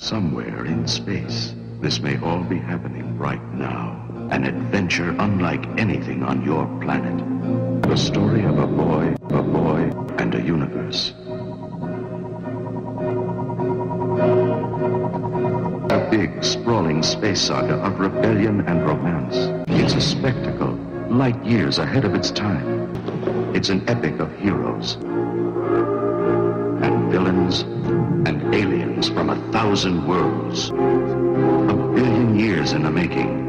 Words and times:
Somewhere 0.00 0.64
in 0.64 0.88
space, 0.88 1.54
this 1.82 2.00
may 2.00 2.18
all 2.20 2.42
be 2.42 2.56
happening 2.56 3.18
right 3.18 3.42
now. 3.52 4.02
An 4.30 4.44
adventure 4.44 5.14
unlike 5.18 5.66
anything 5.78 6.22
on 6.22 6.42
your 6.42 6.64
planet. 6.80 7.18
The 7.82 7.96
story 7.96 8.42
of 8.44 8.58
a 8.58 8.66
boy, 8.66 9.14
a 9.28 9.42
boy, 9.42 9.92
and 10.16 10.34
a 10.34 10.40
universe. 10.40 11.12
A 15.90 16.08
big, 16.10 16.42
sprawling 16.42 17.02
space 17.02 17.42
saga 17.42 17.74
of 17.74 18.00
rebellion 18.00 18.62
and 18.62 18.86
romance. 18.86 19.36
It's 19.68 19.94
a 19.94 20.00
spectacle, 20.00 20.72
light 21.10 21.44
years 21.44 21.76
ahead 21.76 22.06
of 22.06 22.14
its 22.14 22.30
time. 22.30 22.96
It's 23.54 23.68
an 23.68 23.86
epic 23.86 24.18
of 24.18 24.34
heroes 24.38 24.96
villains 27.10 27.62
and 28.28 28.54
aliens 28.54 29.08
from 29.08 29.30
a 29.30 29.52
thousand 29.52 30.06
worlds. 30.06 30.70
A 30.70 30.74
billion 31.94 32.38
years 32.38 32.72
in 32.72 32.84
the 32.84 32.90
making. 32.90 33.40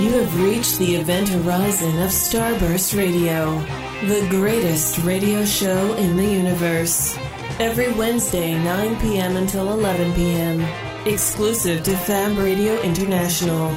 You 0.00 0.10
have 0.20 0.42
reached 0.42 0.78
the 0.78 0.96
event 0.96 1.28
horizon 1.28 2.00
of 2.00 2.10
Starburst 2.10 2.96
Radio, 2.96 3.62
the 4.02 4.26
greatest 4.28 4.98
radio 4.98 5.44
show 5.44 5.94
in 5.94 6.16
the 6.16 6.26
universe. 6.26 7.16
Every 7.58 7.92
Wednesday, 7.92 8.52
9 8.52 9.00
p.m. 9.00 9.36
until 9.36 9.72
11 9.72 10.12
p.m. 10.14 10.60
Exclusive 11.06 11.82
to 11.84 11.96
Fab 11.96 12.36
Radio 12.36 12.80
International. 12.82 13.74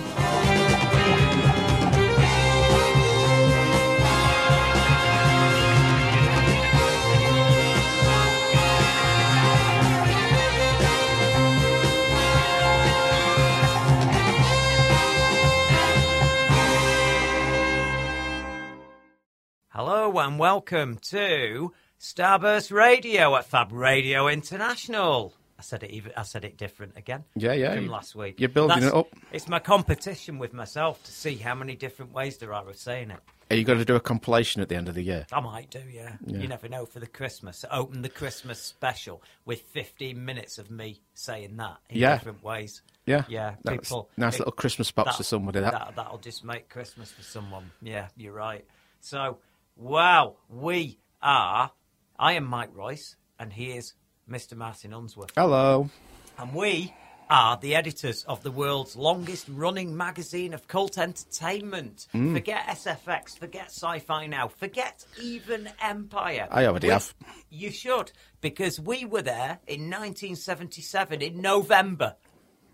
And 20.37 20.41
welcome 20.41 20.97
to 20.97 21.73
Starburst 21.99 22.71
Radio 22.71 23.35
at 23.35 23.45
Fab 23.49 23.71
Radio 23.71 24.27
International. 24.27 25.33
I 25.57 25.63
said 25.63 25.81
it 25.81 25.89
even. 25.89 26.11
I 26.15 26.21
said 26.21 26.45
it 26.45 26.57
different 26.57 26.95
again. 26.95 27.23
Yeah, 27.35 27.53
yeah, 27.53 27.73
From 27.73 27.87
last 27.87 28.13
week. 28.13 28.39
you're 28.39 28.47
building 28.47 28.83
it 28.83 28.93
up. 28.93 29.07
It's 29.31 29.47
my 29.47 29.57
competition 29.57 30.37
with 30.37 30.53
myself 30.53 31.01
to 31.05 31.11
see 31.11 31.37
how 31.37 31.55
many 31.55 31.75
different 31.75 32.13
ways 32.13 32.37
there 32.37 32.53
are 32.53 32.69
of 32.69 32.77
saying 32.77 33.09
it. 33.09 33.19
Are 33.49 33.55
you 33.55 33.63
going 33.63 33.79
to 33.79 33.85
do 33.85 33.95
a 33.95 33.99
compilation 33.99 34.61
at 34.61 34.69
the 34.69 34.75
end 34.75 34.87
of 34.87 34.93
the 34.93 35.01
year? 35.01 35.25
I 35.33 35.39
might 35.39 35.71
do, 35.71 35.81
yeah. 35.91 36.17
You 36.27 36.47
never 36.47 36.69
know 36.69 36.85
for 36.85 36.99
the 36.99 37.07
Christmas. 37.07 37.65
Open 37.71 38.03
the 38.03 38.09
Christmas 38.09 38.61
special 38.61 39.23
with 39.43 39.61
15 39.61 40.23
minutes 40.23 40.59
of 40.59 40.69
me 40.69 41.01
saying 41.15 41.57
that 41.57 41.77
in 41.89 41.97
Yeah. 41.97 42.13
different 42.17 42.43
ways. 42.43 42.83
Yeah, 43.07 43.23
Yeah, 43.27 43.55
That's 43.63 43.87
people. 43.87 44.07
nice 44.17 44.35
it- 44.35 44.41
little 44.41 44.51
Christmas 44.51 44.91
box 44.91 45.11
that- 45.13 45.17
for 45.17 45.23
somebody. 45.23 45.61
That, 45.61 45.71
that 45.71 45.95
that'll 45.95 46.19
just 46.19 46.43
make 46.43 46.69
Christmas 46.69 47.11
for 47.11 47.23
someone. 47.23 47.71
Yeah, 47.81 48.09
you're 48.15 48.33
right. 48.33 48.63
So, 48.99 49.37
wow, 49.77 50.37
we 50.49 50.99
are. 51.21 51.71
I 52.19 52.33
am 52.33 52.45
Mike 52.45 52.71
Royce, 52.73 53.15
and 53.39 53.53
here's 53.53 53.93
Mr. 54.29 54.55
Martin 54.55 54.93
Unsworth, 54.93 55.31
Hello. 55.35 55.89
and 56.37 56.53
we 56.53 56.93
are 57.29 57.57
the 57.57 57.75
editors 57.75 58.23
of 58.23 58.41
the 58.41 58.51
world's 58.51 58.95
longest-running 58.95 59.95
magazine 59.95 60.53
of 60.53 60.67
cult 60.67 60.97
entertainment. 60.97 62.07
Mm. 62.13 62.33
Forget 62.33 62.65
SFX, 62.67 63.37
forget 63.37 63.65
Sci-Fi 63.67 64.27
Now, 64.27 64.47
forget 64.47 65.05
even 65.21 65.69
Empire. 65.81 66.47
I 66.49 66.65
already 66.65 66.87
We- 66.87 66.93
have. 66.93 67.13
You 67.49 67.69
should, 67.71 68.11
because 68.41 68.79
we 68.79 69.03
were 69.05 69.21
there 69.21 69.59
in 69.67 69.89
1977 69.89 71.21
in 71.21 71.41
November. 71.41 72.15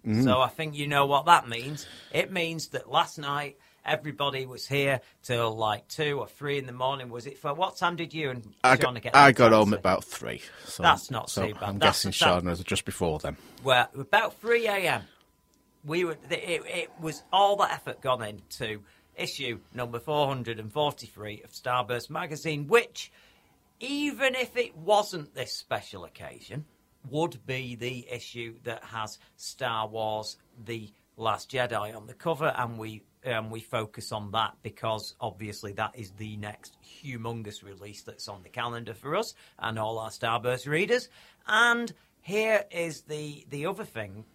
Mm. 0.06 0.24
So 0.24 0.40
I 0.42 0.50
think 0.50 0.76
you 0.76 0.88
know 0.88 1.06
what 1.08 1.26
that 1.26 1.48
means. 1.48 1.88
It 2.12 2.32
means 2.32 2.68
that 2.70 2.90
last 2.92 3.18
night 3.18 3.58
everybody 3.86 4.46
was 4.46 4.68
here 4.68 5.02
till 5.24 5.56
like 5.56 5.88
two 5.88 6.20
or 6.20 6.28
three 6.28 6.58
in 6.58 6.66
the 6.66 6.72
morning. 6.74 7.10
Was 7.10 7.26
it 7.26 7.38
for 7.38 7.54
what 7.54 7.78
time 7.78 7.96
did 7.96 8.14
you 8.14 8.30
and 8.30 8.54
I 8.64 8.78
got, 8.78 9.02
get? 9.02 9.16
I 9.16 9.32
got 9.32 9.52
home 9.52 9.74
at 9.74 9.80
about 9.80 10.04
three. 10.04 10.42
So, 10.66 10.84
That's 10.84 11.12
not 11.12 11.30
so 11.30 11.48
too 11.48 11.54
bad. 11.54 11.64
I'm 11.64 11.80
That's- 11.80 11.98
guessing 12.04 12.12
Sean 12.12 12.46
was 12.46 12.64
just 12.64 12.86
before 12.86 13.20
then. 13.20 13.38
Well, 13.64 13.88
about 13.98 14.40
three 14.40 14.68
a.m. 14.68 15.04
We 15.86 16.06
were. 16.06 16.18
It, 16.30 16.62
it 16.66 16.92
was 17.00 17.24
all 17.34 17.58
the 17.58 17.72
effort 17.72 18.02
gone 18.02 18.24
into 18.24 18.82
issue 19.16 19.60
number 19.74 20.00
four 20.00 20.28
hundred 20.28 20.60
and 20.60 20.72
forty-three 20.72 21.42
of 21.44 21.52
Starburst 21.52 22.10
magazine, 22.10 22.68
which, 22.68 23.12
even 23.80 24.34
if 24.36 24.56
it 24.56 24.78
wasn't 24.78 25.36
this 25.36 25.52
special 25.52 26.06
occasion, 26.06 26.66
would 27.10 27.46
be 27.46 27.76
the 27.76 28.08
issue 28.10 28.56
that 28.64 28.82
has 28.86 29.20
Star 29.36 29.88
Wars: 29.88 30.38
The 30.64 30.90
Last 31.18 31.52
Jedi 31.52 31.96
on 31.96 32.08
the 32.08 32.14
cover, 32.14 32.54
and 32.58 32.78
we 32.78 33.04
um, 33.26 33.50
we 33.50 33.60
focus 33.60 34.12
on 34.12 34.32
that 34.32 34.54
because 34.64 35.16
obviously 35.20 35.74
that 35.74 35.92
is 35.96 36.12
the 36.12 36.38
next 36.38 36.78
humongous 36.84 37.64
release 37.64 38.02
that's 38.02 38.28
on 38.28 38.44
the 38.44 38.50
calendar 38.50 38.94
for 38.94 39.16
us 39.16 39.34
and 39.60 39.80
all 39.80 40.00
our 40.00 40.10
Starburst 40.10 40.68
readers. 40.68 41.10
And 41.48 41.92
here 42.22 42.66
is 42.72 43.02
the 43.02 43.46
the 43.50 43.66
other 43.66 43.86
thing. 43.86 44.26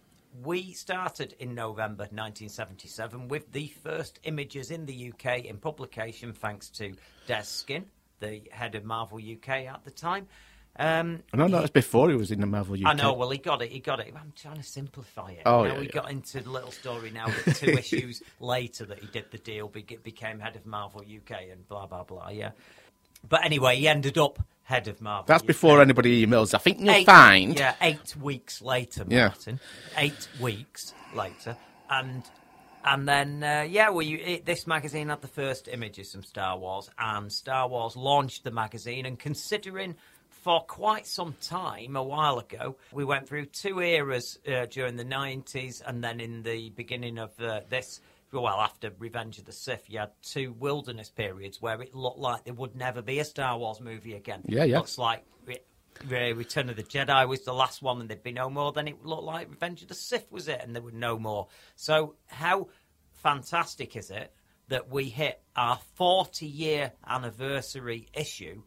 We 0.43 0.73
started 0.73 1.33
in 1.39 1.55
November 1.55 2.03
1977 2.03 3.29
with 3.29 3.51
the 3.51 3.67
first 3.83 4.19
images 4.23 4.69
in 4.69 4.85
the 4.85 5.11
UK 5.11 5.45
in 5.45 5.57
publication, 5.57 6.33
thanks 6.33 6.69
to 6.71 6.93
Dez 7.27 7.45
Skinn, 7.45 7.85
the 8.19 8.43
head 8.51 8.75
of 8.75 8.85
Marvel 8.85 9.17
UK 9.17 9.49
at 9.65 9.83
the 9.83 9.91
time. 9.91 10.27
Um, 10.77 11.23
No, 11.33 11.47
no, 11.47 11.59
it's 11.59 11.71
before 11.71 12.09
he 12.09 12.15
was 12.15 12.31
in 12.31 12.39
the 12.39 12.47
Marvel 12.47 12.75
UK. 12.75 12.85
I 12.85 12.93
know. 12.93 13.13
Well, 13.13 13.29
he 13.29 13.37
got 13.37 13.61
it. 13.61 13.69
He 13.71 13.79
got 13.79 13.99
it. 13.99 14.13
I'm 14.15 14.31
trying 14.35 14.55
to 14.57 14.63
simplify 14.63 15.31
it. 15.31 15.41
Oh, 15.45 15.63
know, 15.63 15.73
yeah, 15.73 15.79
we 15.79 15.85
yeah. 15.87 15.91
got 15.91 16.11
into 16.11 16.39
the 16.41 16.49
little 16.49 16.71
story 16.71 17.11
now 17.11 17.27
that 17.45 17.55
two 17.57 17.71
issues 17.71 18.21
later 18.39 18.85
that 18.85 18.99
he 18.99 19.07
did 19.07 19.25
the 19.31 19.37
deal, 19.39 19.67
became 19.67 20.39
head 20.39 20.55
of 20.55 20.65
Marvel 20.65 21.01
UK, 21.01 21.41
and 21.51 21.67
blah 21.67 21.85
blah 21.85 22.03
blah. 22.03 22.29
Yeah. 22.29 22.51
But 23.27 23.43
anyway, 23.43 23.75
he 23.77 23.87
ended 23.89 24.17
up 24.17 24.39
head 24.63 24.87
of 24.87 25.01
Marvel. 25.01 25.25
That's 25.27 25.41
UK. 25.43 25.47
before 25.47 25.81
anybody 25.81 26.25
emails. 26.25 26.53
I 26.53 26.59
think 26.59 26.79
you'll 26.79 26.91
Eight- 26.91 27.05
find. 27.05 27.57
Yeah, 27.59 27.75
eight 27.81 28.15
weeks 28.15 28.61
later, 28.61 29.03
Yeah. 29.09 29.33
Eight 29.97 30.27
weeks 30.39 30.93
later, 31.13 31.57
and 31.89 32.23
and 32.85 33.05
then 33.05 33.43
uh, 33.43 33.65
yeah, 33.69 33.89
well, 33.89 34.03
you, 34.03 34.17
it, 34.23 34.45
this 34.45 34.65
magazine 34.65 35.09
had 35.09 35.19
the 35.21 35.27
first 35.27 35.67
images 35.67 36.13
from 36.13 36.23
Star 36.23 36.57
Wars, 36.57 36.89
and 36.97 37.29
Star 37.29 37.67
Wars 37.67 37.97
launched 37.97 38.45
the 38.45 38.51
magazine. 38.51 39.05
And 39.05 39.19
considering 39.19 39.95
for 40.41 40.61
quite 40.61 41.05
some 41.05 41.35
time, 41.41 41.95
a 41.95 42.03
while 42.03 42.39
ago, 42.39 42.77
we 42.91 43.03
went 43.03 43.27
through 43.27 43.45
two 43.47 43.81
eras 43.81 44.39
uh, 44.47 44.65
during 44.67 44.95
the 44.95 45.03
nineties, 45.03 45.81
and 45.85 46.03
then 46.03 46.19
in 46.19 46.43
the 46.43 46.69
beginning 46.69 47.17
of 47.17 47.31
uh, 47.39 47.61
this. 47.69 48.01
Well, 48.31 48.47
after 48.47 48.91
Revenge 48.99 49.39
of 49.39 49.45
the 49.45 49.51
Sith, 49.51 49.85
you 49.87 49.99
had 49.99 50.11
two 50.21 50.53
wilderness 50.53 51.09
periods 51.09 51.59
where 51.59 51.81
it 51.81 51.95
looked 51.95 52.19
like 52.19 52.43
there 52.43 52.53
would 52.53 52.75
never 52.75 53.01
be 53.01 53.17
a 53.17 53.25
Star 53.25 53.57
Wars 53.57 53.81
movie 53.81 54.13
again. 54.13 54.43
Yeah, 54.45 54.65
yeah. 54.65 54.77
Looks 54.77 54.99
like 54.99 55.25
Re- 55.47 55.63
Re- 56.07 56.33
Return 56.33 56.69
of 56.69 56.75
the 56.75 56.83
Jedi 56.83 57.27
was 57.27 57.43
the 57.43 57.53
last 57.53 57.81
one, 57.81 58.01
and 58.01 58.09
there'd 58.09 58.21
be 58.21 58.31
no 58.31 58.49
more. 58.49 58.71
Then 58.71 58.87
it 58.87 59.03
looked 59.03 59.23
like 59.23 59.49
Revenge 59.49 59.81
of 59.81 59.87
the 59.87 59.95
Sith 59.95 60.31
was 60.31 60.47
it, 60.47 60.61
and 60.63 60.75
there 60.75 60.83
were 60.83 60.91
no 60.91 61.17
more. 61.17 61.47
So 61.75 62.15
how 62.27 62.67
fantastic 63.13 63.95
is 63.95 64.11
it 64.11 64.31
that 64.69 64.89
we 64.91 65.05
hit 65.05 65.41
our 65.55 65.79
40 65.95 66.45
year 66.45 66.93
anniversary 67.05 68.07
issue 68.13 68.61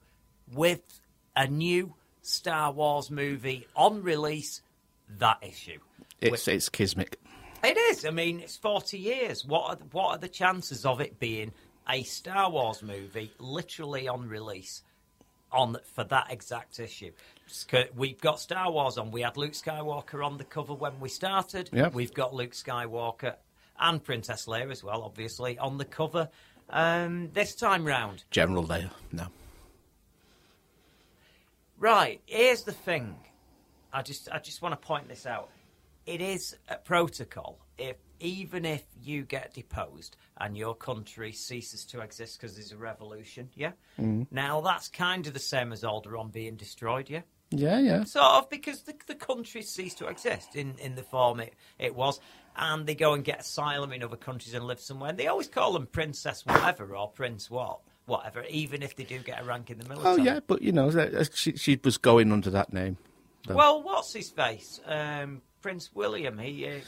with 0.53 1.01
a 1.37 1.47
new 1.47 1.95
Star 2.23 2.73
Wars 2.73 3.11
movie 3.11 3.67
on 3.77 4.03
release? 4.03 4.63
That 5.19 5.39
issue. 5.43 5.79
It's, 6.21 6.49
it's 6.49 6.69
Kismic. 6.69 7.19
It 7.63 7.77
is. 7.77 8.05
I 8.05 8.11
mean, 8.11 8.41
it's 8.41 8.57
40 8.57 8.99
years. 8.99 9.45
What 9.45 9.71
are 9.71 9.77
the, 9.77 9.85
what 9.93 10.09
are 10.11 10.19
the 10.19 10.29
chances 10.29 10.85
of 10.87 11.01
it 11.01 11.19
being 11.19 11.53
a 11.89 12.03
Star 12.03 12.51
Wars 12.51 12.83
movie 12.83 13.33
literally 13.39 14.09
on 14.09 14.29
release 14.29 14.83
on 15.51 15.77
for 15.95 16.05
that 16.05 16.29
exact 16.31 16.81
issue? 16.81 17.13
We've 17.95 18.21
got 18.21 18.41
Star 18.41 18.71
Wars 18.71 18.99
on. 18.99 19.11
We 19.11 19.23
had 19.23 19.37
Luke 19.37 19.53
Skywalker 19.53 20.25
on 20.25 20.39
the 20.39 20.45
cover 20.45 20.75
when 20.75 20.99
we 20.99 21.09
started. 21.09 21.69
Yep. 21.73 21.93
We've 21.93 22.15
got 22.15 22.35
Luke 22.35 22.53
Skywalker 22.53 23.35
and 23.79 24.03
Princess 24.03 24.47
Leia 24.47 24.71
as 24.71 24.83
well, 24.83 25.03
obviously, 25.03 25.59
on 25.59 25.79
the 25.79 25.85
cover 25.85 26.31
um, 26.71 27.31
this 27.33 27.55
time 27.55 27.85
round. 27.85 28.25
General 28.31 28.65
Leia, 28.65 28.91
No. 29.13 29.27
Right, 31.83 32.21
here's 32.27 32.63
the 32.63 32.71
thing. 32.71 33.17
I 33.93 34.03
just 34.03 34.29
I 34.31 34.39
just 34.39 34.63
want 34.63 34.81
to 34.81 34.87
point 34.87 35.09
this 35.09 35.27
out. 35.27 35.51
It 36.07 36.21
is 36.21 36.55
a 36.69 36.77
protocol 36.77 37.59
if 37.77 37.97
even 38.21 38.65
if 38.65 38.85
you 39.03 39.25
get 39.25 39.53
deposed 39.53 40.17
and 40.41 40.57
your 40.57 40.77
country 40.77 41.33
ceases 41.33 41.85
to 41.87 42.01
exist 42.01 42.39
because 42.39 42.55
there's 42.55 42.71
a 42.71 42.77
revolution, 42.77 43.49
yeah. 43.57 43.73
Mm-hmm. 44.01 44.33
Now 44.33 44.61
that's 44.61 44.87
kind 44.87 45.27
of 45.27 45.33
the 45.35 45.41
same 45.41 45.73
as 45.73 45.83
Alderaan 45.83 46.31
being 46.31 46.55
destroyed, 46.55 47.11
yeah. 47.11 47.23
Yeah, 47.51 47.81
yeah. 47.81 48.05
Sort 48.05 48.27
of 48.27 48.49
because 48.49 48.83
the, 48.83 48.95
the 49.09 49.17
country 49.17 49.63
ceased 49.63 49.99
to 49.99 50.07
exist 50.07 50.55
in, 50.55 50.77
in 50.79 50.95
the 50.95 51.03
form 51.03 51.41
it, 51.41 51.55
it 51.81 51.97
was, 51.97 52.21
and 52.55 52.87
they 52.87 52.95
go 52.95 53.13
and 53.13 53.25
get 53.25 53.41
asylum 53.41 53.93
in 53.93 54.05
other 54.05 54.17
countries 54.17 54.55
and 54.55 54.69
live 54.69 54.79
somewhere. 54.79 55.11
And 55.11 55.19
they 55.19 55.27
always 55.27 55.49
call 55.49 55.73
them 55.73 55.87
princess 55.87 56.47
whatever 56.47 56.95
or 56.95 57.09
prince 57.09 57.51
what 57.51 57.81
whatever, 58.07 58.45
even 58.51 58.83
if 58.83 58.97
they 58.97 59.05
do 59.05 59.19
get 59.21 59.41
a 59.41 59.45
rank 59.45 59.71
in 59.71 59.79
the 59.79 59.89
military. 59.89 60.15
Oh, 60.15 60.17
yeah, 60.17 60.41
but 60.47 60.63
you 60.63 60.73
know, 60.73 60.91
she, 61.35 61.57
she 61.57 61.79
was 61.83 61.99
going 61.99 62.33
under 62.33 62.51
that 62.51 62.73
name. 62.73 62.97
though. 63.47 63.55
Well, 63.55 63.83
what's 63.83 64.13
his 64.13 64.31
face? 64.31 64.81
Um, 64.87 65.43
Prince 65.61 65.91
William. 65.95 66.39
He 66.39 66.67
uh, 66.67 66.81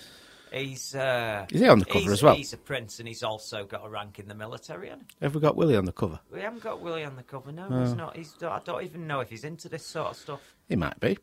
he's 0.53 0.95
uh, 0.95 1.47
Is 1.51 1.61
he 1.61 1.69
on 1.69 1.79
the 1.79 1.85
cover 1.85 2.13
as 2.13 2.23
well? 2.23 2.35
He's 2.35 2.53
a 2.53 2.57
prince, 2.57 2.99
and 2.99 3.09
he's 3.09 3.23
also 3.23 3.65
got 3.65 3.85
a 3.85 3.89
rank 3.89 4.19
in 4.19 4.29
the 4.29 4.35
military. 4.35 4.91
Have 5.23 5.35
we 5.35 5.41
got 5.41 5.57
Willie 5.57 5.77
on 5.77 5.85
the 5.85 5.93
cover? 5.93 6.19
We 6.33 6.41
haven't 6.41 6.63
got 6.63 6.81
Willie 6.81 7.05
on 7.05 7.17
the 7.17 7.23
cover. 7.23 7.53
No, 7.53 7.69
Oh. 7.71 7.85
he's 7.85 7.95
not. 7.95 8.17
He's. 8.17 8.35
I 8.43 8.61
don't 8.65 8.83
even 8.85 9.07
know 9.07 9.21
if 9.21 9.31
he's 9.31 9.45
into 9.45 9.69
this 9.69 9.87
sort 9.87 10.09
of 10.09 10.17
stuff. 10.17 10.55
He 10.69 10.77
might 10.77 10.99
be. 11.01 11.19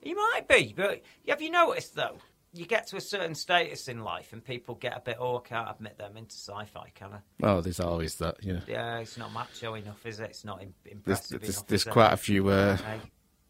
He 0.00 0.14
might 0.14 0.46
be, 0.48 0.72
but 0.76 1.02
have 1.28 1.42
you 1.42 1.50
noticed 1.50 1.94
though? 1.96 2.16
You 2.52 2.64
get 2.66 2.86
to 2.88 2.96
a 2.96 3.00
certain 3.00 3.34
status 3.34 3.88
in 3.88 4.02
life, 4.02 4.32
and 4.32 4.42
people 4.42 4.74
get 4.74 4.96
a 4.96 5.00
bit. 5.00 5.16
Oh, 5.20 5.36
I 5.38 5.40
can't 5.48 5.68
admit 5.70 5.98
them 5.98 6.16
into 6.16 6.34
sci-fi, 6.34 6.90
can 6.94 7.10
I? 7.12 7.18
Oh, 7.46 7.60
there's 7.60 7.78
always 7.80 8.14
that, 8.16 8.42
you 8.42 8.54
know. 8.54 8.60
Yeah, 8.66 8.98
it's 8.98 9.18
not 9.18 9.32
macho 9.32 9.74
enough, 9.74 10.04
is 10.06 10.18
it? 10.18 10.30
It's 10.30 10.44
not 10.44 10.62
im- 10.62 10.72
There's, 10.82 10.94
impressive 10.96 11.40
there's, 11.42 11.56
enough. 11.56 11.66
there's 11.66 11.86
it? 11.86 11.90
quite 11.90 12.12
a 12.12 12.16
few 12.16 12.48
uh, 12.48 12.76
Hey, 12.78 13.00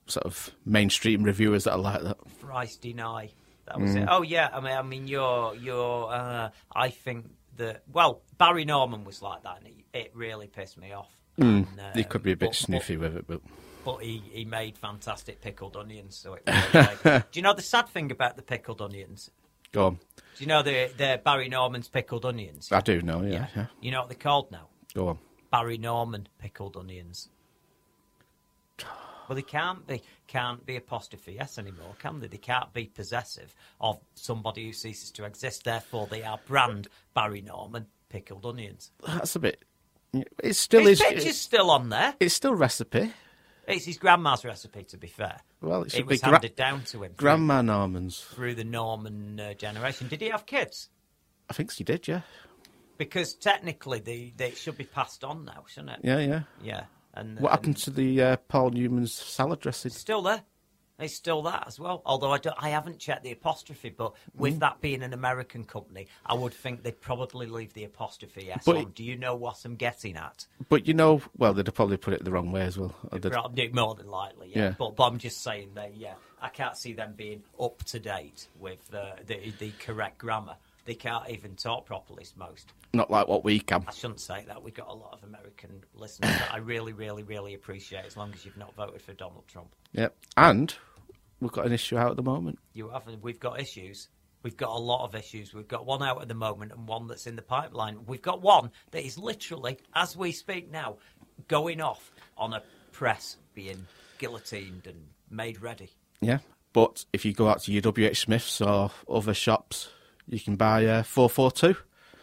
sort 0.07 0.27
of 0.27 0.51
mainstream 0.67 1.23
reviewers 1.23 1.65
that 1.65 1.73
are 1.75 1.79
like 1.79 2.03
that. 2.03 2.17
Thrice 2.41 2.77
deny. 2.77 3.31
That 3.67 3.79
was 3.81 3.93
Mm. 3.95 4.03
it. 4.03 4.09
Oh 4.11 4.23
yeah, 4.23 4.49
I 4.53 4.61
mean, 4.61 4.73
I 4.77 4.83
mean, 4.83 5.07
you're, 5.07 5.55
you're. 5.55 6.11
Uh, 6.11 6.51
I 6.75 6.89
think 6.91 7.27
that. 7.59 7.83
Well, 7.93 8.23
Barry 8.37 8.65
Norman 8.65 9.05
was 9.05 9.23
like 9.23 9.43
that, 9.45 9.59
and 9.59 9.67
it, 9.69 9.75
it 9.93 10.11
really 10.15 10.49
pissed 10.49 10.77
me 10.79 10.93
off. 10.93 11.11
And, 11.37 11.67
He 11.95 12.03
um, 12.03 12.09
could 12.09 12.23
be 12.25 12.33
a 12.33 12.37
bit 12.37 12.49
but- 12.49 12.57
sniffy 12.57 12.97
with 12.97 13.15
it, 13.17 13.27
but 13.29 13.43
but 13.85 13.99
he, 13.99 14.23
he 14.33 14.45
made 14.45 14.77
fantastic 14.79 15.41
pickled 15.41 15.77
onions. 15.77 16.17
So 16.17 16.35
it 16.35 16.47
made- 16.47 17.25
do 17.33 17.39
you 17.39 17.43
know 17.43 17.55
the 17.55 17.63
sad 17.63 17.89
thing 17.89 18.11
about 18.11 18.37
the 18.37 18.43
pickled 18.43 18.81
onions? 18.83 19.31
go 19.73 19.87
on. 19.87 19.95
Do 20.17 20.45
you 20.45 20.47
know 20.47 20.63
the 20.63 20.91
the 20.97 21.21
Barry 21.23 21.49
Norman's 21.49 21.89
pickled 21.89 22.25
onions? 22.25 22.71
I 22.73 22.81
do 22.81 23.03
know, 23.03 23.23
yeah, 23.23 23.49
yeah. 23.57 23.67
You 23.81 23.91
know 23.91 24.01
what 24.01 24.09
they're 24.09 24.17
called 24.19 24.51
now? 24.51 24.69
Go 24.95 25.09
on. 25.09 25.19
Barry 25.51 25.79
Norman 25.79 26.29
pickled 26.39 26.77
onions. 26.77 27.29
Well, 29.29 29.37
they 29.37 29.43
can't 29.43 29.87
be 29.87 30.03
can't 30.27 30.65
be 30.65 30.77
apostrophe 30.77 31.39
s 31.39 31.59
anymore, 31.59 31.95
can 31.99 32.21
they? 32.21 32.29
They 32.29 32.39
can't 32.39 32.73
be 32.73 32.87
possessive 32.87 33.55
of 33.81 33.99
somebody 34.15 34.67
who 34.67 34.73
ceases 34.73 35.11
to 35.13 35.25
exist. 35.25 35.65
Therefore, 35.65 36.07
they 36.07 36.23
are 36.23 36.41
brand 36.47 36.89
Barry 37.13 37.43
Norman 37.43 37.87
pickled 38.09 38.47
onions. 38.47 38.91
That's 39.07 39.37
a 39.37 39.41
bit. 39.41 39.65
It 40.43 40.55
still 40.57 40.87
His 40.87 40.99
is. 41.01 41.07
picture's 41.07 41.39
still 41.39 41.71
on 41.71 41.91
there. 41.91 42.15
It's 42.21 42.33
still 42.35 42.55
recipe. 42.55 43.13
It's 43.69 43.85
his 43.85 43.99
grandma's 43.99 44.45
recipe, 44.45 44.85
to 44.85 44.97
be 44.97 45.09
fair. 45.09 45.41
Well, 45.61 45.83
it 45.83 45.93
should 45.93 46.07
was 46.07 46.21
be 46.21 46.25
gra- 46.25 46.33
handed 46.33 46.57
down 46.57 46.83
to 46.87 47.05
him 47.05 47.11
through, 47.11 47.17
Grandma 47.17 47.63
Norman's. 47.63 48.19
through 48.21 48.55
the 48.55 48.65
Norman 48.65 49.39
uh, 49.39 49.55
generation. 49.55 50.09
Did 50.09 50.23
he 50.23 50.31
have 50.31 50.47
kids? 50.47 50.89
I 51.51 51.53
think 51.53 51.71
she 51.71 51.85
did, 51.85 52.09
yeah. 52.09 52.23
Because 52.97 53.35
technically, 53.35 54.01
they, 54.01 54.33
they 54.37 54.53
should 54.53 54.77
be 54.79 54.85
passed 54.85 55.23
on 55.23 55.45
now, 55.45 55.65
shouldn't 55.69 55.93
it? 55.93 56.01
Yeah, 56.03 56.19
yeah. 56.19 56.43
Yeah. 56.63 56.85
And 57.15 57.39
What 57.39 57.51
um, 57.53 57.59
happened 57.59 57.77
to 57.79 57.91
the 57.91 58.23
uh, 58.23 58.37
Paul 58.49 58.71
Newman's 58.71 59.13
salad 59.13 59.61
dressing? 59.61 59.91
Still 59.91 60.23
there. 60.23 60.43
It's 61.01 61.15
still 61.15 61.43
that 61.43 61.65
as 61.69 61.79
well. 61.79 62.03
Although 62.05 62.33
I, 62.33 62.39
don't, 62.39 62.57
I 62.59 62.71
haven't 62.71 62.99
checked 62.99 63.23
the 63.23 63.31
apostrophe, 63.31 63.91
but 63.91 64.15
with 64.35 64.57
Mm. 64.57 64.61
that 64.61 64.81
being 64.81 65.03
an 65.03 65.13
American 65.13 65.65
company, 65.65 66.09
I 66.27 66.35
would 66.35 66.53
think 66.53 66.83
they'd 66.83 67.01
probably 67.01 67.47
leave 67.47 67.73
the 67.75 67.85
apostrophe 67.85 68.51
S 68.51 68.63
But 68.67 68.77
on. 68.77 68.91
Do 68.91 69.05
you 69.05 69.17
know 69.17 69.37
what 69.37 69.65
I'm 69.65 69.77
getting 69.77 70.17
at? 70.17 70.47
But 70.69 70.89
you 70.89 70.95
know, 70.95 71.23
well, 71.37 71.55
they'd 71.55 71.67
have 71.67 71.75
probably 71.75 71.99
put 71.99 72.15
it 72.15 72.25
the 72.25 72.33
wrong 72.33 72.51
way 72.51 72.63
as 72.63 72.77
well. 72.77 72.95
Probably 73.11 73.69
More 73.69 73.95
than 73.95 74.09
likely, 74.09 74.51
yeah. 74.51 74.59
Yeah. 74.59 74.75
But, 74.77 74.97
but 74.97 75.05
I'm 75.05 75.19
just 75.19 75.43
saying 75.43 75.71
that, 75.75 75.97
yeah, 75.97 76.15
I 76.43 76.49
can't 76.49 76.77
see 76.77 76.93
them 76.95 77.15
being 77.17 77.43
up 77.61 77.83
to 77.85 78.01
date 78.01 78.49
with 78.59 78.93
uh, 78.93 79.13
the 79.27 79.53
the 79.59 79.71
correct 79.79 80.19
grammar. 80.19 80.57
They 80.85 80.95
can't 80.95 81.29
even 81.29 81.55
talk 81.55 81.85
properly, 81.85 82.25
most. 82.37 82.73
Not 82.95 83.11
like 83.11 83.29
what 83.29 83.45
we 83.45 83.61
can. 83.61 83.85
I 83.87 83.93
shouldn't 83.93 84.21
say 84.21 84.45
that. 84.49 84.63
We've 84.63 84.73
got 84.75 84.89
a 84.89 84.95
lot 84.95 85.13
of 85.13 85.23
American 85.23 85.85
listeners 85.95 86.31
that 86.31 86.51
I 86.51 86.57
really, 86.57 86.95
really, 86.95 87.23
really 87.23 87.53
appreciate. 87.53 88.07
As 88.07 88.17
long 88.17 88.33
as 88.33 88.45
you've 88.47 88.57
not 88.57 88.75
voted 88.75 89.03
for 89.03 89.13
Donald 89.13 89.45
Trump. 89.47 89.69
Yep. 89.93 90.17
And 90.39 90.75
we've 91.41 91.53
got 91.53 91.67
an 91.67 91.73
issue 91.73 91.97
out 91.99 92.11
at 92.11 92.17
the 92.17 92.23
moment. 92.23 92.59
You 92.75 92.89
haven't. 92.91 93.23
We've 93.23 93.41
got 93.41 93.61
issues. 93.61 94.09
We've 94.43 94.57
got 94.57 94.71
a 94.71 94.79
lot 94.79 95.05
of 95.05 95.15
issues. 95.15 95.53
We've 95.53 95.67
got 95.69 95.85
one 95.85 96.03
out 96.03 96.23
at 96.23 96.29
the 96.29 96.35
moment 96.35 96.73
and 96.73 96.87
one 96.87 97.07
that's 97.09 97.27
in 97.27 97.35
the 97.37 97.43
pipeline. 97.43 97.99
We've 98.07 98.23
got 98.23 98.41
one 98.41 98.71
that 98.93 99.05
is 99.05 99.19
literally, 99.19 99.79
as 99.95 100.17
we 100.17 100.31
speak 100.33 100.71
now, 100.71 100.97
going 101.49 101.81
off 101.81 102.13
on 102.37 102.53
a 102.55 102.63
press 102.93 103.37
being 103.55 103.87
guillotined 104.19 104.87
and 104.87 104.97
made 105.31 105.61
ready. 105.61 105.91
Yeah. 106.21 106.39
But 106.73 107.05
if 107.13 107.25
you 107.25 107.33
go 107.33 107.49
out 107.49 107.63
to 107.63 107.73
UWH 107.73 108.17
Smiths 108.17 108.61
or 108.61 108.91
other 109.11 109.35
shops, 109.35 109.89
you 110.29 110.39
can 110.39 110.55
buy 110.57 110.85
uh, 110.87 111.03
442 111.03 111.77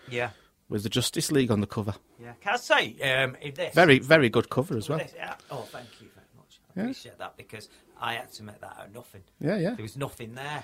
Yeah. 0.10 0.30
with 0.70 0.84
the 0.84 0.90
Justice 0.90 1.32
League 1.32 1.52
on 1.52 1.60
the 1.60 1.68
cover. 1.68 1.96
Yeah. 2.22 2.34
Can 2.42 2.54
I 2.54 2.58
say, 2.58 2.96
um, 3.24 3.36
this. 3.54 3.74
Very, 3.74 4.00
very 4.00 4.30
good 4.30 4.50
cover 4.50 4.78
as 4.78 4.88
well. 4.88 5.00
this- 5.00 5.14
yeah, 5.16 5.36
oh, 5.52 5.64
thank 5.64 5.88
you 6.02 6.08
very 6.16 6.28
much. 6.38 6.60
I 6.78 6.82
appreciate 6.82 7.18
that 7.18 7.36
because 7.36 7.68
I 8.00 8.14
had 8.16 8.32
to 8.34 8.44
make 8.44 8.62
that 8.62 8.76
out 8.80 8.88
of 8.88 8.94
nothing. 8.94 9.24
Yeah, 9.40 9.58
yeah. 9.58 9.74
There 9.76 9.84
was 9.84 9.98
nothing 9.98 10.36
there. 10.36 10.64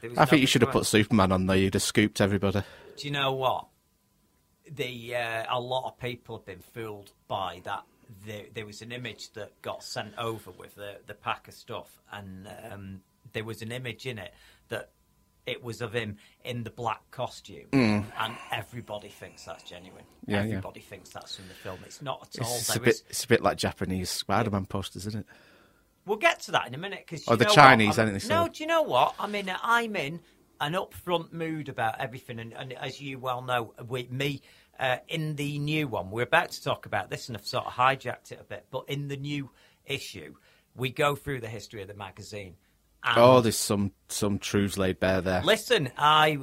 There 0.00 0.10
was 0.10 0.18
I 0.18 0.24
think 0.24 0.40
you 0.40 0.46
should 0.46 0.62
have 0.62 0.70
put 0.70 0.86
Superman 0.86 1.32
on 1.32 1.46
there. 1.46 1.56
You'd 1.56 1.74
have 1.74 1.82
scooped 1.82 2.20
everybody. 2.20 2.62
Do 2.96 3.06
you 3.06 3.12
know 3.12 3.32
what? 3.32 3.66
The 4.70 5.16
uh, 5.16 5.44
a 5.48 5.60
lot 5.60 5.86
of 5.86 5.98
people 5.98 6.36
have 6.36 6.46
been 6.46 6.62
fooled 6.72 7.12
by 7.28 7.60
that. 7.64 7.84
There, 8.26 8.44
there 8.52 8.66
was 8.66 8.82
an 8.82 8.92
image 8.92 9.32
that 9.32 9.60
got 9.62 9.82
sent 9.82 10.14
over 10.18 10.50
with 10.50 10.74
the 10.74 10.96
the 11.06 11.14
pack 11.14 11.48
of 11.48 11.54
stuff, 11.54 12.02
and 12.12 12.48
um, 12.70 13.00
there 13.32 13.44
was 13.44 13.62
an 13.62 13.72
image 13.72 14.06
in 14.06 14.18
it 14.18 14.32
that 14.68 14.90
it 15.46 15.62
was 15.62 15.80
of 15.80 15.92
him 15.92 16.16
in 16.44 16.64
the 16.64 16.70
black 16.70 17.10
costume, 17.10 17.66
and 17.72 18.36
everybody 18.50 19.08
thinks 19.08 19.44
that's 19.44 19.62
genuine. 19.62 20.04
Mm. 20.04 20.32
Yeah, 20.32 20.36
yeah. 20.36 20.48
everybody 20.48 20.80
thinks 20.80 21.10
that's 21.10 21.36
from 21.36 21.48
the 21.48 21.54
film. 21.54 21.78
It's 21.84 22.00
not 22.00 22.28
at 22.34 22.42
all. 22.42 22.54
It's, 22.54 22.74
a 22.74 22.80
bit, 22.80 23.02
it's 23.08 23.24
a 23.24 23.28
bit 23.28 23.42
like 23.42 23.58
Japanese 23.58 24.10
Spider-Man 24.10 24.66
posters, 24.66 25.06
isn't 25.06 25.20
it? 25.20 25.26
We'll 26.06 26.18
get 26.18 26.40
to 26.42 26.52
that 26.52 26.66
in 26.66 26.74
a 26.74 26.78
minute 26.78 27.04
because 27.06 27.26
Or 27.26 27.36
the 27.36 27.46
Chinese, 27.46 27.98
aren't 27.98 28.20
they, 28.20 28.28
No, 28.28 28.48
do 28.48 28.62
you 28.62 28.66
know 28.66 28.82
what? 28.82 29.14
I 29.18 29.26
mean, 29.26 29.52
I'm 29.62 29.96
in 29.96 30.20
an 30.60 30.74
upfront 30.74 31.32
mood 31.32 31.68
about 31.68 32.00
everything, 32.00 32.38
and, 32.38 32.52
and 32.52 32.72
as 32.74 33.00
you 33.00 33.18
well 33.18 33.42
know, 33.42 33.74
with 33.88 34.10
me 34.10 34.42
uh, 34.78 34.98
in 35.08 35.36
the 35.36 35.58
new 35.58 35.88
one, 35.88 36.10
we're 36.10 36.22
about 36.22 36.50
to 36.52 36.62
talk 36.62 36.86
about 36.86 37.10
this, 37.10 37.28
and 37.28 37.36
I've 37.36 37.46
sort 37.46 37.66
of 37.66 37.72
hijacked 37.72 38.32
it 38.32 38.40
a 38.40 38.44
bit. 38.44 38.66
But 38.70 38.84
in 38.88 39.08
the 39.08 39.16
new 39.16 39.50
issue, 39.86 40.34
we 40.76 40.90
go 40.90 41.14
through 41.14 41.40
the 41.40 41.48
history 41.48 41.82
of 41.82 41.88
the 41.88 41.94
magazine. 41.94 42.56
And 43.02 43.18
Oh, 43.18 43.40
there's 43.40 43.58
some 43.58 43.92
some 44.08 44.38
truths 44.38 44.78
laid 44.78 44.98
bare 44.98 45.20
there. 45.20 45.42
Listen, 45.42 45.90
I, 45.96 46.38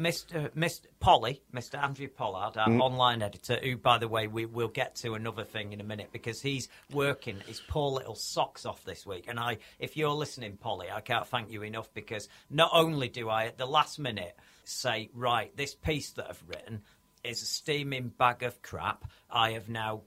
Mr. 0.00 0.48
Mr. 0.52 0.86
Polly, 0.98 1.42
Mr. 1.52 1.80
Andrew 1.80 2.08
Pollard, 2.08 2.56
our 2.56 2.68
Mm. 2.68 2.80
online 2.80 3.20
editor, 3.20 3.60
who, 3.62 3.76
by 3.76 3.98
the 3.98 4.08
way, 4.08 4.26
we 4.26 4.46
will 4.46 4.68
get 4.68 4.94
to 4.96 5.12
another 5.12 5.44
thing 5.44 5.74
in 5.74 5.80
a 5.80 5.84
minute 5.84 6.08
because 6.10 6.40
he's 6.40 6.68
working 6.90 7.38
his 7.40 7.60
poor 7.68 7.90
little 7.90 8.14
socks 8.14 8.64
off 8.64 8.82
this 8.84 9.04
week. 9.04 9.26
And 9.28 9.38
I, 9.38 9.58
if 9.78 9.98
you're 9.98 10.14
listening, 10.14 10.56
Polly, 10.56 10.90
I 10.90 11.02
can't 11.02 11.26
thank 11.26 11.50
you 11.50 11.62
enough 11.62 11.92
because 11.92 12.30
not 12.48 12.70
only 12.72 13.08
do 13.08 13.28
I 13.28 13.44
at 13.44 13.58
the 13.58 13.66
last 13.66 13.98
minute 13.98 14.34
say, 14.64 15.10
right, 15.12 15.54
this 15.54 15.74
piece 15.74 16.12
that 16.12 16.30
I've 16.30 16.42
written 16.46 16.82
is 17.22 17.42
a 17.42 17.46
steaming 17.46 18.08
bag 18.08 18.42
of 18.42 18.62
crap. 18.62 19.04
I 19.30 19.52
have 19.52 19.68
now 19.68 20.00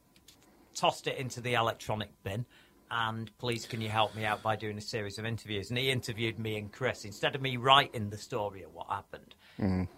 tossed 0.73 1.05
it 1.05 1.17
into 1.19 1.39
the 1.39 1.53
electronic 1.53 2.09
bin. 2.23 2.47
And 2.89 3.35
please, 3.37 3.65
can 3.65 3.81
you 3.81 3.89
help 3.89 4.15
me 4.15 4.25
out 4.25 4.43
by 4.43 4.55
doing 4.55 4.77
a 4.77 4.81
series 4.81 5.17
of 5.17 5.25
interviews? 5.25 5.69
And 5.69 5.77
he 5.79 5.89
interviewed 5.89 6.37
me 6.37 6.57
and 6.57 6.71
Chris 6.71 7.05
instead 7.05 7.33
of 7.35 7.41
me 7.41 7.57
writing 7.57 8.09
the 8.09 8.17
story 8.17 8.61
of 8.63 8.73
what 8.73 8.87
happened. 8.87 9.33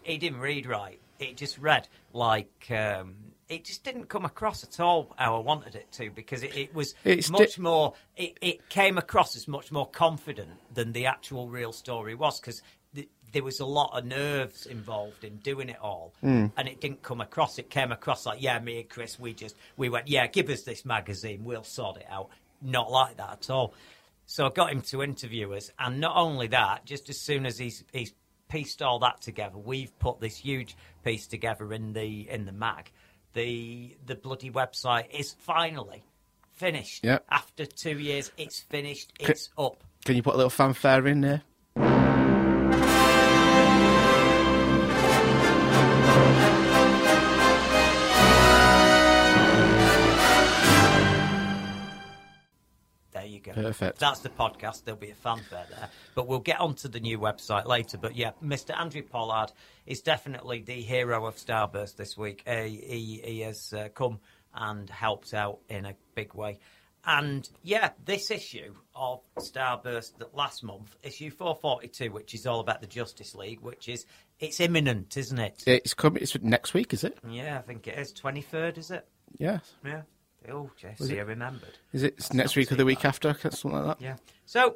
He 0.04 0.18
didn't 0.18 0.40
read 0.40 0.66
right. 0.66 1.00
It 1.20 1.38
just 1.38 1.58
read 1.58 1.88
like 2.14 2.68
um, 2.72 3.16
it 3.48 3.64
just 3.64 3.84
didn't 3.84 4.10
come 4.10 4.26
across 4.26 4.64
at 4.64 4.80
all 4.80 5.14
how 5.18 5.36
I 5.36 5.40
wanted 5.40 5.76
it 5.76 5.92
to 5.94 6.10
because 6.10 6.44
it, 6.44 6.56
it 6.56 6.76
was 6.76 6.94
It's 7.06 7.30
much 7.30 7.56
di- 7.56 7.62
more. 7.62 7.94
It, 8.18 8.38
it 8.42 8.70
came 8.70 8.98
across 8.98 9.36
as 9.36 9.48
much 9.48 9.72
more 9.72 9.88
confident 9.88 10.52
than 10.74 10.92
the 10.92 11.06
actual 11.06 11.48
real 11.50 11.72
story 11.72 12.16
was 12.16 12.40
because. 12.40 12.62
th 12.94 13.08
there 13.32 13.44
was 13.44 13.60
a 13.60 13.66
lot 13.66 13.92
of 13.98 14.06
nerves 14.06 14.66
involved 14.66 15.26
in 15.26 15.36
doing 15.38 15.68
it 15.68 15.78
all, 15.82 16.14
and 16.22 16.68
it 16.70 16.80
didn't 16.80 17.02
come 17.04 17.20
across. 17.20 17.60
It 17.60 17.70
came 17.70 17.92
across 17.92 18.26
like, 18.26 18.42
yeah, 18.42 18.58
me 18.60 18.80
and 18.80 18.90
Chris, 18.90 19.20
we 19.20 19.34
just 19.34 19.56
we 19.76 19.90
went, 19.90 20.08
yeah, 20.08 20.26
give 20.28 20.50
us 20.50 20.62
this 20.64 20.86
magazine, 20.86 21.44
we'll 21.44 21.66
sort 21.66 21.98
it 21.98 22.06
out. 22.10 22.30
Not 22.62 22.90
like 22.92 23.18
that 23.18 23.32
at 23.34 23.50
all. 23.50 23.74
So 24.26 24.46
I 24.46 24.50
got 24.52 24.72
him 24.72 24.82
to 24.84 25.04
interview 25.04 25.52
us, 25.54 25.70
and 25.78 26.00
not 26.00 26.16
only 26.16 26.48
that, 26.48 26.86
just 26.86 27.10
as 27.10 27.20
soon 27.20 27.46
as 27.46 27.58
he's 27.58 27.84
he's 27.92 28.14
pieced 28.50 28.82
all 28.82 29.00
that 29.00 29.22
together, 29.22 29.58
we've 29.58 29.98
put 30.00 30.20
this 30.20 30.38
huge 30.38 30.76
piece 31.04 31.28
together 31.28 31.74
in 31.74 31.94
the 31.94 32.30
in 32.30 32.46
the 32.46 32.52
mag. 32.52 32.92
The 33.34 33.96
the 34.06 34.16
bloody 34.16 34.52
website 34.52 35.10
is 35.12 35.34
finally 35.40 36.04
finished. 36.54 37.04
Yep. 37.04 37.26
After 37.30 37.66
two 37.66 38.00
years, 38.00 38.32
it's 38.38 38.62
finished. 38.62 39.14
It's 39.20 39.50
up. 39.58 39.84
Can 40.06 40.16
you 40.16 40.24
put 40.24 40.36
a 40.36 40.38
little 40.38 40.50
fanfare 40.50 41.08
in 41.08 41.22
there? 41.22 41.42
Perfect. 53.54 54.00
That's 54.00 54.20
the 54.20 54.30
podcast. 54.30 54.84
There'll 54.84 55.00
be 55.00 55.12
a 55.12 55.16
fanfare 55.16 55.66
there. 55.70 55.90
But 56.16 56.28
we'll 56.28 56.40
get 56.40 56.60
onto 56.60 56.88
the 56.88 57.00
new 57.00 57.20
website 57.20 57.66
later. 57.66 57.98
But 57.98 58.16
yeah, 58.16 58.32
Mr. 58.44 58.78
Andrew 58.78 59.04
Pollard 59.04 59.52
is 59.86 60.02
definitely 60.02 60.62
the 60.62 60.82
hero 60.82 61.26
of 61.26 61.36
Starburst 61.36 61.96
this 61.96 62.18
week. 62.18 62.44
Uh, 62.48 62.64
he, 62.64 63.22
he 63.24 63.40
has 63.42 63.74
uh, 63.74 63.90
come 63.90 64.20
and 64.54 64.90
helped 64.90 65.34
out 65.34 65.60
in 65.70 65.86
a 65.86 65.96
big 66.16 66.34
way. 66.34 66.60
And 67.08 67.48
yeah, 67.62 67.92
this 68.04 68.32
issue 68.32 68.74
of 68.96 69.22
Starburst 69.38 70.18
that 70.18 70.36
last 70.36 70.64
month, 70.64 70.96
issue 71.04 71.30
442, 71.30 72.12
which 72.12 72.34
is 72.34 72.48
all 72.48 72.60
about 72.60 72.82
the 72.82 72.88
Justice 72.88 73.36
League, 73.36 73.60
which 73.62 73.88
is 73.88 74.06
it's 74.40 74.60
imminent, 74.60 75.16
isn't 75.16 75.38
it? 75.38 75.64
It's 75.68 75.94
coming. 75.94 76.24
It's 76.24 76.36
next 76.42 76.74
week, 76.74 76.94
is 76.94 77.04
it? 77.04 77.18
Yeah, 77.30 77.60
I 77.60 77.62
think 77.62 77.88
it 77.88 77.98
is. 78.00 78.12
23rd, 78.12 78.78
is 78.80 78.92
it? 78.92 79.08
Yes. 79.38 79.74
Yeah. 79.86 80.02
Oh, 80.52 80.70
Jesse, 80.78 81.20
I 81.20 81.24
remembered. 81.24 81.78
Is 81.94 82.04
it 82.04 82.18
That's 82.18 82.34
next 82.34 82.56
week 82.56 82.72
or 82.72 82.76
the 82.76 82.86
week 82.86 83.02
bad. 83.04 83.10
after? 83.10 83.34
Something 83.52 83.72
like 83.74 83.98
that. 83.98 84.02
Yeah. 84.04 84.16
So 84.46 84.76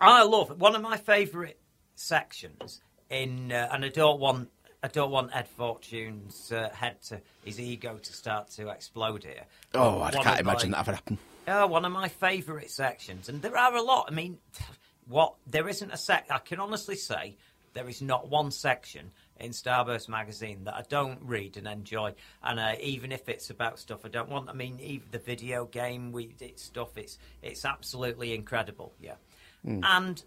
I 0.00 0.22
love 0.24 0.60
one 0.60 0.74
of 0.74 0.82
my 0.82 0.96
favourite 0.96 1.56
sections 1.94 2.80
in, 3.10 3.52
uh, 3.52 3.68
and 3.72 3.84
I 3.84 3.88
don't 3.88 4.20
want. 4.20 4.50
I 4.84 4.88
don't 4.88 5.12
want 5.12 5.30
Ed 5.32 5.46
Fortune's 5.46 6.50
uh, 6.50 6.68
head 6.74 7.00
to 7.02 7.20
his 7.44 7.60
ego 7.60 7.98
to 8.02 8.12
start 8.12 8.50
to 8.52 8.68
explode 8.68 9.22
here. 9.22 9.44
Oh, 9.74 10.02
I 10.02 10.10
can't 10.10 10.40
imagine 10.40 10.70
my- 10.72 10.78
that 10.78 10.88
ever 10.88 10.96
happen. 10.96 11.18
Oh, 11.46 11.66
one 11.68 11.84
of 11.84 11.92
my 11.92 12.08
favourite 12.08 12.70
sections, 12.70 13.28
and 13.28 13.42
there 13.42 13.56
are 13.56 13.74
a 13.76 13.82
lot. 13.82 14.06
I 14.10 14.14
mean, 14.14 14.38
what 15.08 15.34
there 15.46 15.68
isn't 15.68 15.90
a 15.92 15.96
sec. 15.96 16.26
I 16.30 16.38
can 16.38 16.58
honestly 16.60 16.96
say 16.96 17.36
there 17.74 17.88
is 17.88 18.02
not 18.02 18.28
one 18.28 18.50
section 18.50 19.12
in 19.42 19.50
Starburst 19.50 20.08
magazine 20.08 20.64
that 20.64 20.74
I 20.74 20.82
don't 20.88 21.18
read 21.22 21.56
and 21.56 21.66
enjoy, 21.66 22.14
and 22.42 22.60
uh, 22.60 22.74
even 22.80 23.12
if 23.12 23.28
it's 23.28 23.50
about 23.50 23.78
stuff 23.78 24.04
I 24.04 24.08
don't 24.08 24.30
want. 24.30 24.48
I 24.48 24.52
mean, 24.52 24.78
even 24.80 25.08
the 25.10 25.18
video 25.18 25.66
game, 25.66 26.12
we 26.12 26.34
it's 26.40 26.62
stuff. 26.62 26.96
It's 26.96 27.18
it's 27.42 27.64
absolutely 27.64 28.34
incredible. 28.34 28.94
Yeah, 29.00 29.16
and 29.82 30.22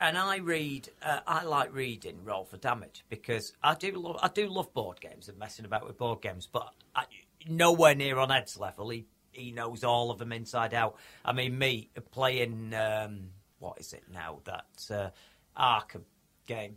and 0.00 0.18
I 0.18 0.36
read. 0.36 0.90
Uh, 1.02 1.20
I 1.26 1.44
like 1.44 1.74
reading 1.74 2.24
Roll 2.24 2.44
for 2.44 2.58
Damage 2.58 3.04
because 3.08 3.52
I 3.62 3.74
do 3.74 3.92
love. 3.92 4.18
I 4.22 4.28
do 4.28 4.48
love 4.48 4.72
board 4.74 5.00
games 5.00 5.28
and 5.28 5.38
messing 5.38 5.64
about 5.64 5.86
with 5.86 5.96
board 5.96 6.20
games, 6.20 6.46
but 6.50 6.68
I, 6.94 7.04
nowhere 7.48 7.94
near 7.94 8.18
on 8.18 8.30
Ed's 8.30 8.58
level. 8.58 8.90
He 8.90 9.06
he 9.32 9.50
knows 9.50 9.82
all 9.82 10.10
of 10.10 10.18
them 10.18 10.32
inside 10.32 10.74
out. 10.74 10.96
I 11.24 11.32
mean, 11.32 11.58
me 11.58 11.90
playing. 12.12 12.74
Um, 12.74 13.30
what 13.58 13.80
is 13.80 13.94
it 13.94 14.04
now? 14.12 14.40
That 14.44 14.86
uh, 14.90 15.10
Arkham 15.58 16.02
game. 16.46 16.76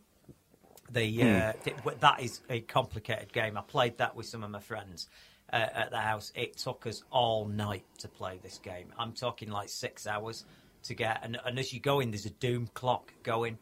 The 0.91 1.22
uh, 1.24 1.53
th- 1.63 1.77
that 2.00 2.19
is 2.22 2.41
a 2.50 2.62
complicated 2.62 3.31
game. 3.34 3.58
I 3.58 3.62
played 3.62 3.98
that 4.00 4.15
with 4.15 4.25
some 4.25 4.43
of 4.43 4.50
my 4.51 4.60
friends 4.60 5.08
uh, 5.53 5.55
at 5.74 5.91
the 5.91 5.98
house. 5.98 6.31
It 6.36 6.58
took 6.58 6.88
us 6.88 7.03
all 7.12 7.46
night 7.48 7.86
to 8.00 8.08
play 8.08 8.39
this 8.41 8.58
game. 8.58 8.91
I'm 8.98 9.13
talking 9.13 9.50
like 9.50 9.69
six 9.69 10.08
hours 10.08 10.46
to 10.84 10.93
get, 10.96 11.19
and, 11.24 11.38
and 11.46 11.60
as 11.60 11.74
you 11.74 11.79
go 11.79 12.00
in, 12.00 12.12
there's 12.12 12.25
a 12.25 12.29
doom 12.31 12.69
clock 12.74 13.13
going, 13.24 13.58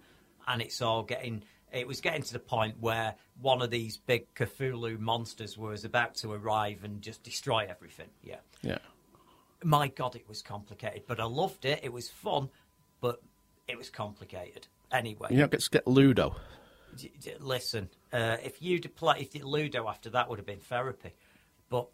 and 0.48 0.62
it's 0.62 0.82
all 0.82 1.04
getting. 1.04 1.44
It 1.74 1.86
was 1.86 2.00
getting 2.00 2.24
to 2.24 2.34
the 2.34 2.40
point 2.40 2.76
where 2.80 3.16
one 3.42 3.62
of 3.62 3.70
these 3.70 3.98
big 3.98 4.34
Cthulhu 4.36 4.98
monsters 5.00 5.58
was 5.58 5.84
about 5.84 6.16
to 6.18 6.32
arrive 6.32 6.84
and 6.86 7.02
just 7.02 7.24
destroy 7.24 7.68
everything. 7.70 8.08
Yeah, 8.24 8.38
Yeah. 8.62 8.78
my 9.64 9.90
God, 9.90 10.16
it 10.16 10.28
was 10.30 10.42
complicated, 10.42 11.04
but 11.08 11.20
I 11.20 11.26
loved 11.26 11.66
it. 11.66 11.82
It 11.84 11.92
was 11.92 12.08
fun, 12.10 12.50
but 13.02 13.22
it 13.68 13.78
was 13.78 13.90
complicated. 13.90 14.68
Anyway, 14.94 15.28
You 15.30 15.40
don't 15.40 15.52
get 15.52 15.60
to 15.60 15.70
get 15.70 15.86
Ludo. 15.86 16.38
Listen, 17.40 17.90
uh, 18.14 18.38
if 18.44 18.62
you'd 18.62 18.96
play, 18.96 19.28
if 19.34 19.44
Ludo 19.44 19.88
after 19.88 20.10
that 20.12 20.30
would 20.30 20.40
have 20.40 20.46
been 20.46 20.60
therapy, 20.60 21.14
but 21.70 21.88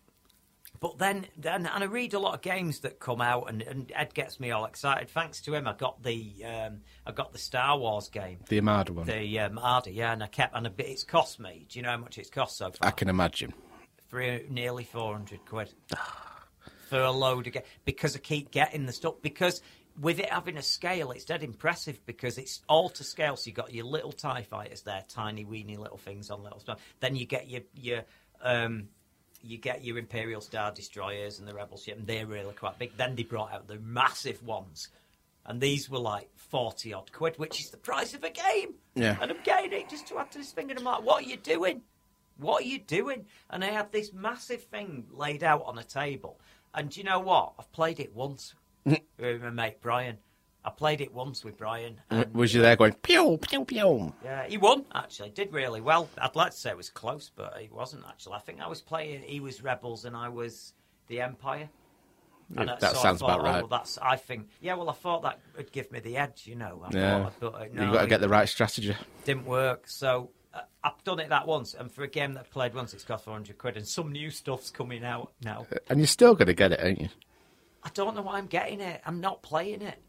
but 0.79 0.97
then 0.97 1.27
then 1.37 1.65
and 1.65 1.83
I 1.83 1.87
read 1.87 2.13
a 2.13 2.19
lot 2.19 2.33
of 2.33 2.41
games 2.41 2.79
that 2.79 2.99
come 2.99 3.21
out 3.21 3.49
and, 3.49 3.61
and 3.61 3.91
Ed 3.95 4.13
gets 4.13 4.39
me 4.39 4.51
all 4.51 4.65
excited. 4.65 5.09
Thanks 5.09 5.41
to 5.41 5.53
him, 5.53 5.67
I 5.67 5.73
got 5.73 6.01
the 6.03 6.43
um, 6.45 6.81
I 7.05 7.11
got 7.11 7.31
the 7.31 7.37
Star 7.37 7.77
Wars 7.77 8.09
game, 8.09 8.39
The 8.49 8.57
Armada 8.57 8.93
one. 8.93 9.05
the 9.05 9.39
um, 9.39 9.57
Arda, 9.59 9.91
yeah, 9.91 10.13
and 10.13 10.23
I 10.23 10.27
kept 10.27 10.55
and 10.55 10.65
a 10.67 10.69
bit. 10.69 10.87
It's 10.87 11.03
cost 11.03 11.39
me. 11.39 11.65
Do 11.69 11.79
you 11.79 11.83
know 11.83 11.91
how 11.91 11.97
much 11.97 12.17
it's 12.17 12.29
cost 12.29 12.57
so 12.57 12.71
far? 12.71 12.87
I 12.87 12.91
can 12.91 13.09
imagine. 13.09 13.53
Three, 14.09 14.45
nearly 14.49 14.83
four 14.83 15.13
hundred 15.13 15.45
quid 15.45 15.73
for 16.89 16.99
a 16.99 17.11
load 17.11 17.47
of 17.47 17.53
ga- 17.53 17.63
because 17.85 18.15
I 18.15 18.19
keep 18.19 18.51
getting 18.51 18.85
the 18.85 18.93
stuff 18.93 19.15
because 19.21 19.61
with 19.99 20.19
it 20.19 20.29
having 20.29 20.57
a 20.57 20.61
scale, 20.61 21.11
it's 21.11 21.25
dead 21.25 21.43
impressive 21.43 22.03
because 22.05 22.37
it's 22.37 22.61
all 22.67 22.89
to 22.89 23.03
scale. 23.03 23.35
So 23.35 23.47
you 23.47 23.53
got 23.53 23.73
your 23.73 23.85
little 23.85 24.11
Tie 24.11 24.43
fighters 24.43 24.81
there, 24.81 25.03
tiny 25.07 25.45
weeny 25.45 25.77
little 25.77 25.97
things 25.97 26.29
on 26.29 26.43
little 26.43 26.59
stuff. 26.59 26.79
Then 26.99 27.15
you 27.15 27.25
get 27.25 27.49
your 27.49 27.61
your 27.75 28.03
um, 28.41 28.87
you 29.43 29.57
get 29.57 29.83
your 29.83 29.97
Imperial 29.97 30.41
Star 30.41 30.71
Destroyers 30.71 31.39
and 31.39 31.47
the 31.47 31.53
Rebel 31.53 31.77
ship, 31.77 31.97
and 31.97 32.07
they're 32.07 32.25
really 32.25 32.53
quite 32.53 32.79
big. 32.79 32.95
Then 32.97 33.15
they 33.15 33.23
brought 33.23 33.53
out 33.53 33.67
the 33.67 33.79
massive 33.79 34.43
ones. 34.45 34.89
And 35.45 35.59
these 35.59 35.89
were 35.89 35.99
like 35.99 36.29
40 36.37 36.93
odd 36.93 37.11
quid, 37.11 37.37
which 37.37 37.59
is 37.59 37.69
the 37.69 37.77
price 37.77 38.13
of 38.13 38.23
a 38.23 38.29
game. 38.29 38.75
Yeah. 38.95 39.17
And 39.21 39.29
I'm 39.29 39.43
getting 39.43 39.73
it 39.73 39.89
just 39.89 40.07
to 40.07 40.17
add 40.19 40.31
to 40.31 40.37
this 40.37 40.51
thing. 40.51 40.69
And 40.69 40.79
I'm 40.79 40.85
like, 40.85 41.03
what 41.03 41.25
are 41.25 41.27
you 41.27 41.35
doing? 41.35 41.81
What 42.37 42.63
are 42.63 42.65
you 42.65 42.79
doing? 42.79 43.25
And 43.49 43.61
I 43.61 43.67
had 43.67 43.91
this 43.91 44.13
massive 44.13 44.63
thing 44.63 45.05
laid 45.11 45.43
out 45.43 45.63
on 45.65 45.77
a 45.77 45.83
table. 45.83 46.39
And 46.73 46.89
do 46.89 47.01
you 47.01 47.03
know 47.03 47.19
what? 47.19 47.53
I've 47.59 47.71
played 47.73 47.99
it 47.99 48.15
once 48.15 48.55
with 48.85 49.41
my 49.41 49.49
mate 49.49 49.81
Brian. 49.81 50.17
I 50.65 50.69
played 50.69 51.01
it 51.01 51.13
once 51.13 51.43
with 51.43 51.57
Brian. 51.57 51.99
And, 52.09 52.33
Was 52.33 52.53
you 52.53 52.61
there 52.61 52.77
going 52.77 52.93
pew 52.93 53.37
pew 53.37 53.65
pew? 53.65 54.13
yeah, 54.23 54.47
he 54.47 54.57
won, 54.57 54.85
actually. 54.95 55.29
Did 55.31 55.51
really 55.51 55.81
well. 55.81 56.09
I'd 56.17 56.37
like 56.37 56.51
to 56.51 56.57
say 56.57 56.69
it 56.69 56.77
was 56.77 56.89
close, 56.89 57.29
but 57.35 57.57
he 57.59 57.67
wasn't, 57.69 58.05
actually. 58.07 58.35
I 58.35 58.39
think 58.39 58.61
I 58.61 58.67
was 58.67 58.79
playing, 58.81 59.23
he 59.23 59.41
was 59.41 59.61
Rebels 59.61 60.05
and 60.05 60.15
I 60.15 60.29
was 60.29 60.73
the 61.07 61.19
Empire. 61.19 61.67
And 62.55 62.69
that 62.69 62.81
of 62.83 62.97
sounds 62.97 63.19
thought, 63.19 63.39
about 63.39 63.39
oh, 63.41 63.43
right. 63.43 63.57
well, 63.61 63.67
that's, 63.67 63.97
I 63.97 64.15
think, 64.15 64.47
yeah, 64.61 64.75
well, 64.75 64.89
I 64.89 64.93
thought 64.93 65.23
that 65.23 65.39
would 65.57 65.71
give 65.73 65.91
me 65.91 65.99
the 65.99 66.15
edge, 66.17 66.43
you 66.45 66.55
know. 66.55 66.81
I 66.85 66.95
Yeah. 66.95 67.23
thought, 67.23 67.33
but, 67.39 67.53
uh, 67.55 67.63
You've 67.65 67.93
got 67.93 68.01
to 68.01 68.07
get 68.07 68.21
the 68.21 68.29
right 68.29 68.47
strategy. 68.47 68.95
didn't 69.25 69.45
work. 69.45 69.87
So 69.87 70.29
uh, 70.53 70.61
I've 70.83 71.03
done 71.03 71.19
it 71.19 71.27
that 71.29 71.45
once, 71.47 71.73
and 71.73 71.91
for 71.91 72.03
a 72.03 72.07
game 72.07 72.35
that 72.35 72.41
I 72.41 72.43
played 72.43 72.73
once, 72.73 72.93
it's 72.93 73.03
cost 73.03 73.25
400 73.25 73.57
quid, 73.57 73.75
and 73.75 73.85
some 73.87 74.11
new 74.13 74.29
stuff's 74.29 74.69
coming 74.69 75.03
out 75.03 75.33
now. 75.43 75.65
And 75.89 75.99
you're 75.99 76.07
still 76.07 76.35
going 76.35 76.47
to 76.47 76.53
get 76.53 76.71
it, 76.71 76.79
ain't 76.81 77.01
you? 77.01 77.09
I 77.83 77.89
don't 77.93 78.15
know 78.15 78.21
why 78.21 78.37
I'm 78.37 78.47
getting 78.47 78.79
it. 78.81 79.01
I'm 79.05 79.19
not 79.19 79.43
playing 79.43 79.81
it. 79.81 80.01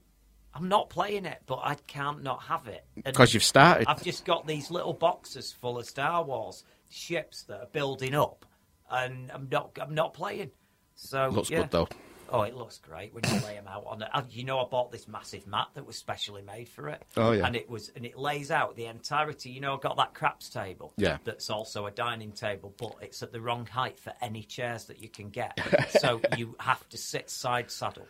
I'm 0.54 0.69
not 0.69 0.88
playing 0.88 1.26
it, 1.26 1.43
but 1.47 1.61
I 1.64 1.75
can't 1.75 2.23
not 2.23 2.43
have 2.45 2.69
it. 2.69 2.85
Because 3.04 3.35
you've 3.35 3.43
started. 3.43 3.88
I've 3.88 4.04
just 4.04 4.25
got 4.25 4.47
these 4.47 4.71
little 4.71 4.93
boxes 4.93 5.50
full 5.50 5.78
of 5.78 5.87
Star 5.87 6.23
Wars 6.23 6.64
ships 6.90 7.43
that 7.45 7.61
are 7.61 7.69
building 7.73 8.14
up, 8.14 8.47
and 8.88 9.31
I'm 9.33 9.49
not. 9.50 9.76
I'm 9.81 9.95
not 9.95 10.14
playing. 10.14 10.52
So 10.95 11.28
Looks 11.28 11.50
yeah. 11.50 11.62
good, 11.62 11.71
though. 11.73 11.88
Oh, 12.31 12.43
it 12.43 12.57
looks 12.57 12.78
great 12.78 13.14
when 13.14 13.25
you 13.28 13.40
lay 13.47 13.54
them 13.54 13.66
out 13.69 13.85
on 13.87 14.02
it. 14.02 14.09
You 14.31 14.45
know, 14.45 14.59
I 14.61 14.64
bought 14.69 14.93
this 14.93 15.07
massive 15.09 15.47
mat 15.47 15.69
that 15.75 15.87
was 15.87 15.97
specially 15.97 16.43
made 16.43 16.69
for 16.69 16.88
it. 16.88 17.02
Oh, 17.16 17.33
yeah. 17.33 17.47
and 17.47 17.57
it 17.57 17.69
was 17.69 17.90
and 17.95 18.04
it 18.04 18.19
lays 18.19 18.50
out 18.50 18.76
the 18.76 18.87
entirety. 18.87 19.50
You 19.50 19.61
know, 19.61 19.76
I 19.76 19.78
got 19.78 19.97
that 19.97 20.14
craps 20.14 20.49
table. 20.49 20.93
Yeah. 20.97 21.19
that's 21.25 21.50
also 21.50 21.87
a 21.87 21.90
dining 21.90 22.33
table, 22.33 22.75
but 22.78 22.97
it's 23.00 23.23
at 23.23 23.33
the 23.33 23.40
wrong 23.40 23.66
height 23.66 23.99
for 23.99 24.12
any 24.21 24.43
chairs 24.43 24.85
that 24.87 25.02
you 25.02 25.09
can 25.09 25.31
get. 25.31 25.59
so 26.00 26.21
you 26.37 26.57
have 26.61 26.88
to 26.90 26.99
sit 26.99 27.31
side 27.31 27.71
saddle 27.71 28.07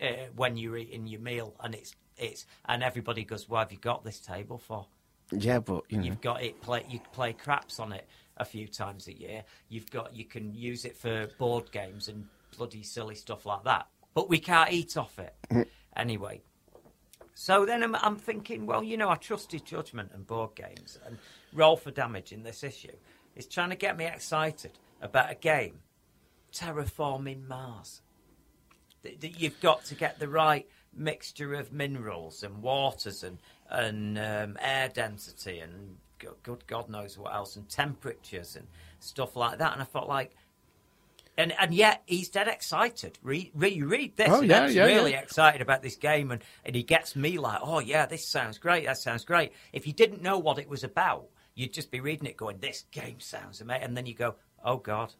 uh, 0.00 0.06
when 0.36 0.56
you're 0.56 0.76
eating 0.76 1.06
your 1.06 1.20
meal, 1.20 1.54
and 1.62 1.74
it's 1.74 1.94
it's 2.16 2.46
and 2.66 2.82
everybody 2.82 3.24
goes, 3.24 3.48
"Why 3.48 3.60
have 3.60 3.72
you 3.72 3.78
got 3.78 4.04
this 4.04 4.20
table 4.20 4.58
for?" 4.58 4.86
Yeah, 5.32 5.60
but, 5.60 5.84
you 5.88 5.98
know. 5.98 6.04
You've 6.04 6.20
got 6.20 6.42
it 6.42 6.60
play 6.60 6.84
you 6.88 7.00
play 7.12 7.32
craps 7.32 7.78
on 7.78 7.92
it 7.92 8.06
a 8.36 8.44
few 8.44 8.66
times 8.66 9.06
a 9.06 9.16
year. 9.16 9.44
You've 9.68 9.90
got 9.90 10.14
you 10.14 10.24
can 10.24 10.54
use 10.54 10.84
it 10.84 10.96
for 10.96 11.28
board 11.38 11.70
games 11.70 12.08
and 12.08 12.26
bloody 12.60 12.82
silly 12.82 13.14
stuff 13.14 13.46
like 13.46 13.64
that. 13.64 13.86
But 14.12 14.28
we 14.28 14.38
can't 14.38 14.70
eat 14.70 14.98
off 14.98 15.18
it 15.18 15.34
anyway. 15.96 16.42
So 17.34 17.64
then 17.64 17.82
I'm, 17.82 17.94
I'm 17.94 18.16
thinking, 18.16 18.66
well, 18.66 18.82
you 18.82 18.98
know, 18.98 19.08
I 19.08 19.14
trust 19.14 19.52
his 19.52 19.62
judgment 19.62 20.10
and 20.12 20.26
board 20.26 20.54
games 20.54 20.98
and 21.06 21.16
roll 21.54 21.78
for 21.78 21.90
damage 21.90 22.32
in 22.32 22.42
this 22.42 22.62
issue 22.62 22.92
is 23.34 23.46
trying 23.46 23.70
to 23.70 23.76
get 23.76 23.96
me 23.96 24.04
excited 24.04 24.72
about 25.00 25.30
a 25.30 25.34
game 25.36 25.78
terraforming 26.52 27.48
Mars. 27.48 28.02
That 29.04 29.22
that 29.22 29.40
you've 29.40 29.60
got 29.60 29.86
to 29.86 29.94
get 29.94 30.18
the 30.18 30.28
right 30.28 30.68
mixture 30.94 31.54
of 31.54 31.72
minerals 31.72 32.42
and 32.42 32.62
waters 32.62 33.24
and 33.24 33.38
and 33.70 34.18
um, 34.18 34.58
air 34.60 34.90
density 34.90 35.60
and 35.60 35.96
go- 36.18 36.36
good 36.42 36.66
God 36.66 36.90
knows 36.90 37.16
what 37.16 37.32
else 37.32 37.56
and 37.56 37.66
temperatures 37.70 38.56
and 38.56 38.66
stuff 38.98 39.34
like 39.34 39.56
that. 39.58 39.72
And 39.72 39.80
I 39.80 39.86
felt 39.86 40.08
like, 40.08 40.36
and 41.36 41.52
and 41.58 41.74
yet 41.74 42.02
he's 42.06 42.28
dead 42.28 42.48
excited. 42.48 43.18
Read 43.22 43.50
read, 43.54 43.82
read 43.84 44.16
this. 44.16 44.28
Oh, 44.30 44.42
yeah, 44.42 44.66
yeah, 44.66 44.84
really 44.84 45.12
yeah. 45.12 45.20
excited 45.20 45.60
about 45.60 45.82
this 45.82 45.96
game, 45.96 46.30
and 46.30 46.42
and 46.64 46.74
he 46.74 46.82
gets 46.82 47.16
me 47.16 47.38
like, 47.38 47.60
oh 47.62 47.78
yeah, 47.78 48.06
this 48.06 48.26
sounds 48.26 48.58
great. 48.58 48.86
That 48.86 48.98
sounds 48.98 49.24
great. 49.24 49.52
If 49.72 49.86
you 49.86 49.92
didn't 49.92 50.22
know 50.22 50.38
what 50.38 50.58
it 50.58 50.68
was 50.68 50.84
about, 50.84 51.26
you'd 51.54 51.72
just 51.72 51.90
be 51.90 52.00
reading 52.00 52.26
it, 52.26 52.36
going, 52.36 52.58
this 52.58 52.84
game 52.90 53.20
sounds 53.20 53.60
amazing, 53.60 53.84
and 53.84 53.96
then 53.96 54.06
you 54.06 54.14
go, 54.14 54.36
oh 54.64 54.76
God, 54.76 55.12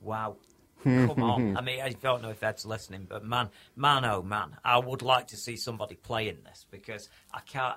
wow. 0.00 0.36
Come 0.84 1.22
on. 1.22 1.56
I 1.56 1.60
mean, 1.60 1.80
I 1.80 1.90
don't 1.90 2.22
know 2.22 2.30
if 2.30 2.42
Ed's 2.42 2.64
listening, 2.64 3.06
but 3.08 3.24
man, 3.24 3.50
man, 3.74 4.04
oh 4.04 4.22
man, 4.22 4.56
I 4.64 4.78
would 4.78 5.02
like 5.02 5.28
to 5.28 5.36
see 5.36 5.56
somebody 5.56 5.96
playing 5.96 6.38
this 6.44 6.66
because 6.70 7.08
I 7.32 7.40
can't. 7.40 7.76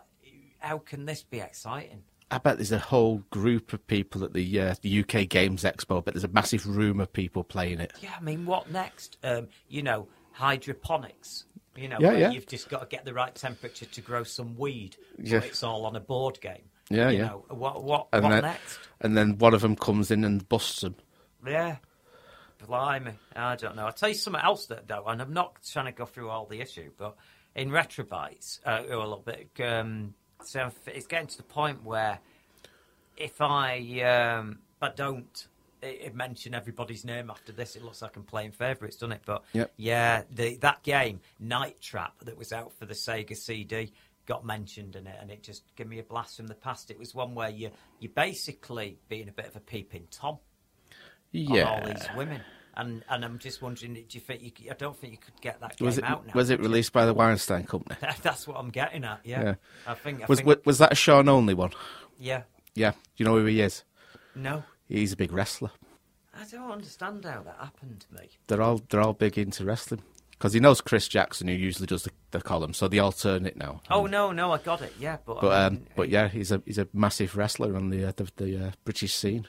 How 0.59 0.77
can 0.77 1.05
this 1.05 1.23
be 1.23 1.39
exciting? 1.39 2.03
I 2.31 2.37
bet 2.37 2.57
there's 2.57 2.71
a 2.71 2.79
whole 2.79 3.23
group 3.29 3.73
of 3.73 3.85
people 3.87 4.23
at 4.23 4.33
the, 4.33 4.59
uh, 4.59 4.75
the 4.81 5.01
UK 5.01 5.27
Games 5.27 5.63
Expo, 5.63 6.03
but 6.03 6.13
there's 6.13 6.23
a 6.23 6.29
massive 6.29 6.65
room 6.65 6.99
of 7.01 7.11
people 7.11 7.43
playing 7.43 7.79
it. 7.81 7.91
Yeah, 8.01 8.13
I 8.17 8.21
mean, 8.21 8.45
what 8.45 8.71
next? 8.71 9.17
Um, 9.23 9.49
you 9.67 9.83
know, 9.83 10.07
hydroponics. 10.31 11.45
You 11.75 11.87
know, 11.87 11.97
Yeah, 11.99 12.13
yeah. 12.13 12.31
you've 12.31 12.47
just 12.47 12.69
got 12.69 12.81
to 12.81 12.85
get 12.87 13.05
the 13.05 13.13
right 13.13 13.33
temperature 13.33 13.85
to 13.85 14.01
grow 14.01 14.23
some 14.23 14.55
weed. 14.57 14.95
So 15.17 15.35
Yeah. 15.35 15.37
it's 15.39 15.63
all 15.63 15.85
on 15.85 15.95
a 15.95 15.99
board 16.01 16.39
game. 16.41 16.63
Yeah, 16.89 17.09
you 17.09 17.19
yeah. 17.19 17.25
Know, 17.27 17.45
what 17.49 17.83
what, 17.83 18.07
And 18.11 18.23
what 18.23 18.29
then, 18.31 18.41
next? 18.43 18.79
and 18.99 19.15
then 19.17 19.37
one 19.37 19.53
of 19.53 19.61
them 19.61 19.75
comes 19.77 20.11
in 20.11 20.23
and 20.25 20.47
busts 20.49 20.81
them. 20.81 20.95
Yeah. 21.47 21.77
Blimey. 22.67 23.13
I 23.35 23.55
don't 23.55 23.75
know. 23.75 23.85
I'll 23.85 23.93
tell 23.93 24.09
you 24.09 24.15
something 24.15 24.41
else 24.41 24.65
that 24.67 24.87
though, 24.87 25.05
and 25.05 25.21
I'm 25.21 25.33
not 25.33 25.55
trying 25.71 25.85
to 25.85 25.91
go 25.91 26.05
through 26.05 26.29
all 26.29 26.45
the 26.45 26.59
issue, 26.61 26.91
but 26.97 27.15
in 27.55 27.69
retrobytes, 27.69 28.59
uh, 28.65 28.83
a 28.87 28.95
little 28.97 29.23
bit, 29.25 29.49
um, 29.65 30.13
so 30.45 30.71
it's 30.87 31.07
getting 31.07 31.27
to 31.27 31.37
the 31.37 31.43
point 31.43 31.83
where 31.83 32.19
if 33.17 33.41
I, 33.41 34.01
um, 34.01 34.59
I 34.81 34.89
don't 34.89 35.47
uh, 35.83 35.87
mention 36.13 36.53
everybody's 36.53 37.05
name 37.05 37.29
after 37.29 37.51
this, 37.51 37.75
it 37.75 37.83
looks 37.83 38.01
like 38.01 38.15
I'm 38.15 38.23
playing 38.23 38.51
favourites, 38.51 38.97
doesn't 38.97 39.13
it? 39.13 39.21
But 39.25 39.43
Yep. 39.53 39.73
yeah, 39.77 40.23
the, 40.31 40.55
that 40.57 40.83
game, 40.83 41.19
Night 41.39 41.79
Trap, 41.81 42.13
that 42.23 42.37
was 42.37 42.51
out 42.51 42.73
for 42.73 42.85
the 42.85 42.93
Sega 42.93 43.35
CD, 43.35 43.93
got 44.25 44.45
mentioned 44.45 44.95
in 44.95 45.07
it, 45.07 45.15
and 45.19 45.31
it 45.31 45.43
just 45.43 45.63
gave 45.75 45.87
me 45.87 45.99
a 45.99 46.03
blast 46.03 46.37
from 46.37 46.47
the 46.47 46.55
past. 46.55 46.91
It 46.91 46.99
was 46.99 47.13
one 47.13 47.35
where 47.35 47.49
you 47.49 47.71
you 47.99 48.09
basically 48.09 48.97
being 49.09 49.27
a 49.27 49.31
bit 49.31 49.47
of 49.47 49.55
a 49.55 49.59
peeping 49.59 50.07
tom 50.11 50.37
on 51.49 51.63
all 51.67 51.81
these 51.85 52.07
women. 52.15 52.41
And 52.75 53.03
and 53.09 53.25
I'm 53.25 53.37
just 53.37 53.61
wondering, 53.61 53.93
do 53.95 54.03
you 54.11 54.19
think 54.21 54.41
you? 54.41 54.51
c- 54.57 54.69
I 54.69 54.73
don't 54.75 54.95
think 54.97 55.11
you 55.13 55.19
could 55.19 55.39
get 55.41 55.59
that 55.59 55.75
game 55.77 55.85
Was 55.85 55.97
it 55.97 56.03
out 56.05 56.25
now. 56.25 56.31
was 56.33 56.49
it 56.49 56.59
released 56.61 56.93
by 56.93 57.05
the 57.05 57.13
Weinstein 57.13 57.65
Company? 57.65 57.97
That's 58.21 58.47
what 58.47 58.57
I'm 58.57 58.69
getting 58.69 59.03
at. 59.03 59.19
Yeah, 59.25 59.43
Yeah. 59.43 59.55
I 59.85 59.93
think. 59.93 60.21
I 60.23 60.25
Was 60.27 60.39
think, 60.41 60.65
was 60.65 60.77
that 60.77 60.93
a 60.93 60.95
Sean 60.95 61.27
only 61.27 61.53
one? 61.53 61.71
yeah. 62.17 62.43
Yeah. 62.73 62.91
Do 62.91 62.97
you 63.17 63.25
know 63.25 63.35
who 63.37 63.45
he 63.45 63.59
is? 63.61 63.83
No, 64.35 64.63
He's 64.87 65.11
a 65.11 65.17
big 65.17 65.33
wrestler. 65.33 65.71
I 66.33 66.45
don't 66.49 66.71
understand 66.71 67.25
how 67.25 67.41
that 67.43 67.57
happened 67.59 68.05
to 68.07 68.21
me. 68.21 68.29
They're 68.47 68.61
all 68.61 68.81
they're 68.89 69.01
all 69.01 69.11
big 69.13 69.37
into 69.37 69.65
wrestling 69.65 70.01
because 70.31 70.53
he 70.53 70.61
knows 70.61 70.79
Chris 70.79 71.09
Jackson, 71.09 71.49
who 71.49 71.53
usually 71.53 71.87
does 71.87 72.03
the, 72.03 72.11
the 72.31 72.39
column, 72.41 72.73
so 72.73 72.87
they 72.87 72.99
alternate 72.99 73.57
now. 73.57 73.81
Oh 73.91 74.05
no, 74.05 74.31
no, 74.31 74.53
I 74.53 74.57
got 74.59 74.81
it. 74.81 74.93
Yeah, 74.97 75.17
but 75.25 75.41
But 75.41 75.51
I 75.51 75.65
um, 75.65 75.73
mean, 75.73 75.87
but 75.97 76.07
yeah, 76.07 76.29
he's 76.29 76.53
a 76.53 76.61
he's 76.65 76.77
a 76.77 76.87
massive 76.93 77.35
wrestler 77.35 77.75
on 77.75 77.89
the 77.89 78.05
uh, 78.05 78.13
the, 78.15 78.29
the 78.37 78.67
uh, 78.67 78.71
British 78.85 79.13
scene. 79.13 79.45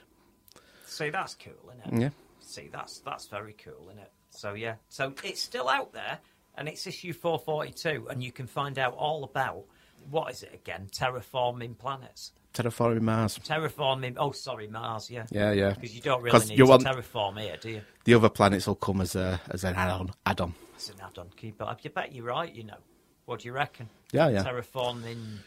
see, 0.86 1.10
that's 1.10 1.36
cool, 1.36 1.52
isn't 1.86 1.94
it? 1.94 2.02
Yeah. 2.02 2.10
See, 2.52 2.68
that's 2.70 2.98
that's 2.98 3.26
very 3.28 3.54
cool, 3.54 3.88
isn't 3.88 3.98
it? 4.02 4.12
So 4.30 4.52
yeah, 4.52 4.74
so 4.90 5.14
it's 5.24 5.40
still 5.40 5.68
out 5.70 5.94
there, 5.94 6.18
and 6.54 6.68
it's 6.68 6.86
issue 6.86 7.14
442, 7.14 8.08
and 8.10 8.22
you 8.22 8.30
can 8.30 8.46
find 8.46 8.78
out 8.78 8.94
all 8.94 9.24
about 9.24 9.64
what 10.10 10.30
is 10.32 10.42
it 10.42 10.52
again? 10.52 10.88
Terraforming 10.92 11.78
planets. 11.78 12.32
Terraforming 12.52 13.00
Mars. 13.00 13.38
Terraforming. 13.38 14.16
Oh, 14.18 14.32
sorry, 14.32 14.66
Mars. 14.66 15.10
Yeah. 15.10 15.24
Yeah, 15.30 15.52
yeah. 15.52 15.70
Because 15.72 15.94
you 15.94 16.02
don't 16.02 16.22
really 16.22 16.38
need 16.46 16.56
to 16.58 16.66
want- 16.66 16.84
terraform 16.84 17.40
here, 17.40 17.56
do 17.58 17.70
you? 17.70 17.80
The 18.04 18.12
other 18.12 18.28
planets 18.28 18.66
will 18.66 18.74
come 18.74 19.00
as 19.00 19.16
a 19.16 19.40
as 19.48 19.64
an 19.64 19.74
add-on. 19.74 20.10
Add-on. 20.26 20.54
That's 20.72 20.90
an 20.90 20.96
add-on. 21.02 21.30
Can 21.36 21.54
you, 21.58 21.90
bet 21.90 22.14
you're 22.14 22.26
right. 22.26 22.52
You 22.54 22.64
know. 22.64 22.76
What 23.24 23.40
do 23.40 23.48
you 23.48 23.52
reckon? 23.54 23.88
Yeah, 24.12 24.28
yeah. 24.28 24.42
Terraforming 24.44 25.38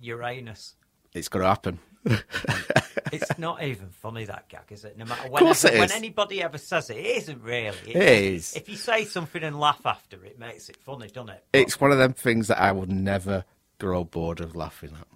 Uranus. 0.00 0.76
It's 1.12 1.28
going 1.28 1.42
to 1.42 1.48
happen. 1.48 1.80
It's 3.12 3.38
not 3.38 3.62
even 3.62 3.88
funny 3.88 4.24
that 4.24 4.48
gag, 4.48 4.70
is 4.70 4.84
it? 4.84 4.96
No 4.98 5.04
matter 5.04 5.28
course 5.28 5.64
whenever, 5.64 5.76
it 5.76 5.80
when 5.80 5.92
anybody 5.92 6.42
ever 6.42 6.58
says 6.58 6.90
it, 6.90 6.96
it 6.96 7.16
isn't 7.18 7.42
really. 7.42 7.76
It 7.86 7.96
is. 7.96 8.54
If 8.54 8.68
you 8.68 8.76
say 8.76 9.04
something 9.04 9.42
and 9.42 9.58
laugh 9.58 9.84
after, 9.84 10.24
it 10.24 10.38
makes 10.38 10.68
it 10.68 10.76
funny, 10.76 11.08
doesn't 11.08 11.30
it? 11.30 11.44
It's 11.52 11.80
one 11.80 11.92
of 11.92 11.98
them 11.98 12.12
things 12.12 12.48
that 12.48 12.60
I 12.60 12.72
would 12.72 12.90
never 12.90 13.44
grow 13.78 14.04
bored 14.04 14.40
of 14.40 14.56
laughing 14.56 14.90
at 15.00 15.06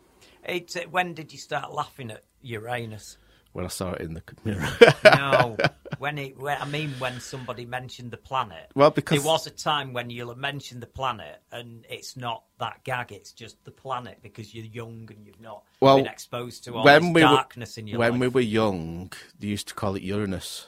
It's, 0.45 0.77
uh, 0.77 0.83
when 0.91 1.15
did 1.15 1.33
you 1.33 1.39
start 1.39 1.73
laughing 1.73 2.11
at 2.11 2.25
Uranus? 2.43 3.17
When 3.53 3.65
I 3.65 3.69
saw 3.69 3.93
it 3.93 4.01
in 4.01 4.15
the 4.15 4.23
mirror. 4.45 4.69
No, 5.05 5.57
when 5.99 6.19
it. 6.19 6.39
When, 6.39 6.57
I 6.61 6.65
mean, 6.67 6.91
when 6.99 7.21
somebody 7.21 7.65
mentioned 7.65 8.11
the 8.11 8.17
planet. 8.17 8.71
Well, 8.75 8.91
because- 8.91 9.23
there 9.23 9.31
was 9.31 9.47
a 9.47 9.51
time 9.51 9.93
when 9.93 10.11
you'll 10.11 10.29
have 10.29 10.39
mentioned 10.39 10.83
the 10.83 10.87
planet, 10.87 11.41
and 11.51 11.85
it's 11.89 12.17
not 12.17 12.45
that 12.59 12.85
gag; 12.85 13.13
it's 13.13 13.33
just 13.33 13.63
the 13.65 13.71
planet 13.71 14.19
because 14.23 14.55
you're 14.55 14.65
young 14.65 15.09
and 15.11 15.27
you've 15.27 15.41
not 15.41 15.65
well, 15.81 15.97
been 15.97 16.07
exposed 16.07 16.65
to 16.65 16.75
all 16.75 16.85
when 16.85 17.03
this 17.05 17.15
we 17.15 17.21
darkness 17.23 17.77
were, 17.77 17.81
in 17.81 17.87
your 17.89 17.99
when 17.99 18.13
life. 18.13 18.21
we 18.21 18.29
were 18.29 18.41
young, 18.41 19.13
they 19.39 19.49
used 19.49 19.69
to 19.69 19.75
call 19.75 19.95
it 19.97 20.03
Uranus. 20.03 20.67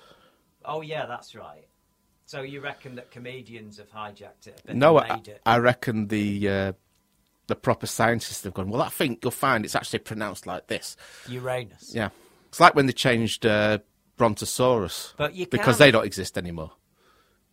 Oh 0.64 0.80
yeah, 0.80 1.06
that's 1.06 1.34
right. 1.34 1.66
So 2.26 2.42
you 2.42 2.60
reckon 2.60 2.94
that 2.94 3.10
comedians 3.10 3.76
have 3.76 3.90
hijacked 3.90 4.46
it 4.46 4.62
No, 4.72 4.96
I, 4.96 5.16
it? 5.16 5.42
I 5.44 5.58
reckon 5.58 6.08
the 6.08 6.48
uh, 6.48 6.72
the 7.46 7.56
proper 7.56 7.86
scientists 7.86 8.44
have 8.44 8.54
gone. 8.54 8.70
Well, 8.70 8.80
I 8.80 8.88
think 8.88 9.22
you'll 9.22 9.32
find 9.32 9.64
it's 9.64 9.74
actually 9.74 9.98
pronounced 9.98 10.46
like 10.46 10.68
this. 10.68 10.96
Uranus. 11.28 11.92
Yeah, 11.94 12.08
it's 12.52 12.60
like 12.60 12.74
when 12.74 12.84
they 12.84 12.92
changed 12.92 13.46
uh, 13.46 13.78
Brontosaurus, 14.18 15.14
But 15.16 15.34
you 15.34 15.46
because 15.46 15.78
they 15.78 15.90
don't 15.90 16.04
exist 16.04 16.36
anymore. 16.36 16.72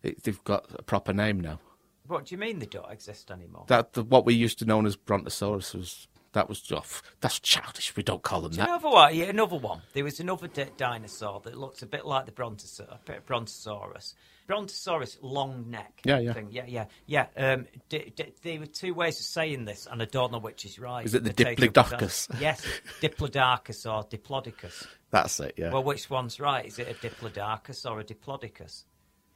It, 0.02 0.22
they've 0.22 0.44
got 0.44 0.66
a 0.78 0.82
proper 0.82 1.14
name 1.14 1.40
now. 1.40 1.58
What 2.06 2.26
do 2.26 2.34
you 2.34 2.38
mean 2.38 2.58
they 2.58 2.66
don't 2.66 2.90
exist 2.92 3.30
anymore? 3.30 3.64
That 3.68 3.94
the, 3.94 4.02
what 4.02 4.26
we 4.26 4.34
used 4.34 4.58
to 4.58 4.66
know 4.66 4.84
as 4.84 4.96
Brontosaurus 4.96 5.72
was 5.72 6.06
that 6.32 6.50
was 6.50 6.70
off. 6.70 7.02
That's 7.20 7.40
childish. 7.40 7.96
We 7.96 8.02
don't 8.02 8.22
call 8.22 8.42
them 8.42 8.52
that. 8.52 8.68
Another 8.68 8.90
one, 8.90 9.14
yeah, 9.14 9.24
another 9.24 9.56
one. 9.56 9.80
There 9.94 10.04
was 10.04 10.20
another 10.20 10.48
di- 10.48 10.68
dinosaur 10.76 11.40
that 11.44 11.56
looks 11.56 11.80
a 11.80 11.86
bit 11.86 12.04
like 12.04 12.26
the 12.26 12.32
Brontosaurus. 12.32 12.98
Brontosaurus, 13.24 14.14
Brontosaurus, 14.50 15.16
long 15.22 15.70
neck. 15.70 16.00
Yeah, 16.04 16.18
yeah. 16.18 16.32
Thing. 16.32 16.48
yeah, 16.50 16.64
yeah, 16.66 16.86
yeah. 17.06 17.26
Um, 17.36 17.68
di- 17.88 18.12
di- 18.16 18.32
there 18.42 18.58
were 18.58 18.66
two 18.66 18.94
ways 18.94 19.20
of 19.20 19.24
saying 19.26 19.64
this, 19.64 19.86
and 19.88 20.02
I 20.02 20.06
don't 20.06 20.32
know 20.32 20.40
which 20.40 20.64
is 20.64 20.76
right. 20.76 21.06
Is 21.06 21.14
it 21.14 21.22
the 21.22 21.30
Diplodocus? 21.32 22.28
Yes, 22.40 22.60
Diplodocus 23.00 23.86
or 23.86 24.02
Diplodocus. 24.08 24.88
That's 25.10 25.38
it. 25.38 25.54
Yeah. 25.56 25.70
Well, 25.70 25.84
which 25.84 26.10
one's 26.10 26.40
right? 26.40 26.66
Is 26.66 26.80
it 26.80 26.88
a 26.88 26.94
Diplodocus 26.94 27.88
or 27.88 28.00
a 28.00 28.04
Diplodocus? 28.04 28.86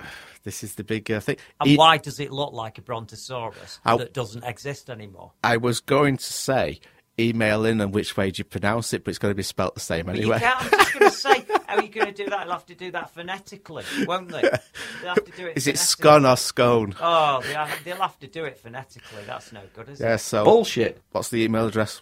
this 0.42 0.64
is 0.64 0.74
the 0.74 0.82
big 0.82 1.08
uh, 1.08 1.20
thing. 1.20 1.36
And 1.60 1.70
E- 1.70 1.76
why 1.76 1.98
does 1.98 2.18
it 2.18 2.32
look 2.32 2.52
like 2.52 2.78
a 2.78 2.82
Brontosaurus 2.82 3.78
How- 3.84 3.98
that 3.98 4.14
doesn't 4.14 4.42
exist 4.42 4.90
anymore? 4.90 5.30
I 5.44 5.58
was 5.58 5.78
going 5.78 6.16
to 6.16 6.24
say 6.24 6.80
email 7.18 7.64
in 7.64 7.80
and 7.80 7.94
which 7.94 8.16
way 8.16 8.30
do 8.30 8.40
you 8.40 8.44
pronounce 8.44 8.92
it, 8.92 9.04
but 9.04 9.10
it's 9.10 9.18
going 9.18 9.30
to 9.30 9.36
be 9.36 9.42
spelt 9.42 9.74
the 9.74 9.80
same 9.80 10.08
anyway. 10.08 10.36
You 10.36 10.40
can't. 10.40 10.62
I'm 10.62 10.70
just 10.70 10.92
going 10.98 11.10
to 11.10 11.16
say, 11.16 11.44
how 11.66 11.76
are 11.76 11.82
you 11.82 11.88
going 11.88 12.06
to 12.06 12.12
do 12.12 12.28
that? 12.30 12.44
They'll 12.44 12.52
have 12.52 12.66
to 12.66 12.74
do 12.74 12.90
that 12.92 13.10
phonetically, 13.14 13.84
won't 14.06 14.28
they? 14.30 14.42
They'll 14.42 15.14
have 15.14 15.24
to 15.24 15.32
do 15.36 15.46
it. 15.46 15.56
Is 15.56 15.66
it 15.66 15.76
phonetically. 15.76 15.76
scone 15.76 16.26
or 16.26 16.36
scone? 16.36 16.94
Oh, 17.00 17.40
they'll 17.42 17.64
have, 17.64 17.84
they'll 17.84 17.96
have 17.96 18.18
to 18.20 18.26
do 18.26 18.44
it 18.44 18.58
phonetically. 18.58 19.22
That's 19.26 19.52
no 19.52 19.60
good, 19.74 19.88
is 19.90 20.00
Yeah. 20.00 20.14
it? 20.14 20.18
So 20.18 20.44
Bullshit. 20.44 21.00
What's 21.12 21.28
the 21.30 21.42
email 21.42 21.66
address? 21.68 22.00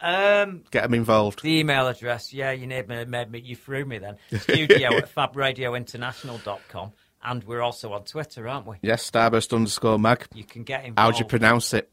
Um, 0.00 0.62
Get 0.70 0.84
them 0.84 0.94
involved. 0.94 1.42
the 1.42 1.58
email 1.58 1.88
address. 1.88 2.32
Yeah, 2.32 2.52
you 2.52 2.66
need 2.68 2.88
me, 2.88 3.04
made 3.04 3.30
me. 3.32 3.40
You 3.40 3.56
threw 3.56 3.84
me 3.84 3.98
then. 3.98 4.16
Studio 4.40 4.96
at 4.96 5.12
fabradiointernational.com. 5.14 6.92
And 7.24 7.42
we're 7.44 7.60
also 7.62 7.92
on 7.92 8.04
Twitter, 8.04 8.46
aren't 8.46 8.66
we? 8.66 8.76
Yes, 8.80 9.10
starburst 9.10 9.52
underscore 9.52 9.98
mag. 9.98 10.26
You 10.34 10.44
can 10.44 10.62
get 10.62 10.84
involved. 10.84 10.98
How 10.98 11.10
do 11.10 11.18
you 11.18 11.28
pronounce 11.28 11.74
it? 11.74 11.90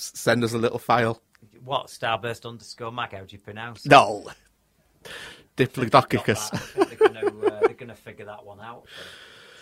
Send 0.00 0.42
us 0.44 0.52
a 0.52 0.58
little 0.58 0.78
file. 0.78 1.20
What? 1.64 1.86
Starburst 1.88 2.46
underscore 2.48 2.92
mag. 2.92 3.12
How 3.12 3.20
do 3.24 3.26
you 3.36 3.38
pronounce 3.38 3.84
it? 3.86 3.90
No. 3.90 4.30
Diplodocus. 5.56 6.50
that. 6.50 6.54
I 6.54 6.84
think 6.84 6.98
they're 6.98 7.08
going 7.30 7.40
to 7.40 7.46
uh, 7.54 7.68
to 7.68 7.94
figure 7.94 8.24
that 8.26 8.44
one 8.44 8.60
out. 8.60 8.84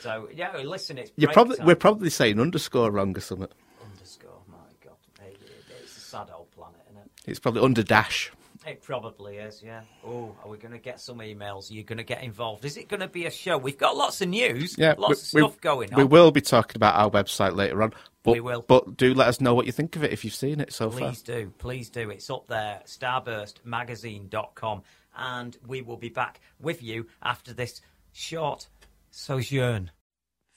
So 0.01 0.29
yeah, 0.35 0.57
listen, 0.59 0.99
it's 0.99 1.11
You're 1.17 1.27
break 1.29 1.35
probably 1.35 1.57
time. 1.57 1.67
we're 1.67 1.75
probably 1.77 2.11
saying 2.11 2.41
underscore 2.41 2.91
wrong 2.91 3.17
or 3.17 3.21
something. 3.21 3.49
underscore. 3.85 4.41
My 4.49 4.57
God, 4.85 4.95
It- 5.27 5.41
it- 5.43 5.65
it's 5.83 5.97
a 5.97 6.01
sad 6.01 6.29
old 6.37 6.51
planet, 6.53 6.81
isn't 6.91 7.03
it? 7.03 7.11
It's 7.27 7.41
probably 7.41 7.63
under 7.63 7.83
dash. 7.83 8.31
It 8.69 8.83
probably 8.83 9.37
is. 9.39 9.63
Yeah. 9.65 9.81
Oh, 10.07 10.37
are 10.45 10.51
we 10.51 10.59
going 10.59 10.73
to 10.73 10.79
get 10.79 11.01
some 11.01 11.21
emails? 11.21 11.71
Are 11.71 11.75
you 11.75 11.83
going 11.85 11.97
to 11.97 12.05
get 12.05 12.23
involved? 12.23 12.67
Is 12.67 12.77
it 12.77 12.87
going 12.89 13.01
to 13.01 13.09
be 13.09 13.25
a 13.25 13.31
show? 13.31 13.57
We've 13.57 13.79
got 13.79 13.97
lots 13.97 14.21
of 14.21 14.29
news. 14.29 14.77
Yeah, 14.77 14.95
lots 14.99 15.33
we, 15.33 15.41
of 15.41 15.51
stuff 15.53 15.61
going 15.63 15.95
on. 15.95 15.99
We 15.99 16.05
will 16.05 16.31
be 16.31 16.43
talking 16.43 16.77
about 16.77 16.95
our 16.95 17.11
website 17.11 17.57
later 17.57 17.83
on. 17.83 17.95
But, 18.23 18.33
We 18.33 18.41
will. 18.41 18.63
But 18.69 18.99
do 18.99 19.15
let 19.15 19.29
us 19.29 19.41
know 19.41 19.55
what 19.55 19.65
you 19.65 19.73
think 19.73 19.97
of 19.97 20.05
it 20.05 20.13
if 20.13 20.23
you've 20.23 20.35
seen 20.35 20.61
it 20.61 20.75
so 20.75 20.91
far. 20.91 21.09
Please 21.09 21.23
do, 21.23 21.51
please 21.57 21.89
do. 21.89 22.11
It's 22.11 22.29
up 22.29 22.47
there, 22.47 22.83
starburstmagazine.com, 22.85 24.83
and 25.17 25.57
we 25.67 25.81
will 25.81 25.97
be 25.97 26.11
back 26.11 26.41
with 26.61 26.83
you 26.83 27.07
after 27.23 27.55
this 27.55 27.81
short 28.13 28.69
sojourn. 29.11 29.93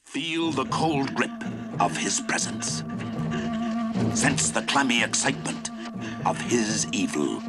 Feel 0.03 0.51
the 0.51 0.65
cold 0.65 1.15
grip 1.15 1.31
of 1.79 1.95
his 1.95 2.19
presence. 2.19 2.83
Sense 4.19 4.49
the 4.49 4.63
clammy 4.63 5.01
excitement 5.01 5.69
of 6.25 6.41
his 6.41 6.85
evil. 6.91 7.41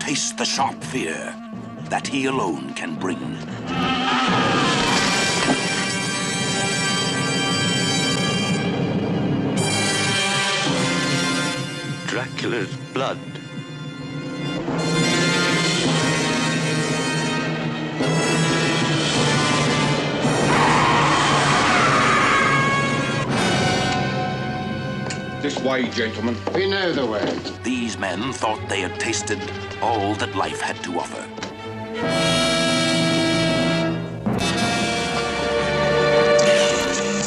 Taste 0.00 0.38
the 0.38 0.44
sharp 0.44 0.82
fear 0.82 1.34
that 1.90 2.06
he 2.06 2.24
alone 2.24 2.74
can 2.74 2.96
bring. 2.96 3.18
Dracula's 12.06 12.74
blood. 12.92 13.39
This 25.40 25.58
way, 25.60 25.88
gentlemen. 25.88 26.36
We 26.54 26.68
know 26.68 26.92
the 26.92 27.06
way. 27.06 27.24
These 27.62 27.96
men 27.96 28.30
thought 28.30 28.60
they 28.68 28.82
had 28.82 29.00
tasted 29.00 29.40
all 29.80 30.14
that 30.16 30.36
life 30.36 30.60
had 30.60 30.76
to 30.84 30.98
offer. 31.00 31.26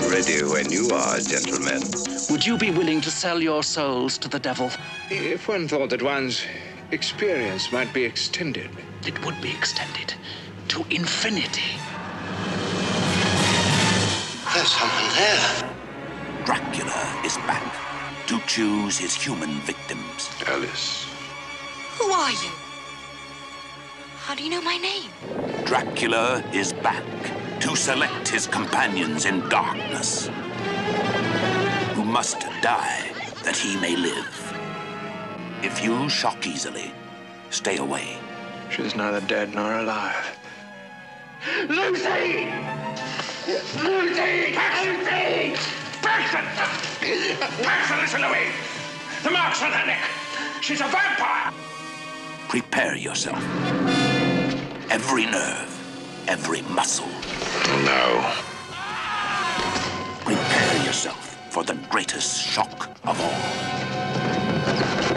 Ready 0.08 0.44
when 0.44 0.72
you 0.72 0.92
are, 0.94 1.18
gentlemen. 1.18 1.82
Would 2.30 2.46
you 2.46 2.56
be 2.56 2.70
willing 2.70 3.02
to 3.02 3.10
sell 3.10 3.42
your 3.42 3.64
souls 3.64 4.20
to 4.20 4.30
the 4.30 4.38
devil? 4.38 4.70
If 5.10 5.48
one 5.48 5.68
thought 5.68 5.90
that 5.90 6.04
one's 6.04 6.46
experience 6.92 7.72
might 7.72 7.92
be 7.96 8.04
extended. 8.04 8.70
It 9.08 9.26
would 9.26 9.42
be 9.42 9.50
extended 9.50 10.14
to 10.68 10.86
infinity. 10.92 11.80
There's 14.54 14.72
someone 14.72 15.10
there. 15.16 15.74
Dracula 16.46 17.22
is 17.26 17.38
back 17.38 17.83
to 18.28 18.40
choose 18.48 18.98
his 18.98 19.14
human 19.14 19.60
victims. 19.62 20.30
Alice. 20.48 21.08
Who 21.98 22.12
are 22.12 22.32
you? 22.32 22.52
How 24.18 24.36
do 24.36 24.44
you 24.44 24.50
know 24.50 24.62
my 24.62 24.78
name? 24.78 25.10
Dracula 25.66 26.44
is 26.54 26.72
back 26.74 27.04
to 27.60 27.76
select 27.76 28.28
his 28.28 28.48
companions 28.48 29.26
in 29.26 29.48
darkness, 29.50 30.30
who 31.94 32.04
must 32.04 32.40
die 32.62 33.12
that 33.44 33.56
he 33.56 33.78
may 33.80 33.96
live. 33.96 34.54
If 35.62 35.84
you 35.84 36.10
shock 36.10 36.48
easily, 36.48 36.92
stay 37.50 37.78
away. 37.78 38.18
She's 38.70 38.96
neither 38.96 39.22
dead 39.22 39.54
nor 39.54 39.80
alive. 39.80 40.38
Lucy! 41.68 42.52
Lucy! 43.84 44.58
Lucy! 44.86 45.83
Paxton! 46.14 46.46
Paxton, 47.64 47.98
listen 47.98 48.22
to 48.22 48.30
me! 48.30 48.52
The 49.24 49.32
mark's 49.32 49.64
on 49.64 49.72
her 49.72 49.86
neck. 49.88 50.04
She's 50.62 50.80
a 50.80 50.84
vampire! 50.84 51.52
Prepare 52.48 52.96
yourself. 52.96 53.44
Every 54.92 55.26
nerve, 55.26 56.24
every 56.28 56.62
muscle. 56.74 57.10
No. 57.84 58.32
Prepare 60.24 60.86
yourself 60.86 61.36
for 61.50 61.64
the 61.64 61.74
greatest 61.90 62.40
shock 62.40 62.96
of 63.06 63.20
all. 63.20 65.13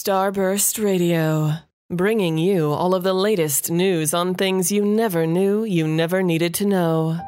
Starburst 0.00 0.80
Radio, 0.82 1.52
bringing 1.90 2.38
you 2.38 2.72
all 2.72 2.94
of 2.94 3.02
the 3.02 3.12
latest 3.12 3.70
news 3.70 4.14
on 4.14 4.34
things 4.34 4.72
you 4.72 4.82
never 4.82 5.26
knew 5.26 5.62
you 5.62 5.86
never 5.86 6.22
needed 6.22 6.54
to 6.54 6.64
know. 6.64 7.20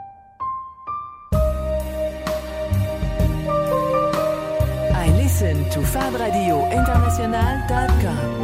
I 4.94 5.12
listen 5.18 5.68
to 5.68 5.80
FabRadioInternational.com. 5.80 8.41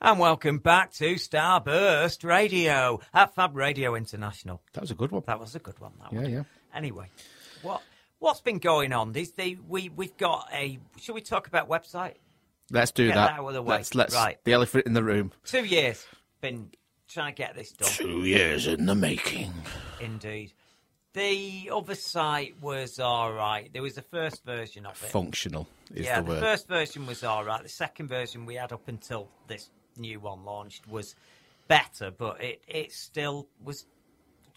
And 0.00 0.20
welcome 0.20 0.58
back 0.58 0.92
to 0.94 1.14
Starburst 1.16 2.22
Radio 2.22 3.00
at 3.12 3.34
Fab 3.34 3.56
Radio 3.56 3.96
International. 3.96 4.62
That 4.74 4.82
was 4.82 4.92
a 4.92 4.94
good 4.94 5.10
one. 5.10 5.24
That 5.26 5.40
was 5.40 5.56
a 5.56 5.58
good 5.58 5.78
one. 5.80 5.92
That 6.00 6.12
Yeah, 6.12 6.20
one. 6.22 6.30
yeah. 6.32 6.42
Anyway, 6.72 7.08
what 7.62 7.82
what's 8.20 8.40
been 8.40 8.58
going 8.58 8.92
on? 8.92 9.10
These 9.12 9.32
the 9.32 9.58
we 9.68 9.88
we've 9.88 10.16
got 10.16 10.48
a. 10.52 10.78
Should 11.00 11.16
we 11.16 11.20
talk 11.20 11.48
about 11.48 11.68
website? 11.68 12.14
Let's 12.70 12.92
do 12.92 13.08
Get 13.08 13.14
that. 13.16 13.26
that 13.30 13.38
out 13.40 13.48
of 13.48 13.54
the 13.54 13.62
way. 13.62 13.76
Let's 13.78 13.94
let's 13.96 14.14
Right. 14.14 14.38
the 14.44 14.52
elephant 14.52 14.86
in 14.86 14.92
the 14.92 15.02
room. 15.02 15.32
Two 15.44 15.64
years 15.64 16.06
been 16.40 16.70
trying 17.08 17.34
to 17.34 17.36
get 17.36 17.56
this 17.56 17.72
done. 17.72 17.88
Two 17.90 18.20
years 18.24 18.68
in 18.68 18.86
the 18.86 18.94
making. 18.94 19.52
Indeed. 20.00 20.52
The 21.14 21.70
other 21.74 21.96
site 21.96 22.54
was 22.62 23.00
all 23.00 23.32
right. 23.32 23.68
There 23.72 23.82
was 23.82 23.94
the 23.96 24.02
first 24.02 24.44
version 24.44 24.86
of 24.86 24.92
it. 25.02 25.08
Functional 25.10 25.66
is 25.92 26.06
yeah, 26.06 26.20
the 26.20 26.28
word. 26.28 26.40
first 26.40 26.68
version 26.68 27.06
was 27.06 27.24
all 27.24 27.44
right. 27.44 27.62
The 27.62 27.68
second 27.68 28.06
version 28.08 28.46
we 28.46 28.54
had 28.54 28.72
up 28.72 28.86
until 28.86 29.28
this 29.48 29.70
new 29.98 30.20
one 30.20 30.44
launched 30.44 30.88
was 30.88 31.14
better, 31.68 32.10
but 32.10 32.42
it, 32.42 32.62
it 32.66 32.92
still 32.92 33.48
was 33.62 33.86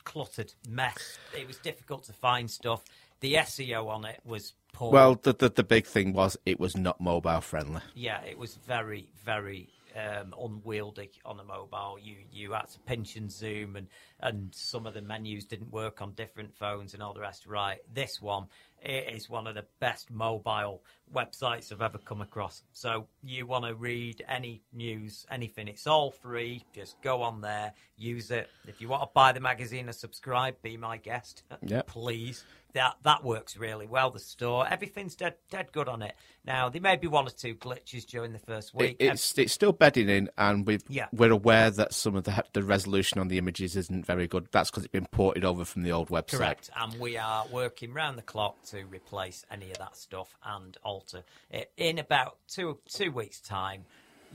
cluttered 0.04 0.54
mess. 0.68 1.18
It 1.38 1.48
was 1.48 1.58
difficult 1.58 2.04
to 2.06 2.14
find 2.14 2.50
stuff. 2.50 2.84
The 3.20 3.36
SEO 3.36 3.88
on 3.88 4.06
it 4.06 4.20
was 4.26 4.54
poor. 4.74 4.92
Well, 4.92 5.20
the, 5.22 5.34
the 5.34 5.50
the 5.50 5.64
big 5.64 5.86
thing 5.86 6.14
was 6.14 6.38
it 6.46 6.60
was 6.60 6.76
not 6.76 7.00
mobile 7.00 7.42
friendly. 7.42 7.82
yeah, 7.94 8.22
it 8.24 8.38
was 8.38 8.56
very, 8.56 9.10
very 9.24 9.70
um, 9.96 10.34
unwieldy 10.40 11.12
on 11.26 11.38
the 11.38 11.44
mobile. 11.44 11.98
You 12.02 12.16
you 12.32 12.54
had 12.54 12.70
to 12.70 12.80
pinch 12.80 13.16
and 13.18 13.32
zoom, 13.32 13.76
and 13.76 13.88
and 14.22 14.50
some 14.56 14.88
of 14.88 14.94
the 14.96 15.02
menus 15.02 15.46
didn't 15.46 15.72
work 15.72 16.02
on 16.02 16.14
different 16.14 16.56
phones 16.56 16.94
and 16.94 17.04
all 17.04 17.14
the 17.14 17.20
rest. 17.20 17.46
Right, 17.46 17.80
this 17.94 18.22
one 18.22 18.48
it 18.82 19.14
is 19.14 19.30
one 19.30 19.48
of 19.48 19.56
the 19.56 19.66
best 19.80 20.10
mobile 20.12 20.82
websites 21.14 21.72
I've 21.72 21.82
ever 21.82 21.98
come 21.98 22.22
across. 22.22 22.64
So 22.72 23.08
you 23.24 23.46
want 23.46 23.66
to 23.66 23.76
read 23.76 24.24
any 24.28 24.62
news, 24.74 25.26
anything, 25.30 25.68
it's 25.68 25.88
all 25.88 26.12
free. 26.12 26.64
Just 26.74 27.00
go 27.02 27.22
on 27.22 27.42
there, 27.42 27.74
use 27.98 28.32
it. 28.32 28.50
If 28.68 28.82
you 28.82 28.88
want 28.88 29.04
to 29.04 29.10
buy 29.14 29.32
the 29.34 29.40
magazine 29.42 29.90
or 29.90 29.94
subscribe, 29.94 30.56
be 30.62 30.78
my 30.78 30.98
guest, 30.98 31.44
Yep. 31.62 31.88
please. 31.88 32.44
That 32.74 32.96
that 33.04 33.22
works 33.22 33.58
really 33.58 33.86
well. 33.86 34.12
The 34.12 34.20
store, 34.20 34.66
everything's 34.66 35.14
dead 35.18 35.36
dead 35.50 35.74
good 35.74 35.90
on 35.90 36.02
it. 36.02 36.16
Now 36.46 36.70
there 36.70 36.80
may 36.82 36.96
be 36.96 37.08
one 37.08 37.28
or 37.28 37.30
two 37.30 37.54
glitches 37.54 38.06
during 38.06 38.32
the 38.32 38.40
first 38.40 38.74
week. 38.74 38.96
It, 38.98 39.08
it's 39.08 39.38
it's 39.38 39.52
still 39.52 39.74
bedding 39.74 40.08
in, 40.08 40.30
and 40.38 40.66
we 40.66 40.80
Yeah. 40.88 41.08
we're 41.12 41.34
aware 41.34 41.70
that 41.70 41.94
some 41.94 42.16
of 42.16 42.24
the 42.24 42.46
the 42.54 42.64
resolution 42.64 43.20
on 43.20 43.28
the 43.28 43.38
images 43.38 43.76
isn't 43.76 44.06
very 44.06 44.26
good. 44.26 44.48
That's 44.54 44.72
because 44.72 44.86
it's 44.86 44.92
been 44.94 45.06
ported 45.12 45.44
over 45.44 45.66
from 45.66 45.82
the 45.82 45.92
old 45.92 46.08
website. 46.08 46.38
Correct, 46.38 46.70
and 46.78 46.98
we 46.98 47.18
are 47.18 47.46
working 47.52 47.92
round 47.92 48.18
the 48.18 48.22
clock 48.22 48.62
to 48.72 48.86
replace 48.86 49.46
any 49.52 49.72
of 49.72 49.78
that 49.78 49.96
stuff 49.96 50.36
and 50.44 50.78
alter 50.84 51.24
it. 51.50 51.72
In 51.78 52.00
about 52.00 52.38
two 52.48 52.80
two 52.86 53.12
weeks' 53.12 53.40
time, 53.40 53.86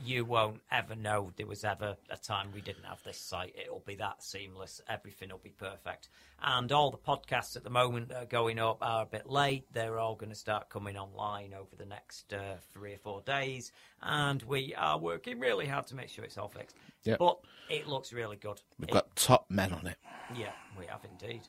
you 0.03 0.23
won't 0.25 0.61
ever 0.71 0.95
know 0.95 1.31
there 1.37 1.47
was 1.47 1.63
ever 1.63 1.97
a 2.11 2.17
time 2.17 2.49
we 2.53 2.61
didn't 2.61 2.83
have 2.85 3.01
this 3.03 3.17
site. 3.17 3.55
It'll 3.59 3.83
be 3.85 3.95
that 3.95 4.21
seamless. 4.23 4.79
Everything 4.87 5.29
will 5.29 5.39
be 5.39 5.49
perfect, 5.49 6.09
and 6.41 6.71
all 6.71 6.91
the 6.91 6.97
podcasts 6.97 7.55
at 7.55 7.63
the 7.63 7.71
moment 7.71 8.09
that 8.09 8.21
are 8.23 8.25
going 8.27 8.59
up 8.59 8.77
are 8.81 9.03
a 9.03 9.07
bit 9.07 9.27
late. 9.27 9.65
They're 9.73 9.97
all 9.97 10.15
going 10.15 10.29
to 10.29 10.35
start 10.35 10.69
coming 10.69 10.97
online 10.97 11.53
over 11.55 11.75
the 11.75 11.85
next 11.87 12.31
uh, 12.31 12.57
three 12.71 12.93
or 12.93 12.97
four 12.99 13.21
days, 13.21 13.71
and 14.03 14.43
we 14.43 14.75
are 14.77 14.99
working 14.99 15.39
really 15.39 15.65
hard 15.65 15.87
to 15.87 15.95
make 15.95 16.09
sure 16.09 16.23
it's 16.25 16.37
all 16.37 16.49
fixed. 16.49 16.75
Yep. 17.03 17.17
But 17.17 17.39
it 17.69 17.87
looks 17.87 18.13
really 18.13 18.35
good. 18.37 18.61
We've 18.79 18.89
It- 18.89 18.93
got 18.93 19.15
top 19.15 19.45
men 19.49 19.73
on 19.73 19.87
it. 19.87 19.97
yeah, 20.35 20.51
we 20.77 20.85
have 20.85 21.03
indeed. 21.05 21.41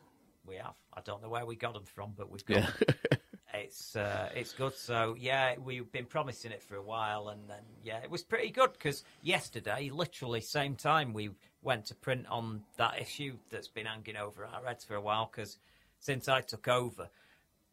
We 0.48 0.56
have. 0.56 0.74
I 0.94 1.00
don't 1.02 1.22
know 1.22 1.28
where 1.28 1.46
we 1.46 1.56
got 1.56 1.74
them 1.74 1.84
from, 1.84 2.12
but 2.16 2.30
we've 2.30 2.44
got 2.44 2.58
Yeah. 2.58 2.70
It's 3.54 3.96
uh, 3.96 4.28
it's 4.34 4.52
good. 4.52 4.74
So 4.76 5.16
yeah, 5.18 5.54
we've 5.62 5.90
been 5.90 6.04
promising 6.04 6.52
it 6.52 6.62
for 6.62 6.76
a 6.76 6.82
while, 6.82 7.28
and 7.28 7.40
then 7.48 7.62
yeah, 7.82 7.98
it 8.02 8.11
was 8.11 8.22
pretty 8.22 8.50
good 8.50 8.72
because 8.72 9.04
yesterday, 9.22 9.90
literally 9.92 10.40
same 10.40 10.76
time, 10.76 11.12
we 11.12 11.30
went 11.62 11.87
to 11.87 11.94
print 11.94 12.26
on 12.28 12.62
that 12.76 13.00
issue 13.00 13.37
that's 13.50 13.68
been 13.68 13.87
hanging 13.87 14.16
over 14.16 14.44
our 14.44 14.64
heads 14.64 14.84
for 14.84 14.94
a 14.94 15.00
while. 15.00 15.30
Because 15.30 15.58
since 15.98 16.28
I 16.28 16.40
took 16.42 16.68
over, 16.68 17.08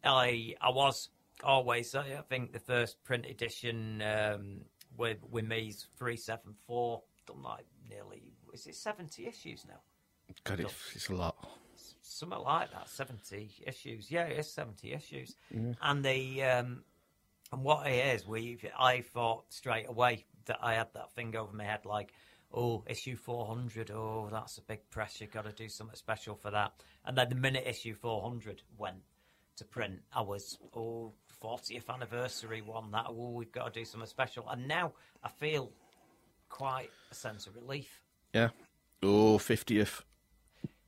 I 0.02 0.54
I 0.60 0.70
was 0.70 1.10
always 1.44 1.94
I 1.94 2.22
think 2.28 2.52
the 2.52 2.58
first 2.58 3.02
print 3.04 3.26
edition 3.26 4.02
um, 4.02 4.62
with 4.96 5.18
with 5.30 5.44
me's 5.44 5.86
three 5.98 6.16
seven 6.16 6.54
four 6.66 7.02
done 7.26 7.42
like 7.42 7.66
nearly 7.88 8.22
is 8.54 8.66
it 8.66 8.74
seventy 8.74 9.26
issues 9.26 9.66
now 9.68 9.80
God, 10.44 10.60
it's, 10.60 10.74
it's 10.94 11.08
a 11.08 11.14
lot. 11.14 11.36
Something 12.06 12.38
like 12.38 12.70
that, 12.72 12.88
seventy 12.88 13.50
issues. 13.66 14.10
Yeah, 14.10 14.24
it 14.24 14.38
is 14.38 14.50
seventy 14.50 14.92
issues. 14.92 15.34
And 15.82 16.04
the 16.04 16.42
um, 16.44 16.84
and 17.52 17.62
what 17.62 17.86
it 17.86 18.14
is, 18.14 18.26
we 18.26 18.58
I 18.78 19.02
thought 19.02 19.44
straight 19.52 19.88
away 19.88 20.24
that 20.46 20.58
I 20.62 20.74
had 20.74 20.88
that 20.94 21.12
thing 21.12 21.34
over 21.36 21.52
my 21.52 21.64
head, 21.64 21.84
like, 21.84 22.12
oh, 22.52 22.84
issue 22.86 23.16
four 23.16 23.46
hundred. 23.46 23.90
Oh, 23.90 24.28
that's 24.30 24.58
a 24.58 24.62
big 24.62 24.88
pressure. 24.90 25.26
Got 25.26 25.44
to 25.44 25.52
do 25.52 25.68
something 25.68 25.96
special 25.96 26.34
for 26.36 26.50
that. 26.50 26.72
And 27.04 27.16
then 27.16 27.28
the 27.28 27.34
minute 27.34 27.64
issue 27.66 27.94
four 27.94 28.22
hundred 28.22 28.62
went 28.78 29.02
to 29.56 29.64
print, 29.64 30.00
I 30.12 30.22
was 30.22 30.58
oh. 30.74 31.12
40th 31.42 31.90
anniversary 31.92 32.62
one 32.62 32.90
that 32.92 33.04
oh 33.08 33.30
we've 33.32 33.52
got 33.52 33.72
to 33.72 33.80
do 33.80 33.84
something 33.84 34.08
special 34.08 34.48
and 34.48 34.66
now 34.66 34.92
I 35.22 35.28
feel 35.28 35.70
quite 36.48 36.88
a 37.10 37.14
sense 37.14 37.46
of 37.46 37.54
relief 37.56 38.00
Yeah. 38.32 38.48
Oh, 39.02 39.36
50th. 39.38 40.00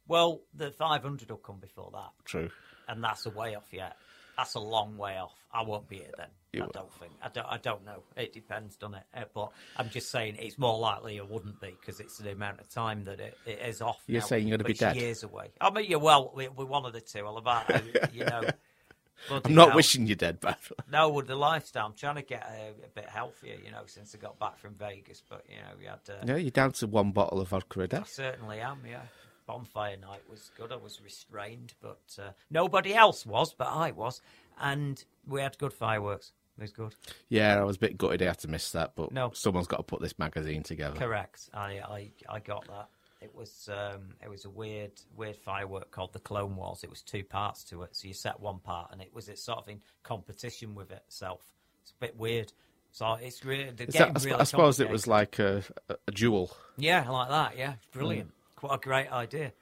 Well 0.08 0.40
the 0.54 0.70
500 0.72 1.30
will 1.30 1.36
come 1.38 1.58
before 1.60 1.90
that 1.92 2.10
True. 2.24 2.50
and 2.88 3.02
that's 3.04 3.26
a 3.26 3.30
way 3.30 3.54
off 3.54 3.68
yet. 3.72 3.96
That's 4.36 4.54
a 4.54 4.60
long 4.60 4.96
way 4.96 5.18
off. 5.18 5.34
I 5.52 5.62
won't 5.64 5.88
be 5.88 5.96
here 5.96 6.12
then. 6.16 6.28
You 6.52 6.60
I 6.60 6.62
won't. 6.62 6.72
don't 6.74 6.92
think. 6.94 7.12
I 7.20 7.28
don't. 7.28 7.46
I 7.48 7.56
don't 7.58 7.84
know. 7.84 8.04
It 8.16 8.32
depends, 8.32 8.76
doesn't 8.76 8.94
it? 8.94 9.02
Uh, 9.12 9.24
but 9.34 9.50
I'm 9.76 9.90
just 9.90 10.12
saying 10.12 10.36
it's 10.38 10.56
more 10.58 10.78
likely 10.78 11.16
it 11.16 11.28
wouldn't 11.28 11.60
be 11.60 11.70
because 11.80 11.98
it's 11.98 12.18
the 12.18 12.30
amount 12.30 12.60
of 12.60 12.68
time 12.68 13.02
that 13.06 13.18
it, 13.18 13.36
it 13.46 13.58
is 13.66 13.82
off. 13.82 14.00
You're 14.06 14.20
now, 14.20 14.26
saying 14.26 14.46
you're 14.46 14.56
gonna 14.56 14.66
be 14.66 14.70
it's 14.72 14.80
dead? 14.80 14.94
years 14.94 15.24
away. 15.24 15.48
I 15.60 15.70
mean, 15.70 15.86
yeah. 15.90 15.96
Well, 15.96 16.30
we, 16.36 16.46
we're 16.46 16.66
one 16.66 16.86
of 16.86 16.92
the 16.92 17.00
two. 17.00 17.26
Uh, 17.26 17.80
you 18.12 18.24
know. 18.26 18.42
I'm 19.44 19.52
not 19.56 19.68
hell. 19.70 19.76
wishing 19.76 20.06
you 20.06 20.14
dead, 20.14 20.38
way. 20.44 20.54
No, 20.92 21.08
with 21.08 21.26
the 21.26 21.34
lifestyle, 21.34 21.86
I'm 21.86 21.94
trying 21.94 22.14
to 22.14 22.22
get 22.22 22.48
a, 22.48 22.84
a 22.84 22.88
bit 22.94 23.08
healthier, 23.08 23.56
you 23.64 23.72
know, 23.72 23.82
since 23.86 24.14
I 24.14 24.18
got 24.18 24.38
back 24.38 24.58
from 24.60 24.74
Vegas. 24.74 25.20
But 25.28 25.44
you 25.48 25.56
know, 25.56 25.72
we 25.76 25.86
had. 25.86 25.98
Uh, 26.08 26.24
Yeah, 26.24 26.36
you're 26.36 26.52
down 26.52 26.70
to 26.74 26.86
one 26.86 27.10
bottle 27.10 27.40
of 27.40 27.48
vodka 27.48 27.80
a 27.80 27.82
I 27.82 27.86
day. 27.86 28.02
certainly 28.06 28.60
am, 28.60 28.78
yeah. 28.88 29.00
Bonfire 29.48 29.96
night 29.96 30.20
was 30.30 30.50
good. 30.58 30.70
I 30.72 30.76
was 30.76 31.00
restrained, 31.02 31.72
but 31.80 32.02
uh, 32.18 32.30
nobody 32.50 32.94
else 32.94 33.24
was, 33.24 33.54
but 33.54 33.66
I 33.68 33.92
was. 33.92 34.20
And 34.60 35.02
we 35.26 35.40
had 35.40 35.56
good 35.56 35.72
fireworks. 35.72 36.32
It 36.58 36.62
was 36.62 36.72
good. 36.72 36.94
Yeah, 37.30 37.58
I 37.58 37.64
was 37.64 37.76
a 37.76 37.80
bit 37.80 37.96
gutted 37.96 38.20
I 38.20 38.26
had 38.26 38.38
to 38.40 38.48
miss 38.48 38.70
that, 38.72 38.92
but 38.94 39.10
No. 39.10 39.30
someone's 39.32 39.66
got 39.66 39.78
to 39.78 39.82
put 39.84 40.02
this 40.02 40.18
magazine 40.18 40.62
together. 40.62 40.98
Correct. 40.98 41.48
I, 41.54 41.80
I, 41.80 42.10
I 42.28 42.40
got 42.40 42.66
that. 42.66 42.88
It 43.22 43.34
was 43.34 43.68
um, 43.72 44.14
it 44.22 44.28
was 44.28 44.44
a 44.44 44.50
weird 44.50 44.92
weird 45.16 45.36
firework 45.36 45.90
called 45.90 46.12
the 46.12 46.20
Clone 46.20 46.54
Wars. 46.54 46.84
It 46.84 46.90
was 46.90 47.02
two 47.02 47.24
parts 47.24 47.64
to 47.64 47.82
it, 47.82 47.96
so 47.96 48.06
you 48.06 48.14
set 48.14 48.38
one 48.38 48.58
part, 48.60 48.90
and 48.92 49.00
it 49.00 49.12
was 49.12 49.28
it 49.28 49.40
sort 49.40 49.58
of 49.58 49.68
in 49.68 49.80
competition 50.04 50.74
with 50.74 50.92
itself. 50.92 51.40
It's 51.82 51.90
a 51.90 52.00
bit 52.00 52.16
weird. 52.16 52.52
So 52.92 53.14
it's 53.14 53.44
really 53.44 53.70
the 53.70 53.86
game 53.86 54.12
that- 54.12 54.20
I, 54.20 54.24
really 54.24 54.40
I 54.40 54.44
suppose 54.44 54.78
it 54.78 54.88
was 54.88 55.06
like 55.06 55.38
a, 55.38 55.62
a, 55.88 56.12
jewel. 56.12 56.56
Yeah, 56.76 57.08
like 57.10 57.28
that. 57.28 57.58
Yeah, 57.58 57.74
brilliant. 57.92 58.28
Mm. 58.28 58.32
Quite 58.58 58.74
a 58.74 58.78
great 58.78 59.12
idea. 59.12 59.52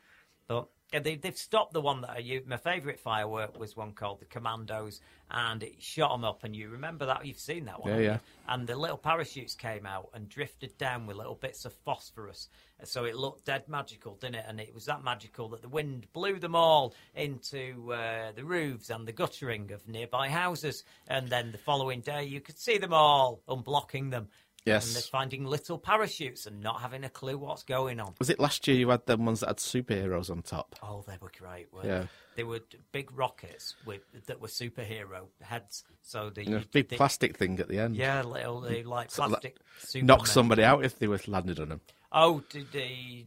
But 0.48 0.68
yeah, 0.90 1.00
they, 1.00 1.16
they've 1.16 1.36
stopped 1.36 1.74
the 1.74 1.82
one 1.82 2.00
that 2.00 2.10
I 2.10 2.18
used. 2.18 2.46
My 2.46 2.56
favourite 2.56 2.98
firework 2.98 3.58
was 3.58 3.76
one 3.76 3.92
called 3.92 4.20
the 4.20 4.24
Commandos, 4.24 5.02
and 5.30 5.62
it 5.62 5.82
shot 5.82 6.12
them 6.12 6.24
up. 6.24 6.44
And 6.44 6.56
you 6.56 6.70
remember 6.70 7.04
that? 7.04 7.26
You've 7.26 7.38
seen 7.38 7.66
that 7.66 7.82
one, 7.82 7.92
Yeah, 7.92 7.98
yeah. 7.98 8.18
And 8.48 8.66
the 8.66 8.74
little 8.74 8.96
parachutes 8.96 9.54
came 9.54 9.84
out 9.84 10.08
and 10.14 10.30
drifted 10.30 10.78
down 10.78 11.06
with 11.06 11.18
little 11.18 11.34
bits 11.34 11.66
of 11.66 11.74
phosphorus. 11.84 12.48
So 12.84 13.04
it 13.04 13.16
looked 13.16 13.44
dead 13.44 13.68
magical, 13.68 14.14
didn't 14.14 14.36
it? 14.36 14.44
And 14.48 14.60
it 14.60 14.72
was 14.72 14.86
that 14.86 15.04
magical 15.04 15.50
that 15.50 15.60
the 15.60 15.68
wind 15.68 16.06
blew 16.14 16.38
them 16.38 16.54
all 16.54 16.94
into 17.14 17.92
uh, 17.92 18.32
the 18.32 18.44
roofs 18.44 18.88
and 18.88 19.06
the 19.06 19.12
guttering 19.12 19.72
of 19.72 19.86
nearby 19.86 20.30
houses. 20.30 20.84
And 21.06 21.28
then 21.28 21.52
the 21.52 21.58
following 21.58 22.00
day, 22.00 22.24
you 22.24 22.40
could 22.40 22.58
see 22.58 22.78
them 22.78 22.94
all 22.94 23.42
unblocking 23.46 24.10
them. 24.10 24.28
Yes. 24.66 24.86
And 24.88 24.96
they're 24.96 25.02
finding 25.02 25.44
little 25.46 25.78
parachutes 25.78 26.44
and 26.46 26.60
not 26.60 26.80
having 26.80 27.04
a 27.04 27.08
clue 27.08 27.38
what's 27.38 27.62
going 27.62 28.00
on. 28.00 28.14
Was 28.18 28.28
it 28.30 28.40
last 28.40 28.66
year 28.66 28.76
you 28.76 28.88
had 28.90 29.06
them 29.06 29.24
ones 29.24 29.40
that 29.40 29.46
had 29.48 29.56
superheroes 29.58 30.28
on 30.28 30.42
top? 30.42 30.74
Oh, 30.82 31.04
they 31.06 31.16
were 31.20 31.30
great. 31.38 31.72
Weren't 31.72 31.86
Yeah. 31.86 32.00
They? 32.00 32.08
they 32.38 32.44
were 32.44 32.60
big 32.92 33.16
rockets 33.16 33.76
with 33.86 34.02
that 34.26 34.40
were 34.40 34.48
superhero 34.48 35.28
heads. 35.40 35.84
So 36.02 36.28
the 36.30 36.44
You 36.44 36.50
know, 36.50 36.62
big 36.72 36.88
they- 36.88 36.96
plastic 36.96 37.36
thing 37.38 37.58
at 37.60 37.68
the 37.68 37.78
end. 37.78 37.96
Yeah, 37.96 38.22
little 38.22 38.60
they 38.60 38.82
like 38.82 39.10
Sort 39.10 39.26
of 39.26 39.32
like 39.42 39.58
plastic. 39.78 40.02
Knock 40.04 40.26
somebody 40.26 40.62
out 40.64 40.84
if 40.84 40.98
they 40.98 41.06
were 41.06 41.20
landed 41.28 41.60
on 41.60 41.68
them. 41.70 41.80
Oh, 42.12 42.42
d- 42.50 43.26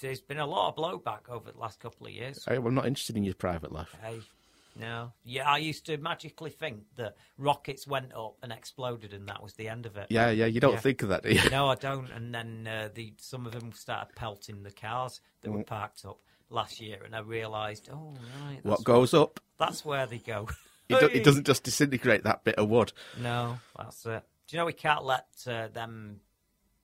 there's 0.00 0.20
been 0.20 0.38
a 0.38 0.46
lot 0.46 0.68
of 0.68 0.76
blowback 0.76 1.28
over 1.28 1.50
the 1.52 1.58
last 1.58 1.80
couple 1.80 2.06
of 2.06 2.12
years. 2.12 2.44
Hey, 2.46 2.56
I'm 2.56 2.74
not 2.74 2.86
interested 2.86 3.16
in 3.16 3.24
your 3.24 3.34
private 3.34 3.72
life. 3.72 3.94
Hey, 4.02 4.20
no, 4.78 5.12
yeah, 5.24 5.48
I 5.50 5.58
used 5.58 5.86
to 5.86 5.96
magically 5.98 6.50
think 6.50 6.82
that 6.96 7.16
rockets 7.36 7.86
went 7.86 8.14
up 8.14 8.36
and 8.42 8.52
exploded, 8.52 9.12
and 9.12 9.28
that 9.28 9.42
was 9.42 9.54
the 9.54 9.68
end 9.68 9.86
of 9.86 9.96
it. 9.96 10.06
Yeah, 10.10 10.30
yeah, 10.30 10.46
you 10.46 10.60
don't 10.60 10.80
think 10.80 11.02
of 11.02 11.08
that, 11.08 11.22
do 11.24 11.32
you? 11.34 11.50
No, 11.50 11.68
I 11.68 11.74
don't. 11.74 12.10
And 12.10 12.34
then 12.34 12.66
uh, 12.66 12.88
the 12.94 13.12
some 13.18 13.44
of 13.46 13.52
them 13.52 13.72
started 13.72 14.14
pelting 14.14 14.62
the 14.62 14.70
cars 14.70 15.20
that 15.42 15.50
were 15.50 15.58
Mm. 15.60 15.66
parked 15.66 16.04
up 16.04 16.18
last 16.50 16.80
year, 16.80 17.02
and 17.04 17.14
I 17.14 17.20
realised, 17.20 17.88
oh 17.92 18.14
right, 18.46 18.60
What 18.62 18.84
goes 18.84 19.12
where- 19.12 19.22
up? 19.22 19.40
That's 19.58 19.84
where 19.84 20.06
they 20.06 20.18
go. 20.18 20.48
It, 20.88 21.00
do, 21.00 21.06
it 21.06 21.24
doesn't 21.24 21.44
just 21.46 21.64
disintegrate 21.64 22.22
that 22.24 22.44
bit 22.44 22.54
of 22.54 22.68
wood. 22.68 22.92
No, 23.20 23.58
that's 23.76 24.06
it. 24.06 24.22
Do 24.46 24.56
you 24.56 24.58
know 24.58 24.64
we 24.66 24.72
can't 24.72 25.04
let 25.04 25.26
uh, 25.46 25.68
them 25.68 26.20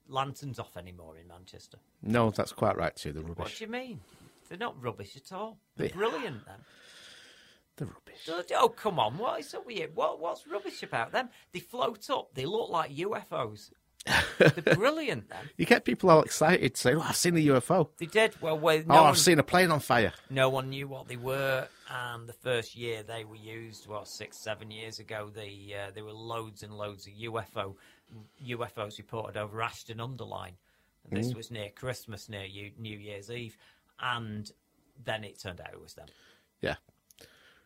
lanterns 0.09 0.59
off 0.59 0.77
anymore 0.77 1.17
in 1.17 1.29
Manchester? 1.29 1.79
No, 2.03 2.31
that's 2.31 2.53
quite 2.53 2.77
right 2.77 2.95
too. 2.95 3.13
The 3.13 3.23
rubbish. 3.23 3.39
What 3.39 3.55
do 3.57 3.65
you 3.65 3.71
mean? 3.71 4.01
They're 4.49 4.59
not 4.59 4.81
rubbish 4.83 5.17
at 5.17 5.33
all. 5.33 5.59
They're 5.77 5.89
They- 5.89 5.95
brilliant. 5.95 6.45
Then. 6.45 6.57
The 7.77 7.87
rubbish. 7.87 8.29
Oh 8.55 8.69
come 8.69 8.99
on! 9.01 9.19
What 9.19 9.41
is 9.41 9.53
up 9.55 9.67
with 9.67 9.77
you? 9.79 9.91
What 9.95 10.21
what's 10.21 10.47
rubbish 10.47 10.83
about 10.83 11.13
them? 11.13 11.29
They 11.53 11.61
float 11.61 12.09
up. 12.11 12.31
They 12.35 12.45
look 12.47 12.71
like 12.71 12.95
UFOs. 12.95 13.71
They're 14.39 14.75
brilliant. 14.77 15.31
Then 15.31 15.39
You 15.57 15.65
get 15.65 15.85
people 15.85 16.11
all 16.11 16.23
excited 16.23 16.77
saying, 16.77 16.99
"Oh, 16.99 17.01
I've 17.01 17.17
seen 17.17 17.37
a 17.37 17.41
UFO." 17.41 17.89
they 17.99 18.07
did 18.07 18.41
well. 18.41 18.59
well 18.59 18.79
no 18.87 18.95
oh, 18.95 19.01
one, 19.03 19.07
I've 19.11 19.19
seen 19.19 19.39
a 19.39 19.43
plane 19.43 19.71
on 19.71 19.81
fire. 19.81 20.13
No 20.29 20.51
one 20.51 20.69
knew 20.69 20.87
what 20.87 21.09
they 21.09 21.17
were, 21.17 21.67
and 21.91 22.29
the 22.29 22.35
first 22.35 22.77
year 22.77 23.03
they 23.03 23.25
were 23.25 23.35
used, 23.37 23.89
what 23.89 24.07
six, 24.07 24.37
seven 24.37 24.71
years 24.71 24.99
ago, 24.99 25.31
they 25.35 25.75
uh, 25.75 25.91
there 25.95 26.05
were 26.05 26.13
loads 26.13 26.63
and 26.63 26.77
loads 26.77 27.07
of 27.07 27.15
UFO 27.15 27.75
UFOs 28.47 28.99
reported 28.99 29.37
over 29.37 29.63
Ashton-under-Lyne. 29.63 30.57
And 31.11 31.19
this 31.19 31.33
Mm. 31.33 31.37
was 31.37 31.51
near 31.51 31.71
Christmas, 31.71 32.29
near 32.29 32.47
New 32.79 32.99
Year's 32.99 33.31
Eve, 33.31 33.57
and 34.01 34.51
then 35.03 35.25
it 35.25 35.39
turned 35.39 35.61
out 35.61 35.73
it 35.73 35.81
was 35.81 35.95
them. 35.95 36.07
Yeah. 36.61 36.77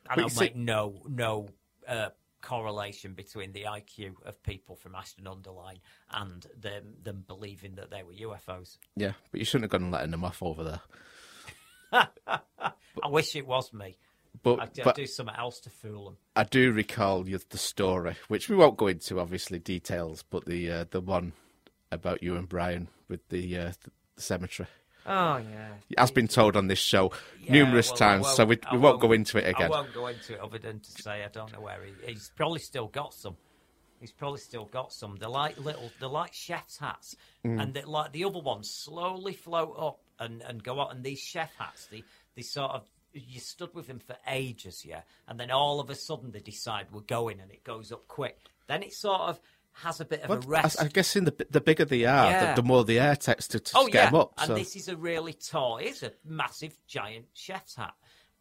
I 0.09 0.14
But 0.14 0.21
don't 0.23 0.31
see- 0.31 0.40
make 0.40 0.57
no 0.57 1.03
no 1.09 1.49
uh, 1.87 2.11
correlation 2.40 3.14
between 3.14 3.53
the 3.53 3.64
IQ 3.64 4.14
of 4.25 4.42
people 4.42 4.77
from 4.77 4.94
Ashton-under-Lyne 4.94 5.81
and 6.11 6.47
them 6.59 6.94
them 7.03 7.25
believing 7.27 7.75
that 7.77 7.90
they 7.90 8.03
were 8.03 8.12
UFOs. 8.12 8.79
Yeah, 8.97 9.12
but 9.31 9.38
you 9.40 9.44
shouldn't 9.44 9.64
have 9.64 9.71
gone 9.73 9.85
and 9.85 9.92
letting 9.92 10.11
them 10.12 10.25
off 10.25 10.42
over 10.42 10.64
there. 10.64 10.81
I 13.03 13.09
wish 13.09 13.35
it 13.37 13.47
was 13.47 13.73
me. 13.73 13.99
But- 14.42 14.61
I'd, 14.61 14.81
I'd 14.87 14.94
do 14.94 15.07
something 15.07 15.35
else 15.37 15.59
to 15.61 15.71
fool 15.71 16.05
them. 16.07 16.16
I 16.37 16.44
do 16.44 16.71
recall 16.73 17.29
you 17.29 17.38
the 17.49 17.59
story, 17.59 18.14
which 18.29 18.49
we 18.49 18.57
won't 18.57 18.77
go 18.77 18.87
into, 18.87 19.18
obviously 19.18 19.59
details, 19.59 20.23
but 20.29 20.44
the 20.44 20.71
uh, 20.71 20.85
the 20.90 21.01
one 21.01 21.33
about 21.90 22.23
you 22.23 22.37
and 22.37 22.49
Brian 22.49 22.88
with 23.09 23.27
the, 23.31 23.57
uh, 23.59 23.73
the 24.14 24.21
cemetery. 24.21 24.68
Oh 25.09 25.38
yeah. 25.38 25.68
Has 25.97 26.11
been 26.11 26.29
told 26.29 26.57
on 26.57 26.66
this 26.68 26.79
show 26.79 27.12
Yeah, 27.42 27.53
numerous 27.53 27.88
well, 27.88 27.97
times, 27.97 28.29
so 28.29 28.44
we, 28.44 28.59
won't- 28.71 28.83
won't 28.83 29.01
go 29.01 29.12
into 29.12 29.38
it 29.38 29.49
again. 29.49 29.66
I 29.66 29.71
won't 29.71 29.94
go 29.94 30.07
into 30.09 30.35
it 30.35 30.40
other 30.40 30.59
than 30.59 30.81
to 30.81 30.90
say 31.03 31.25
I 31.25 31.29
don't 31.29 31.53
know 31.53 31.61
where 31.61 31.79
he. 31.85 32.12
He's 32.12 32.31
probably 32.37 32.61
still 32.61 32.87
got 32.88 33.14
some. 33.14 33.37
He's 34.01 34.12
probably 34.12 34.38
still 34.40 34.66
got 34.66 34.92
some. 34.92 35.16
They're 35.16 35.29
like 35.29 35.59
little. 35.59 35.90
They're 35.99 36.09
like 36.09 36.33
chef's 36.35 36.79
hats, 36.79 37.16
Mm. 37.44 37.61
and 37.61 37.87
like 37.87 38.12
the 38.12 38.25
other 38.25 38.38
ones 38.40 38.71
slowly 38.71 39.33
float 39.33 39.75
up 39.79 39.99
and, 40.21 40.42
and 40.42 40.62
go 40.62 40.81
out. 40.81 40.94
And 40.94 41.03
these 41.03 41.18
chef 41.21 41.51
hats, 41.59 41.87
they 41.90 42.05
they 42.37 42.42
sort 42.42 42.73
of 42.73 42.88
you 43.14 43.40
stood 43.40 43.75
with 43.75 43.87
them 43.88 43.99
for 43.99 44.16
ages, 44.29 44.85
yeah, 44.85 45.01
and 45.27 45.40
then 45.40 45.51
all 45.51 45.81
of 45.81 45.88
a 45.90 45.94
sudden 45.94 46.31
they 46.31 46.38
decide 46.40 46.87
we're 46.92 47.01
going, 47.01 47.40
and 47.40 47.51
it 47.51 47.64
goes 47.64 47.90
up 47.90 48.07
quick. 48.07 48.38
Then 48.68 48.83
it 48.83 48.92
sort 48.92 49.23
of 49.23 49.40
has 49.83 50.01
a 50.01 50.05
bit 50.05 50.23
of 50.23 50.29
Well, 50.29 50.38
a 50.38 50.47
rest. 50.47 50.81
I, 50.81 50.85
I 50.87 50.88
guess 50.88 51.14
in 51.17 51.25
the 51.25 51.47
the 51.51 51.61
bigger 51.61 51.85
they 51.85 52.05
are, 52.05 52.31
Yeah. 52.31 52.55
the, 52.55 52.62
the 52.62 52.67
more 52.69 52.85
the 52.85 52.99
air 53.01 53.17
takes 53.17 53.49
to, 53.49 53.61
to 53.61 53.73
Oh 53.77 53.87
get 53.87 53.95
yeah, 53.95 54.07
them 54.11 54.14
up. 54.21 54.33
and 54.38 54.47
so. 54.49 54.55
this 54.55 54.77
is 54.77 54.88
a 54.88 54.97
really 54.97 55.33
tall. 55.33 55.79
It's 55.79 56.03
a 56.03 56.12
massive, 56.25 56.77
giant 56.87 57.27
chef's 57.33 57.77
hat, 57.77 57.95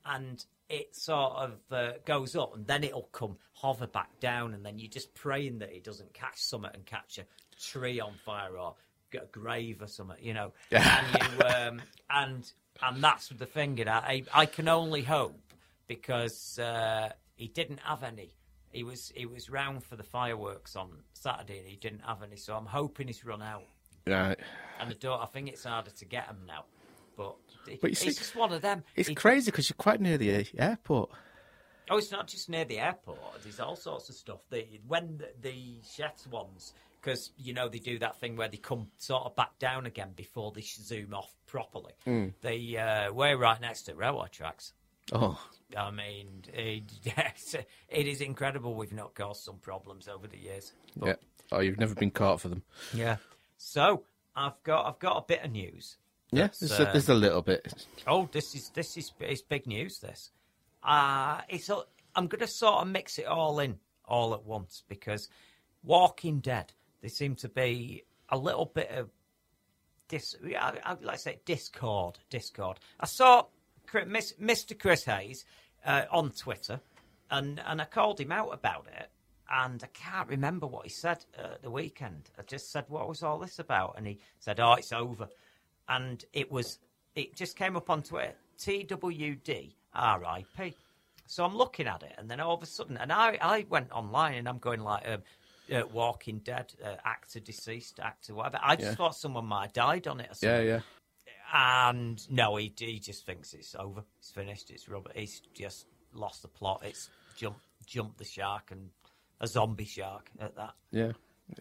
and 0.05 0.43
it 0.69 0.95
sort 0.95 1.33
of 1.33 1.51
uh, 1.71 1.91
goes 2.05 2.35
up, 2.35 2.55
and 2.55 2.65
then 2.67 2.83
it'll 2.83 3.09
come 3.13 3.37
hover 3.53 3.87
back 3.87 4.19
down, 4.19 4.53
and 4.53 4.65
then 4.65 4.77
you're 4.79 4.89
just 4.89 5.13
praying 5.13 5.59
that 5.59 5.71
it 5.73 5.83
doesn't 5.83 6.13
catch 6.13 6.37
something 6.41 6.71
and 6.73 6.85
catch 6.85 7.17
a 7.19 7.25
tree 7.59 7.99
on 7.99 8.13
fire 8.25 8.57
or 8.57 8.75
get 9.11 9.23
a 9.23 9.27
grave 9.39 9.81
or 9.81 9.87
something, 9.87 10.17
you 10.21 10.33
know. 10.33 10.51
and 10.71 11.07
you, 11.13 11.45
um, 11.45 11.81
and 12.09 12.51
and 12.81 13.03
that's 13.03 13.29
the 13.29 13.45
thing. 13.45 13.77
You 13.77 13.85
know, 13.85 13.91
I 13.93 14.23
I 14.33 14.45
can 14.45 14.67
only 14.67 15.03
hope 15.03 15.39
because 15.87 16.59
uh, 16.59 17.09
he 17.35 17.47
didn't 17.47 17.79
have 17.81 18.03
any. 18.03 18.33
He 18.77 18.83
was 18.83 19.11
he 19.15 19.25
was 19.25 19.49
round 19.49 19.83
for 19.83 19.95
the 19.95 20.03
fireworks 20.03 20.75
on 20.75 20.89
Saturday, 21.13 21.57
and 21.57 21.67
he 21.67 21.77
didn't 21.77 22.01
have 22.05 22.21
any. 22.21 22.35
So 22.35 22.55
I'm 22.55 22.67
hoping 22.67 23.07
he's 23.07 23.25
run 23.25 23.41
out. 23.41 23.63
Right. 24.05 24.37
And 24.79 24.91
I 24.91 24.93
don't. 24.99 25.19
I 25.19 25.25
think 25.25 25.47
it's 25.49 25.63
harder 25.63 25.89
to 25.89 26.05
get 26.05 26.27
them 26.27 26.41
now. 26.45 26.65
But, 27.15 27.37
But 27.81 27.89
it's 27.89 28.01
see, 28.01 28.09
just 28.09 28.35
one 28.35 28.53
of 28.53 28.61
them. 28.61 28.83
It's 28.95 29.09
crazy 29.15 29.49
because 29.49 29.67
you're 29.67 29.77
quite 29.77 29.99
near 29.99 30.19
the 30.19 30.45
airport. 30.59 31.09
Oh, 31.89 31.97
it's 31.97 32.11
not 32.11 32.27
just 32.27 32.49
near 32.49 32.65
the 32.65 32.77
airport. 32.77 33.17
There's 33.41 33.59
all 33.59 33.75
sorts 33.75 34.09
of 34.09 34.15
stuff. 34.15 34.41
They, 34.51 34.79
when 34.87 35.17
the, 35.17 35.29
the 35.41 35.77
chefs 35.95 36.27
ones, 36.27 36.73
because 37.01 37.31
you 37.35 37.55
know 37.55 37.69
they 37.69 37.79
do 37.79 37.97
that 37.97 38.19
thing 38.19 38.35
where 38.35 38.47
they 38.47 38.57
come 38.57 38.89
sort 38.97 39.23
of 39.23 39.35
back 39.35 39.57
down 39.57 39.87
again 39.87 40.11
before 40.15 40.51
they 40.51 40.61
zoom 40.61 41.15
off 41.15 41.33
properly. 41.47 41.93
Mm. 42.05 42.33
They 42.41 42.77
uh, 42.77 43.11
we're 43.11 43.37
right 43.37 43.59
next 43.59 43.83
to 43.83 43.95
railway 43.95 44.27
tracks. 44.31 44.73
Oh, 45.11 45.41
I 45.75 45.91
mean, 45.91 46.43
it, 46.53 46.83
yes, 47.03 47.55
it 47.89 48.07
is 48.07 48.21
incredible. 48.21 48.75
We've 48.75 48.93
not 48.93 49.15
caused 49.15 49.43
some 49.43 49.57
problems 49.57 50.07
over 50.07 50.27
the 50.27 50.37
years. 50.37 50.73
But- 50.95 51.07
yeah. 51.07 51.15
Oh, 51.49 51.61
you've 51.61 51.79
never 51.79 51.95
been 51.95 52.11
caught 52.11 52.41
for 52.41 52.49
them. 52.49 52.63
yeah. 52.93 53.17
So 53.57 54.03
I've 54.35 54.61
got 54.63 54.85
I've 54.85 54.99
got 54.99 55.17
a 55.17 55.21
bit 55.25 55.43
of 55.43 55.51
news. 55.51 55.97
Yeah, 56.31 56.43
That's, 56.43 56.59
there's, 56.59 56.79
a, 56.79 56.83
there's 56.91 57.09
a 57.09 57.13
um, 57.13 57.21
little 57.21 57.41
bit. 57.41 57.85
Oh, 58.05 58.27
this 58.31 58.53
is 58.53 58.69
this 58.69 58.97
is 58.97 59.11
it's 59.21 59.41
big 59.41 59.65
news. 59.65 59.99
This, 59.99 60.31
uh 60.83 61.41
it's 61.47 61.69
a, 61.69 61.83
I'm 62.15 62.27
going 62.27 62.41
to 62.41 62.47
sort 62.47 62.81
of 62.81 62.89
mix 62.89 63.17
it 63.17 63.25
all 63.27 63.59
in 63.59 63.79
all 64.05 64.33
at 64.33 64.43
once 64.43 64.83
because 64.87 65.29
Walking 65.83 66.39
Dead. 66.39 66.73
There 67.01 67.09
seem 67.09 67.35
to 67.35 67.49
be 67.49 68.03
a 68.29 68.37
little 68.37 68.65
bit 68.65 68.89
of 68.91 69.09
dis. 70.09 70.35
I, 70.43 70.73
I, 70.83 70.97
let's 71.01 71.23
say 71.23 71.39
discord. 71.45 72.19
Discord. 72.29 72.79
I 72.99 73.05
saw 73.05 73.45
Mr. 73.91 74.77
Chris 74.77 75.05
Hayes 75.05 75.45
uh, 75.85 76.03
on 76.11 76.31
Twitter 76.31 76.79
and 77.29 77.61
and 77.65 77.81
I 77.81 77.85
called 77.85 78.19
him 78.19 78.31
out 78.31 78.53
about 78.53 78.87
it, 78.87 79.09
and 79.49 79.83
I 79.83 79.87
can't 79.87 80.29
remember 80.29 80.65
what 80.67 80.85
he 80.85 80.89
said 80.89 81.25
uh, 81.37 81.53
at 81.55 81.61
the 81.61 81.71
weekend. 81.71 82.29
I 82.37 82.43
just 82.43 82.71
said, 82.71 82.85
"What 82.87 83.07
was 83.07 83.23
all 83.23 83.37
this 83.39 83.59
about?" 83.59 83.95
And 83.97 84.07
he 84.07 84.19
said, 84.39 84.59
"Oh, 84.59 84.73
it's 84.73 84.93
over," 84.93 85.27
and 85.89 86.23
it 86.33 86.51
was. 86.51 86.79
It 87.15 87.35
just 87.35 87.55
came 87.57 87.75
up 87.75 87.89
on 87.89 88.03
Twitter. 88.03 88.35
TWD 88.59 89.73
RIP. 89.95 90.73
So 91.25 91.43
I'm 91.43 91.55
looking 91.55 91.87
at 91.87 92.03
it, 92.03 92.13
and 92.17 92.29
then 92.29 92.39
all 92.39 92.55
of 92.55 92.63
a 92.63 92.65
sudden, 92.65 92.95
and 92.97 93.11
I, 93.11 93.37
I 93.41 93.65
went 93.69 93.91
online 93.91 94.35
and 94.35 94.47
I'm 94.47 94.59
going 94.59 94.79
like, 94.81 95.05
um, 95.07 95.21
uh, 95.73 95.81
Walking 95.91 96.39
Dead, 96.39 96.71
uh, 96.83 96.95
actor 97.03 97.39
deceased, 97.39 97.99
actor 97.99 98.33
whatever. 98.33 98.59
I 98.63 98.75
just 98.77 98.91
Yeah. 98.91 98.95
thought 98.95 99.15
someone 99.15 99.45
might 99.45 99.63
have 99.63 99.73
died 99.73 100.07
on 100.07 100.19
it 100.21 100.29
or 100.31 100.47
Yeah, 100.47 100.61
yeah. 100.61 100.79
And 101.53 102.29
no, 102.29 102.55
he, 102.57 102.73
he 102.77 102.99
just 102.99 103.25
thinks 103.25 103.53
it's 103.53 103.75
over. 103.75 104.03
It's 104.19 104.31
finished. 104.31 104.69
It's 104.69 104.87
rubber. 104.89 105.11
He's 105.15 105.41
just 105.53 105.85
lost 106.13 106.41
the 106.41 106.47
plot. 106.49 106.81
It's 106.83 107.09
jump, 107.37 107.57
jump 107.85 108.17
the 108.17 108.25
shark 108.25 108.71
and 108.71 108.89
a 109.39 109.47
zombie 109.47 109.85
shark 109.85 110.29
at 110.39 110.55
that. 110.55 110.73
Yeah. 110.91 111.11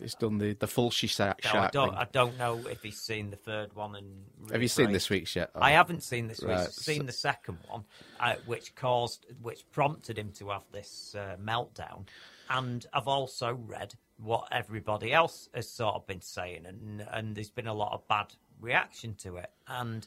It's 0.00 0.16
done 0.16 0.38
the, 0.38 0.54
the 0.54 0.66
full 0.66 0.90
she 0.90 1.06
shark, 1.06 1.38
No, 1.44 1.60
I 1.60 1.68
don't. 1.72 1.90
thing. 1.90 1.98
I 1.98 2.06
don't 2.10 2.36
know 2.38 2.58
if 2.66 2.82
he's 2.82 2.98
seen 3.00 3.30
the 3.30 3.36
third 3.36 3.72
one. 3.76 3.94
And 3.94 4.24
Have 4.50 4.60
you 4.60 4.66
seen 4.66 4.88
rephrased. 4.88 4.92
this 4.92 5.10
week's 5.10 5.36
yet? 5.36 5.50
I 5.54 5.70
haven't 5.72 6.02
seen 6.02 6.26
this 6.26 6.42
Right, 6.42 6.58
week's. 6.58 6.74
Seen 6.74 7.06
the 7.06 7.12
second 7.12 7.58
one, 7.68 7.84
uh, 8.18 8.34
which 8.46 8.74
caused, 8.74 9.26
which 9.40 9.64
prompted 9.70 10.18
him 10.18 10.32
to 10.38 10.48
have 10.48 10.64
this 10.72 11.14
uh, 11.16 11.36
meltdown, 11.40 12.06
and 12.50 12.84
I've 12.92 13.06
also 13.06 13.54
read 13.54 13.94
what 14.16 14.48
everybody 14.50 15.12
else 15.12 15.48
has 15.54 15.70
sort 15.70 15.94
of 15.94 16.04
been 16.08 16.20
saying, 16.22 16.66
and 16.66 17.06
and 17.12 17.36
there's 17.36 17.50
been 17.50 17.68
a 17.68 17.74
lot 17.74 17.92
of 17.92 18.08
bad 18.08 18.34
reaction 18.60 19.14
to 19.16 19.36
it, 19.36 19.50
and 19.66 20.06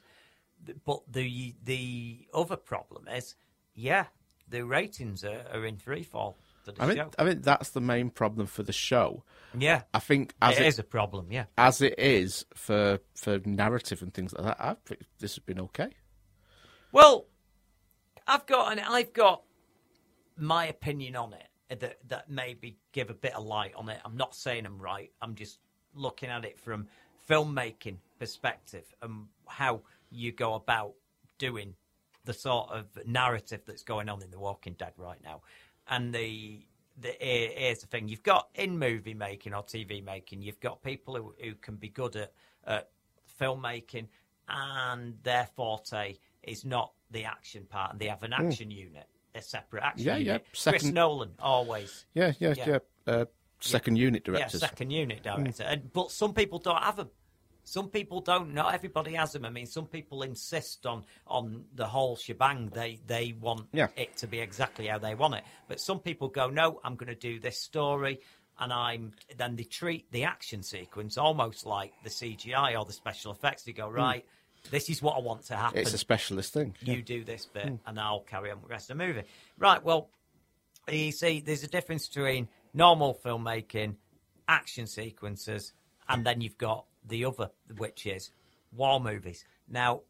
but 0.85 1.01
the 1.11 1.55
the 1.63 2.27
other 2.33 2.55
problem 2.55 3.07
is, 3.07 3.35
yeah, 3.73 4.05
the 4.47 4.65
ratings 4.65 5.23
are, 5.23 5.45
are 5.53 5.65
in 5.65 5.77
free 5.77 6.03
fall 6.03 6.37
for 6.63 6.71
the 6.71 6.83
I 6.83 6.87
mean, 6.87 6.97
show. 6.97 7.11
I 7.17 7.23
mean 7.23 7.41
that's 7.41 7.69
the 7.69 7.81
main 7.81 8.09
problem 8.09 8.47
for 8.47 8.63
the 8.63 8.73
show. 8.73 9.23
Yeah. 9.57 9.83
I 9.93 9.99
think 9.99 10.33
as 10.41 10.57
It 10.57 10.63
it 10.63 10.67
is 10.67 10.79
a 10.79 10.83
problem, 10.83 11.31
yeah. 11.31 11.45
as 11.57 11.81
it 11.81 11.97
is 11.97 12.45
for 12.53 12.99
for 13.15 13.39
narrative 13.45 14.01
and 14.01 14.13
things 14.13 14.33
like 14.33 14.45
that. 14.45 14.57
I 14.59 14.75
think 14.85 15.01
this 15.19 15.35
has 15.35 15.43
been 15.43 15.59
okay. 15.61 15.89
Well, 16.91 17.27
I've 18.27 18.45
got 18.45 18.71
and 18.71 18.81
I've 18.81 19.13
got 19.13 19.43
my 20.37 20.67
opinion 20.67 21.15
on 21.15 21.33
it 21.33 21.79
that 21.79 21.97
that 22.07 22.29
maybe 22.29 22.77
give 22.91 23.09
a 23.09 23.13
bit 23.13 23.35
of 23.35 23.45
light 23.45 23.73
on 23.75 23.89
it. 23.89 23.99
I'm 24.03 24.17
not 24.17 24.35
saying 24.35 24.65
I'm 24.65 24.79
right. 24.79 25.11
I'm 25.21 25.35
just 25.35 25.59
looking 25.93 26.29
at 26.29 26.45
it 26.45 26.59
from 26.59 26.87
filmmaking 27.29 27.97
perspective 28.19 28.83
and 29.01 29.25
how 29.47 29.81
you 30.11 30.31
go 30.31 30.53
about 30.55 30.93
doing 31.37 31.73
the 32.25 32.33
sort 32.33 32.69
of 32.71 32.85
narrative 33.07 33.61
that's 33.65 33.83
going 33.83 34.09
on 34.09 34.21
in 34.21 34.29
The 34.29 34.39
Walking 34.39 34.73
Dead 34.73 34.93
right 34.97 35.21
now. 35.23 35.41
And 35.87 36.13
the 36.13 36.61
the 36.99 37.15
here's 37.19 37.79
the 37.79 37.87
thing: 37.87 38.07
you've 38.09 38.23
got 38.23 38.49
in 38.55 38.77
movie 38.77 39.13
making 39.13 39.53
or 39.53 39.63
TV 39.63 40.03
making, 40.03 40.41
you've 40.41 40.59
got 40.59 40.83
people 40.83 41.15
who, 41.15 41.33
who 41.41 41.55
can 41.55 41.77
be 41.77 41.89
good 41.89 42.15
at, 42.17 42.33
at 42.67 42.89
filmmaking, 43.39 44.07
and 44.47 45.15
their 45.23 45.47
forte 45.55 46.17
is 46.43 46.65
not 46.65 46.91
the 47.11 47.23
action 47.25 47.65
part, 47.69 47.91
and 47.91 47.99
they 47.99 48.07
have 48.07 48.23
an 48.23 48.31
Mm. 48.31 48.47
action 48.47 48.69
unit, 48.69 49.07
a 49.33 49.41
separate 49.41 49.83
action 49.83 50.05
Yeah, 50.07 50.13
yeah. 50.17 50.19
unit. 50.33 50.45
Chris 50.51 50.61
Second- 50.61 50.93
Nolan 50.93 51.31
always. 51.39 52.05
Yeah, 52.13 52.33
yeah, 52.39 52.53
yeah. 52.57 52.79
Uh, 53.07 53.25
second 53.61 53.95
unit 53.95 54.23
director. 54.23 54.57
Yeah, 54.57 54.67
second 54.67 54.91
unit 54.91 55.19
Mm. 55.23 55.35
director. 55.37 55.63
And, 55.63 55.91
but 55.93 56.11
some 56.11 56.33
people 56.33 56.59
don't 56.59 56.81
have 56.83 56.97
them. 56.97 57.09
Some 57.63 57.89
people 57.89 58.21
don't. 58.21 58.53
Not 58.53 58.73
everybody 58.73 59.13
has 59.13 59.33
them. 59.33 59.45
I 59.45 59.49
mean, 59.49 59.67
some 59.67 59.85
people 59.85 60.23
insist 60.23 60.85
on 60.85 61.05
on 61.27 61.65
the 61.75 61.85
whole 61.85 62.15
shebang. 62.15 62.69
They 62.73 62.99
they 63.05 63.35
want 63.39 63.67
Yeah. 63.73 63.87
it 63.95 64.17
to 64.17 64.27
be 64.27 64.39
exactly 64.39 64.87
how 64.87 64.97
they 64.97 65.13
want 65.15 65.35
it. 65.35 65.43
But 65.67 65.79
some 65.79 65.99
people 65.99 66.29
go, 66.29 66.49
no, 66.49 66.79
I'm 66.83 66.95
going 66.95 67.09
to 67.13 67.15
do 67.15 67.39
this 67.39 67.59
story, 67.61 68.21
and 68.57 68.73
I'm 68.73 69.13
then 69.37 69.55
they 69.55 69.63
treat 69.65 70.11
the 70.11 70.23
action 70.23 70.63
sequence 70.63 71.17
almost 71.17 71.65
like 71.65 71.93
the 72.03 72.09
CGI 72.09 72.77
or 72.79 72.85
the 72.85 72.93
special 72.93 73.31
effects. 73.31 73.63
They 73.63 73.73
go, 73.73 73.87
right, 73.87 74.25
this 74.71 74.89
is 74.89 75.01
what 75.01 75.15
I 75.17 75.19
want 75.19 75.43
to 75.47 75.55
happen. 75.55 75.77
Hmm. 75.77 75.81
It's 75.83 75.93
a 75.93 75.97
specialist 75.99 76.53
thing. 76.53 76.75
You 76.81 76.95
yeah. 76.95 77.01
do 77.01 77.23
this 77.23 77.45
bit, 77.45 77.67
Mm. 77.67 77.79
and 77.85 77.99
I'll 77.99 78.21
carry 78.21 78.49
on 78.49 78.57
with 78.57 78.67
the 78.67 78.71
rest 78.73 78.89
of 78.89 78.97
the 78.97 79.05
movie. 79.05 79.23
Right. 79.59 79.83
Well, 79.83 80.09
you 80.91 81.11
see, 81.11 81.39
there's 81.39 81.63
a 81.63 81.67
difference 81.67 82.07
between 82.07 82.47
normal 82.73 83.13
filmmaking, 83.23 83.95
action 84.47 84.87
sequences, 84.87 85.73
and 86.07 86.25
then 86.25 86.41
you've 86.41 86.57
got 86.57 86.85
the 87.09 87.25
other, 87.25 87.49
which 87.77 88.05
is 88.05 88.31
war 88.71 88.99
movies. 88.99 89.43
Now, 89.67 90.01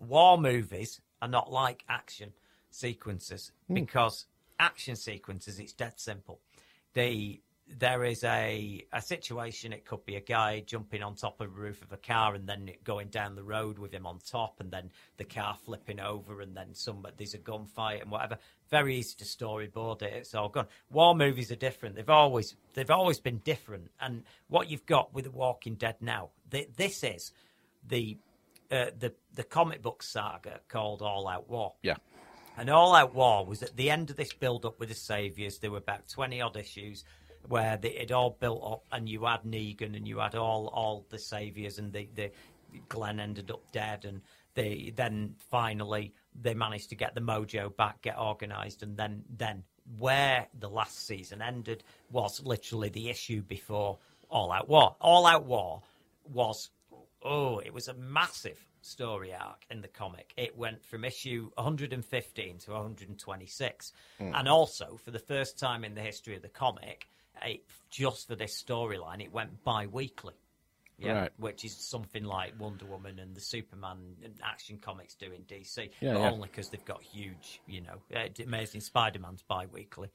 war 0.00 0.36
movies 0.38 1.00
are 1.22 1.28
not 1.28 1.52
like 1.52 1.84
action 1.88 2.32
sequences 2.70 3.52
Hmm. 3.68 3.74
because 3.74 4.26
action 4.58 4.96
sequences, 4.96 5.58
it's 5.58 5.72
dead 5.72 5.98
simple. 5.98 6.40
The 6.94 7.40
there 7.68 8.04
is 8.04 8.22
a 8.22 8.86
a 8.92 9.02
situation. 9.02 9.72
It 9.72 9.84
could 9.84 10.04
be 10.04 10.14
a 10.14 10.20
guy 10.20 10.60
jumping 10.60 11.02
on 11.02 11.16
top 11.16 11.40
of 11.40 11.48
the 11.48 11.60
roof 11.60 11.82
of 11.82 11.92
a 11.92 11.96
car 11.96 12.34
and 12.34 12.48
then 12.48 12.70
going 12.84 13.08
down 13.08 13.34
the 13.34 13.42
road 13.42 13.78
with 13.78 13.92
him 13.92 14.06
on 14.06 14.20
top, 14.20 14.60
and 14.60 14.70
then 14.70 14.90
the 15.16 15.24
car 15.24 15.56
flipping 15.64 15.98
over, 16.00 16.40
and 16.40 16.56
then 16.56 16.74
some 16.74 17.04
there's 17.16 17.34
a 17.34 17.38
gunfight 17.38 18.02
and 18.02 18.10
whatever. 18.10 18.38
Very 18.70 18.96
easy 18.96 19.14
to 19.18 19.24
storyboard 19.24 20.02
it. 20.02 20.12
It's 20.12 20.34
all 20.34 20.48
gone. 20.48 20.66
War 20.90 21.14
movies 21.14 21.52
are 21.52 21.56
different. 21.56 21.94
They've 21.94 22.10
always 22.10 22.56
they've 22.74 22.90
always 22.90 23.20
been 23.20 23.38
different. 23.38 23.90
And 24.00 24.24
what 24.48 24.68
you've 24.70 24.86
got 24.86 25.14
with 25.14 25.24
The 25.24 25.30
Walking 25.30 25.74
Dead 25.74 25.96
now, 26.00 26.30
th- 26.50 26.70
this 26.76 27.04
is 27.04 27.32
the 27.86 28.18
uh, 28.70 28.86
the 28.98 29.14
the 29.34 29.44
comic 29.44 29.82
book 29.82 30.02
saga 30.02 30.60
called 30.68 31.02
All 31.02 31.28
Out 31.28 31.48
War. 31.48 31.74
Yeah. 31.82 31.96
And 32.56 32.70
All 32.70 32.94
Out 32.94 33.14
War 33.14 33.44
was 33.44 33.62
at 33.62 33.76
the 33.76 33.90
end 33.90 34.10
of 34.10 34.16
this 34.16 34.32
build 34.32 34.64
up 34.64 34.80
with 34.80 34.88
the 34.88 34.94
Saviours. 34.94 35.58
There 35.58 35.70
were 35.70 35.78
about 35.78 36.08
20 36.08 36.40
odd 36.40 36.56
issues 36.56 37.04
where 37.48 37.76
they, 37.76 37.90
it 37.90 38.10
all 38.10 38.30
built 38.30 38.62
up, 38.64 38.84
and 38.90 39.08
you 39.08 39.24
had 39.24 39.42
Negan 39.42 39.94
and 39.96 40.08
you 40.08 40.18
had 40.18 40.34
all, 40.34 40.68
all 40.68 41.06
the 41.10 41.18
Saviours, 41.18 41.78
and 41.78 41.92
the, 41.92 42.08
the 42.14 42.30
Glenn 42.88 43.20
ended 43.20 43.50
up 43.50 43.70
dead. 43.72 44.04
And 44.04 44.22
they 44.54 44.92
then 44.96 45.34
finally 45.50 46.14
they 46.40 46.54
managed 46.54 46.90
to 46.90 46.94
get 46.94 47.14
the 47.14 47.20
mojo 47.20 47.74
back, 47.76 48.02
get 48.02 48.18
organised, 48.18 48.82
and 48.82 48.96
then, 48.96 49.24
then 49.36 49.62
where 49.98 50.46
the 50.58 50.68
last 50.68 51.06
season 51.06 51.40
ended 51.40 51.84
was 52.10 52.42
literally 52.44 52.88
the 52.88 53.08
issue 53.08 53.42
before 53.42 53.98
All 54.30 54.52
Out 54.52 54.68
War. 54.68 54.96
All 55.00 55.26
Out 55.26 55.46
War 55.46 55.82
was 56.24 56.70
oh, 57.22 57.58
it 57.58 57.74
was 57.74 57.88
a 57.88 57.94
massive 57.94 58.64
story 58.82 59.34
arc 59.34 59.64
in 59.70 59.80
the 59.80 59.88
comic. 59.88 60.32
It 60.36 60.56
went 60.56 60.84
from 60.84 61.04
issue 61.04 61.50
115 61.54 62.58
to 62.58 62.70
126. 62.70 63.92
Mm. 64.20 64.38
And 64.38 64.48
also, 64.48 64.98
for 65.04 65.10
the 65.10 65.18
first 65.18 65.58
time 65.58 65.84
in 65.84 65.94
the 65.94 66.00
history 66.00 66.36
of 66.36 66.42
the 66.42 66.48
comic, 66.48 67.08
it, 67.44 67.64
just 67.90 68.28
for 68.28 68.36
this 68.36 68.62
storyline, 68.62 69.20
it 69.20 69.32
went 69.32 69.64
bi 69.64 69.86
weekly. 69.86 70.34
Yeah, 70.98 71.12
Right. 71.12 71.32
which 71.36 71.64
is 71.64 71.76
something 71.76 72.24
like 72.24 72.58
Wonder 72.58 72.86
Woman 72.86 73.18
and 73.18 73.34
the 73.34 73.40
Superman 73.40 74.16
and 74.24 74.40
action 74.42 74.78
comics 74.78 75.14
do 75.14 75.30
in 75.32 75.42
DC, 75.42 75.90
Yeah, 76.00 76.14
but 76.14 76.20
yeah. 76.20 76.30
only 76.30 76.48
because 76.48 76.70
they've 76.70 76.84
got 76.84 77.02
huge, 77.02 77.60
you 77.66 77.82
know, 77.82 78.00
uh, 78.14 78.28
Amazing 78.42 78.80
Spider-Man's 78.80 79.42
bi-weekly, 79.42 80.10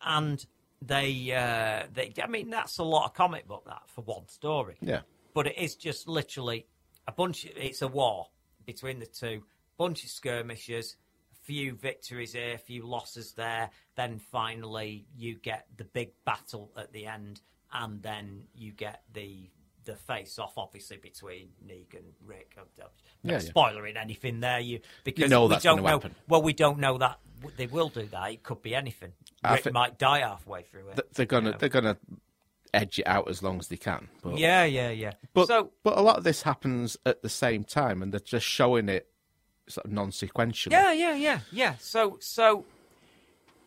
and 0.00 0.44
they, 0.80 1.32
uh, 1.32 1.88
they, 1.92 2.12
I 2.22 2.26
mean, 2.28 2.50
that's 2.50 2.78
a 2.78 2.84
lot 2.84 3.06
of 3.06 3.14
comic 3.14 3.46
book 3.48 3.64
that 3.66 3.82
for 3.88 4.02
one 4.02 4.28
story 4.28 4.76
Yeah. 4.80 5.02
but 5.34 5.46
it 5.46 5.58
is 5.58 5.74
just 5.76 6.06
literally 6.08 6.66
a 7.08 7.12
bunch. 7.12 7.44
It's 7.44 7.82
a 7.82 7.88
war 7.88 8.28
between 8.64 9.00
the 9.00 9.06
two. 9.06 9.44
Bunch 9.76 10.04
of 10.04 10.10
skirmishes, 10.10 10.96
a 11.32 11.44
few 11.44 11.74
victories 11.74 12.34
here, 12.34 12.54
a 12.54 12.58
few 12.58 12.86
losses 12.86 13.32
there. 13.32 13.70
Then 13.96 14.18
finally, 14.20 15.06
you 15.16 15.34
get 15.34 15.66
the 15.76 15.84
big 15.84 16.12
battle 16.24 16.70
at 16.76 16.92
the 16.92 17.06
end, 17.06 17.40
and 17.72 18.00
then 18.02 18.46
you 18.54 18.70
get 18.72 19.02
the 19.12 19.50
the 19.84 19.96
face 19.96 20.38
off, 20.38 20.54
obviously 20.56 20.96
between 20.96 21.48
Negan, 21.66 21.96
and 21.98 22.12
Rick. 22.24 22.54
I'm 22.58 22.64
not 22.78 22.92
Yeah, 23.22 23.32
yeah. 23.32 23.38
spoiling 23.40 23.96
anything 23.96 24.40
there, 24.40 24.60
you 24.60 24.80
because 25.04 25.30
know 25.30 25.42
we 25.44 25.48
that's 25.50 25.64
don't 25.64 25.82
know. 25.82 25.88
happen. 25.88 26.14
Well, 26.28 26.42
we 26.42 26.52
don't 26.52 26.78
know 26.78 26.98
that 26.98 27.18
they 27.56 27.66
will 27.66 27.88
do 27.88 28.06
that. 28.06 28.30
It 28.30 28.42
could 28.42 28.62
be 28.62 28.74
anything. 28.74 29.12
I 29.42 29.54
Rick 29.54 29.72
might 29.72 29.98
die 29.98 30.20
halfway 30.20 30.62
through 30.62 30.90
it. 30.90 31.14
They're 31.14 31.26
gonna 31.26 31.46
you 31.46 31.52
know. 31.52 31.58
they're 31.58 31.68
gonna 31.68 31.96
edge 32.74 32.98
it 33.00 33.06
out 33.06 33.28
as 33.28 33.42
long 33.42 33.58
as 33.58 33.68
they 33.68 33.76
can. 33.76 34.08
But, 34.22 34.38
Yeah, 34.38 34.64
yeah, 34.64 34.90
yeah. 34.90 35.12
But 35.34 35.48
so 35.48 35.72
but 35.82 35.98
a 35.98 36.00
lot 36.02 36.16
of 36.18 36.24
this 36.24 36.42
happens 36.42 36.96
at 37.04 37.22
the 37.22 37.28
same 37.28 37.64
time, 37.64 38.02
and 38.02 38.12
they're 38.12 38.20
just 38.20 38.46
showing 38.46 38.88
it 38.88 39.08
sort 39.68 39.84
of 39.86 39.92
non-sequentially. 39.92 40.70
Yeah, 40.72 40.92
yeah, 40.92 41.14
yeah, 41.14 41.40
yeah. 41.50 41.74
So, 41.78 42.18
so 42.20 42.64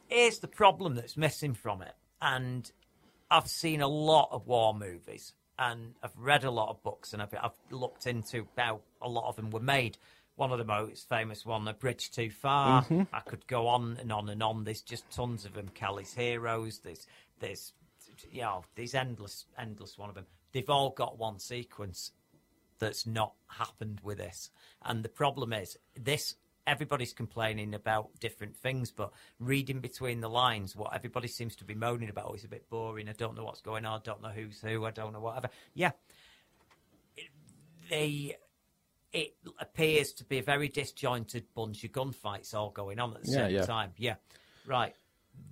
here's 0.08 0.40
the 0.40 0.48
problem 0.48 0.96
that's 0.96 1.18
missing 1.18 1.54
from 1.54 1.82
it, 1.82 1.94
and 2.22 2.72
I've 3.30 3.48
seen 3.48 3.82
a 3.82 3.88
lot 3.88 4.30
of 4.32 4.48
war 4.48 4.74
movies, 4.74 5.34
and 5.58 5.94
I've 6.04 6.18
read 6.18 6.44
a 6.44 6.52
lot 6.52 6.70
of 6.70 6.84
books, 6.84 7.14
and 7.14 7.22
I've, 7.22 7.34
I've 7.42 7.58
looked 7.72 8.08
into 8.08 8.48
how 8.58 8.82
a 9.02 9.10
lot 9.10 9.28
of 9.30 9.36
them 9.36 9.52
were 9.52 9.60
made. 9.60 9.98
One 10.36 10.52
of 10.52 10.58
the 10.58 10.66
most 10.66 11.08
famous 11.08 11.46
one, 11.46 11.68
A 11.68 11.74
Bridge 11.74 12.12
Too 12.12 12.30
Far. 12.30 12.84
Mhm. 12.84 13.08
I 13.14 13.22
could 13.22 13.48
go 13.48 13.68
on 13.68 13.98
and 14.02 14.12
on 14.12 14.28
and 14.30 14.44
on. 14.44 14.66
There's 14.66 14.82
just 14.82 15.10
tons 15.10 15.46
of 15.46 15.54
them. 15.54 15.70
Kelly's 15.70 16.14
Heroes. 16.14 16.80
There's, 16.80 17.08
there's, 17.40 17.74
you 18.30 18.42
know, 18.42 18.66
there's 18.76 18.94
endless, 18.94 19.46
endless 19.58 19.98
one 19.98 20.10
of 20.10 20.16
them. 20.16 20.26
They've 20.52 20.70
all 20.70 20.90
got 20.90 21.18
one 21.18 21.40
sequence 21.40 22.12
that's 22.80 23.06
not 23.06 23.34
happened 23.48 24.02
with 24.04 24.18
this. 24.18 24.50
And 24.84 25.04
the 25.04 25.10
problem 25.10 25.54
is, 25.54 25.78
this 25.96 26.36
everybody's 26.68 27.14
complaining 27.14 27.74
about 27.74 28.10
different 28.20 28.56
things, 28.56 28.92
but 28.92 29.12
reading 29.40 29.80
between 29.80 30.22
the 30.22 30.30
lines, 30.30 30.76
what 30.76 30.94
everybody 30.94 31.28
seems 31.28 31.56
to 31.58 31.66
be 31.66 31.76
moaning 31.76 32.10
about 32.10 32.28
oh, 32.30 32.34
is 32.34 32.44
a 32.44 32.48
bit 32.48 32.70
boring. 32.70 33.10
I 33.10 33.14
don't 33.14 33.36
know 33.36 33.44
what's 33.44 33.62
going 33.62 33.86
on. 33.86 34.00
I 34.00 34.02
don't 34.04 34.22
know 34.22 34.30
who's 34.30 34.60
who. 34.62 34.86
I 34.86 34.92
don't 34.92 35.14
know 35.14 35.20
whatever. 35.20 35.50
Yeah, 35.74 35.92
it, 37.16 37.30
they. 37.90 38.38
It 39.14 39.38
appears 39.60 40.12
to 40.14 40.26
be 40.26 40.40
a 40.40 40.44
very 40.44 40.68
disjointed 40.68 41.46
bunch 41.56 41.86
of 41.86 41.94
gunfights 41.94 42.54
all 42.54 42.70
going 42.70 43.00
on 43.00 43.16
at 43.16 43.24
the 43.24 43.32
Yeah, 43.32 43.38
same 43.46 43.56
yeah. 43.56 43.62
time. 43.66 43.92
Yeah, 43.96 44.16
right. 44.68 44.94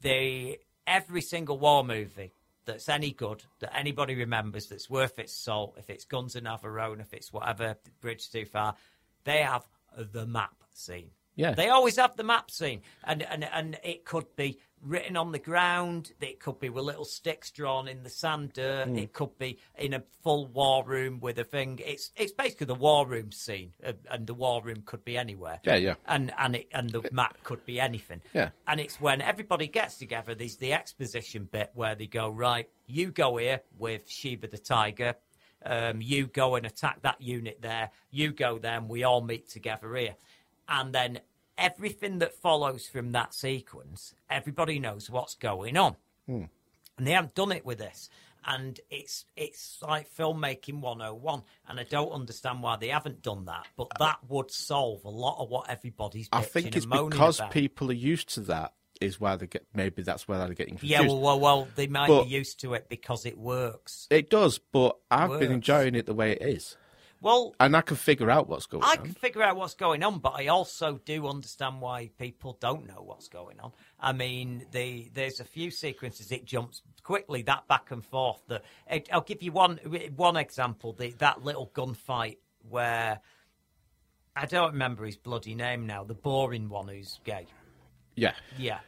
They 0.01 0.57
every 0.85 1.21
single 1.21 1.57
war 1.57 1.81
movie 1.81 2.33
that's 2.65 2.89
any 2.89 3.11
good 3.11 3.41
that 3.59 3.73
anybody 3.77 4.15
remembers 4.15 4.67
that's 4.67 4.89
worth 4.89 5.17
its 5.17 5.33
salt. 5.33 5.75
If 5.77 5.89
it's 5.89 6.03
Guns 6.03 6.35
of 6.35 6.43
Navarone, 6.43 6.99
if 6.99 7.13
it's 7.13 7.31
whatever 7.31 7.77
Bridge 8.01 8.29
Too 8.29 8.45
Far, 8.45 8.75
they 9.23 9.37
have 9.37 9.65
the 9.97 10.25
map 10.25 10.63
scene. 10.73 11.11
Yeah. 11.35 11.53
They 11.53 11.69
always 11.69 11.95
have 11.97 12.15
the 12.15 12.23
map 12.23 12.51
scene, 12.51 12.81
and 13.03 13.23
and 13.23 13.43
and 13.43 13.77
it 13.83 14.05
could 14.05 14.35
be 14.35 14.59
written 14.81 15.15
on 15.17 15.31
the 15.31 15.39
ground. 15.39 16.11
It 16.21 16.39
could 16.39 16.59
be 16.59 16.69
with 16.69 16.83
little 16.83 17.05
sticks 17.05 17.49
drawn 17.51 17.87
in 17.87 18.03
the 18.03 18.09
sand 18.09 18.53
dirt. 18.53 18.89
Mm. 18.89 19.01
It 19.01 19.13
could 19.13 19.37
be 19.37 19.57
in 19.77 19.93
a 19.93 20.03
full 20.21 20.47
war 20.47 20.83
room 20.83 21.19
with 21.19 21.39
a 21.39 21.43
thing. 21.43 21.79
It's 21.83 22.11
it's 22.15 22.31
basically 22.31 22.67
the 22.67 22.75
war 22.75 23.07
room 23.07 23.31
scene, 23.31 23.73
uh, 23.85 23.93
and 24.11 24.27
the 24.27 24.33
war 24.33 24.61
room 24.61 24.83
could 24.85 25.03
be 25.03 25.17
anywhere. 25.17 25.59
Yeah, 25.63 25.75
yeah. 25.75 25.95
And 26.05 26.31
and 26.37 26.55
it 26.55 26.67
and 26.71 26.89
the 26.89 27.09
map 27.11 27.43
could 27.43 27.65
be 27.65 27.79
anything. 27.79 28.21
Yeah. 28.33 28.49
And 28.67 28.79
it's 28.79 29.01
when 29.01 29.21
everybody 29.21 29.67
gets 29.67 29.97
together. 29.97 30.35
There's 30.35 30.57
the 30.57 30.73
exposition 30.73 31.49
bit 31.51 31.71
where 31.73 31.95
they 31.95 32.07
go 32.07 32.29
right. 32.29 32.69
You 32.85 33.11
go 33.11 33.37
here 33.37 33.61
with 33.79 34.07
Shiva 34.07 34.47
the 34.47 34.57
tiger. 34.57 35.15
Um, 35.65 36.01
you 36.01 36.27
go 36.27 36.55
and 36.55 36.65
attack 36.65 37.01
that 37.03 37.21
unit 37.21 37.61
there. 37.61 37.91
You 38.11 38.31
go 38.31 38.57
there, 38.57 38.77
and 38.77 38.89
we 38.89 39.03
all 39.03 39.21
meet 39.21 39.49
together 39.49 39.95
here. 39.95 40.15
And 40.67 40.93
then 40.93 41.19
everything 41.57 42.19
that 42.19 42.35
follows 42.35 42.87
from 42.87 43.11
that 43.11 43.33
sequence, 43.33 44.13
everybody 44.29 44.79
knows 44.79 45.09
what's 45.09 45.35
going 45.35 45.77
on. 45.77 45.95
Hmm. 46.25 46.43
And 46.97 47.07
they 47.07 47.11
haven't 47.11 47.35
done 47.35 47.51
it 47.51 47.65
with 47.65 47.79
this. 47.79 48.09
And 48.45 48.79
it's 48.89 49.25
it's 49.37 49.79
like 49.81 50.13
filmmaking 50.13 50.81
101. 50.81 51.43
And 51.69 51.79
I 51.79 51.83
don't 51.83 52.11
understand 52.11 52.61
why 52.61 52.75
they 52.75 52.89
haven't 52.89 53.21
done 53.21 53.45
that. 53.45 53.67
But 53.77 53.87
that 53.99 54.19
would 54.27 54.51
solve 54.51 55.05
a 55.05 55.09
lot 55.09 55.41
of 55.41 55.49
what 55.49 55.69
everybody's 55.69 56.27
I 56.31 56.41
think 56.41 56.75
it's 56.75 56.85
because 56.85 57.39
about. 57.39 57.51
people 57.51 57.89
are 57.89 57.93
used 57.93 58.29
to 58.35 58.41
that. 58.41 58.73
Is 59.01 59.19
why 59.19 59.35
they 59.35 59.47
get 59.47 59.65
maybe 59.73 60.01
that's 60.03 60.27
where 60.27 60.37
they're 60.39 60.53
getting 60.53 60.75
confused. 60.75 60.91
Yeah, 60.91 61.01
well, 61.01 61.19
well, 61.19 61.39
well, 61.39 61.67
they 61.75 61.87
might 61.87 62.07
But- 62.07 62.23
be 62.25 62.29
used 62.29 62.59
to 62.61 62.73
it 62.73 62.87
because 62.89 63.25
it 63.25 63.37
works. 63.37 64.07
it 64.09 64.29
does, 64.29 64.59
but 64.59 64.97
I've 65.11 65.31
Works. 65.31 65.39
been 65.41 65.51
enjoying 65.51 65.95
it 65.95 66.05
the 66.05 66.13
way 66.13 66.31
it 66.33 66.41
is, 66.41 66.77
Well, 67.19 67.55
and 67.59 67.75
I 67.75 67.81
can 67.81 67.97
figure 67.97 68.29
out 68.29 68.47
what's 68.47 68.65
going 68.65 68.83
I 68.83 68.91
on. 68.91 68.93
I 68.93 68.95
can 68.97 69.13
figure 69.13 69.41
out 69.41 69.55
what's 69.57 69.73
going 69.75 70.03
on, 70.03 70.19
but 70.19 70.33
I 70.35 70.47
also 70.47 70.99
do 71.03 71.27
understand 71.27 71.81
why 71.81 72.11
people 72.19 72.55
don't 72.61 72.85
know 72.87 73.01
what's 73.01 73.27
going 73.27 73.59
on. 73.59 73.71
I 73.99 74.13
mean, 74.13 74.67
the 74.71 75.09
there's 75.13 75.39
a 75.39 75.45
few 75.45 75.71
sequences 75.71 76.31
it 76.31 76.45
jumps 76.45 76.81
quickly 77.01 77.41
that 77.43 77.67
back 77.67 77.91
and 77.91 78.05
forth. 78.05 78.41
That 78.47 78.63
I'll 79.11 79.21
give 79.21 79.41
you 79.41 79.51
one 79.51 79.77
one 80.15 80.37
example. 80.37 80.93
The, 80.93 81.11
that 81.17 81.43
little 81.43 81.71
gunfight 81.73 82.37
where 82.69 83.19
I 84.35 84.45
don't 84.45 84.71
remember 84.73 85.05
his 85.05 85.17
bloody 85.17 85.55
name 85.55 85.85
now. 85.87 86.03
The 86.03 86.13
boring 86.13 86.69
one 86.69 86.87
who's 86.87 87.19
gay. 87.23 87.47
Yeah, 88.15 88.33
Yeah, 88.57 88.79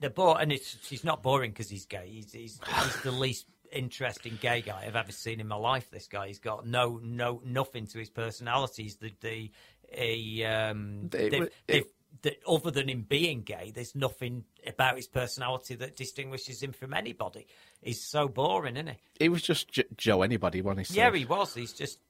the 0.00 0.10
bore 0.10 0.40
and 0.40 0.52
it's 0.52 0.76
she's 0.82 1.04
not 1.04 1.22
boring 1.22 1.50
because 1.50 1.68
he's 1.70 1.86
gay. 1.86 2.08
He's, 2.10 2.32
he's 2.32 2.60
he's 2.82 3.02
the 3.02 3.10
least 3.10 3.46
interesting 3.72 4.36
gay 4.40 4.60
guy 4.62 4.84
I've 4.86 4.96
ever 4.96 5.12
seen 5.12 5.40
in 5.40 5.46
my 5.48 5.56
life. 5.56 5.90
This 5.90 6.08
guy, 6.08 6.26
he's 6.28 6.38
got 6.40 6.66
no 6.66 7.00
no 7.02 7.40
nothing 7.44 7.86
to 7.88 7.98
his 7.98 8.10
personality. 8.10 8.84
He's 8.84 8.96
the 8.96 9.12
the 9.20 9.50
a 9.92 10.44
um 10.44 11.04
It 11.04 11.10
they've- 11.30 11.40
wa- 11.40 11.46
they've- 11.66 11.84
that 12.22 12.36
other 12.46 12.72
than 12.72 12.88
him 12.88 13.02
being 13.08 13.42
gay, 13.42 13.70
there's 13.72 13.94
nothing 13.94 14.44
about 14.66 14.96
his 14.96 15.06
personality 15.06 15.76
that 15.76 15.94
distinguishes 15.96 16.60
him 16.60 16.72
from 16.72 16.92
anybody. 16.92 17.46
He's 17.80 18.02
so 18.04 18.26
boring, 18.26 18.74
isn't 18.76 18.88
he? 18.88 18.96
it 19.20 19.28
was 19.28 19.42
just 19.42 19.68
J- 19.70 19.84
Joe. 19.96 20.22
Anybody, 20.22 20.60
wasn't 20.60 20.88
he? 20.88 20.92
So- 20.94 21.00
Yeah, 21.00 21.12
he 21.14 21.24
was. 21.24 21.54
He's 21.54 21.72
just 21.72 22.00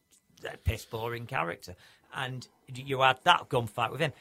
a 0.50 0.56
piss 0.56 0.86
boring 0.86 1.26
character. 1.26 1.76
And 2.14 2.48
you 2.74 3.02
had 3.02 3.20
that 3.24 3.50
gunfight 3.50 3.92
with 3.92 4.00
him. 4.00 4.12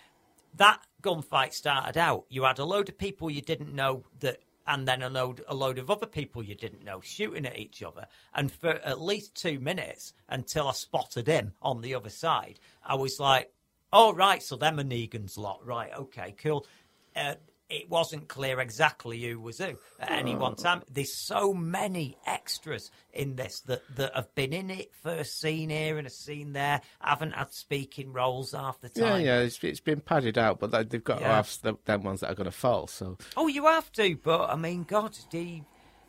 That 0.58 0.82
gunfight 1.02 1.54
started 1.54 1.98
out. 1.98 2.26
You 2.30 2.44
had 2.44 2.60
a 2.60 2.66
load 2.66 2.90
of 2.90 2.98
people 2.98 3.30
you 3.30 3.42
didn't 3.42 3.74
know 3.74 4.04
that, 4.20 4.40
and 4.68 4.88
then 4.88 5.02
a 5.02 5.10
load, 5.10 5.44
a 5.48 5.56
load 5.56 5.80
of 5.80 5.90
other 5.90 6.06
people 6.06 6.44
you 6.44 6.56
didn't 6.56 6.84
know 6.84 7.02
shooting 7.02 7.46
at 7.46 7.58
each 7.58 7.82
other. 7.82 8.08
And 8.34 8.52
for 8.52 8.70
at 8.70 9.02
least 9.02 9.36
two 9.36 9.60
minutes 9.60 10.14
until 10.28 10.68
I 10.68 10.74
spotted 10.74 11.28
him 11.28 11.54
on 11.62 11.82
the 11.82 11.96
other 11.96 12.10
side, 12.10 12.60
I 12.84 12.96
was 12.96 13.20
like, 13.20 13.52
"Oh 13.92 14.14
right, 14.14 14.44
so 14.44 14.56
them 14.56 14.80
are 14.80 14.84
Negan's 14.84 15.38
lot, 15.38 15.66
right? 15.66 15.92
Okay, 15.94 16.36
cool." 16.38 16.66
Uh, 17.16 17.36
it 17.70 17.90
wasn't 17.90 18.28
clear 18.28 18.60
exactly 18.60 19.22
who 19.22 19.40
was 19.40 19.60
who 19.60 19.78
at 20.00 20.12
any 20.12 20.36
one 20.36 20.56
oh. 20.58 20.62
time. 20.62 20.82
There's 20.90 21.14
so 21.14 21.54
many 21.54 22.18
extras 22.26 22.90
in 23.14 23.36
this 23.36 23.62
that, 23.62 23.84
that 23.96 24.16
have 24.16 24.34
been 24.36 24.54
in 24.54 24.70
it 24.70 24.92
first 25.04 25.20
a 25.20 25.26
scene 25.26 25.70
here 25.70 25.98
and 25.98 26.08
a 26.08 26.10
scene 26.10 26.54
there, 26.54 26.82
haven't 27.00 27.34
had 27.34 27.54
speaking 27.54 28.12
roles 28.14 28.54
half 28.54 28.80
the 28.82 28.90
time. 28.90 29.24
yeah, 29.24 29.40
it's, 29.40 29.64
it's 29.64 29.80
been 29.80 30.00
padded 30.02 30.38
out, 30.38 30.60
but 30.60 30.72
they- 30.72 30.84
they've 30.84 31.04
got 31.04 31.18
to 31.20 31.26
Yeah. 31.26 31.36
have 31.36 31.58
the, 31.62 31.76
them 31.86 32.04
ones 32.04 32.22
that 32.22 32.32
are 32.32 32.36
going 32.36 32.46
to 32.46 32.52
fall. 32.52 32.88
So 32.88 33.18
Oh, 33.38 33.48
you 33.48 33.66
have 33.66 33.92
to, 33.94 34.16
but 34.16 34.50
I 34.50 34.56
mean, 34.56 34.84
God, 34.84 35.18
the, 35.32 35.62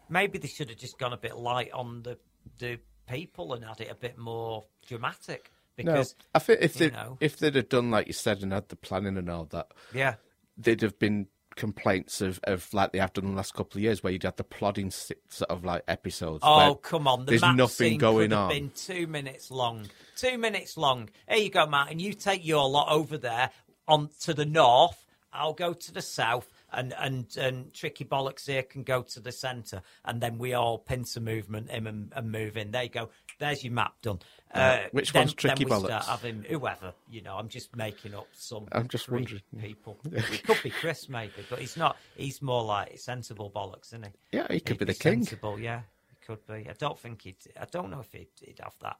maybe 0.08 0.38
they 0.38 0.48
should 0.48 0.70
have 0.70 0.78
just 0.78 0.98
gone 0.98 1.12
a 1.12 1.18
bit 1.18 1.36
light 1.36 1.72
on 1.72 2.02
the 2.02 2.18
the 2.58 2.78
people 3.06 3.52
and 3.52 3.64
had 3.64 3.80
it 3.80 3.90
a 3.90 3.94
bit 3.94 4.16
more 4.16 4.64
dramatic. 4.86 5.50
Because 5.76 6.14
no, 6.18 6.24
I 6.34 6.38
think 6.38 6.60
if 6.62 6.74
they 6.74 6.90
know, 6.90 7.16
if 7.20 7.38
they'd 7.38 7.54
have 7.54 7.68
done 7.68 7.90
like 7.90 8.06
you 8.06 8.12
said 8.12 8.42
and 8.42 8.52
had 8.52 8.68
the 8.68 8.76
planning 8.76 9.16
and 9.16 9.30
all 9.30 9.46
that, 9.46 9.68
yeah, 9.94 10.14
they'd 10.56 10.82
have 10.82 10.98
been 10.98 11.26
complaints 11.60 12.22
of, 12.22 12.40
of 12.44 12.72
like 12.72 12.90
they 12.92 12.98
have 12.98 13.12
done 13.12 13.26
the 13.26 13.36
last 13.36 13.52
couple 13.52 13.76
of 13.76 13.82
years 13.82 14.02
where 14.02 14.10
you'd 14.10 14.22
had 14.22 14.38
the 14.38 14.44
plodding 14.44 14.90
sort 14.90 15.50
of 15.50 15.62
like 15.62 15.84
episodes. 15.86 16.40
Oh 16.42 16.74
come 16.74 17.06
on! 17.06 17.26
The 17.26 17.38
there's 17.38 17.54
nothing 17.54 17.98
going 17.98 18.32
on. 18.32 18.48
Been 18.48 18.70
two 18.74 19.06
minutes 19.06 19.50
long. 19.50 19.86
Two 20.16 20.38
minutes 20.38 20.78
long. 20.78 21.10
Here 21.28 21.38
you 21.38 21.50
go, 21.50 21.66
Martin. 21.66 21.98
You 21.98 22.14
take 22.14 22.46
your 22.46 22.66
lot 22.66 22.90
over 22.90 23.18
there 23.18 23.50
on 23.86 24.08
to 24.22 24.32
the 24.32 24.46
north. 24.46 25.04
I'll 25.34 25.52
go 25.52 25.74
to 25.74 25.92
the 25.92 26.00
south, 26.02 26.48
and 26.72 26.94
and 26.98 27.36
and 27.36 27.72
Tricky 27.72 28.04
Bollocks 28.04 28.46
here 28.46 28.62
can 28.62 28.82
go 28.82 29.02
to 29.02 29.20
the 29.20 29.32
centre, 29.32 29.82
and 30.04 30.20
then 30.20 30.38
we 30.38 30.54
all 30.54 30.78
pincer 30.78 31.20
movement 31.20 31.70
him 31.70 31.86
and, 31.86 32.12
and 32.14 32.30
move 32.30 32.56
in. 32.56 32.70
There 32.70 32.84
you 32.84 32.88
go. 32.88 33.10
There's 33.38 33.64
your 33.64 33.72
map 33.72 33.94
done. 34.02 34.20
Uh, 34.52 34.80
which 34.92 35.12
then, 35.12 35.22
one's 35.22 35.34
Tricky 35.34 35.64
then 35.64 35.70
we 35.70 35.76
Bollocks? 35.76 36.02
Start 36.02 36.04
having 36.04 36.44
whoever, 36.48 36.92
you 37.08 37.22
know. 37.22 37.36
I'm 37.36 37.48
just 37.48 37.74
making 37.76 38.14
up 38.14 38.26
some. 38.32 38.66
I'm 38.72 38.88
just 38.88 39.08
wondering. 39.08 39.42
People. 39.58 39.98
it 40.12 40.42
could 40.44 40.62
be 40.62 40.70
Chris, 40.70 41.08
maybe, 41.08 41.44
but 41.48 41.58
he's 41.58 41.76
not. 41.76 41.96
He's 42.16 42.42
more 42.42 42.64
like 42.64 42.98
sensible 42.98 43.50
bollocks, 43.50 43.88
isn't 43.88 44.06
he? 44.06 44.38
Yeah, 44.38 44.46
he 44.50 44.60
could 44.60 44.78
He'd 44.78 44.86
be 44.86 44.92
the 44.92 44.94
king. 44.94 45.24
Sensible, 45.24 45.58
yeah, 45.58 45.82
he 46.08 46.26
could 46.26 46.44
be. 46.46 46.68
I 46.68 46.74
don't 46.78 46.98
think 46.98 47.22
he'd. 47.22 47.36
I 47.58 47.66
don't 47.70 47.90
know 47.90 48.00
if 48.00 48.12
he'd, 48.12 48.28
he'd 48.40 48.60
have 48.62 48.74
that 48.82 48.96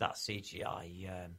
that 0.00 0.14
CGI 0.14 1.08
um, 1.08 1.32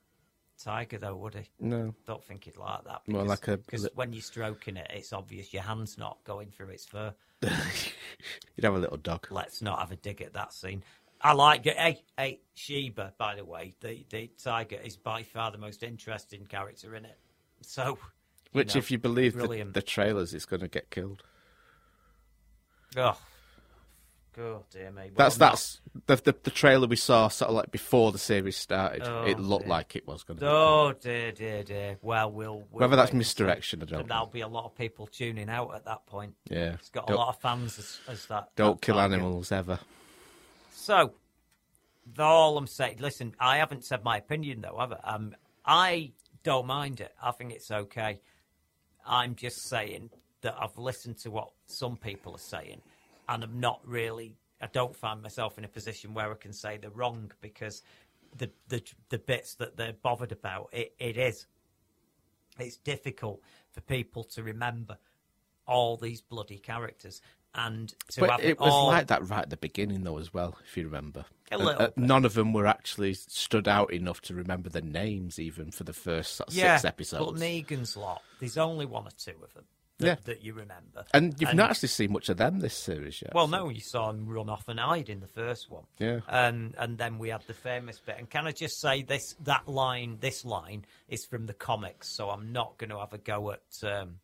tiger 0.63 0.97
though, 0.97 1.15
would 1.15 1.35
he? 1.35 1.49
No. 1.59 1.93
don't 2.05 2.23
think 2.23 2.45
he'd 2.45 2.57
like 2.57 2.83
that. 2.85 3.01
More 3.07 3.23
like 3.23 3.47
a- 3.47 3.57
because 3.57 3.83
li- 3.83 3.89
when 3.95 4.13
you're 4.13 4.21
stroking 4.21 4.77
it, 4.77 4.87
it's 4.93 5.13
obvious 5.13 5.53
your 5.53 5.63
hand's 5.63 5.97
not 5.97 6.17
going 6.23 6.49
through 6.49 6.69
its 6.69 6.85
fur. 6.85 7.13
You'd 7.41 8.63
have 8.63 8.75
a 8.75 8.79
little 8.79 8.97
dog. 8.97 9.27
Let's 9.31 9.61
not 9.61 9.79
have 9.79 9.91
a 9.91 9.95
dig 9.95 10.21
at 10.21 10.33
that 10.33 10.53
scene. 10.53 10.83
I 11.21 11.33
like 11.33 11.65
it. 11.65 11.77
Hey, 11.77 12.01
hey, 12.17 12.39
Shiva, 12.55 13.13
by 13.17 13.35
the 13.35 13.45
way, 13.45 13.75
the 13.79 14.05
the 14.09 14.29
tiger 14.43 14.77
is 14.83 14.97
by 14.97 15.23
far 15.23 15.51
the 15.51 15.57
most 15.57 15.83
interesting 15.83 16.45
character 16.45 16.95
in 16.95 17.05
it. 17.05 17.17
So, 17.61 17.97
Which, 18.53 18.73
know, 18.75 18.79
if 18.79 18.89
you 18.89 18.97
believe 18.97 19.33
the, 19.35 19.69
the 19.71 19.81
trailers, 19.83 20.33
it's 20.33 20.45
going 20.45 20.61
to 20.61 20.67
get 20.67 20.89
killed. 20.89 21.23
Oh, 22.97 23.17
God 24.35 24.63
dear 24.71 24.91
me. 24.91 25.03
Well, 25.03 25.11
That's 25.15 25.35
that's 25.37 25.81
the, 26.05 26.15
the 26.15 26.35
the 26.43 26.51
trailer 26.51 26.87
we 26.87 26.95
saw 26.95 27.27
sort 27.27 27.49
of 27.49 27.55
like 27.55 27.71
before 27.71 28.11
the 28.13 28.17
series 28.17 28.55
started. 28.55 29.01
Oh, 29.05 29.25
it 29.25 29.39
looked 29.39 29.63
dear. 29.65 29.69
like 29.69 29.95
it 29.95 30.07
was 30.07 30.23
going 30.23 30.39
to. 30.39 30.47
Oh 30.49 30.93
dear, 30.99 31.31
dear, 31.33 31.63
dear. 31.63 31.97
Well, 32.01 32.31
we'll. 32.31 32.63
we'll 32.71 32.79
Whether 32.81 32.95
that's 32.95 33.09
wait 33.09 33.15
and 33.15 33.25
see. 33.25 33.29
misdirection, 33.29 33.81
I 33.81 33.85
don't 33.85 34.07
There'll 34.07 34.25
be 34.27 34.39
a 34.41 34.47
lot 34.47 34.65
of 34.65 34.75
people 34.77 35.07
tuning 35.07 35.49
out 35.49 35.75
at 35.75 35.83
that 35.85 36.05
point. 36.05 36.35
Yeah. 36.49 36.75
It's 36.75 36.89
got 36.89 37.05
a 37.05 37.07
Don't- 37.07 37.17
lot 37.17 37.27
of 37.29 37.41
fans 37.41 37.77
as, 37.77 37.99
as 38.07 38.25
that. 38.27 38.49
Don't 38.55 38.79
that 38.79 38.85
kill 38.85 38.95
target. 38.95 39.19
animals 39.19 39.51
ever. 39.51 39.79
So, 40.73 41.13
all 42.17 42.57
I'm 42.57 42.67
saying, 42.67 42.97
listen, 42.99 43.35
I 43.39 43.57
haven't 43.57 43.83
said 43.85 44.03
my 44.03 44.17
opinion 44.17 44.61
though, 44.61 44.77
have 44.79 44.93
I? 44.93 45.13
Um, 45.15 45.35
I 45.65 46.11
don't 46.43 46.65
mind 46.67 47.01
it. 47.01 47.13
I 47.21 47.31
think 47.31 47.51
it's 47.51 47.69
okay. 47.69 48.21
I'm 49.05 49.35
just 49.35 49.67
saying 49.67 50.09
that 50.41 50.55
I've 50.59 50.77
listened 50.77 51.17
to 51.19 51.31
what 51.31 51.49
some 51.67 51.97
people 51.97 52.33
are 52.35 52.39
saying, 52.39 52.81
and 53.31 53.43
I'm 53.43 53.59
not 53.59 53.79
really. 53.85 54.35
I 54.61 54.67
don't 54.67 54.95
find 54.95 55.23
myself 55.23 55.57
in 55.57 55.63
a 55.63 55.69
position 55.69 56.13
where 56.13 56.31
I 56.31 56.35
can 56.35 56.53
say 56.53 56.77
they're 56.77 56.91
wrong 56.91 57.31
because 57.41 57.81
the 58.37 58.51
the 58.67 58.83
the 59.09 59.17
bits 59.17 59.55
that 59.55 59.77
they're 59.77 59.93
bothered 59.93 60.31
about, 60.33 60.69
it, 60.73 60.93
it 60.99 61.17
is. 61.17 61.47
It's 62.59 62.77
difficult 62.77 63.41
for 63.71 63.81
people 63.81 64.23
to 64.25 64.43
remember 64.43 64.97
all 65.65 65.95
these 65.95 66.21
bloody 66.21 66.57
characters. 66.57 67.21
and 67.55 67.93
to 68.09 68.19
But 68.19 68.31
have 68.31 68.39
it 68.41 68.59
was 68.59 68.71
all, 68.71 68.87
like 68.87 69.07
that 69.07 69.27
right 69.29 69.43
at 69.43 69.49
the 69.49 69.57
beginning, 69.57 70.03
though, 70.03 70.17
as 70.17 70.33
well, 70.33 70.57
if 70.65 70.75
you 70.75 70.83
remember. 70.83 71.25
A 71.51 71.57
little 71.57 71.81
uh, 71.81 71.89
none 71.95 72.25
of 72.25 72.33
them 72.33 72.51
were 72.51 72.67
actually 72.67 73.13
stood 73.13 73.67
out 73.67 73.93
enough 73.93 74.21
to 74.23 74.33
remember 74.33 74.69
the 74.69 74.81
names, 74.81 75.39
even 75.39 75.71
for 75.71 75.85
the 75.85 75.93
first 75.93 76.41
yeah, 76.49 76.75
six 76.75 76.85
episodes. 76.85 77.39
But 77.39 77.41
Negan's 77.41 77.95
lot, 77.95 78.21
there's 78.39 78.57
only 78.57 78.85
one 78.85 79.07
or 79.07 79.11
two 79.17 79.35
of 79.41 79.53
them 79.53 79.65
that, 80.01 80.07
Yeah. 80.07 80.15
that 80.25 80.43
you 80.43 80.53
remember. 80.53 81.05
and 81.13 81.33
you've 81.39 81.53
not 81.53 81.71
actually 81.71 81.89
seen 81.89 82.11
much 82.11 82.29
of 82.29 82.37
them 82.37 82.59
this 82.59 82.75
series 82.75 83.21
yet. 83.21 83.33
Well, 83.33 83.47
so- 83.47 83.51
no, 83.57 83.69
you 83.69 83.81
saw 83.81 84.11
them 84.11 84.27
run 84.27 84.49
off 84.49 84.67
and 84.67 84.79
hide 84.79 85.09
in 85.09 85.19
the 85.19 85.27
first 85.27 85.69
one. 85.69 85.83
Yeah. 85.99 86.19
And 86.27 86.75
and 86.77 86.97
then 86.97 87.17
we 87.17 87.29
had 87.29 87.41
the 87.47 87.53
famous 87.53 87.99
bit. 87.99 88.15
And 88.19 88.29
can 88.29 88.45
I 88.47 88.51
just 88.51 88.79
say 88.81 89.03
this? 89.03 89.35
That 89.43 89.67
line, 89.67 90.17
this 90.19 90.43
line, 90.45 90.85
is 91.07 91.25
from 91.25 91.45
the 91.45 91.53
comics. 91.53 92.09
So 92.15 92.29
I'm 92.29 92.51
not 92.51 92.77
going 92.77 92.89
to 92.89 92.99
have 92.99 93.13
a 93.13 93.17
go 93.17 93.51
at 93.51 93.61
um, 93.83 94.19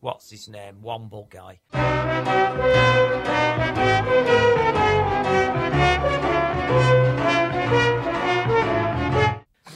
what's 0.00 0.30
his 0.30 0.48
name, 0.48 0.76
Womble 0.82 1.28
guy. 1.30 1.60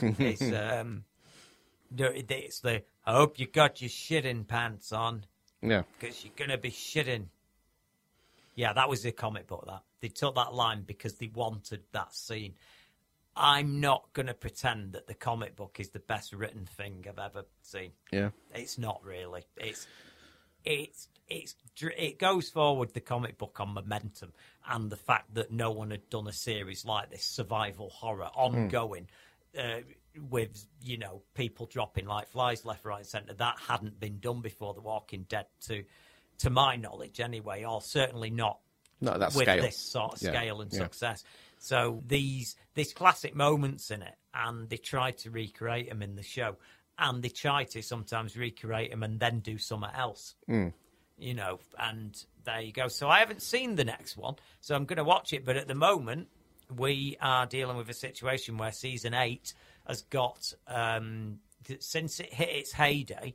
it's 0.00 0.42
um, 0.52 1.04
it's 1.96 2.60
the 2.60 2.82
I 3.04 3.12
hope 3.14 3.38
you 3.38 3.46
got 3.46 3.80
your 3.80 3.90
shitting 3.90 4.46
pants 4.46 4.92
on 4.92 5.24
Yeah. 5.62 5.82
because 5.98 6.24
you're 6.24 6.34
gonna 6.36 6.58
be 6.58 6.70
shitting. 6.70 7.26
Yeah, 8.54 8.72
that 8.72 8.88
was 8.88 9.02
the 9.02 9.12
comic 9.12 9.46
book. 9.46 9.64
That 9.66 9.82
they 10.00 10.08
took 10.08 10.34
that 10.34 10.54
line 10.54 10.82
because 10.86 11.14
they 11.14 11.30
wanted 11.32 11.82
that 11.92 12.14
scene. 12.14 12.54
I'm 13.36 13.80
not 13.80 14.12
gonna 14.12 14.34
pretend 14.34 14.92
that 14.92 15.06
the 15.06 15.14
comic 15.14 15.56
book 15.56 15.78
is 15.78 15.90
the 15.90 16.00
best 16.00 16.32
written 16.32 16.66
thing 16.66 17.04
I've 17.08 17.18
ever 17.18 17.44
seen. 17.62 17.92
Yeah. 18.10 18.30
It's 18.54 18.78
not 18.78 19.00
really. 19.04 19.46
It's 19.56 19.86
it's 20.64 21.08
it's 21.28 21.56
it 21.80 22.18
goes 22.18 22.48
forward 22.48 22.94
the 22.94 23.00
comic 23.00 23.38
book 23.38 23.58
on 23.60 23.74
momentum 23.74 24.32
and 24.68 24.90
the 24.90 24.96
fact 24.96 25.34
that 25.34 25.52
no 25.52 25.70
one 25.70 25.90
had 25.90 26.08
done 26.10 26.26
a 26.26 26.32
series 26.32 26.84
like 26.84 27.10
this 27.10 27.24
survival 27.24 27.90
horror 27.90 28.30
ongoing 28.34 29.06
uh, 29.56 29.80
with 30.30 30.66
you 30.82 30.98
know 30.98 31.22
people 31.34 31.66
dropping 31.66 32.06
like 32.06 32.28
flies 32.28 32.64
left 32.64 32.84
right 32.84 32.98
and 32.98 33.06
center 33.06 33.34
that 33.34 33.56
hadn't 33.68 33.98
been 34.00 34.18
done 34.18 34.40
before 34.40 34.74
the 34.74 34.80
walking 34.80 35.24
dead 35.28 35.46
to 35.66 35.84
to 36.38 36.50
my 36.50 36.76
knowledge 36.76 37.20
anyway 37.20 37.64
or 37.64 37.80
certainly 37.82 38.30
not 38.30 38.58
Not 39.00 39.14
at 39.14 39.20
that 39.20 39.34
with 39.34 39.44
scale. 39.44 39.62
this 39.62 39.76
sort 39.76 40.14
of 40.14 40.22
Yeah, 40.22 40.30
scale 40.30 40.60
and 40.60 40.72
yeah. 40.72 40.78
success. 40.78 41.24
So 41.58 42.02
these 42.06 42.56
these 42.74 42.92
classic 42.92 43.34
moments 43.34 43.90
in 43.90 44.02
it, 44.02 44.14
and 44.32 44.68
they 44.68 44.76
try 44.76 45.10
to 45.12 45.30
recreate 45.30 45.88
them 45.88 46.02
in 46.02 46.14
the 46.14 46.22
show, 46.22 46.56
and 46.98 47.20
they 47.22 47.28
try 47.30 47.64
to 47.64 47.82
sometimes 47.82 48.36
recreate 48.36 48.90
them 48.92 49.02
and 49.02 49.18
then 49.18 49.40
do 49.40 49.58
something 49.58 49.90
else. 49.92 50.36
Mm. 50.48 50.72
You 51.16 51.34
know, 51.34 51.58
and 51.76 52.16
there 52.44 52.60
you 52.60 52.72
go. 52.72 52.86
So 52.86 53.08
I 53.08 53.18
haven't 53.18 53.42
seen 53.42 53.74
the 53.74 53.84
next 53.84 54.16
one, 54.16 54.36
so 54.60 54.76
I'm 54.76 54.84
going 54.84 54.98
to 54.98 55.04
watch 55.04 55.32
it. 55.32 55.44
But 55.44 55.56
at 55.56 55.66
the 55.66 55.74
moment, 55.74 56.28
we 56.76 57.16
are 57.20 57.44
dealing 57.46 57.76
with 57.76 57.88
a 57.90 57.94
situation 57.94 58.56
where 58.56 58.70
season 58.70 59.14
eight 59.14 59.52
has 59.88 60.02
got 60.02 60.52
um, 60.66 61.38
since 61.80 62.20
it 62.20 62.32
hit 62.32 62.48
its 62.50 62.72
heyday 62.72 63.34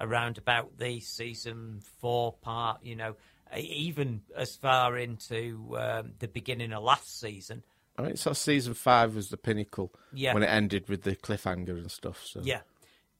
around 0.00 0.38
about 0.38 0.78
the 0.78 1.00
season 1.00 1.80
four 2.00 2.32
part. 2.34 2.84
You 2.84 2.96
know, 2.96 3.16
even 3.56 4.22
as 4.36 4.54
far 4.54 4.96
into 4.98 5.76
um, 5.78 6.12
the 6.18 6.28
beginning 6.28 6.72
of 6.72 6.82
last 6.82 7.18
season. 7.20 7.62
I 7.96 8.02
mean, 8.02 8.16
so 8.16 8.32
season 8.32 8.74
five 8.74 9.14
was 9.14 9.28
the 9.28 9.36
pinnacle 9.36 9.92
Yeah. 10.12 10.34
when 10.34 10.42
it 10.42 10.48
ended 10.48 10.88
with 10.88 11.02
the 11.02 11.14
cliffhanger 11.14 11.78
and 11.78 11.90
stuff. 11.90 12.24
So 12.26 12.40
Yeah. 12.42 12.60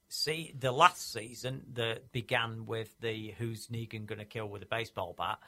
See, 0.08 0.52
the 0.58 0.72
last 0.72 1.12
season 1.12 1.62
that 1.74 2.12
began 2.12 2.66
with 2.66 3.00
the 3.00 3.30
"Who's 3.38 3.68
Negan 3.68 4.06
going 4.06 4.18
to 4.18 4.24
kill 4.24 4.48
with 4.48 4.62
a 4.62 4.66
baseball 4.66 5.14
bat" 5.16 5.38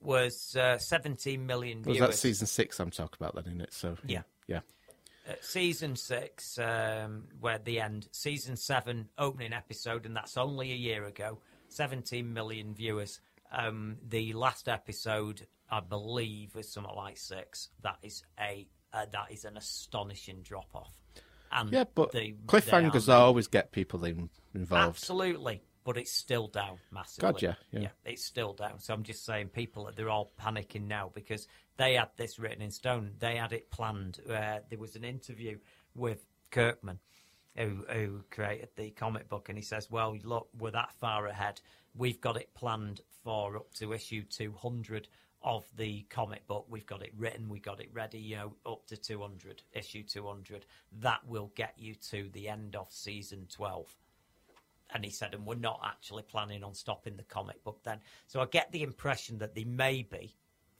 was 0.00 0.56
uh, 0.56 0.78
17 0.78 1.46
million 1.46 1.82
was 1.82 1.98
that 1.98 2.14
season 2.14 2.46
six 2.46 2.78
I'm 2.80 2.90
talking 2.90 3.16
about 3.20 3.34
then, 3.36 3.44
isn't 3.46 3.60
it? 3.62 3.72
So 3.72 3.96
Yeah. 4.04 4.22
yeah. 4.48 4.60
Uh, 5.28 5.34
season 5.40 5.94
six, 5.94 6.58
um, 6.58 7.24
where 7.40 7.58
the 7.58 7.78
end, 7.80 8.08
season 8.10 8.56
seven 8.56 9.08
opening 9.16 9.52
episode, 9.52 10.04
and 10.04 10.16
that's 10.16 10.36
only 10.36 10.72
a 10.72 10.76
year 10.76 11.04
ago. 11.04 11.38
17 11.68 12.32
million 12.32 12.74
viewers. 12.74 13.20
Um, 13.52 13.98
the 14.08 14.32
last 14.32 14.68
episode, 14.68 15.46
I 15.70 15.80
believe, 15.80 16.54
was 16.54 16.68
something 16.68 16.94
like 16.96 17.18
six. 17.18 17.68
That 17.82 17.98
is 18.02 18.24
a 18.40 18.66
uh, 18.92 19.06
that 19.12 19.30
is 19.30 19.44
an 19.44 19.56
astonishing 19.56 20.42
drop 20.42 20.68
off. 20.74 20.92
And 21.50 21.70
Yeah, 21.72 21.84
but 21.94 22.12
they- 22.12 22.34
cliffhangers 22.46 23.06
they 23.06 23.12
are- 23.12 23.22
always 23.22 23.46
get 23.46 23.72
people 23.72 24.04
in, 24.04 24.28
involved. 24.54 24.96
Absolutely, 24.96 25.62
but 25.84 25.96
it's 25.96 26.12
still 26.12 26.48
down 26.48 26.78
massively. 26.90 27.32
Gotcha, 27.32 27.58
yeah. 27.70 27.88
it's 28.04 28.24
still 28.24 28.52
down. 28.52 28.78
So 28.78 28.94
I'm 28.94 29.02
just 29.02 29.24
saying, 29.24 29.48
people 29.48 29.90
they're 29.94 30.10
all 30.10 30.32
panicking 30.40 30.86
now 30.86 31.10
because 31.12 31.46
they 31.76 31.94
had 31.94 32.10
this 32.16 32.38
written 32.38 32.62
in 32.62 32.70
stone. 32.70 33.12
They 33.18 33.36
had 33.36 33.52
it 33.52 33.70
planned. 33.70 34.18
Uh, 34.28 34.58
there 34.68 34.78
was 34.78 34.96
an 34.96 35.04
interview 35.04 35.58
with 35.94 36.24
Kirkman, 36.50 36.98
who 37.56 37.84
who 37.90 38.24
created 38.30 38.70
the 38.76 38.90
comic 38.90 39.28
book, 39.28 39.48
and 39.48 39.58
he 39.58 39.64
says, 39.64 39.90
"Well, 39.90 40.16
look, 40.22 40.48
we're 40.58 40.70
that 40.72 40.94
far 41.00 41.26
ahead. 41.26 41.60
We've 41.94 42.20
got 42.20 42.36
it 42.36 42.54
planned 42.54 43.00
for 43.24 43.56
up 43.56 43.74
to 43.74 43.92
issue 43.92 44.22
200." 44.22 45.08
Of 45.44 45.64
the 45.76 46.02
comic 46.02 46.46
book, 46.46 46.66
we've 46.70 46.86
got 46.86 47.02
it 47.02 47.10
written, 47.16 47.48
we 47.48 47.58
got 47.58 47.80
it 47.80 47.90
ready, 47.92 48.20
you 48.20 48.36
know, 48.36 48.54
up 48.64 48.86
to 48.86 48.96
200, 48.96 49.60
issue 49.72 50.04
200. 50.04 50.66
That 51.00 51.26
will 51.26 51.50
get 51.56 51.74
you 51.76 51.96
to 52.10 52.28
the 52.32 52.48
end 52.48 52.76
of 52.76 52.92
season 52.92 53.48
12 53.50 53.92
and 54.94 55.04
he 55.04 55.10
said, 55.10 55.34
and 55.34 55.46
we're 55.46 55.54
not 55.54 55.80
actually 55.84 56.22
planning 56.22 56.62
on 56.62 56.74
stopping 56.74 57.16
the 57.16 57.22
comic 57.22 57.62
book 57.64 57.80
then. 57.84 57.98
So 58.26 58.40
I 58.40 58.46
get 58.46 58.72
the 58.72 58.82
impression 58.82 59.38
that 59.38 59.54
they 59.54 59.64
maybe, 59.64 60.36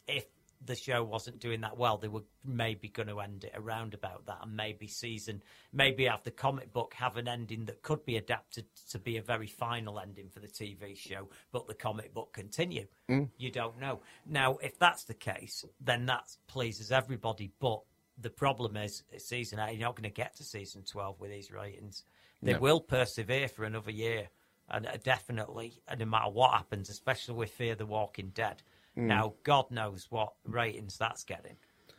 if 0.06 0.26
the 0.64 0.76
show 0.76 1.02
wasn't 1.02 1.40
doing 1.40 1.60
that 1.62 1.76
well, 1.76 1.98
they 1.98 2.08
were 2.08 2.22
maybe 2.44 2.88
going 2.88 3.08
to 3.08 3.20
end 3.20 3.44
it 3.44 3.52
around 3.54 3.94
about 3.94 4.26
that, 4.26 4.38
and 4.42 4.56
maybe 4.56 4.86
season, 4.86 5.42
maybe 5.72 6.04
have 6.04 6.22
the 6.22 6.30
comic 6.30 6.72
book 6.72 6.94
have 6.94 7.16
an 7.16 7.28
ending 7.28 7.64
that 7.64 7.82
could 7.82 8.04
be 8.04 8.16
adapted 8.16 8.66
to 8.90 8.98
be 8.98 9.16
a 9.16 9.22
very 9.22 9.46
final 9.46 9.98
ending 9.98 10.28
for 10.28 10.40
the 10.40 10.48
TV 10.48 10.96
show, 10.96 11.28
but 11.50 11.66
the 11.66 11.74
comic 11.74 12.14
book 12.14 12.32
continue. 12.32 12.86
Mm. 13.10 13.28
You 13.38 13.50
don't 13.50 13.80
know. 13.80 14.00
Now, 14.26 14.58
if 14.62 14.78
that's 14.78 15.04
the 15.04 15.14
case, 15.14 15.64
then 15.80 16.06
that 16.06 16.36
pleases 16.46 16.92
everybody, 16.92 17.50
but. 17.60 17.80
The 18.20 18.30
problem 18.30 18.76
is, 18.76 19.02
season 19.16 19.58
eight, 19.58 19.78
you're 19.78 19.88
not 19.88 19.96
going 19.96 20.08
to 20.08 20.14
get 20.14 20.36
to 20.36 20.44
season 20.44 20.82
12 20.84 21.18
with 21.18 21.30
these 21.30 21.50
ratings. 21.50 22.04
They 22.42 22.52
No. 22.54 22.58
will 22.58 22.80
persevere 22.80 23.48
for 23.48 23.64
another 23.64 23.90
year, 23.92 24.28
and 24.68 24.86
uh, 24.86 24.96
definitely, 25.02 25.80
and 25.86 26.00
no 26.00 26.06
matter 26.06 26.30
what 26.30 26.52
happens, 26.52 26.88
especially 26.90 27.34
with 27.34 27.50
Fear 27.50 27.76
the 27.76 27.86
Walking 27.86 28.30
Dead. 28.34 28.62
Mm. 28.96 29.02
Now, 29.04 29.34
God 29.44 29.70
knows 29.70 30.08
what 30.10 30.32
ratings 30.44 30.98
that's 30.98 31.24
getting. 31.24 31.56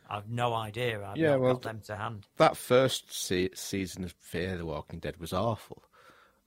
I've 0.10 0.30
no 0.30 0.54
idea. 0.54 1.04
I've 1.04 1.18
Yeah, 1.18 1.32
not 1.32 1.39
well, 1.41 1.54
got 1.54 1.62
them 1.64 1.82
to 1.86 1.96
hand. 1.96 2.28
That 2.38 2.58
first 2.58 3.12
se- 3.14 3.52
season 3.56 4.04
of 4.04 4.12
Fear 4.20 4.58
the 4.58 4.66
Walking 4.66 5.00
Dead 5.00 5.18
was 5.18 5.32
awful, 5.34 5.84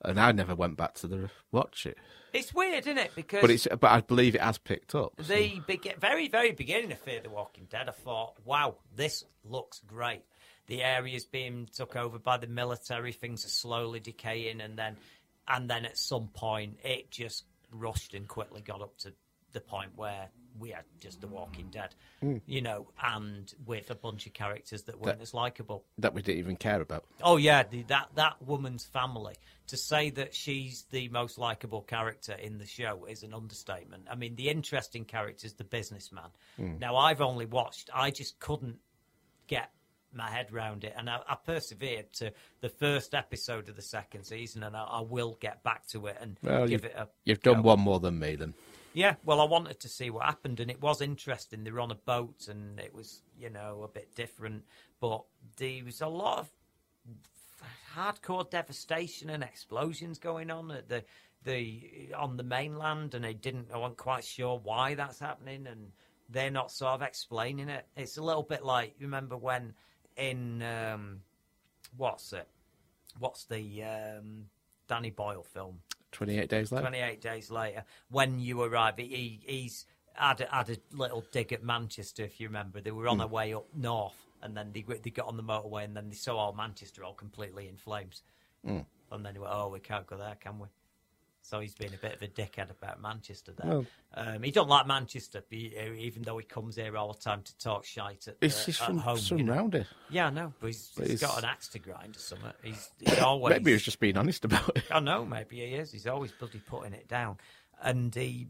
and 0.03 0.21
I 0.21 0.31
never 0.33 0.55
went 0.55 0.77
back 0.77 0.95
to 0.97 1.07
the 1.09 1.31
watch 1.51 1.87
it. 1.87 1.97
It's 2.35 2.53
weird, 2.53 2.87
isn't 2.87 2.99
it? 2.99 3.13
Because 3.15 3.41
But 3.41 3.51
it's 3.51 3.67
but 3.67 3.91
I 3.91 4.03
believe 4.03 4.35
it 4.35 4.43
has 4.43 4.59
picked 4.59 4.95
up. 4.95 5.15
so- 5.17 5.23
the 5.35 5.61
begi- 5.67 5.97
very, 5.97 6.29
very 6.29 6.53
beginning 6.53 6.93
of 6.93 6.99
Fear 6.99 7.23
the 7.23 7.31
Walking 7.31 7.65
Dead, 7.65 7.89
I 7.89 7.93
thought, 7.93 8.35
wow, 8.45 8.77
this 8.95 9.25
looks 9.43 9.81
great. 9.87 10.23
The 10.67 10.83
area's 10.83 11.25
being 11.25 11.69
took 11.75 11.95
over 11.97 12.19
by 12.19 12.39
the 12.39 12.47
military, 12.47 13.12
things 13.12 13.45
are 13.45 13.49
slowly 13.51 14.01
decaying, 14.01 14.61
and 14.61 14.77
then, 14.79 14.97
and 15.47 15.71
then 15.71 15.85
at 15.85 15.97
some 15.97 16.29
point, 16.29 16.79
it 16.83 17.11
just 17.11 17.45
rushed 17.73 18.14
and 18.14 18.27
quickly 18.27 18.61
got 18.62 18.81
up 18.83 18.97
to 18.99 19.12
the 19.53 19.61
point 19.61 19.93
where 19.97 20.29
we 20.59 20.71
had 20.71 20.85
just 21.01 21.21
The 21.21 21.27
Walking 21.27 21.69
Dead, 21.71 21.95
Mm. 22.23 22.41
you 22.47 22.62
know, 22.62 22.89
and 23.03 23.53
with 23.67 23.91
a 23.91 23.95
bunch 23.95 24.27
of 24.27 24.33
characters 24.33 24.85
that 24.85 24.99
weren't 24.99 25.19
That- 25.19 25.23
as 25.23 25.35
likable. 25.35 25.85
that 25.99 26.14
we 26.14 26.23
didn't 26.23 26.39
even 26.39 26.57
care 26.57 26.81
about. 26.81 27.05
Oh 27.23 27.37
yeah, 27.37 27.62
the, 27.62 27.83
that 27.85 28.09
that 28.14 28.41
woman's 28.43 28.85
family. 28.85 29.35
To 29.69 29.77
say 29.77 30.11
that 30.11 30.35
she's 30.35 30.85
the 30.91 31.09
most 31.09 31.39
likable 31.39 31.83
character 31.83 32.33
in 32.33 32.59
the 32.59 32.67
show 32.67 33.05
is 33.05 33.23
an 33.25 33.35
understatement. 33.35 34.07
I 34.11 34.14
mean, 34.14 34.37
the 34.37 34.49
interesting 34.49 35.05
character 35.05 35.45
is 35.47 35.55
the 35.55 35.64
businessman. 35.64 36.31
Mm. 36.59 36.79
Now, 36.79 36.97
I've 36.97 37.21
only 37.21 37.47
watched. 37.47 37.91
I 37.93 38.11
just 38.12 38.39
couldn't 38.39 38.79
get 39.49 39.71
my 40.17 40.31
head 40.31 40.53
round 40.53 40.85
it, 40.85 40.95
and 40.97 41.09
I, 41.11 41.21
I 41.29 41.35
persevered 41.35 42.12
to 42.14 42.33
the 42.61 42.69
first 42.69 43.14
episode 43.14 43.69
of 43.69 43.77
the 43.77 43.83
second 43.83 44.25
season, 44.25 44.62
and 44.62 44.77
I, 44.77 44.83
I 44.85 45.01
will 45.01 45.37
get 45.41 45.62
back 45.62 45.87
to 45.89 46.07
it 46.07 46.17
and 46.21 46.39
Well, 46.43 46.67
give 46.67 46.85
it 46.85 46.95
a. 46.97 47.09
you've 47.25 47.43
done 47.43 47.62
one 47.62 47.81
more 47.81 48.01
than 48.01 48.19
me 48.19 48.37
then. 48.37 48.55
Yeah, 48.95 49.17
well, 49.27 49.43
I 49.43 49.45
wanted 49.45 49.81
to 49.81 49.89
see 49.91 50.09
what 50.09 50.25
happened, 50.25 50.59
and 50.59 50.71
it 50.71 50.81
was 50.81 51.03
interesting. 51.03 51.64
They 51.64 51.71
were 51.71 51.81
on 51.81 51.91
a 51.91 51.97
boat, 51.97 52.49
and 52.49 52.81
it 52.81 52.95
was, 52.95 53.21
you 53.39 53.51
know, 53.51 53.83
a 53.85 53.89
bit 53.89 54.14
different, 54.14 54.64
but 55.01 55.23
there 55.59 55.85
was 55.85 56.01
a 56.01 56.09
lot 56.09 56.39
of 56.39 56.49
hardcore 57.95 58.49
devastation 58.49 59.31
and 59.31 59.43
explosions 59.43 60.19
going 60.19 60.51
on 60.51 60.71
at 60.71 60.89
the 60.89 61.05
the 61.45 62.11
on 62.17 62.37
the 62.37 62.43
mainland, 62.43 63.14
and 63.14 63.25
they 63.25 63.35
didn't. 63.35 63.69
I 63.73 63.79
wasn't 63.79 63.99
quite 63.99 64.25
sure 64.25 64.59
why 64.62 64.95
that's 64.95 65.19
happening, 65.21 65.67
and 65.67 65.93
they're 66.29 66.51
not 66.51 66.73
sort 66.73 66.95
of 66.95 67.03
explaining 67.03 67.69
it. 67.69 67.87
It's 67.97 68.17
a 68.17 68.23
little 68.23 68.43
bit 68.43 68.64
like 68.64 68.95
remember 69.01 69.37
when 69.37 69.75
in 70.17 70.62
um, 70.62 71.21
what's 71.97 72.33
it? 72.33 72.49
What's 73.19 73.45
the 73.45 73.83
um, 73.85 74.47
Danny 74.89 75.11
Boyle 75.11 75.43
film? 75.43 75.81
28 76.12 76.49
days 76.49 76.73
later. 76.73 76.83
28 76.83 77.21
days 77.21 77.51
later, 77.51 77.85
when 78.11 78.39
you 78.39 78.62
arrive, 78.62 78.95
he, 78.97 79.41
he's 79.45 79.87
had, 80.14 80.41
a- 80.41 80.49
had 80.55 80.71
a 80.71 80.77
little 80.93 81.25
dig 81.33 81.53
at 81.53 81.62
Manchester, 81.62 82.25
if 82.25 82.41
you 82.41 82.49
remember. 82.49 82.81
They 82.81 82.91
were 82.91 83.09
on 83.09 83.17
Hmm. 83.17 83.21
their 83.21 83.29
way 83.29 83.53
up 83.55 83.67
north, 83.75 84.17
and 84.43 84.57
then 84.57 84.73
they 84.73 84.83
they 84.83 85.11
got 85.11 85.27
on 85.27 85.37
the 85.37 85.43
motorway, 85.43 85.85
and 85.85 85.97
then 85.97 86.09
they 86.09 86.14
saw 86.17 86.37
all 86.37 86.53
Manchester 86.53 87.05
all 87.05 87.14
completely 87.14 87.69
in 87.69 87.77
flames. 87.77 88.23
Hmm. 88.64 88.81
And 89.12 89.25
then 89.25 89.35
they 89.35 89.41
went, 89.41 89.53
"Oh, 89.55 89.69
we 89.69 89.81
can't 89.81 90.07
go 90.07 90.17
there, 90.17 90.37
can 90.41 90.59
we?" 90.59 90.69
So 91.49 91.61
he's 91.61 91.77
been 91.77 91.95
a 91.95 91.97
bit 91.97 92.13
of 92.17 92.23
a 92.23 92.27
dickhead 92.27 92.71
about 92.73 93.01
Manchester 93.01 93.53
there. 93.57 93.71
Well- 93.71 93.87
um, 94.15 94.43
he 94.43 94.51
don't 94.51 94.69
like 94.69 94.85
Manchester, 94.89 95.45
even 95.53 96.23
though 96.23 96.39
he 96.39 96.45
comes 96.45 96.75
here 96.75 96.97
all 96.97 97.13
the 97.13 97.21
time 97.21 97.43
to 97.43 97.57
talk 97.59 97.85
shite 97.85 98.27
at, 98.27 98.35
uh, 98.35 98.37
he's 98.41 98.69
at 98.69 98.75
from 98.75 98.99
home. 98.99 99.19
some 99.19 99.39
you 99.39 99.45
know. 99.45 99.71
Yeah, 100.11 100.27
I 100.27 100.31
know, 100.31 100.53
but 100.59 100.67
he's, 100.69 100.91
But 100.97 101.07
he's 101.07 101.21
he's- 101.21 101.31
got 101.31 101.39
an 101.39 101.45
axe 101.49 101.69
to 101.69 101.79
grind 101.79 102.17
or 102.17 102.19
something. 102.19 102.51
He's, 102.65 102.91
he's 102.99 103.19
always 103.21 103.53
Maybe 103.53 103.71
he's 103.71 103.83
just 103.85 104.01
being 104.01 104.17
honest 104.17 104.45
about 104.45 104.77
it. 104.77 104.85
I 104.91 104.99
know, 104.99 105.25
maybe 105.25 105.57
he 105.57 105.75
is. 105.75 105.93
He's 105.93 106.09
always 106.09 106.33
bloody 106.33 106.59
putting 106.59 106.95
it 106.95 107.07
down. 107.07 107.37
And 107.81 108.13
he, 108.13 108.49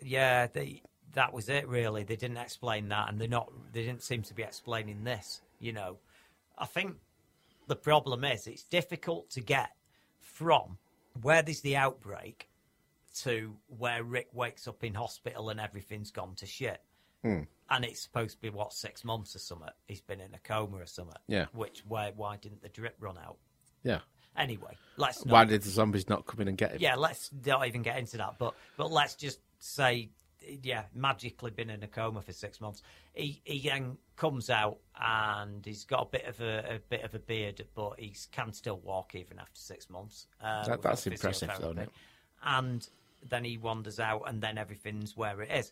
yeah, 0.00 0.46
they, 0.46 0.80
that 1.12 1.34
was 1.34 1.50
it. 1.50 1.68
Really, 1.68 2.04
they 2.04 2.16
didn't 2.16 2.38
explain 2.38 2.88
that, 2.88 3.10
and 3.10 3.20
they're 3.20 3.28
not. 3.28 3.52
They 3.72 3.82
didn't 3.84 4.02
seem 4.02 4.22
to 4.22 4.34
be 4.34 4.44
explaining 4.44 5.04
this. 5.04 5.42
You 5.58 5.72
know, 5.74 5.98
I 6.56 6.64
think 6.64 6.94
the 7.66 7.76
problem 7.76 8.24
is 8.24 8.46
it's 8.46 8.62
difficult 8.62 9.28
to 9.32 9.40
get 9.42 9.72
from 10.20 10.78
where 11.22 11.42
there's 11.42 11.60
the 11.60 11.76
outbreak 11.76 12.48
to 13.22 13.56
where 13.66 14.02
Rick 14.02 14.28
wakes 14.32 14.68
up 14.68 14.84
in 14.84 14.94
hospital 14.94 15.50
and 15.50 15.60
everything's 15.60 16.10
gone 16.10 16.34
to 16.36 16.46
shit. 16.46 16.80
Hmm. 17.22 17.42
And 17.68 17.84
it's 17.84 18.00
supposed 18.00 18.36
to 18.36 18.40
be 18.40 18.50
what 18.50 18.72
six 18.72 19.04
months 19.04 19.36
or 19.36 19.38
something. 19.38 19.68
He's 19.86 20.00
been 20.00 20.20
in 20.20 20.34
a 20.34 20.38
coma 20.38 20.78
or 20.78 20.86
something. 20.86 21.16
Yeah. 21.28 21.46
Which 21.52 21.82
why 21.86 22.12
why 22.16 22.36
didn't 22.36 22.62
the 22.62 22.68
drip 22.68 22.96
run 23.00 23.18
out? 23.18 23.36
Yeah. 23.82 24.00
Anyway, 24.36 24.76
let's 24.96 25.24
not 25.24 25.32
Why 25.32 25.44
did 25.44 25.62
the 25.62 25.70
zombies 25.70 26.08
not 26.08 26.26
come 26.26 26.40
in 26.40 26.48
and 26.48 26.56
get 26.56 26.72
him? 26.72 26.78
yeah, 26.80 26.94
let's 26.96 27.30
not 27.44 27.66
even 27.66 27.82
get 27.82 27.98
into 27.98 28.16
that. 28.18 28.36
But 28.38 28.54
but 28.76 28.90
let's 28.90 29.14
just 29.14 29.40
say, 29.58 30.10
yeah, 30.62 30.84
magically 30.94 31.50
been 31.50 31.70
in 31.70 31.82
a 31.82 31.86
coma 31.88 32.22
for 32.22 32.32
six 32.32 32.60
months. 32.60 32.82
He 33.14 33.40
he 33.44 33.68
then 33.68 33.98
comes 34.16 34.50
out 34.50 34.78
and 35.00 35.64
he's 35.64 35.84
got 35.84 36.02
a 36.02 36.06
bit 36.06 36.24
of 36.26 36.40
a, 36.40 36.76
a 36.76 36.78
bit 36.88 37.02
of 37.02 37.14
a 37.14 37.18
beard, 37.18 37.64
but 37.74 37.98
he 37.98 38.14
can 38.32 38.52
still 38.52 38.78
walk 38.78 39.14
even 39.14 39.38
after 39.38 39.58
six 39.60 39.88
months. 39.90 40.26
Uh, 40.40 40.64
That- 40.66 40.82
that's 40.82 41.06
impressive, 41.06 41.48
though, 41.60 41.70
isn't 41.70 41.78
it? 41.78 41.90
And 42.42 42.88
then 43.28 43.44
he 43.44 43.58
wanders 43.58 44.00
out, 44.00 44.22
and 44.26 44.40
then 44.42 44.56
everything's 44.58 45.16
where 45.16 45.40
it 45.42 45.50
is, 45.50 45.70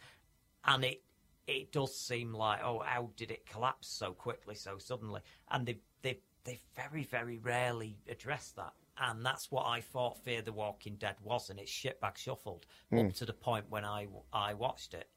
and 0.64 0.84
it 0.84 1.02
it 1.46 1.72
does 1.72 1.96
seem 1.98 2.34
like 2.34 2.60
oh, 2.62 2.80
how 2.84 3.10
did 3.16 3.30
it 3.30 3.46
collapse 3.46 3.88
so 3.88 4.12
quickly, 4.12 4.54
so 4.54 4.76
suddenly? 4.78 5.22
And 5.50 5.66
they 5.66 5.78
they 6.02 6.18
they 6.44 6.60
very 6.76 7.04
very 7.04 7.38
rarely 7.38 7.96
address 8.08 8.52
that. 8.56 8.72
And 9.00 9.24
that's 9.24 9.50
what 9.50 9.66
I 9.66 9.80
thought 9.80 10.18
Fear 10.24 10.42
the 10.42 10.52
Walking 10.52 10.96
Dead 10.96 11.16
was, 11.22 11.50
and 11.50 11.58
it's 11.58 11.70
shitbag 11.70 12.16
shuffled 12.16 12.66
Hmm. 12.90 12.98
up 13.08 13.12
to 13.14 13.26
the 13.26 13.32
point 13.32 13.66
when 13.70 13.84
I 13.84 14.06
I 14.32 14.54
watched 14.54 14.94
it. 14.94 15.08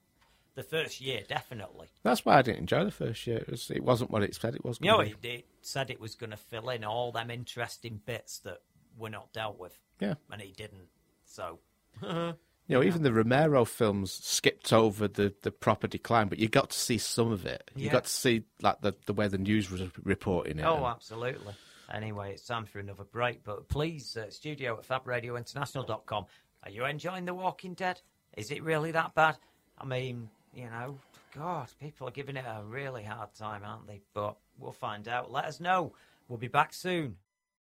The 0.53 0.63
first 0.63 0.99
year, 0.99 1.21
definitely. 1.27 1.87
That's 2.03 2.25
why 2.25 2.37
I 2.37 2.41
didn't 2.41 2.59
enjoy 2.59 2.83
the 2.83 2.91
first 2.91 3.25
year. 3.25 3.37
It, 3.37 3.49
was, 3.49 3.71
it 3.71 3.83
wasn't 3.83 4.11
what 4.11 4.21
it 4.21 4.35
said 4.35 4.53
it 4.53 4.65
was. 4.65 4.79
You 4.81 4.91
know, 4.91 4.97
gonna 4.97 5.09
it, 5.11 5.25
it 5.25 5.45
said 5.61 5.89
it 5.89 5.99
was 6.01 6.15
going 6.15 6.31
to 6.31 6.37
fill 6.37 6.69
in 6.69 6.83
all 6.83 7.13
them 7.13 7.31
interesting 7.31 8.01
bits 8.05 8.39
that 8.39 8.57
were 8.97 9.09
not 9.09 9.31
dealt 9.31 9.57
with. 9.57 9.77
Yeah. 10.01 10.15
And 10.31 10.41
it 10.41 10.55
didn't. 10.57 10.89
So. 11.25 11.59
You 12.67 12.77
know, 12.77 12.83
even 12.83 13.01
the 13.03 13.11
Romero 13.11 13.65
films 13.65 14.13
skipped 14.13 14.71
over 14.71 15.05
the, 15.05 15.33
the 15.41 15.51
proper 15.51 15.87
decline, 15.87 16.29
but 16.29 16.39
you 16.39 16.47
got 16.47 16.69
to 16.69 16.77
see 16.79 16.97
some 16.97 17.29
of 17.29 17.45
it. 17.45 17.69
You 17.75 17.87
Yeah. 17.87 17.91
got 17.91 18.03
to 18.05 18.09
see 18.09 18.43
like 18.61 18.79
the, 18.79 18.93
the 19.07 19.13
way 19.13 19.27
the 19.27 19.39
news 19.39 19.69
was 19.69 19.81
reporting 20.03 20.57
it. 20.59 20.63
oh, 20.63 20.77
and- 20.77 20.85
absolutely. 20.85 21.53
Anyway, 21.93 22.31
it's 22.31 22.45
time 22.45 22.65
for 22.65 22.79
another 22.79 23.03
break. 23.03 23.43
But 23.43 23.67
please, 23.67 24.15
uh, 24.17 24.29
studio 24.29 24.77
at 24.77 24.87
fabradiointernational.com. 24.87 26.25
Are 26.63 26.71
you 26.71 26.85
enjoying 26.85 27.25
The 27.25 27.33
Walking 27.33 27.73
Dead? 27.73 28.01
Is 28.37 28.51
it 28.51 28.63
really 28.63 28.91
that 28.91 29.13
bad? 29.13 29.37
I 29.77 29.85
mean, 29.85 30.29
you 30.53 30.65
know, 30.65 30.97
God, 31.35 31.67
people 31.79 32.07
are 32.07 32.11
giving 32.11 32.37
it 32.37 32.45
a 32.47 32.63
really 32.63 33.03
hard 33.03 33.33
time, 33.33 33.61
aren't 33.65 33.87
they? 33.87 34.01
But 34.13 34.37
we'll 34.57 34.71
find 34.71 35.07
out. 35.07 35.31
Let 35.31 35.45
us 35.45 35.59
know. 35.59 35.93
We'll 36.27 36.37
be 36.37 36.47
back 36.47 36.73
soon. 36.73 37.17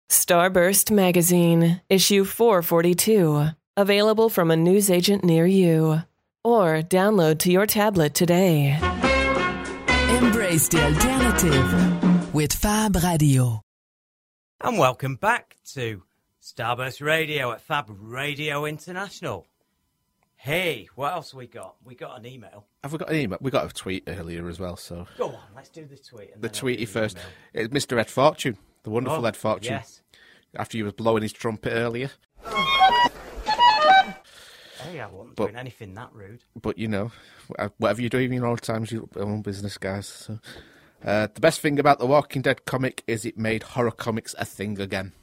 Starburst 0.09 0.91
Magazine, 0.91 1.81
issue 1.87 2.25
442. 2.25 3.49
Available 3.77 4.29
from 4.29 4.51
a 4.51 4.57
newsagent 4.57 5.23
near 5.23 5.45
you. 5.45 6.01
Or 6.43 6.81
download 6.81 7.39
to 7.39 7.51
your 7.51 7.67
tablet 7.67 8.13
today. 8.13 8.77
Embrace 10.09 10.67
the 10.67 10.83
alternative 10.83 12.33
with 12.33 12.53
Fab 12.53 12.95
Radio. 12.95 13.61
And 14.61 14.77
welcome 14.77 15.15
back 15.15 15.55
to 15.73 16.03
Starburst 16.41 17.01
Radio 17.01 17.51
at 17.51 17.61
Fab 17.61 17.85
Radio 17.89 18.65
International. 18.65 19.45
Hey, 20.35 20.87
what 20.95 21.13
else 21.13 21.33
we 21.33 21.47
got? 21.47 21.75
We 21.83 21.95
got 21.95 22.17
an 22.19 22.25
email. 22.25 22.65
Have 22.83 22.91
we 22.93 22.97
got 22.97 23.09
an 23.09 23.15
email? 23.17 23.37
We 23.41 23.51
got 23.51 23.69
a 23.69 23.73
tweet 23.73 24.03
earlier 24.07 24.47
as 24.47 24.59
well. 24.59 24.75
So 24.77 25.05
Go 25.17 25.29
on, 25.29 25.39
let's 25.55 25.69
do 25.69 25.85
the 25.85 25.97
tweet. 25.97 26.31
and 26.33 26.41
the 26.41 26.49
tweety 26.49 26.85
first. 26.85 27.17
It's 27.53 27.73
Mr. 27.73 27.97
Ed 27.99 28.09
Fortune, 28.09 28.57
the 28.83 28.89
wonderful 28.89 29.23
Oh, 29.23 29.27
Ed 29.27 29.35
Fortune. 29.37 29.73
Yes. 29.73 30.01
After 30.55 30.77
he 30.77 30.83
was 30.83 30.93
blowing 30.93 31.23
his 31.23 31.33
trumpet 31.33 31.71
earlier, 31.71 32.11
Hey, 34.81 35.01
I 35.01 35.07
wasn't 35.07 35.35
But- 35.35 35.45
doing 35.47 35.57
anything 35.57 35.93
that 35.95 36.11
rude. 36.13 36.43
but 36.59 36.77
you 36.77 36.87
know, 36.87 37.11
whatever 37.77 38.01
you 38.01 38.09
do 38.09 38.17
in 38.17 38.31
your 38.33 38.45
own 38.45 38.57
times, 38.57 38.91
your 38.93 39.07
own 39.17 39.41
business, 39.41 39.77
guys. 39.77 40.07
So, 40.07 40.39
uh, 41.03 41.27
the 41.33 41.39
best 41.41 41.61
thing 41.61 41.79
about 41.79 41.99
the 41.99 42.05
Walking 42.05 42.41
Dead 42.41 42.65
comic 42.65 43.03
is 43.07 43.25
it 43.25 43.37
made 43.37 43.63
horror 43.63 43.91
comics 43.91 44.35
a 44.37 44.45
thing 44.45 44.79
again. 44.79 45.13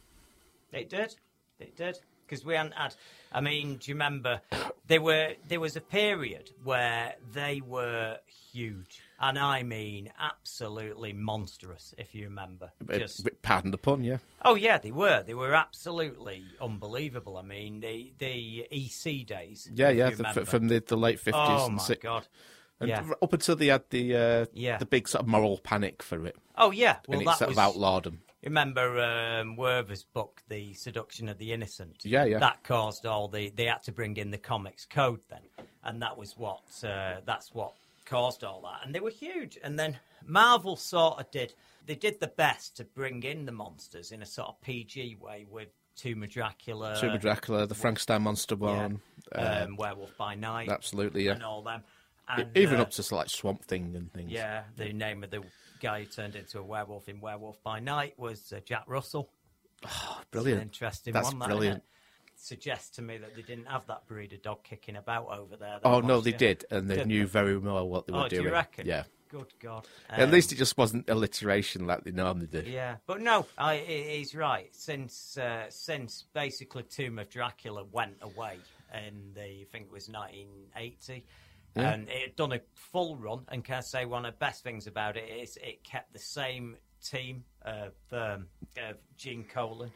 It 0.72 0.89
did. 0.89 1.14
It 1.59 1.77
did. 1.77 1.99
Because 2.27 2.45
we 2.45 2.55
hadn't 2.55 2.74
had. 2.74 2.95
I 3.33 3.41
mean, 3.41 3.77
do 3.77 3.91
you 3.91 3.95
remember? 3.95 4.41
There 4.89 5.01
were 5.01 5.35
there 5.49 5.61
was 5.61 5.77
a 5.77 5.81
period 5.81 6.51
where 6.64 7.14
they 7.33 7.61
were 7.64 8.18
huge, 8.53 9.01
and 9.20 9.39
I 9.39 9.62
mean 9.62 10.11
absolutely 10.18 11.12
monstrous. 11.12 11.95
If 11.99 12.16
you 12.16 12.24
remember, 12.24 12.72
just 12.91 13.29
Pardon 13.43 13.70
the 13.70 13.79
pun, 13.79 14.03
yeah. 14.03 14.18
Oh 14.45 14.57
yeah, 14.57 14.79
they 14.79 14.91
were. 14.91 15.22
They 15.24 15.35
were 15.35 15.55
absolutely 15.55 16.43
unbelievable. 16.61 17.37
I 17.37 17.43
mean, 17.43 17.79
the 17.79 18.12
the 18.18 18.66
EC 18.72 19.24
days. 19.24 19.70
Yeah, 19.72 19.91
yeah, 19.91 20.11
the, 20.11 20.45
from 20.47 20.66
the, 20.66 20.83
the 20.85 20.97
late 20.97 21.20
fifties 21.20 21.43
Oh 21.47 21.66
and 21.66 21.77
my 21.77 21.83
six. 21.83 22.03
god. 22.03 22.27
And 22.81 22.89
Yeah. 22.91 23.11
up 23.22 23.33
until 23.33 23.57
they 23.57 23.68
had 23.68 23.85
the 23.91 24.16
uh, 24.16 24.47
Yeah. 24.53 24.77
the 24.79 24.87
big 24.87 25.09
sort 25.09 25.22
of 25.22 25.29
moral 25.29 25.59
panic 25.59 26.03
for 26.03 26.27
it, 26.27 26.37
Oh 26.57 26.70
yeah. 26.70 26.99
Well, 27.09 27.18
and 27.18 27.22
it 27.22 27.24
that 27.27 27.39
sort 27.39 27.49
was. 27.49 27.59
of 27.59 27.62
outlawed 27.64 28.05
them. 28.05 28.22
Remember 28.45 29.01
um, 29.01 29.57
Wertham's 29.57 30.05
book, 30.05 30.43
The 30.49 30.72
Seduction 30.74 31.29
of 31.29 31.39
the 31.39 31.53
Innocent? 31.53 32.05
Yeah, 32.05 32.24
yeah. 32.24 32.39
That 32.39 32.62
caused 32.62 33.05
all 33.05 33.29
the. 33.29 33.49
They 33.51 33.64
had 33.64 33.83
to 33.85 33.93
bring 33.93 34.16
in 34.18 34.31
the 34.31 34.39
comics 34.39 34.85
code 34.85 35.20
then, 35.29 35.41
and 35.83 36.01
that 36.03 36.16
was 36.16 36.37
what. 36.37 36.62
Uh, 36.85 37.16
that's 37.24 37.53
what 37.53 37.72
caused 38.05 38.45
all 38.45 38.61
that, 38.62 38.85
and 38.85 38.95
they 38.95 39.01
were 39.01 39.11
huge. 39.11 39.59
And 39.64 39.79
then 39.79 39.99
Marvel 40.24 40.77
sort 40.77 41.18
of 41.18 41.31
did. 41.31 41.55
They 41.87 41.97
did 41.97 42.20
the 42.20 42.29
best 42.29 42.77
to 42.77 42.85
bring 42.85 43.22
in 43.22 43.47
the 43.47 43.53
monsters 43.53 44.12
in 44.12 44.22
a 44.22 44.27
sort 44.27 44.49
of 44.49 44.61
PG 44.61 45.16
way 45.20 45.47
with 45.51 45.68
Tomb 45.97 46.22
of 46.22 46.29
Dracula, 46.29 46.97
Super 46.97 47.18
Dracula, 47.18 47.66
the 47.66 47.74
Frankenstein 47.74 48.22
monster 48.22 48.55
one, 48.55 49.01
yeah, 49.35 49.62
uh, 49.62 49.64
um, 49.64 49.77
Werewolf 49.77 50.16
by 50.16 50.35
Night, 50.35 50.68
absolutely, 50.68 51.24
yeah. 51.24 51.33
and 51.33 51.43
all 51.43 51.62
them. 51.62 51.83
And, 52.29 52.57
even 52.57 52.79
uh, 52.79 52.83
up 52.83 52.91
to 52.93 53.14
like 53.14 53.29
Swamp 53.31 53.64
Thing 53.64 53.95
and 53.97 54.12
things. 54.12 54.31
yeah, 54.33 54.64
the 54.77 54.93
name 54.93 55.22
of 55.24 55.31
the 55.31 55.43
guy 55.81 56.01
who 56.01 56.07
turned 56.07 56.35
into 56.37 56.59
a 56.59 56.62
werewolf 56.62 57.09
in 57.09 57.20
Werewolf 57.20 57.62
by 57.62 57.81
Night 57.81 58.14
was 58.18 58.53
uh, 58.53 58.61
Jack 58.64 58.85
Russell. 58.87 59.31
brilliant. 60.31 60.61
An 60.61 60.66
interesting 60.68 61.12
That's 61.12 61.29
one. 61.29 61.39
That, 61.39 61.49
brilliant. 61.49 61.83
Suggests 62.39 62.91
to 62.97 63.03
me 63.03 63.16
that 63.16 63.35
they 63.35 63.43
didn't 63.43 63.66
have 63.66 63.87
that 63.87 64.07
breed 64.07 64.33
of 64.35 64.43
dog 64.43 64.62
kicking 64.62 64.97
about 64.97 65.29
over 65.29 65.57
there. 65.57 65.79
Oh 65.85 66.01
no, 66.01 66.20
they 66.20 66.33
did, 66.33 66.66
and 66.70 66.89
they 66.91 66.97
Did 66.97 67.07
knew 67.07 67.27
very 67.27 67.57
well 67.57 67.89
what 67.89 68.07
they 68.07 68.12
were 68.12 68.20
Oh, 68.20 68.29
do 68.29 68.37
doing. 68.37 68.49
you 68.49 68.53
reckon? 68.53 68.87
Yeah. 68.87 69.05
Good 69.31 69.55
God. 69.59 69.87
At 70.11 70.20
Um, 70.20 70.31
least 70.31 70.53
it 70.53 70.57
just 70.57 70.77
wasn't 70.77 71.09
alliteration 71.09 71.87
like 71.87 72.05
they 72.05 72.11
normally 72.12 72.47
do. 72.47 72.62
Yeah, 72.64 72.97
but 73.07 73.20
no, 73.22 73.47
I, 73.59 73.79
he's 73.79 74.35
right. 74.35 74.68
Since 74.77 75.39
uh, 75.39 75.64
since 75.70 76.24
basically 76.35 76.83
Tomb 76.85 77.18
of 77.18 77.29
Dracula 77.31 77.85
went 77.91 78.16
away 78.20 78.59
in 78.95 79.33
the 79.35 79.43
I 79.43 79.66
think 79.72 79.87
it 79.87 79.93
was 79.93 80.09
1980, 80.09 81.24
Yeah. 81.77 81.93
and 81.93 82.09
it 82.09 82.37
done 82.37 82.53
a 82.53 82.61
full 82.74 83.16
run. 83.16 83.45
And 83.49 83.62
can 83.64 83.77
I 83.77 83.81
say 83.81 84.05
one 84.05 84.24
of 84.24 84.33
the 84.33 84.39
best 84.39 84.62
things 84.62 84.87
about 84.87 85.16
it 85.16 85.29
is 85.29 85.59
it 85.62 85.85
kept 85.85 86.12
the 86.12 86.18
same 86.18 86.77
team 87.05 87.45
of 87.62 87.93
um, 88.12 88.47
of 88.77 88.97
Gene 89.16 89.45
Colan 89.45 89.93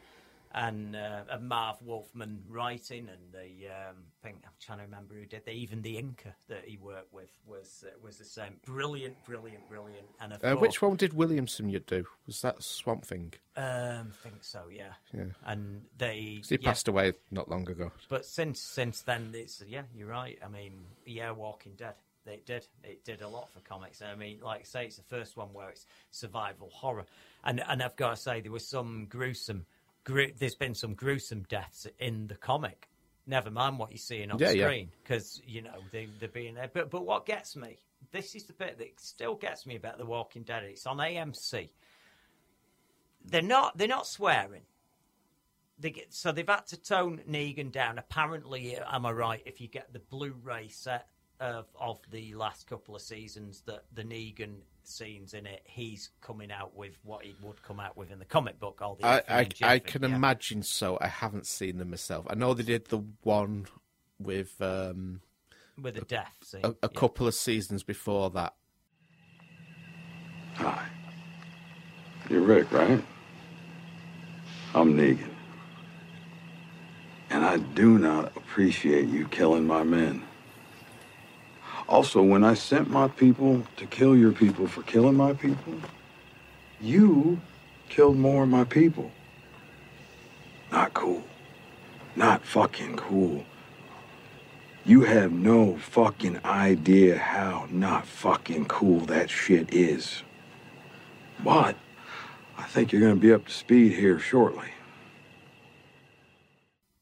and 0.53 0.95
uh, 0.95 1.21
of 1.29 1.41
Marv 1.41 1.81
Wolfman 1.81 2.43
writing, 2.49 3.07
and 3.09 3.31
the 3.31 3.67
um, 3.67 3.95
I 4.23 4.27
think 4.27 4.37
I'm 4.43 4.51
trying 4.59 4.79
to 4.79 4.83
remember 4.85 5.15
who 5.15 5.25
did. 5.25 5.45
The, 5.45 5.51
even 5.51 5.81
the 5.81 5.95
inker 5.95 6.33
that 6.47 6.65
he 6.65 6.77
worked 6.77 7.13
with 7.13 7.29
was 7.45 7.83
uh, 7.87 7.91
was 8.03 8.17
the 8.17 8.25
same. 8.25 8.59
Brilliant, 8.65 9.23
brilliant, 9.25 9.67
brilliant. 9.69 10.07
And 10.19 10.33
Uh, 10.43 10.55
which 10.55 10.81
one 10.81 10.95
did 10.95 11.13
Williamson 11.13 11.69
you 11.69 11.79
do? 11.79 12.05
Was 12.27 12.41
that 12.41 12.61
Swamp 12.63 13.05
Thing? 13.05 13.33
um, 13.57 14.13
I 14.13 14.23
think 14.23 14.43
so, 14.43 14.63
yeah. 14.71 14.93
Yeah. 15.13 15.25
And 15.45 15.83
they 15.97 16.41
he 16.47 16.57
yeah. 16.59 16.69
passed 16.69 16.87
away 16.87 17.13
not 17.31 17.49
long 17.49 17.69
ago. 17.69 17.91
But 18.09 18.25
since 18.25 18.59
since 18.59 19.01
then, 19.01 19.31
it's 19.33 19.63
yeah, 19.67 19.83
you're 19.95 20.07
right. 20.07 20.37
I 20.43 20.47
mean, 20.47 20.73
yeah, 21.05 21.31
Walking 21.31 21.73
Dead. 21.77 21.95
It 22.25 22.45
did. 22.45 22.67
It 22.83 23.03
did 23.03 23.23
a 23.23 23.27
lot 23.27 23.49
for 23.51 23.61
comics. 23.61 23.99
I 24.01 24.13
mean, 24.13 24.41
like 24.43 24.61
I 24.61 24.63
say, 24.63 24.85
it's 24.85 24.97
the 24.97 25.03
first 25.03 25.37
one 25.37 25.47
where 25.53 25.69
it's 25.69 25.87
survival 26.11 26.69
horror, 26.71 27.05
and 27.43 27.63
and 27.67 27.81
I've 27.81 27.95
got 27.95 28.11
to 28.11 28.15
say 28.15 28.41
there 28.41 28.51
was 28.51 28.67
some 28.67 29.07
gruesome. 29.09 29.65
Gru- 30.03 30.31
there's 30.37 30.55
been 30.55 30.73
some 30.73 30.93
gruesome 30.95 31.43
deaths 31.43 31.87
in 31.99 32.27
the 32.27 32.35
comic. 32.35 32.89
Never 33.27 33.51
mind 33.51 33.77
what 33.77 33.91
you're 33.91 33.97
seeing 33.99 34.31
on 34.31 34.39
Yeah, 34.39 34.49
yeah. 34.51 34.65
screen 34.65 34.89
because 35.03 35.41
you 35.45 35.61
know 35.61 35.75
they 35.91 36.07
they're 36.19 36.27
being 36.29 36.55
there. 36.55 36.69
But 36.73 36.89
but 36.89 37.05
what 37.05 37.25
gets 37.25 37.55
me, 37.55 37.77
this 38.11 38.33
is 38.35 38.45
the 38.45 38.53
bit 38.53 38.79
that 38.79 38.99
still 38.99 39.35
gets 39.35 39.65
me 39.65 39.75
about 39.75 39.97
The 39.99 40.05
Walking 40.05 40.41
Dead. 40.43 40.63
It's 40.63 40.87
on 40.87 40.97
AMC. 40.97 41.69
They're 43.25 43.41
not 43.43 43.77
they're 43.77 43.87
not 43.87 44.07
swearing. 44.07 44.63
They 45.79 45.89
get, 45.91 46.13
so 46.13 46.31
they've 46.31 46.47
had 46.47 46.67
to 46.67 46.77
tone 46.79 47.21
Negan 47.27 47.71
down. 47.71 47.97
Apparently, 47.97 48.77
uh, 48.77 48.85
am 48.91 49.05
I 49.05 49.11
right? 49.11 49.41
If 49.45 49.59
you 49.61 49.67
get 49.67 49.91
the 49.93 49.99
Blu-ray 49.99 50.67
set 50.67 51.07
of 51.41 51.65
of 51.79 51.99
the 52.11 52.33
last 52.35 52.67
couple 52.67 52.95
of 52.95 53.01
seasons, 53.01 53.63
that 53.65 53.83
the 53.93 54.03
Negan 54.03 54.57
scenes 54.83 55.33
in 55.33 55.45
it, 55.45 55.61
he's 55.65 56.09
coming 56.21 56.51
out 56.51 56.75
with 56.75 56.97
what 57.03 57.23
he 57.23 57.35
would 57.41 57.61
come 57.63 57.79
out 57.79 57.97
with 57.97 58.11
in 58.11 58.19
the 58.19 58.25
comic 58.25 58.59
book. 58.59 58.79
All 58.81 58.95
the 58.95 59.05
I, 59.05 59.21
I, 59.27 59.47
I 59.63 59.79
can 59.79 60.03
yeah. 60.03 60.15
imagine 60.15 60.63
so. 60.63 60.97
I 61.01 61.07
haven't 61.07 61.47
seen 61.47 61.77
them 61.77 61.89
myself. 61.89 62.25
I 62.29 62.35
know 62.35 62.53
they 62.53 62.63
did 62.63 62.85
the 62.85 63.03
one 63.23 63.67
with 64.19 64.61
um, 64.61 65.21
with 65.81 65.95
the 65.95 66.01
death 66.01 66.37
scene. 66.43 66.61
a, 66.63 66.69
a 66.69 66.75
yeah. 66.83 66.87
couple 66.99 67.27
of 67.27 67.33
seasons 67.33 67.83
before 67.83 68.29
that. 68.31 68.53
Hi. 70.55 70.85
You're 72.29 72.41
Rick, 72.41 72.71
right? 72.71 73.03
I'm 74.73 74.95
Negan. 74.95 75.27
And 77.29 77.45
I 77.45 77.57
do 77.57 77.97
not 77.97 78.35
appreciate 78.35 79.07
you 79.07 79.27
killing 79.29 79.65
my 79.65 79.83
men. 79.83 80.23
Also, 81.91 82.23
when 82.23 82.41
I 82.41 82.53
sent 82.53 82.89
my 82.89 83.09
people 83.09 83.65
to 83.75 83.85
kill 83.85 84.15
your 84.15 84.31
people 84.31 84.65
for 84.65 84.81
killing 84.83 85.15
my 85.15 85.33
people, 85.33 85.73
you 86.79 87.41
killed 87.89 88.15
more 88.15 88.43
of 88.43 88.49
my 88.49 88.63
people. 88.63 89.11
Not 90.71 90.93
cool. 90.93 91.21
Not 92.15 92.45
fucking 92.45 92.95
cool. 92.95 93.43
You 94.85 95.01
have 95.01 95.33
no 95.33 95.75
fucking 95.75 96.39
idea 96.45 97.17
how 97.17 97.67
not 97.69 98.07
fucking 98.07 98.67
cool 98.67 99.01
that 99.07 99.29
shit 99.29 99.73
is. 99.73 100.23
But 101.43 101.75
I 102.57 102.63
think 102.63 102.93
you're 102.93 103.01
gonna 103.01 103.17
be 103.17 103.33
up 103.33 103.47
to 103.47 103.51
speed 103.51 103.91
here 103.91 104.17
shortly. 104.17 104.69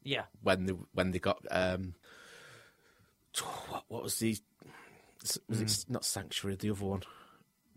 Yeah. 0.02 0.24
when 0.42 0.66
they 0.66 0.74
when 0.94 1.12
they 1.12 1.20
got 1.20 1.46
um, 1.52 1.94
what, 3.70 3.84
what 3.88 4.04
was 4.04 4.18
the 4.18 4.36
was 5.48 5.62
it 5.62 5.86
not 5.90 6.06
sanctuary 6.06 6.56
the 6.56 6.72
other 6.72 6.86
one? 6.86 7.04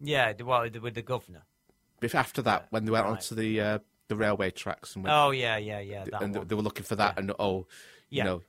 Yeah, 0.01 0.32
the, 0.32 0.45
well, 0.45 0.68
the- 0.68 0.80
with 0.80 0.95
the 0.95 1.03
governor. 1.03 1.43
Bef- 2.01 2.14
After 2.14 2.43
that, 2.43 2.66
when 2.70 2.84
they 2.84 2.90
went 2.90 3.05
right. 3.05 3.12
onto 3.12 3.34
the 3.34 3.61
uh, 3.61 3.78
the 4.09 4.16
railway 4.16 4.51
tracks 4.51 4.95
and 4.97 5.05
went, 5.05 5.14
Oh 5.16 5.30
yeah, 5.30 5.57
yeah, 5.57 5.78
yeah. 5.80 6.05
That 6.05 6.22
and 6.22 6.34
they, 6.34 6.38
one. 6.38 6.49
they 6.49 6.55
were 6.57 6.62
looking 6.62 6.84
for 6.84 6.97
that, 6.97 7.18
and 7.18 7.32
oh, 7.38 7.66
you 8.11 8.18
Yeah. 8.18 8.24
know, 8.24 8.43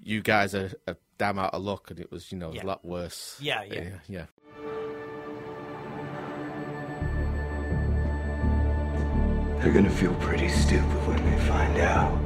you 0.00 0.20
guys 0.22 0.54
are, 0.54 0.72
are 0.88 0.96
damn 1.16 1.38
out 1.38 1.54
of 1.54 1.62
luck, 1.62 1.90
and 1.90 2.00
it 2.00 2.10
was 2.10 2.32
you 2.32 2.38
know 2.38 2.52
Yeah. 2.52 2.64
a 2.64 2.66
lot 2.66 2.84
worse. 2.84 3.36
Yeah, 3.40 3.62
yeah. 3.62 3.82
yeah. 3.82 3.98
yeah. 4.08 4.26
They're 9.60 9.74
gonna 9.74 9.90
feel 9.90 10.14
pretty 10.14 10.48
stupid 10.48 11.06
when 11.06 11.22
they 11.30 11.38
find 11.46 11.78
out. 11.78 12.18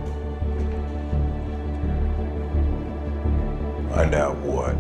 Find 3.93 4.15
out 4.15 4.37
what? 4.39 4.77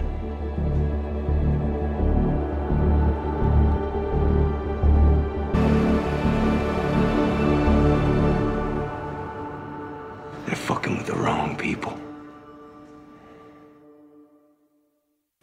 Fucking 10.64 10.98
with 10.98 11.06
the 11.06 11.14
wrong 11.16 11.56
people. 11.56 11.98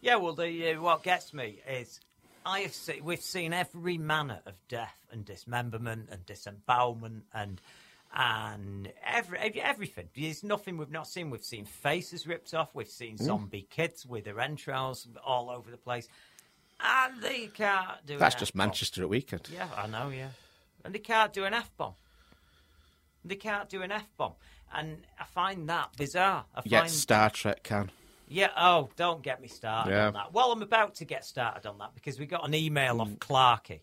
Yeah, 0.02 0.16
well, 0.16 0.34
the 0.34 0.72
uh, 0.74 0.82
what 0.82 1.04
gets 1.04 1.34
me 1.34 1.60
is 1.70 2.00
I 2.46 2.62
have 2.62 2.74
seen 2.74 3.04
we've 3.04 3.22
seen 3.22 3.54
every 3.54 3.98
manner 4.00 4.40
of 4.46 4.54
death 4.68 4.98
and 5.12 5.24
dismemberment 5.24 6.10
and 6.12 6.26
disembowelment 6.26 7.26
and 7.34 7.62
and 8.14 8.92
every, 9.06 9.38
every 9.38 9.62
everything. 9.62 10.10
There's 10.16 10.44
nothing 10.44 10.78
we've 10.78 10.90
not 10.92 11.08
seen. 11.08 11.30
We've 11.30 11.44
seen 11.44 11.66
faces 11.66 12.26
ripped 12.26 12.54
off. 12.56 12.74
We've 12.74 12.88
seen 12.88 13.18
Mm. 13.18 13.24
zombie 13.26 13.68
kids 13.70 14.06
with 14.06 14.26
their 14.26 14.40
entrails 14.40 15.08
all 15.24 15.52
over 15.52 15.70
the 15.70 15.78
place, 15.78 16.08
and 16.80 17.22
they 17.22 17.48
can't 17.48 18.04
do. 18.06 18.18
That's 18.18 18.36
an 18.36 18.40
just 18.40 18.52
F-bomb. 18.54 18.68
Manchester 18.68 19.04
at 19.04 19.10
weekend. 19.10 19.50
Yeah, 19.54 19.68
I 19.78 19.86
know. 19.86 20.10
Yeah, 20.10 20.30
and 20.84 20.96
they 20.96 21.00
can't 21.00 21.32
do 21.32 21.44
an 21.46 21.54
f 21.54 21.70
bomb. 21.78 21.94
They 23.24 23.36
can't 23.36 23.70
do 23.70 23.84
an 23.84 23.92
f 23.92 24.08
bomb, 24.18 24.34
and 24.74 24.98
I 25.20 25.24
find 25.26 25.68
that 25.70 25.90
bizarre. 25.98 26.46
I 26.56 26.62
Yet 26.66 26.80
find 26.82 26.92
Star 26.92 27.30
Trek 27.30 27.64
can. 27.64 27.92
yeah, 28.28 28.50
oh, 28.58 28.90
don't 28.96 29.22
get 29.22 29.42
me 29.42 29.48
started 29.48 29.92
Yeah. 29.92 30.08
on 30.08 30.14
that. 30.14 30.34
Well, 30.34 30.52
I'm 30.52 30.62
about 30.62 30.96
to 30.96 31.06
get 31.06 31.26
started 31.26 31.66
on 31.68 31.78
that 31.80 31.94
because 31.96 32.20
we 32.20 32.26
got 32.26 32.46
an 32.48 32.54
email 32.54 32.96
Mm. 32.96 33.02
off 33.02 33.10
Clarky. 33.20 33.82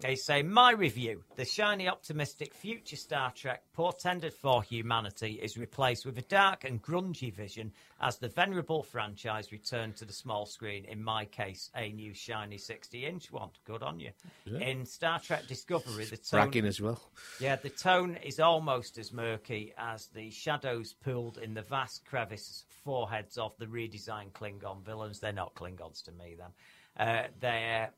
They 0.00 0.16
say, 0.16 0.42
My 0.42 0.72
review 0.72 1.22
the 1.36 1.44
shiny, 1.44 1.88
optimistic 1.88 2.52
future 2.52 2.96
Star 2.96 3.30
Trek 3.30 3.62
portended 3.72 4.34
for 4.34 4.62
humanity 4.62 5.38
is 5.40 5.56
replaced 5.56 6.04
with 6.04 6.18
a 6.18 6.22
dark 6.22 6.64
and 6.64 6.82
grungy 6.82 7.32
vision 7.32 7.72
as 8.00 8.18
the 8.18 8.28
venerable 8.28 8.82
franchise 8.82 9.52
returned 9.52 9.96
to 9.96 10.04
the 10.04 10.12
small 10.12 10.46
screen. 10.46 10.84
In 10.84 11.02
my 11.02 11.26
case, 11.26 11.70
a 11.76 11.90
new 11.92 12.12
shiny 12.12 12.58
60 12.58 13.06
inch 13.06 13.30
one. 13.30 13.50
Good 13.64 13.82
on 13.82 14.00
you. 14.00 14.10
Yeah. 14.44 14.58
In 14.58 14.84
Star 14.84 15.20
Trek 15.20 15.46
Discovery, 15.46 16.04
the 16.06 16.16
tone. 16.16 16.40
Bragging 16.40 16.66
as 16.66 16.80
well. 16.80 17.00
Yeah, 17.40 17.56
the 17.56 17.70
tone 17.70 18.16
is 18.16 18.40
almost 18.40 18.98
as 18.98 19.12
murky 19.12 19.74
as 19.78 20.08
the 20.08 20.30
shadows 20.30 20.92
pooled 20.92 21.38
in 21.38 21.54
the 21.54 21.62
vast 21.62 22.04
crevice 22.04 22.64
foreheads 22.84 23.38
of 23.38 23.56
the 23.58 23.66
redesigned 23.66 24.32
Klingon 24.32 24.82
villains. 24.84 25.20
They're 25.20 25.32
not 25.32 25.54
Klingons 25.54 26.02
to 26.04 26.12
me, 26.12 26.36
then. 26.36 26.50
Uh, 26.96 27.26
they're 27.40 27.90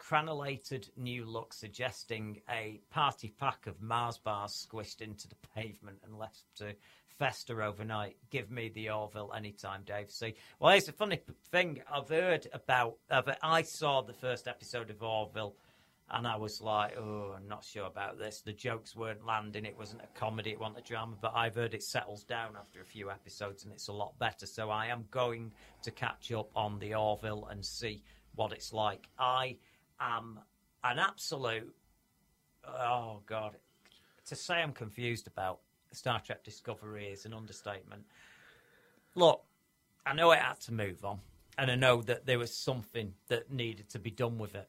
cranulated 0.00 0.88
new 0.96 1.26
look 1.26 1.52
suggesting 1.52 2.40
a 2.48 2.80
party 2.90 3.32
pack 3.38 3.66
of 3.66 3.80
Mars 3.82 4.18
bars 4.18 4.66
squished 4.66 5.02
into 5.02 5.28
the 5.28 5.36
pavement 5.54 5.98
and 6.02 6.18
left 6.18 6.42
to 6.56 6.74
fester 7.18 7.62
overnight. 7.62 8.16
Give 8.30 8.50
me 8.50 8.70
the 8.70 8.88
Orville 8.88 9.30
anytime, 9.36 9.82
Dave. 9.84 10.10
See, 10.10 10.34
well, 10.58 10.72
here's 10.72 10.88
a 10.88 10.92
funny 10.92 11.20
thing 11.52 11.82
I've 11.92 12.08
heard 12.08 12.48
about. 12.54 12.96
I 13.42 13.62
saw 13.62 14.00
the 14.00 14.14
first 14.14 14.48
episode 14.48 14.90
of 14.90 15.02
Orville. 15.02 15.54
And 16.12 16.26
I 16.26 16.34
was 16.34 16.60
like, 16.60 16.96
oh, 16.98 17.36
I'm 17.36 17.46
not 17.46 17.64
sure 17.64 17.86
about 17.86 18.18
this. 18.18 18.40
The 18.40 18.52
jokes 18.52 18.96
weren't 18.96 19.24
landing. 19.24 19.64
It 19.64 19.78
wasn't 19.78 20.02
a 20.02 20.18
comedy, 20.18 20.50
it 20.50 20.58
wasn't 20.58 20.78
a 20.78 20.82
drama. 20.82 21.14
But 21.20 21.34
I've 21.36 21.54
heard 21.54 21.72
it 21.72 21.84
settles 21.84 22.24
down 22.24 22.56
after 22.58 22.80
a 22.80 22.84
few 22.84 23.10
episodes 23.12 23.62
and 23.62 23.72
it's 23.72 23.86
a 23.86 23.92
lot 23.92 24.18
better. 24.18 24.46
So 24.46 24.70
I 24.70 24.86
am 24.86 25.04
going 25.12 25.52
to 25.82 25.92
catch 25.92 26.32
up 26.32 26.50
on 26.56 26.80
the 26.80 26.94
Orville 26.94 27.46
and 27.48 27.64
see 27.64 28.02
what 28.34 28.52
it's 28.52 28.72
like. 28.72 29.06
I 29.20 29.58
am 30.00 30.40
an 30.82 30.98
absolute, 30.98 31.74
oh, 32.66 33.20
God. 33.26 33.56
To 34.26 34.36
say 34.36 34.54
I'm 34.54 34.72
confused 34.72 35.26
about 35.26 35.60
Star 35.92 36.20
Trek 36.20 36.44
Discovery 36.44 37.06
is 37.06 37.24
an 37.24 37.34
understatement. 37.34 38.04
Look, 39.14 39.42
I 40.06 40.14
know 40.14 40.30
it 40.32 40.38
had 40.38 40.60
to 40.60 40.72
move 40.72 41.04
on. 41.04 41.20
And 41.58 41.70
I 41.70 41.74
know 41.74 42.00
that 42.02 42.26
there 42.26 42.38
was 42.38 42.56
something 42.56 43.14
that 43.28 43.50
needed 43.50 43.90
to 43.90 43.98
be 43.98 44.10
done 44.10 44.38
with 44.38 44.54
it. 44.54 44.68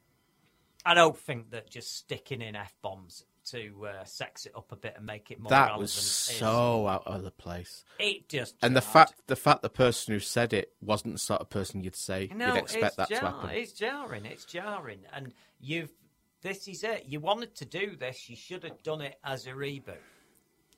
I 0.84 0.94
don't 0.94 1.16
think 1.16 1.50
that 1.50 1.70
just 1.70 1.96
sticking 1.96 2.42
in 2.42 2.56
f 2.56 2.74
bombs 2.82 3.24
to 3.46 3.86
uh, 3.86 4.04
sex 4.04 4.46
it 4.46 4.52
up 4.56 4.72
a 4.72 4.76
bit 4.76 4.94
and 4.96 5.06
make 5.06 5.30
it 5.30 5.40
more 5.40 5.50
that 5.50 5.78
was 5.78 5.96
is- 5.96 6.04
so 6.04 6.86
out 6.88 7.06
of 7.06 7.22
the 7.22 7.30
place. 7.30 7.84
It 7.98 8.28
just 8.28 8.54
and 8.62 8.76
the 8.76 8.80
fact 8.80 9.14
the 9.26 9.36
fact 9.36 9.62
the 9.62 9.68
person 9.70 10.14
who 10.14 10.20
said 10.20 10.52
it 10.52 10.72
wasn't 10.80 11.14
the 11.14 11.18
sort 11.18 11.40
of 11.40 11.50
person 11.50 11.82
you'd 11.82 11.96
say 11.96 12.30
No, 12.34 12.48
you'd 12.48 12.56
expect 12.56 12.96
that 12.96 13.08
jar- 13.08 13.20
to 13.20 13.26
happen. 13.26 13.50
It's 13.50 13.72
jarring. 13.72 14.24
It's 14.24 14.44
jarring, 14.44 15.00
and 15.12 15.32
you've. 15.60 15.90
This 16.42 16.66
is 16.66 16.82
it. 16.82 17.04
You 17.06 17.20
wanted 17.20 17.54
to 17.56 17.64
do 17.64 17.94
this. 17.94 18.28
You 18.28 18.34
should 18.34 18.64
have 18.64 18.82
done 18.82 19.00
it 19.00 19.16
as 19.22 19.46
a 19.46 19.50
reboot. 19.50 19.94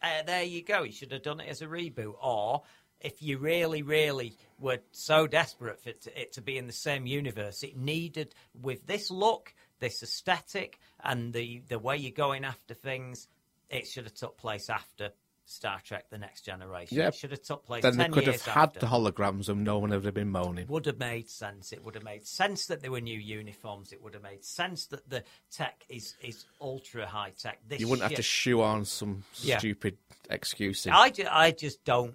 Uh, 0.03 0.23
there 0.27 0.43
you 0.43 0.63
go. 0.63 0.83
You 0.83 0.93
should 0.93 1.13
have 1.13 1.23
done 1.23 1.41
it 1.41 1.49
as 1.49 1.63
a 1.63 1.67
reboot, 1.67 2.15
or 2.23 2.63
if 3.01 3.23
you 3.23 3.39
really, 3.39 3.83
really 3.83 4.37
were 4.59 4.79
so 4.93 5.27
desperate 5.27 5.81
for 5.81 5.91
it 5.91 6.03
to, 6.03 6.21
it 6.21 6.33
to 6.33 6.43
be 6.43 6.59
in 6.59 6.67
the 6.67 6.73
same 6.73 7.07
universe, 7.07 7.63
it 7.63 7.77
needed 7.77 8.35
with 8.61 8.87
this 8.87 9.11
look, 9.11 9.55
this 9.81 10.03
aesthetic, 10.03 10.79
and 11.03 11.33
the 11.33 11.63
the 11.69 11.79
way 11.79 11.97
you're 11.97 12.13
going 12.13 12.45
after 12.45 12.75
things. 12.75 13.29
It 13.71 13.87
should 13.87 14.05
have 14.05 14.15
took 14.15 14.37
place 14.37 14.69
after 14.71 15.11
Star 15.47 15.81
Trek: 15.83 16.11
The 16.11 16.19
Next 16.19 16.43
Generation. 16.43 16.97
Yeah, 16.99 17.09
It 17.09 17.15
should 17.15 17.31
have 17.33 17.43
took 17.43 17.65
place. 17.67 17.83
then 17.83 17.97
they 17.97 18.05
10 18.05 18.13
could 18.13 18.27
have 18.27 18.43
had 18.43 18.63
after 18.69 18.81
the 18.81 18.87
holograms 18.87 19.49
and 19.49 19.65
no 19.65 19.79
one 19.79 19.91
would 19.91 20.05
have 20.05 20.15
been 20.15 20.31
moaning. 20.31 20.67
would 20.69 20.87
have 20.87 20.99
made 20.99 21.29
sense. 21.29 21.73
It 21.73 21.85
would 21.85 21.95
have 21.95 22.05
made 22.05 22.27
sense 22.27 22.67
that 22.67 22.83
there 22.83 22.91
were 22.91 23.01
new 23.01 23.19
uniforms. 23.19 23.93
It 23.93 24.03
would 24.03 24.15
have 24.15 24.23
made 24.23 24.45
sense 24.45 24.87
that 24.87 25.09
the 25.09 25.25
tech 25.51 25.85
is 25.89 26.15
is 26.23 26.45
ultra 26.61 27.07
high 27.07 27.33
tech. 27.39 27.59
This 27.67 27.81
you 27.81 27.89
wouldn't 27.89 28.09
have 28.09 28.17
to 28.17 28.23
shoe 28.23 28.63
on 28.63 28.85
some 28.85 29.25
Yeah. 29.41 29.59
stupid 29.59 29.97
excuse. 30.31 30.87
in. 30.87 30.93
I, 30.93 31.11
ju- 31.11 31.27
I 31.31 31.51
just 31.51 31.85
don't 31.85 32.15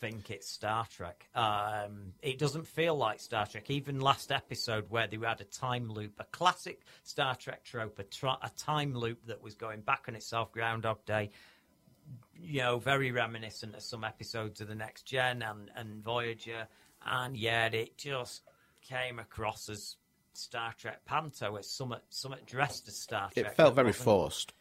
think 0.00 0.30
it's 0.30 0.48
Star 0.48 0.86
Trek. 0.90 1.28
Um, 1.34 2.14
it 2.22 2.38
doesn't 2.38 2.66
feel 2.66 2.94
like 2.96 3.20
Star 3.20 3.46
Trek. 3.46 3.70
Even 3.70 4.00
last 4.00 4.32
episode 4.32 4.86
where 4.88 5.06
they 5.06 5.18
had 5.18 5.40
a 5.40 5.44
time 5.44 5.90
loop, 5.90 6.14
a 6.18 6.24
classic 6.24 6.80
Star 7.04 7.34
Trek 7.36 7.64
trope, 7.64 7.98
a, 7.98 8.04
tr- 8.04 8.26
a 8.42 8.50
time 8.56 8.94
loop 8.94 9.26
that 9.26 9.42
was 9.42 9.54
going 9.54 9.82
back 9.82 10.04
on 10.08 10.14
itself, 10.16 10.50
Groundhog 10.52 11.04
Day. 11.04 11.30
you 12.34 12.60
know, 12.60 12.78
very 12.78 13.12
reminiscent 13.12 13.74
of 13.74 13.82
some 13.82 14.04
episodes 14.04 14.60
of 14.60 14.68
the 14.68 14.74
Next 14.74 15.04
Gen 15.04 15.42
and, 15.42 15.70
and 15.76 16.02
Voyager, 16.02 16.66
and 17.04 17.36
yet 17.36 17.74
it 17.74 17.96
just 17.98 18.42
came 18.82 19.18
across 19.18 19.68
as 19.68 19.96
Star 20.32 20.72
Trek 20.78 21.04
panto. 21.04 21.56
It's 21.56 21.70
somewhat, 21.70 22.04
somewhat 22.08 22.46
dressed 22.46 22.88
as 22.88 22.96
Star 22.96 23.30
Trek. 23.32 23.46
It 23.46 23.54
felt 23.54 23.74
very 23.74 23.92
forced. 23.92 24.52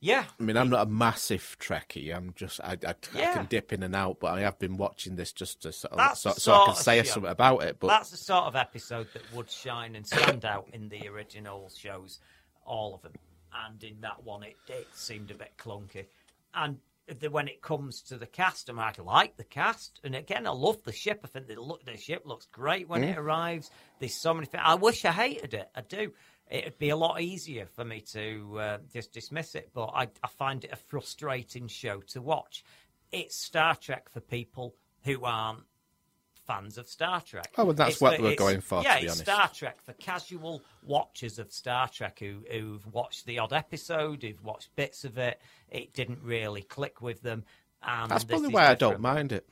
Yeah. 0.00 0.24
I 0.38 0.42
mean, 0.42 0.56
I'm 0.56 0.68
not 0.68 0.86
a 0.86 0.90
massive 0.90 1.56
Trekkie. 1.58 2.14
I'm 2.14 2.32
just, 2.36 2.60
I, 2.60 2.76
I, 2.86 2.90
I 3.14 3.32
can 3.32 3.46
dip 3.46 3.72
in 3.72 3.82
and 3.82 3.94
out, 3.96 4.18
but 4.20 4.34
I 4.34 4.40
have 4.40 4.58
been 4.58 4.76
watching 4.76 5.16
this 5.16 5.32
just 5.32 5.62
to 5.62 5.72
sort 5.72 5.94
of, 5.94 6.18
so, 6.18 6.30
so 6.32 6.52
I 6.52 6.64
can 6.66 6.74
say 6.76 6.98
show. 6.98 7.12
something 7.14 7.30
about 7.32 7.62
it. 7.62 7.78
But 7.80 7.88
that's 7.88 8.10
the 8.10 8.16
sort 8.18 8.44
of 8.44 8.56
episode 8.56 9.08
that 9.14 9.22
would 9.34 9.50
shine 9.50 9.96
and 9.96 10.06
stand 10.06 10.44
out 10.44 10.68
in 10.72 10.88
the 10.90 11.08
original 11.08 11.70
shows, 11.74 12.20
all 12.64 12.94
of 12.94 13.02
them. 13.02 13.12
And 13.66 13.82
in 13.82 14.00
that 14.02 14.22
one, 14.22 14.42
it, 14.42 14.56
it 14.68 14.86
seemed 14.92 15.30
a 15.30 15.34
bit 15.34 15.52
clunky. 15.56 16.06
And 16.54 16.78
the, 17.20 17.30
when 17.30 17.48
it 17.48 17.62
comes 17.62 18.02
to 18.02 18.18
the 18.18 18.26
cast, 18.26 18.68
I, 18.68 18.74
mean, 18.74 18.82
I 18.82 18.92
like 19.02 19.36
the 19.38 19.44
cast. 19.44 20.00
And 20.04 20.14
again, 20.14 20.46
I 20.46 20.50
love 20.50 20.82
the 20.84 20.92
ship. 20.92 21.20
I 21.24 21.28
think 21.28 21.46
the 21.46 21.54
look 21.60 21.84
the 21.84 21.96
ship 21.96 22.22
looks 22.26 22.46
great 22.52 22.86
when 22.88 23.02
it 23.02 23.16
Mm. 23.16 23.20
arrives. 23.20 23.70
There's 23.98 24.14
so 24.14 24.34
many 24.34 24.46
things. 24.46 24.62
I 24.66 24.74
wish 24.74 25.04
I 25.06 25.12
hated 25.12 25.54
it. 25.54 25.70
I 25.74 25.80
do. 25.80 26.12
It'd 26.50 26.78
be 26.78 26.90
a 26.90 26.96
lot 26.96 27.20
easier 27.20 27.66
for 27.66 27.84
me 27.84 28.00
to 28.12 28.58
uh, 28.58 28.78
just 28.92 29.12
dismiss 29.12 29.54
it, 29.54 29.70
but 29.74 29.86
I, 29.86 30.02
I 30.22 30.28
find 30.28 30.64
it 30.64 30.70
a 30.72 30.76
frustrating 30.76 31.66
show 31.66 32.00
to 32.08 32.22
watch. 32.22 32.64
It's 33.10 33.36
Star 33.36 33.74
Trek 33.74 34.08
for 34.08 34.20
people 34.20 34.74
who 35.02 35.24
aren't 35.24 35.64
fans 36.46 36.78
of 36.78 36.88
Star 36.88 37.20
Trek. 37.20 37.52
Oh, 37.58 37.64
well, 37.64 37.74
that's 37.74 37.94
It's 37.94 38.00
what 38.00 38.16
they 38.16 38.22
were 38.22 38.36
going 38.36 38.60
for, 38.60 38.80
to 38.82 38.84
Yeah, 38.88 39.00
be 39.00 39.06
it's 39.06 39.14
honest. 39.14 39.22
Star 39.24 39.48
Trek 39.48 39.82
for 39.82 39.92
casual 39.94 40.62
watchers 40.84 41.38
of 41.38 41.52
Star 41.52 41.88
Trek 41.88 42.18
who 42.20 42.44
who've 42.50 42.86
watched 42.92 43.26
the 43.26 43.40
odd 43.40 43.52
episode, 43.52 44.22
who've 44.22 44.42
watched 44.42 44.74
bits 44.76 45.04
of 45.04 45.18
it. 45.18 45.40
It 45.68 45.92
didn't 45.92 46.20
really 46.22 46.62
click 46.62 47.02
with 47.02 47.22
them. 47.22 47.44
And 47.82 48.10
that's 48.10 48.24
probably 48.24 48.48
why 48.48 48.68
I 48.68 48.74
don't 48.74 49.00
mind 49.00 49.32
it. 49.32 49.48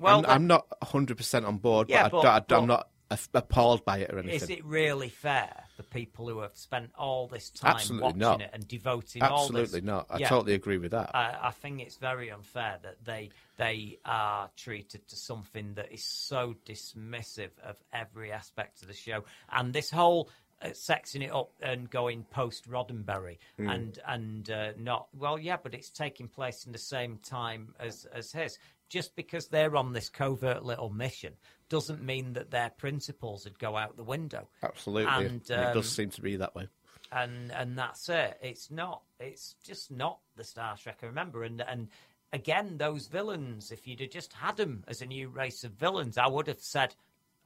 Well, 0.00 0.20
I'm, 0.20 0.26
I'm 0.26 0.46
not 0.46 0.66
100% 0.82 1.46
on 1.46 1.58
board, 1.58 1.90
Yeah, 1.90 2.08
but, 2.08 2.24
I, 2.24 2.54
I'm 2.54 2.66
not 2.66 2.88
appalled 3.10 3.84
by 3.84 3.98
it 3.98 4.10
or 4.10 4.18
anything. 4.18 4.34
Is 4.36 4.50
it 4.50 4.64
really 4.64 5.08
fair 5.08 5.64
for 5.76 5.82
people 5.82 6.28
who 6.28 6.40
have 6.40 6.56
spent 6.56 6.90
all 6.98 7.26
this 7.26 7.50
time 7.50 7.76
Absolutely 7.76 8.04
watching 8.04 8.18
not. 8.20 8.40
it 8.42 8.50
and 8.52 8.68
devoting 8.68 9.22
all 9.22 9.48
this? 9.48 9.60
Absolutely 9.62 9.80
not. 9.80 10.06
I 10.10 10.18
Yeah. 10.18 10.28
totally 10.28 10.54
agree 10.54 10.78
with 10.78 10.90
that. 10.90 11.10
I, 11.14 11.38
I 11.48 11.50
think 11.52 11.80
it's 11.80 11.96
very 11.96 12.30
unfair 12.30 12.78
that 12.82 13.04
they 13.04 13.30
they 13.56 13.98
are 14.04 14.50
treated 14.56 15.08
to 15.08 15.16
something 15.16 15.74
that 15.74 15.90
is 15.92 16.04
so 16.04 16.54
dismissive 16.66 17.50
of 17.64 17.76
every 17.92 18.30
aspect 18.30 18.82
of 18.82 18.88
the 18.88 18.94
show, 18.94 19.24
and 19.50 19.72
this 19.72 19.90
whole 19.90 20.28
uh, 20.60 20.68
sexing 20.68 21.22
it 21.22 21.32
up 21.32 21.50
and 21.62 21.88
going 21.88 22.24
post 22.24 22.68
Roddenberry 22.68 23.38
Mm. 23.58 23.74
and 23.74 23.98
and 24.06 24.50
uh, 24.50 24.72
not 24.76 25.08
well, 25.14 25.38
yeah, 25.38 25.56
but 25.62 25.72
it's 25.74 25.90
taking 25.90 26.28
place 26.28 26.66
in 26.66 26.72
the 26.72 26.78
same 26.78 27.18
time 27.18 27.74
as 27.80 28.04
as 28.12 28.32
his. 28.32 28.58
Just 28.88 29.14
because 29.16 29.48
they're 29.48 29.76
on 29.76 29.92
this 29.92 30.08
covert 30.08 30.64
little 30.64 30.88
mission 30.88 31.34
doesn't 31.68 32.02
mean 32.02 32.32
that 32.34 32.50
their 32.50 32.70
principles 32.70 33.44
would 33.44 33.58
go 33.58 33.76
out 33.76 33.96
the 33.96 34.02
window. 34.04 34.48
Absolutely. 34.62 35.12
And, 35.12 35.26
And 35.26 35.50
it 35.50 35.52
um, 35.52 35.74
does 35.74 35.90
seem 35.90 36.10
to 36.10 36.22
be 36.22 36.36
that 36.36 36.54
way. 36.54 36.68
and 37.12 37.50
and 37.52 37.78
that's 37.78 38.08
it. 38.08 38.38
It's 38.42 38.70
not. 38.70 39.02
It's 39.20 39.54
just 39.64 39.90
not 39.90 40.18
the 40.36 40.44
Star 40.44 40.76
Trek 40.76 40.98
I 41.02 41.06
remember. 41.06 41.42
And 41.44 41.60
and 41.60 41.88
again, 42.32 42.78
those 42.78 43.06
villains. 43.08 43.70
If 43.72 43.86
you'd 43.86 44.00
have 44.00 44.10
just 44.10 44.32
had 44.32 44.56
them 44.56 44.84
as 44.88 45.02
a 45.02 45.06
new 45.06 45.28
race 45.28 45.64
of 45.64 45.72
villains, 45.72 46.18
I 46.18 46.26
would 46.28 46.46
have 46.48 46.60
said, 46.60 46.94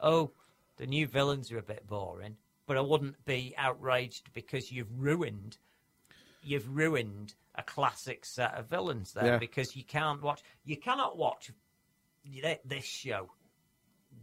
"Oh, 0.01 0.33
the 0.77 0.87
new 0.87 1.07
villains 1.07 1.51
are 1.53 1.59
a 1.59 1.63
bit 1.63 1.87
boring." 1.87 2.37
But 2.67 2.77
I 2.77 2.81
wouldn't 2.81 3.25
be 3.25 3.55
outraged 3.59 4.33
because 4.33 4.71
you've 4.71 4.93
ruined, 4.97 5.59
you've 6.45 6.69
ruined 6.69 7.35
a 7.57 7.63
classic 7.63 8.25
set 8.25 8.55
of 8.55 8.69
villains 8.69 9.13
there 9.13 9.27
Yeah. 9.27 9.39
because 9.39 9.75
you 9.77 9.83
can't 9.85 10.23
watch. 10.23 10.43
You 10.65 10.77
cannot 10.77 11.17
watch 11.19 11.51
this 12.65 12.85
show 12.85 13.31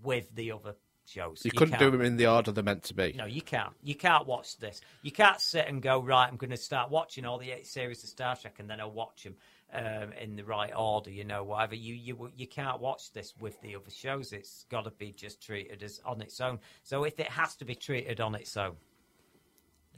with 0.03 0.33
the 0.35 0.51
other 0.51 0.75
shows. 1.09 1.41
You, 1.43 1.51
couldn't 1.51 1.79
do 1.79 1.91
them 1.91 2.01
in 2.01 2.17
the 2.17 2.27
order 2.27 2.51
they're 2.51 2.63
meant 2.63 2.83
to 2.83 2.93
be. 2.93 3.13
No, 3.17 3.25
you 3.25 3.41
can't. 3.41 3.73
You 3.83 3.95
can't 3.95 4.27
watch 4.27 4.57
this. 4.57 4.81
You 5.01 5.11
can't 5.11 5.41
sit 5.41 5.67
and 5.67 5.81
go 5.81 5.99
right. 6.01 6.27
I'm 6.27 6.37
going 6.37 6.51
to 6.51 6.57
start 6.57 6.91
watching 6.91 7.25
all 7.25 7.37
the 7.37 7.51
eight 7.51 7.67
series 7.67 8.03
of 8.03 8.09
Star 8.09 8.35
Trek, 8.35 8.57
and 8.59 8.69
then 8.69 8.79
I'll 8.79 8.91
watch 8.91 9.23
them 9.23 9.35
um, 9.73 10.13
in 10.13 10.35
the 10.35 10.43
right 10.43 10.71
order. 10.75 11.09
You 11.09 11.23
know, 11.23 11.43
whatever. 11.43 11.75
You 11.75 11.95
you 11.95 12.31
you 12.35 12.47
can't 12.47 12.79
watch 12.79 13.11
this 13.11 13.33
with 13.39 13.59
the 13.61 13.75
other 13.75 13.91
shows. 13.91 14.31
It's 14.33 14.65
got 14.69 14.85
to 14.85 14.91
be 14.91 15.11
just 15.11 15.41
treated 15.41 15.83
as 15.83 15.99
on 16.05 16.21
its 16.21 16.39
own. 16.39 16.59
So 16.83 17.03
if 17.03 17.19
it 17.19 17.27
has 17.27 17.55
to 17.57 17.65
be 17.65 17.75
treated 17.75 18.21
on 18.21 18.35
its 18.35 18.55
own, 18.55 18.75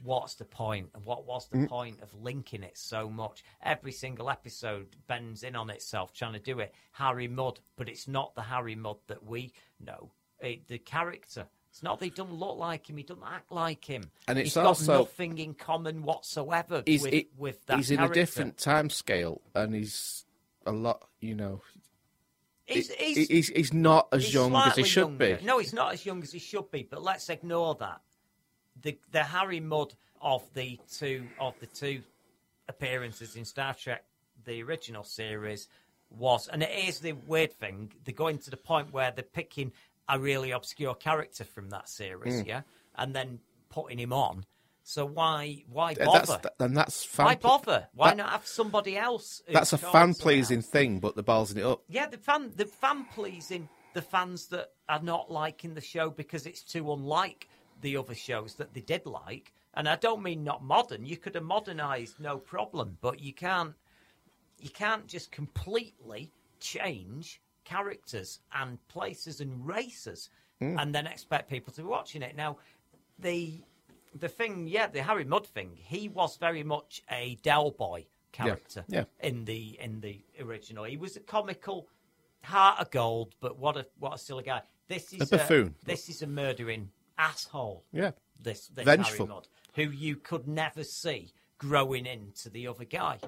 what's 0.02 0.34
the 0.34 0.44
point? 0.44 0.90
And 0.94 1.04
what 1.04 1.26
was 1.26 1.48
the 1.48 1.58
Mm. 1.58 1.68
point 1.68 2.00
of 2.02 2.12
linking 2.22 2.62
it 2.62 2.76
so 2.78 3.08
much? 3.08 3.42
Every 3.62 3.92
single 3.92 4.28
episode 4.30 4.96
bends 5.06 5.42
in 5.42 5.54
on 5.56 5.70
itself, 5.70 6.12
trying 6.12 6.32
to 6.34 6.38
do 6.38 6.58
it. 6.60 6.74
Harry 6.92 7.28
Mudd, 7.28 7.60
but 7.76 7.88
it's 7.88 8.08
not 8.08 8.34
the 8.34 8.42
Harry 8.42 8.74
Mudd 8.74 8.98
that 9.06 9.24
we 9.24 9.52
know. 9.80 10.10
It, 10.40 10.66
the 10.68 10.78
character. 10.78 11.46
It's 11.70 11.82
not 11.82 11.98
that 12.00 12.04
he 12.04 12.10
doesn't 12.10 12.34
look 12.34 12.58
like 12.58 12.90
him. 12.90 12.96
He 12.98 13.02
doesn't 13.02 13.22
act 13.24 13.50
like 13.50 13.84
him. 13.84 14.10
And 14.28 14.38
it's 14.38 14.48
He's 14.48 14.54
got 14.54 14.66
also- 14.66 14.98
nothing 14.98 15.38
in 15.38 15.54
common 15.54 16.02
whatsoever 16.02 16.82
He's, 16.84 17.02
with, 17.02 17.24
with 17.38 17.64
that 17.66 17.76
he's 17.78 17.90
in 17.90 18.00
a 18.00 18.08
different 18.12 18.58
time 18.58 18.90
scale, 18.90 19.40
and 19.54 19.74
he's 19.74 20.26
a 20.66 20.72
lot, 20.72 21.08
you 21.20 21.34
know, 21.34 21.60
He's, 22.66 22.90
he's, 22.94 23.28
he's, 23.28 23.48
he's 23.48 23.72
not 23.74 24.08
as 24.12 24.32
young 24.32 24.54
as 24.54 24.76
he 24.76 24.84
should 24.84 25.00
younger. 25.08 25.36
be. 25.36 25.44
No, 25.44 25.58
he's 25.58 25.72
not 25.72 25.92
as 25.92 26.06
young 26.06 26.22
as 26.22 26.32
he 26.32 26.38
should 26.38 26.70
be. 26.70 26.84
But 26.88 27.02
let's 27.02 27.28
ignore 27.28 27.74
that. 27.76 28.00
The 28.82 28.98
the 29.12 29.22
Harry 29.24 29.60
Mudd 29.60 29.94
of 30.20 30.42
the 30.54 30.78
two 30.90 31.26
of 31.40 31.58
the 31.60 31.66
two 31.66 32.02
appearances 32.68 33.36
in 33.36 33.44
Star 33.44 33.74
Trek, 33.74 34.04
the 34.44 34.62
original 34.62 35.04
series, 35.04 35.68
was, 36.10 36.48
and 36.48 36.62
it 36.62 36.70
is 36.88 37.00
the 37.00 37.12
weird 37.12 37.52
thing. 37.52 37.92
They're 38.04 38.14
going 38.14 38.38
to 38.38 38.50
the 38.50 38.56
point 38.56 38.92
where 38.92 39.10
they're 39.10 39.22
picking 39.24 39.72
a 40.08 40.18
really 40.18 40.50
obscure 40.50 40.94
character 40.94 41.44
from 41.44 41.70
that 41.70 41.88
series, 41.88 42.42
Mm. 42.42 42.46
yeah, 42.46 42.62
and 42.96 43.14
then 43.14 43.40
putting 43.68 43.98
him 43.98 44.12
on. 44.12 44.44
So 44.84 45.06
why 45.06 45.64
why 45.70 45.94
bother? 45.94 46.38
That's, 46.42 46.46
and 46.60 46.76
that's 46.76 47.04
fan 47.04 47.26
why 47.26 47.34
bother? 47.36 47.88
Why 47.94 48.10
that- 48.10 48.16
not 48.16 48.30
have 48.30 48.46
somebody 48.46 48.96
else? 48.96 49.42
That's 49.48 49.72
a 49.72 49.78
fan 49.78 50.14
pleasing 50.14 50.58
else? 50.58 50.66
thing, 50.66 50.98
but 50.98 51.14
the 51.14 51.22
ball's 51.22 51.52
in 51.52 51.58
it 51.58 51.64
up. 51.64 51.82
Yeah, 51.88 52.06
the 52.06 52.18
fan, 52.18 52.52
the 52.56 52.66
fan 52.66 53.04
pleasing 53.14 53.68
the 53.94 54.02
fans 54.02 54.46
that 54.48 54.70
are 54.88 55.02
not 55.02 55.30
liking 55.30 55.74
the 55.74 55.80
show 55.80 56.10
because 56.10 56.46
it's 56.46 56.62
too 56.62 56.92
unlike 56.92 57.48
the 57.82 57.96
other 57.96 58.14
shows 58.14 58.54
that 58.54 58.72
they 58.74 58.80
did 58.80 59.04
like. 59.06 59.52
And 59.74 59.88
I 59.88 59.96
don't 59.96 60.22
mean 60.22 60.42
not 60.44 60.62
modern. 60.64 61.04
You 61.06 61.16
could 61.16 61.34
have 61.34 61.44
modernised, 61.44 62.18
no 62.20 62.38
problem, 62.38 62.96
but 63.00 63.20
you 63.20 63.32
can't. 63.32 63.74
You 64.58 64.70
can't 64.70 65.06
just 65.06 65.30
completely 65.32 66.30
change 66.60 67.40
characters 67.64 68.40
and 68.54 68.78
places 68.88 69.40
and 69.40 69.66
races, 69.66 70.30
Hmm. 70.60 70.78
and 70.78 70.94
then 70.94 71.06
expect 71.06 71.50
people 71.50 71.72
to 71.72 71.80
be 71.82 71.88
watching 71.88 72.22
it. 72.22 72.36
Now, 72.36 72.58
the 73.18 73.62
the 74.14 74.28
thing, 74.28 74.68
yeah, 74.68 74.86
the 74.88 75.02
Harry 75.02 75.24
Mudd 75.24 75.46
thing. 75.46 75.70
He 75.74 76.08
was 76.08 76.36
very 76.36 76.62
much 76.62 77.02
a 77.10 77.36
Del 77.42 77.70
Boy 77.70 78.06
character 78.30 78.84
yeah. 78.88 79.04
in 79.20 79.44
the 79.46 79.76
in 79.80 80.00
the 80.00 80.22
original. 80.40 80.84
He 80.84 80.96
was 80.98 81.16
a 81.16 81.20
comical 81.20 81.88
heart 82.44 82.78
of 82.78 82.90
gold, 82.90 83.34
but 83.40 83.58
what 83.58 83.76
a 83.76 83.86
what 83.98 84.14
a 84.14 84.18
silly 84.18 84.44
guy. 84.44 84.62
This 84.88 85.12
is 85.14 85.22
A 85.32 85.36
buffoon. 85.38 85.74
this 85.84 86.08
is 86.08 86.22
a 86.22 86.26
murdering 86.26 86.90
asshole. 87.18 87.84
Yeah. 87.92 88.12
This, 88.40 88.68
this 88.68 88.84
Vengeful. 88.84 89.26
Harry 89.26 89.28
Mudd, 89.28 89.48
who 89.74 89.82
you 89.82 90.16
could 90.16 90.48
never 90.48 90.84
see 90.84 91.32
growing 91.58 92.06
into 92.06 92.50
the 92.50 92.66
other 92.66 92.84
guy. 92.84 93.18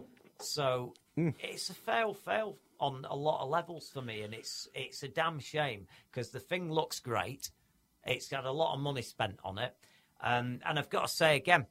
So 0.40 0.94
Hmm. 1.16 1.30
it's 1.38 1.70
a 1.70 1.74
fail 1.74 2.12
fail 2.12 2.58
on 2.80 3.06
a 3.08 3.14
lot 3.14 3.42
of 3.44 3.48
levels 3.48 3.88
for 3.88 4.02
me, 4.02 4.22
and 4.22 4.34
it's 4.34 4.68
it's 4.74 5.04
a 5.04 5.08
damn 5.08 5.38
shame 5.38 5.86
because 6.10 6.30
the 6.30 6.40
thing 6.40 6.72
looks 6.72 6.98
great. 6.98 7.50
It's 8.04 8.26
got 8.28 8.44
a 8.44 8.50
lot 8.50 8.74
of 8.74 8.80
money 8.80 9.02
spent 9.02 9.38
on 9.44 9.58
it, 9.58 9.76
um, 10.20 10.58
and 10.66 10.76
I've 10.76 10.90
got 10.90 11.02
to 11.06 11.08
say 11.08 11.36
again, 11.36 11.66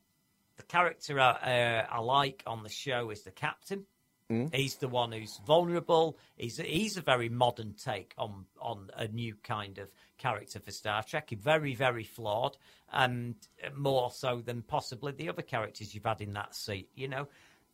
the 0.55 0.63
character 0.63 1.19
I, 1.19 1.31
uh, 1.31 1.87
I 1.91 1.99
like 1.99 2.43
on 2.47 2.63
the 2.63 2.69
show 2.69 3.09
is 3.09 3.23
the 3.23 3.31
captain. 3.31 3.85
Mm. 4.31 4.55
He's 4.55 4.75
the 4.77 4.87
one 4.87 5.11
who's 5.11 5.37
vulnerable. 5.45 6.17
He's 6.37 6.55
he's 6.57 6.95
a 6.95 7.01
very 7.01 7.27
modern 7.27 7.73
take 7.73 8.13
on 8.17 8.45
on 8.61 8.89
a 8.95 9.09
new 9.09 9.35
kind 9.43 9.77
of 9.77 9.89
character 10.23 10.59
for 10.59 10.71
Star 10.71 11.03
Trek. 11.03 11.29
He's 11.29 11.39
very 11.39 11.75
very 11.75 12.05
flawed, 12.05 12.57
and 12.91 13.35
more 13.75 14.09
so 14.09 14.41
than 14.41 14.61
possibly 14.61 15.11
the 15.11 15.29
other 15.29 15.41
characters 15.41 15.93
you've 15.93 16.05
had 16.05 16.21
in 16.21 16.33
that 16.33 16.55
seat. 16.55 16.89
You 16.95 17.09
know, 17.09 17.27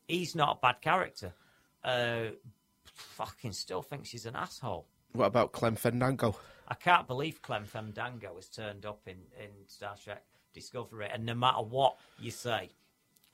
he's 0.08 0.36
not 0.36 0.58
a 0.58 0.60
bad 0.60 0.82
character. 0.82 1.34
Uh, 1.84 2.32
fucking 2.94 3.54
still 3.54 3.84
thinks 3.84 4.10
he's 4.10 4.26
an 4.26 4.36
asshole. 4.36 4.88
What 5.14 5.28
about 5.28 5.52
Clem 5.52 5.76
Fandango? 5.76 6.36
I 6.68 6.74
can't 6.74 7.08
believe 7.08 7.42
Clem 7.42 7.66
Fandango 7.66 8.36
has 8.36 8.48
turned 8.48 8.86
up 8.86 9.02
in, 9.08 9.18
in 9.40 9.50
Star 9.68 9.96
Trek 10.04 10.24
Discovery, 10.54 11.08
and 11.12 11.26
no 11.26 11.36
matter 11.36 11.62
what 11.62 11.98
you 12.20 12.32
say, 12.32 12.70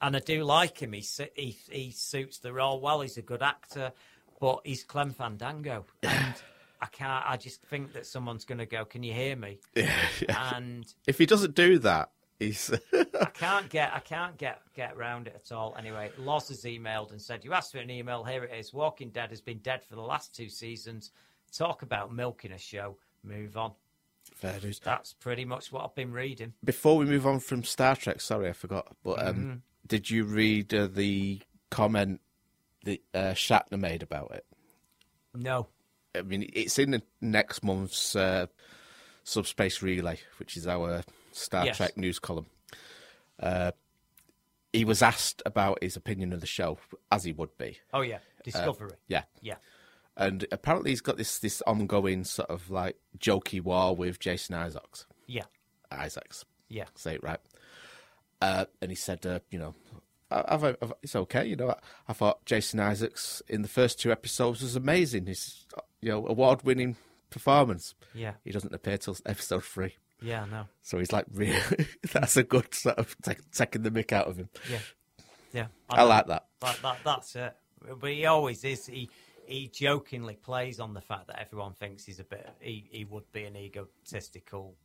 and 0.02 0.16
I 0.16 0.20
do 0.20 0.44
like 0.44 0.82
him, 0.82 0.92
he 0.92 1.04
he, 1.36 1.58
he 1.72 1.92
suits 1.92 2.40
the 2.40 2.52
role 2.52 2.82
well. 2.82 3.02
He's 3.02 3.18
a 3.18 3.22
good 3.22 3.42
actor, 3.42 3.94
but 4.42 4.60
he's 4.66 4.84
Clem 4.84 5.12
Fandango, 5.12 5.86
and 6.04 6.36
I 6.82 6.88
can't. 6.88 7.24
I 7.28 7.38
just 7.38 7.62
think 7.64 7.94
that 7.94 8.06
someone's 8.06 8.46
going 8.46 8.58
to 8.60 8.66
go, 8.66 8.86
"Can 8.86 9.04
you 9.04 9.14
hear 9.14 9.36
me?" 9.36 9.60
Yeah. 9.76 10.56
And 10.56 10.86
If 11.08 11.18
he 11.18 11.26
doesn't 11.26 11.56
do 11.56 11.80
that, 11.80 12.12
He's 12.40 12.70
I 12.94 13.26
can't 13.34 13.70
get 13.70 13.94
I 13.94 14.00
can't 14.00 14.38
get 14.38 14.60
get 14.76 14.94
around 14.96 15.28
it 15.28 15.42
at 15.46 15.56
all. 15.56 15.74
Anyway, 15.80 16.12
Loz 16.18 16.50
has 16.50 16.64
emailed 16.64 17.12
and 17.12 17.22
said, 17.22 17.46
"You 17.46 17.54
asked 17.54 17.72
for 17.72 17.78
an 17.80 17.90
email. 17.90 18.24
Here 18.26 18.44
it 18.44 18.54
is. 18.54 18.74
Walking 18.74 19.10
Dead 19.10 19.30
has 19.30 19.40
been 19.40 19.60
dead 19.60 19.86
for 19.86 19.96
the 19.96 20.02
last 20.02 20.36
two 20.36 20.50
seasons. 20.50 21.12
Talk 21.54 21.82
about 21.82 22.14
milking 22.14 22.52
a 22.52 22.58
show. 22.58 22.98
Move 23.24 23.56
on. 23.56 23.72
fair 24.34 24.60
news. 24.62 24.80
That's 24.80 25.14
pretty 25.14 25.46
much 25.46 25.72
what 25.72 25.86
I've 25.86 25.96
been 25.96 26.12
reading. 26.12 26.54
Before 26.64 26.98
we 26.98 27.06
move 27.06 27.26
on 27.26 27.40
from 27.40 27.64
Star 27.64 27.96
Trek, 27.96 28.20
sorry, 28.20 28.50
I 28.50 28.54
forgot. 28.54 28.94
But 29.02 29.26
um, 29.26 29.36
Mhm. 29.38 29.62
did 29.88 30.10
you 30.10 30.26
read 30.26 30.74
uh, 30.74 30.88
the 30.88 31.42
comment 31.72 32.20
that 32.84 33.02
uh, 33.14 33.20
Shatner 33.34 33.80
made 33.80 34.04
about 34.04 34.32
it? 34.32 34.46
No. 35.34 35.68
I 36.18 36.22
mean, 36.22 36.50
it's 36.54 36.80
in 36.80 36.92
the 36.92 37.02
next 37.22 37.64
month's 37.64 38.16
uh, 38.16 38.48
Subspace 39.24 39.82
Relay, 39.82 40.20
which 40.38 40.58
is 40.58 40.68
our 40.68 41.04
Star 41.32 41.66
Yes. 41.66 41.78
Trek 41.78 41.98
news 41.98 42.20
column. 42.20 42.46
Uh, 43.40 43.72
he 44.74 44.86
was 44.86 45.02
asked 45.02 45.42
about 45.46 45.82
his 45.82 45.96
opinion 45.96 46.34
of 46.34 46.42
the 46.42 46.48
show, 46.48 46.78
as 47.12 47.24
he 47.24 47.32
would 47.32 47.58
be. 47.58 47.78
Oh 47.94 48.02
yeah, 48.02 48.16
Uh, 48.18 48.44
Discovery. 48.44 48.92
yeah. 49.08 49.24
yeah. 49.42 49.56
And 50.18 50.46
apparently 50.52 50.92
he's 50.92 51.02
got 51.02 51.18
this, 51.18 51.40
this 51.40 51.62
ongoing 51.68 52.24
sort 52.24 52.50
of 52.50 52.70
like 52.70 52.98
jokey 53.18 53.62
war 53.62 53.96
with 53.96 54.20
Jason 54.20 54.56
Isaacs. 54.56 55.06
Yeah. 55.28 55.44
Isaacs. 55.92 56.46
Yeah. 56.70 56.86
Say 56.96 57.16
it 57.16 57.24
right. 57.24 57.40
Uh, 58.42 58.66
and 58.82 58.92
he 58.92 58.96
said, 58.96 59.26
uh, 59.26 59.40
you 59.50 59.60
know, 59.60 59.76
I've, 60.48 60.64
I've, 60.64 60.94
it's 61.02 61.16
okay. 61.16 61.46
You 61.46 61.56
know, 61.56 61.70
I, 61.70 61.76
I 62.08 62.14
thought 62.14 62.46
Jason 62.46 62.80
Isaacs 62.80 63.42
in 63.48 63.62
the 63.62 63.68
first 63.68 64.00
two 64.00 64.12
episodes 64.12 64.62
was 64.62 64.76
amazing. 64.76 65.26
His, 65.28 65.66
you 66.02 66.12
know, 66.12 66.26
award-winning 66.28 66.98
performance. 67.30 67.96
Yeah. 68.14 68.34
He 68.44 68.52
doesn't 68.52 68.74
appear 68.74 68.98
till 68.98 69.18
episode 69.26 69.64
three. 69.64 69.96
Yeah, 70.22 70.46
no. 70.50 70.68
So 70.82 70.98
he's 71.00 71.12
like, 71.12 71.26
really, 71.32 71.60
that's 72.14 72.38
a 72.38 72.44
good 72.44 72.74
sort 72.74 72.98
of 72.98 73.16
taking 73.52 73.84
the 73.84 73.92
mick 73.92 74.12
out 74.12 74.28
of 74.28 74.38
him. 74.38 74.50
Yeah. 74.72 74.80
Yeah. 75.54 75.68
I 75.90 76.04
like 76.04 76.28
that. 76.28 76.46
That, 76.62 76.80
that 76.82 76.98
that's 77.04 77.36
it. 77.36 77.56
But 78.00 78.12
he 78.12 78.26
always 78.26 78.64
is. 78.64 78.86
He 78.88 79.10
he 79.46 79.68
jokingly 79.68 80.36
plays 80.36 80.80
on 80.80 80.94
the 80.94 81.02
fact 81.02 81.28
that 81.28 81.40
everyone 81.40 81.74
thinks 81.74 82.06
he's 82.06 82.20
a 82.20 82.24
bit. 82.24 82.50
He 82.60 82.86
he 82.90 83.06
would 83.06 83.32
be 83.32 83.44
an 83.46 83.56
egotistical 83.56 84.76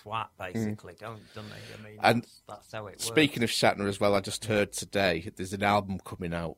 twat, 0.00 0.28
basically. 0.38 0.94
Don't 0.98 1.20
don't 1.34 1.46
they? 1.48 1.54
I 1.54 1.88
mean, 1.88 1.98
Mm. 1.98 2.00
And 2.02 2.22
that's, 2.22 2.42
that's 2.48 2.72
how 2.72 2.86
it 2.86 2.92
works. 2.92 3.04
Speaking 3.04 3.42
of 3.42 3.50
Shatner 3.50 3.88
as 3.88 4.00
well, 4.00 4.14
I 4.14 4.20
just 4.20 4.44
heard 4.46 4.72
today 4.72 5.30
there's 5.36 5.52
an 5.52 5.62
album 5.62 5.98
coming 6.04 6.32
out 6.34 6.56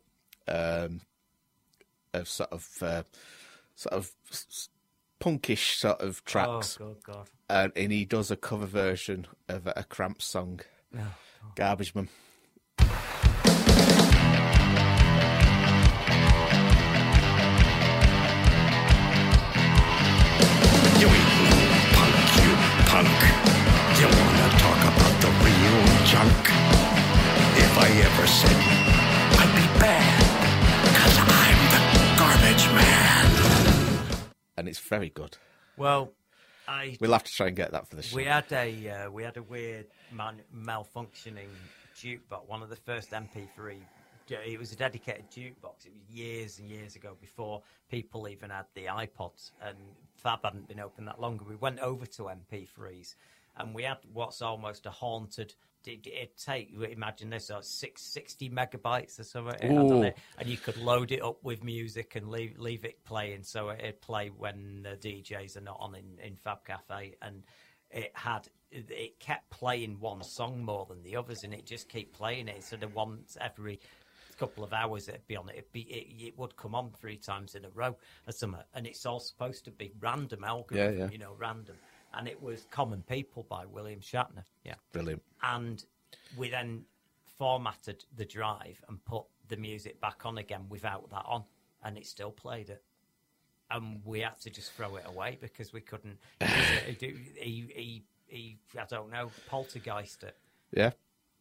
um, 0.48 1.00
of 2.12 2.28
sort 2.28 2.52
of 2.52 2.68
uh, 2.82 3.02
sort 3.74 3.94
of 3.94 4.12
punkish 5.20 5.76
sort 5.76 6.00
of 6.00 6.24
tracks, 6.24 6.78
Oh, 6.80 6.96
God. 7.02 7.28
and, 7.48 7.72
and 7.76 7.92
he 7.92 8.04
does 8.04 8.30
a 8.30 8.36
cover 8.36 8.66
version 8.66 9.26
of 9.48 9.66
a, 9.66 9.72
a 9.76 9.84
Cramps 9.84 10.24
song, 10.26 10.60
Oh, 10.96 11.14
Garbage 11.56 11.94
Man. 11.94 12.08
Punk. 22.94 23.22
You 23.98 24.06
wanna 24.06 24.48
talk 24.64 24.80
about 24.92 25.14
the 25.24 25.30
real 25.46 25.80
junk? 26.12 26.42
If 27.64 27.72
I 27.86 27.88
ever 28.08 28.26
said 28.38 28.58
I'd 29.40 29.52
be 29.60 29.66
bad, 29.82 30.18
cause 30.98 31.16
I'm 31.42 31.60
the 31.74 31.80
garbage 32.20 32.66
man. 32.78 33.26
and 34.56 34.68
it's 34.68 34.78
very 34.78 35.10
good. 35.10 35.36
Well, 35.76 36.12
I 36.68 36.96
We'll 37.00 37.12
have 37.12 37.24
to 37.24 37.32
try 37.32 37.48
and 37.48 37.56
get 37.56 37.72
that 37.72 37.88
for 37.88 37.96
the 37.96 38.02
show. 38.04 38.14
We 38.14 38.26
had 38.26 38.50
a 38.52 38.66
uh, 38.88 39.10
we 39.10 39.24
had 39.24 39.36
a 39.38 39.42
weird 39.42 39.86
man, 40.12 40.42
malfunctioning 40.54 41.52
jukebox. 42.00 42.46
One 42.46 42.62
of 42.62 42.68
the 42.68 42.76
first 42.76 43.10
MP3. 43.10 43.78
It 44.30 44.58
was 44.58 44.72
a 44.72 44.76
dedicated 44.76 45.30
jukebox. 45.30 45.86
It 45.86 45.92
was 45.94 46.08
years 46.08 46.58
and 46.58 46.68
years 46.70 46.96
ago, 46.96 47.16
before 47.20 47.62
people 47.90 48.28
even 48.28 48.50
had 48.50 48.66
the 48.74 48.86
iPods, 48.86 49.50
and 49.62 49.76
Fab 50.16 50.40
hadn't 50.44 50.68
been 50.68 50.80
open 50.80 51.04
that 51.06 51.20
long. 51.20 51.40
We 51.46 51.56
went 51.56 51.80
over 51.80 52.06
to 52.06 52.22
MP3s, 52.24 53.14
and 53.56 53.74
we 53.74 53.82
had 53.82 53.98
what's 54.12 54.40
almost 54.40 54.86
a 54.86 54.90
haunted. 54.90 55.54
It, 55.86 56.06
it 56.06 56.38
take 56.38 56.72
imagine 56.72 57.28
this, 57.28 57.50
uh, 57.50 57.60
six, 57.60 58.02
60 58.02 58.48
megabytes 58.48 59.20
or 59.20 59.24
something, 59.24 59.54
it 59.56 59.62
had 59.76 59.90
on 59.92 60.04
it, 60.04 60.16
and 60.38 60.48
you 60.48 60.56
could 60.56 60.78
load 60.78 61.12
it 61.12 61.22
up 61.22 61.44
with 61.44 61.62
music 61.62 62.16
and 62.16 62.30
leave 62.30 62.58
leave 62.58 62.86
it 62.86 63.04
playing, 63.04 63.42
so 63.42 63.70
it'd 63.70 64.00
play 64.00 64.28
when 64.28 64.82
the 64.82 64.96
DJs 64.96 65.58
are 65.58 65.60
not 65.60 65.76
on 65.80 65.94
in, 65.94 66.18
in 66.24 66.36
Fab 66.36 66.64
Cafe, 66.64 67.16
and 67.20 67.42
it 67.90 68.10
had 68.14 68.48
it- 68.70 68.90
it 68.90 69.20
kept 69.20 69.50
playing 69.50 70.00
one 70.00 70.22
song 70.24 70.64
more 70.64 70.86
than 70.86 71.02
the 71.02 71.14
others, 71.16 71.44
and 71.44 71.52
it 71.52 71.66
just 71.66 71.88
kept 71.88 72.12
playing 72.14 72.48
it. 72.48 72.64
So 72.64 72.76
the 72.76 72.88
once 72.88 73.36
every 73.40 73.78
couple 74.38 74.64
of 74.64 74.72
hours 74.72 75.08
it'd 75.08 75.26
be 75.26 75.36
on 75.36 75.48
it. 75.48 75.56
It'd 75.56 75.72
be 75.72 75.82
it, 75.82 76.26
it 76.26 76.38
would 76.38 76.56
come 76.56 76.74
on 76.74 76.90
three 76.90 77.16
times 77.16 77.54
in 77.54 77.64
a 77.64 77.70
row 77.70 77.96
or 78.26 78.32
something, 78.32 78.60
and 78.74 78.86
it's 78.86 79.06
all 79.06 79.20
supposed 79.20 79.64
to 79.64 79.70
be 79.70 79.92
random 80.00 80.44
algorithm, 80.44 80.98
yeah. 80.98 81.08
you 81.10 81.18
know, 81.18 81.34
random. 81.38 81.76
And 82.16 82.28
it 82.28 82.40
was 82.40 82.66
Common 82.70 83.02
People 83.02 83.44
by 83.48 83.66
William 83.66 84.00
Shatner. 84.00 84.44
Yeah 84.64 84.74
Brilliant. 84.92 85.22
and 85.42 85.84
we 86.36 86.48
then 86.48 86.84
formatted 87.38 88.04
the 88.16 88.24
drive 88.24 88.80
and 88.88 89.04
put 89.04 89.24
the 89.48 89.56
music 89.56 90.00
back 90.00 90.24
on 90.24 90.38
again 90.38 90.66
without 90.68 91.10
that 91.10 91.24
on, 91.26 91.44
and 91.82 91.96
it 91.98 92.06
still 92.06 92.30
played 92.30 92.70
it. 92.70 92.82
And 93.70 94.00
we 94.04 94.20
had 94.20 94.38
to 94.42 94.50
just 94.50 94.72
throw 94.72 94.96
it 94.96 95.04
away 95.06 95.38
because 95.40 95.72
we 95.72 95.80
couldn't. 95.80 96.18
He, 96.86 97.14
he, 97.36 97.72
he, 97.74 98.04
he, 98.26 98.58
I 98.78 98.84
don't 98.88 99.10
know, 99.10 99.30
poltergeist 99.48 100.22
it. 100.22 100.36
Yeah. 100.72 100.90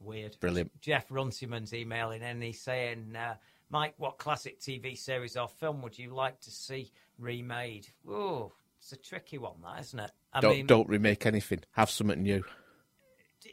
Weird. 0.04 0.38
Brilliant. 0.40 0.80
Jeff 0.82 1.06
Runciman's 1.10 1.74
emailing 1.74 2.22
and 2.22 2.42
he's 2.44 2.62
saying, 2.62 3.16
uh, 3.16 3.36
Mike, 3.70 3.94
what 3.98 4.18
classic 4.18 4.60
TV 4.60 4.98
series 4.98 5.36
or 5.38 5.48
film 5.48 5.82
would 5.82 5.98
you 5.98 6.14
like 6.14 6.40
to 6.42 6.52
see 6.52 6.92
remade? 7.18 7.88
Oh, 8.08 8.52
it's 8.80 8.92
a 8.92 8.98
tricky 8.98 9.38
one, 9.38 9.62
that 9.64 9.80
isn't 9.82 10.00
it? 10.00 10.12
I 10.34 10.42
don't 10.42 10.52
mean, 10.58 10.68
don't 10.68 10.90
remake 10.90 11.26
anything. 11.26 11.62
Have 11.72 11.90
something 11.90 12.22
new. 12.22 12.44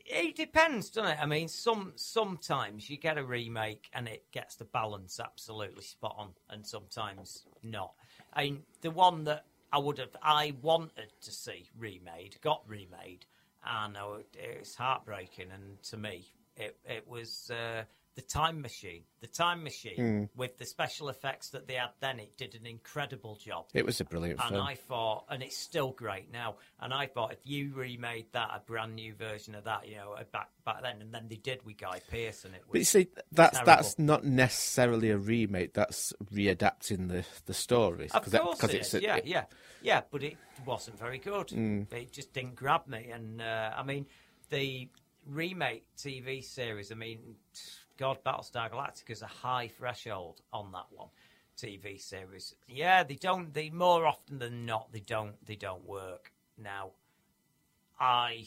it 0.06 0.36
depends, 0.36 0.90
doesn't 0.90 1.12
it? 1.12 1.18
I 1.20 1.26
mean, 1.26 1.48
some 1.48 1.92
sometimes 1.96 2.88
you 2.90 2.96
get 2.96 3.18
a 3.18 3.24
remake 3.24 3.88
and 3.92 4.08
it 4.08 4.24
gets 4.32 4.56
the 4.56 4.64
balance 4.64 5.18
absolutely 5.20 5.82
spot 5.82 6.14
on, 6.18 6.30
and 6.48 6.66
sometimes 6.66 7.44
not. 7.62 7.92
I 8.32 8.44
mean, 8.44 8.62
the 8.80 8.90
one 8.90 9.24
that 9.24 9.44
I 9.72 9.78
would 9.78 9.98
have, 9.98 10.16
I 10.22 10.54
wanted 10.62 11.12
to 11.22 11.30
see 11.30 11.66
remade, 11.78 12.36
got 12.40 12.62
remade, 12.68 13.26
and 13.64 13.96
I 13.96 14.06
would- 14.06 14.36
it 14.36 14.60
was 14.60 14.74
heartbreaking. 14.74 15.50
And 15.50 15.82
to 15.84 15.96
me, 15.96 16.32
it 16.60 16.76
it 16.84 17.08
was 17.08 17.50
uh, 17.50 17.84
the 18.16 18.22
Time 18.22 18.60
Machine. 18.60 19.04
The 19.20 19.28
Time 19.28 19.62
Machine 19.62 19.96
Mm. 19.96 20.28
with 20.36 20.58
the 20.58 20.66
special 20.66 21.08
effects 21.08 21.50
that 21.50 21.68
they 21.68 21.74
had 21.74 21.90
then, 22.00 22.18
it 22.18 22.36
did 22.36 22.54
an 22.56 22.66
incredible 22.66 23.36
job. 23.36 23.66
It 23.72 23.86
was 23.86 24.00
a 24.00 24.04
brilliant 24.04 24.40
And 24.40 24.50
film. 24.50 24.66
I 24.66 24.74
thought, 24.74 25.26
and 25.30 25.42
it's 25.44 25.56
still 25.56 25.92
great 25.92 26.30
now. 26.32 26.56
And 26.80 26.92
I 26.92 27.06
thought 27.06 27.32
if 27.32 27.38
you 27.46 27.72
remade 27.72 28.26
that, 28.32 28.50
a 28.52 28.60
brand 28.66 28.96
new 28.96 29.14
version 29.14 29.54
of 29.54 29.64
that, 29.64 29.88
you 29.88 29.96
know, 29.96 30.16
back 30.32 30.48
back 30.64 30.82
then, 30.82 31.00
and 31.00 31.14
then 31.14 31.28
they 31.28 31.36
did 31.36 31.64
with 31.64 31.78
Guy 31.78 32.00
Pearce, 32.10 32.44
and 32.44 32.54
it 32.54 32.62
was. 32.62 32.72
But 32.72 32.78
you 32.80 32.84
see, 32.84 33.08
that's 33.32 33.52
terrible. 33.58 33.66
that's 33.66 33.98
not 33.98 34.24
necessarily 34.24 35.10
a 35.10 35.16
remake. 35.16 35.72
That's 35.74 36.12
readapting 36.32 37.08
the 37.08 37.24
the 37.46 37.54
story. 37.54 38.08
Of 38.12 38.30
that- 38.32 38.42
it 38.64 38.74
it's 38.74 38.94
a- 38.94 39.02
yeah, 39.02 39.16
it- 39.16 39.26
yeah, 39.26 39.44
yeah. 39.82 40.02
But 40.10 40.24
it 40.24 40.36
wasn't 40.66 40.98
very 40.98 41.18
good. 41.18 41.48
Mm. 41.48 41.90
It 41.92 42.12
just 42.12 42.32
didn't 42.32 42.56
grab 42.56 42.86
me. 42.88 43.10
And 43.12 43.40
uh, 43.40 43.72
I 43.76 43.82
mean, 43.84 44.06
the 44.50 44.88
remake 45.30 45.84
TV 45.96 46.42
series. 46.42 46.92
I 46.92 46.94
mean, 46.94 47.18
God, 47.96 48.18
Battlestar 48.24 48.70
Galactica 48.70 49.10
is 49.10 49.22
a 49.22 49.26
high 49.26 49.68
threshold 49.68 50.42
on 50.52 50.72
that 50.72 50.86
one 50.90 51.08
TV 51.56 52.00
series. 52.00 52.54
Yeah, 52.68 53.02
they 53.02 53.14
don't. 53.14 53.52
They 53.52 53.70
more 53.70 54.06
often 54.06 54.38
than 54.38 54.66
not, 54.66 54.92
they 54.92 55.00
don't. 55.00 55.34
They 55.46 55.56
don't 55.56 55.86
work. 55.86 56.32
Now, 56.58 56.90
I, 57.98 58.46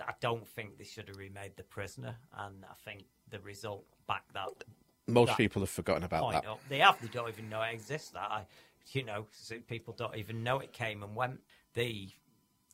I 0.00 0.12
don't 0.20 0.46
think 0.46 0.78
they 0.78 0.84
should 0.84 1.08
have 1.08 1.16
remade 1.16 1.52
The 1.56 1.62
Prisoner, 1.64 2.16
and 2.36 2.64
I 2.64 2.74
think 2.84 3.04
the 3.30 3.40
result 3.40 3.84
back 4.06 4.24
that. 4.34 4.48
Most 5.06 5.28
that 5.28 5.36
people 5.38 5.62
have 5.62 5.70
forgotten 5.70 6.04
about 6.04 6.32
that. 6.32 6.46
up. 6.46 6.60
They 6.68 6.78
have. 6.78 7.00
They 7.00 7.08
don't 7.08 7.28
even 7.28 7.48
know 7.48 7.62
it 7.62 7.72
exists. 7.72 8.10
That 8.10 8.30
I, 8.30 8.44
you 8.92 9.04
know, 9.04 9.26
people 9.68 9.94
don't 9.96 10.16
even 10.16 10.42
know 10.42 10.58
it 10.58 10.72
came 10.72 11.02
and 11.02 11.14
went. 11.14 11.40
The 11.74 12.08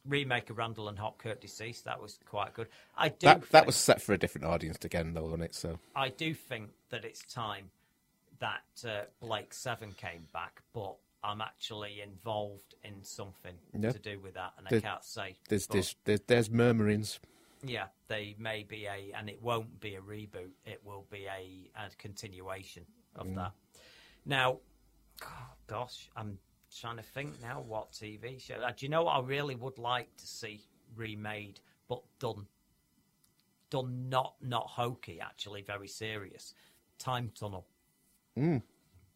remake 0.07 0.51
of 0.51 0.59
Randall 0.59 0.89
and 0.89 0.99
Hopkirk 0.99 1.41
Deceased 1.41 1.85
that 1.85 2.01
was 2.01 2.19
quite 2.27 2.55
good. 2.55 2.69
I 2.97 3.09
do. 3.09 3.27
That 3.27 3.51
that 3.51 3.67
was 3.67 3.77
set 3.77 4.03
for 4.03 4.13
a 4.13 4.19
different 4.19 4.47
audience 4.47 4.79
again, 4.85 5.15
though, 5.15 5.25
wasn't 5.25 5.43
it? 5.45 5.55
So 5.55 5.79
I 5.97 6.09
do 6.11 6.35
think 6.35 6.71
that 6.91 7.05
it's 7.05 7.25
time 7.25 7.71
that 8.41 8.63
uh, 8.87 9.03
Blake 9.21 9.55
Seven 9.55 9.93
came 9.97 10.27
back, 10.33 10.63
but 10.73 10.97
I'm 11.23 11.41
actually 11.41 12.01
involved 12.03 12.75
in 12.85 13.03
something 13.03 13.55
Yeah. 13.79 13.93
to 13.93 13.99
do 13.99 14.19
with 14.21 14.35
that, 14.35 14.53
and 14.59 14.67
I 14.67 14.81
can't 14.81 15.05
say. 15.05 15.37
there's 15.49 15.67
but- 15.67 15.75
there's 15.75 15.97
there's, 16.05 16.21
there's 16.27 16.51
murmurings. 16.51 17.19
yeah, 17.63 17.87
they 18.09 18.35
may 18.39 18.63
be 18.63 18.85
a, 18.87 19.13
and 19.17 19.31
it 19.31 19.41
won't 19.41 19.81
be 19.81 19.95
a 19.95 20.01
reboot. 20.01 20.51
It 20.67 20.83
will 20.85 21.07
be 21.11 21.25
a, 21.27 21.71
a 21.83 21.89
continuation 21.97 22.85
of 23.17 23.27
Mm. 23.29 23.37
that. 23.37 23.53
Now, 24.27 24.59
oh, 25.23 25.27
gosh, 25.67 26.11
I'm 26.17 26.39
trying 26.79 26.97
to 26.97 27.03
think 27.03 27.41
now 27.43 27.61
what 27.67 27.93
TV 27.93 28.41
show. 28.41 28.55
Uh, 28.55 28.73
do 28.77 28.87
you 28.87 28.91
know 28.91 29.05
what 29.05 29.13
I 29.17 29.21
really 29.21 29.55
would 29.55 29.79
like 29.79 30.15
to 30.19 30.27
see 30.27 30.61
remade, 30.97 31.61
but 31.89 32.03
done 32.19 32.47
done 33.71 34.09
not 34.09 34.35
not 34.41 34.67
hokey, 34.69 35.21
actually 35.21 35.63
very 35.63 35.89
serious. 35.89 36.55
Time 36.99 37.33
Tunnel. 37.39 37.67
Mm. 38.39 38.63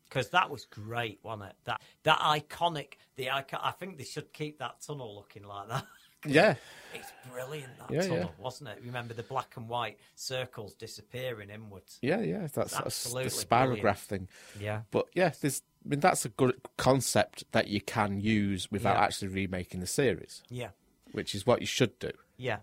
Because 0.05 0.31
that 0.31 0.49
was 0.51 0.65
great, 0.65 1.21
wasn't 1.23 1.51
it? 1.51 1.57
That 1.65 1.83
that 2.05 2.19
iconic. 2.21 2.95
The 3.17 3.31
icon, 3.31 3.61
I 3.63 3.73
think 3.73 3.99
they 3.99 4.05
should 4.05 4.33
keep 4.33 4.59
that 4.61 4.81
tunnel 4.81 5.15
looking 5.17 5.45
like 5.45 5.69
that. 5.69 5.85
Yeah. 6.27 6.57
It's 6.95 7.13
brilliant 7.33 7.79
that 7.79 7.93
Yeah, 7.93 8.01
tunnel, 8.03 8.19
yeah. 8.37 8.43
wasn't 8.45 8.71
it? 8.71 8.81
Remember 8.85 9.15
the 9.15 9.23
black 9.23 9.57
and 9.57 9.69
white 9.69 9.99
circles 10.17 10.75
disappearing 10.75 11.49
inwards. 11.49 11.99
Yeah, 12.03 12.21
yeah, 12.23 12.41
that's, 12.41 12.55
that's 12.55 12.75
Absolutely 12.77 13.25
the 13.27 13.31
spirograph 13.31 13.81
brilliant. 13.81 13.99
thing. 13.99 14.29
Yeah. 14.61 14.81
but 14.91 15.07
yeah, 15.15 15.31
there's. 15.41 15.63
I 15.89 15.91
mean, 15.91 16.01
that's 16.01 16.27
a 16.27 16.29
good 16.29 16.61
concept 16.77 17.45
that 17.53 17.69
you 17.69 17.81
can 17.81 18.21
use 18.21 18.71
without 18.71 18.97
Yeah. 18.97 19.05
actually 19.05 19.29
remaking 19.29 19.81
the 19.81 19.87
series. 19.87 20.43
Yeah. 20.51 20.71
which 21.13 21.35
is 21.35 21.47
what 21.47 21.63
you 21.63 21.67
should 21.67 21.99
do. 21.99 22.11
Yeah. 22.37 22.59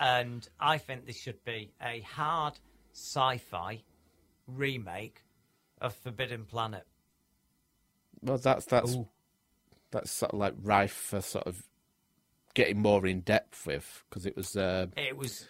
And 0.00 0.48
I 0.58 0.78
think 0.78 1.06
this 1.06 1.16
should 1.16 1.44
be 1.44 1.70
a 1.80 2.00
hard 2.00 2.58
sci 2.92 3.38
fi 3.38 3.84
remake 4.48 5.22
of 5.80 5.94
Forbidden 5.94 6.44
Planet. 6.44 6.84
Well, 8.20 8.38
that's 8.38 8.64
that's 8.64 8.96
Ooh. 8.96 9.08
that's 9.92 10.10
sort 10.10 10.32
of 10.32 10.40
like 10.40 10.54
rife 10.60 10.92
for 10.92 11.20
sort 11.20 11.46
of 11.46 11.62
getting 12.54 12.80
more 12.80 13.06
in 13.06 13.20
depth 13.20 13.64
with 13.64 14.02
because 14.10 14.26
it 14.26 14.34
was. 14.36 14.56
Uh, 14.56 14.86
It 14.96 15.16
was. 15.16 15.46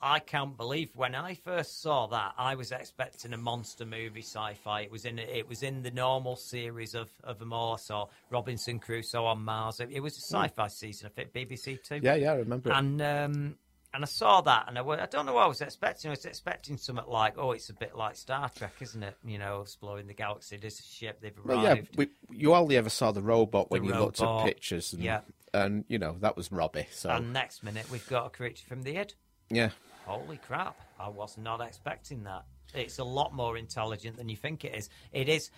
I 0.00 0.18
can't 0.18 0.56
believe 0.56 0.90
when 0.94 1.14
I 1.14 1.34
first 1.34 1.80
saw 1.80 2.06
that 2.08 2.34
I 2.36 2.54
was 2.54 2.70
expecting 2.70 3.32
a 3.32 3.38
monster 3.38 3.86
movie 3.86 4.22
sci-fi. 4.22 4.82
It 4.82 4.90
was 4.90 5.04
in 5.04 5.18
it 5.18 5.48
was 5.48 5.62
in 5.62 5.82
the 5.82 5.90
normal 5.90 6.36
series 6.36 6.94
of 6.94 7.08
of 7.24 7.40
Morse 7.40 7.90
or 7.90 8.08
Robinson 8.30 8.78
Crusoe 8.78 9.24
on 9.24 9.42
Mars. 9.44 9.80
It, 9.80 9.90
it 9.90 10.00
was 10.00 10.16
a 10.18 10.20
sci-fi 10.20 10.68
season, 10.68 11.10
I 11.10 11.10
think 11.10 11.32
BBC 11.32 11.82
Two. 11.82 12.00
Yeah, 12.02 12.14
yeah, 12.14 12.32
I 12.32 12.36
remember 12.36 12.70
it. 12.70 12.76
And 12.76 13.00
um, 13.00 13.56
and 13.94 14.04
I 14.04 14.06
saw 14.06 14.42
that, 14.42 14.66
and 14.68 14.78
I, 14.78 14.82
I 14.82 15.06
don't 15.06 15.24
know 15.24 15.32
what 15.32 15.44
I 15.44 15.46
was 15.46 15.62
expecting. 15.62 16.10
I 16.10 16.12
was 16.12 16.26
expecting 16.26 16.76
something 16.76 17.06
like, 17.08 17.38
oh, 17.38 17.52
it's 17.52 17.70
a 17.70 17.74
bit 17.74 17.96
like 17.96 18.16
Star 18.16 18.50
Trek, 18.54 18.74
isn't 18.82 19.02
it? 19.02 19.16
You 19.24 19.38
know, 19.38 19.62
exploring 19.62 20.06
the 20.06 20.12
galaxy. 20.12 20.58
There's 20.58 20.78
a 20.78 20.82
ship. 20.82 21.22
They've 21.22 21.32
well, 21.42 21.64
arrived. 21.64 21.88
yeah, 21.92 21.96
we, 21.96 22.08
you 22.36 22.54
only 22.54 22.76
ever 22.76 22.90
saw 22.90 23.12
the 23.12 23.22
robot 23.22 23.70
when 23.70 23.82
The 23.82 23.88
you 23.88 23.94
looked 23.98 24.20
at 24.20 24.44
pictures, 24.44 24.92
and, 24.92 25.02
yeah. 25.02 25.20
and 25.54 25.86
you 25.88 25.98
know 25.98 26.16
that 26.20 26.36
was 26.36 26.52
Robbie. 26.52 26.86
So 26.90 27.08
And 27.08 27.32
next 27.32 27.62
minute, 27.62 27.90
we've 27.90 28.06
got 28.08 28.26
a 28.26 28.30
creature 28.30 28.66
from 28.66 28.82
the 28.82 28.98
id. 28.98 29.14
Yeah, 29.50 29.70
Holy 30.04 30.36
crap! 30.36 30.76
I 31.00 31.08
was 31.08 31.36
not 31.36 31.60
expecting 31.60 32.22
that. 32.24 32.44
It's 32.74 32.98
a 32.98 33.04
lot 33.04 33.34
more 33.34 33.56
intelligent 33.56 34.16
than 34.16 34.28
you 34.28 34.36
think 34.36 34.64
it 34.64 34.74
is. 34.74 34.88
It 35.12 35.28
is. 35.28 35.50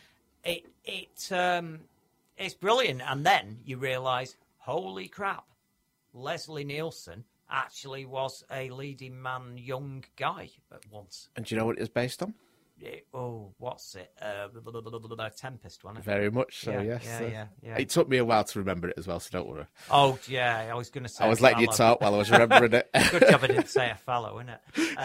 It 0.44 0.64
it 0.84 1.30
um, 1.32 1.80
it's 2.36 2.54
brilliant. 2.54 3.02
And 3.04 3.26
then 3.26 3.58
you 3.64 3.76
realise, 3.76 4.36
holy 4.58 5.08
crap! 5.08 5.44
Leslie 6.14 6.64
Nielsen 6.64 7.24
actually 7.50 8.06
was 8.06 8.44
a 8.50 8.70
leading 8.70 9.20
man, 9.20 9.58
young 9.58 10.04
guy 10.16 10.50
at 10.72 10.80
once. 10.90 11.28
and 11.36 11.44
do 11.44 11.54
you 11.54 11.58
know 11.60 11.66
what 11.66 11.76
it 11.76 11.80
was 11.80 11.88
based 11.88 12.22
on? 12.22 12.34
It- 12.80 13.06
oh, 13.12 13.52
what's 13.58 13.94
it? 13.94 14.10
Uh, 14.20 14.48
Tempest, 15.36 15.84
wasn't 15.84 15.98
it? 15.98 16.04
Very 16.04 16.30
much 16.30 16.60
so. 16.60 16.72
Yeah, 16.72 16.82
yes. 16.82 17.04
Yeah, 17.04 17.20
yeah, 17.28 17.46
yeah. 17.62 17.78
It 17.78 17.88
took 17.90 18.08
me 18.08 18.18
a 18.18 18.24
while 18.24 18.44
to 18.44 18.58
remember 18.58 18.88
it 18.88 18.94
as 18.98 19.06
well, 19.06 19.20
so 19.20 19.30
don't 19.32 19.48
worry. 19.48 19.66
Oh 19.90 20.18
yeah, 20.28 20.68
I 20.70 20.74
was 20.74 20.90
going 20.90 21.04
to 21.04 21.08
say. 21.08 21.24
I 21.24 21.28
was 21.28 21.40
letting 21.40 21.60
you 21.60 21.68
talk 21.68 22.00
while 22.00 22.14
I 22.14 22.18
was 22.18 22.30
remembering 22.30 22.72
it. 22.72 22.90
Good 23.10 23.28
job 23.28 23.40
I 23.42 23.46
didn't 23.48 23.68
say 23.68 23.90
a 23.90 23.94
fellow, 23.94 24.40
isn't 24.40 24.50
it? 24.50 24.98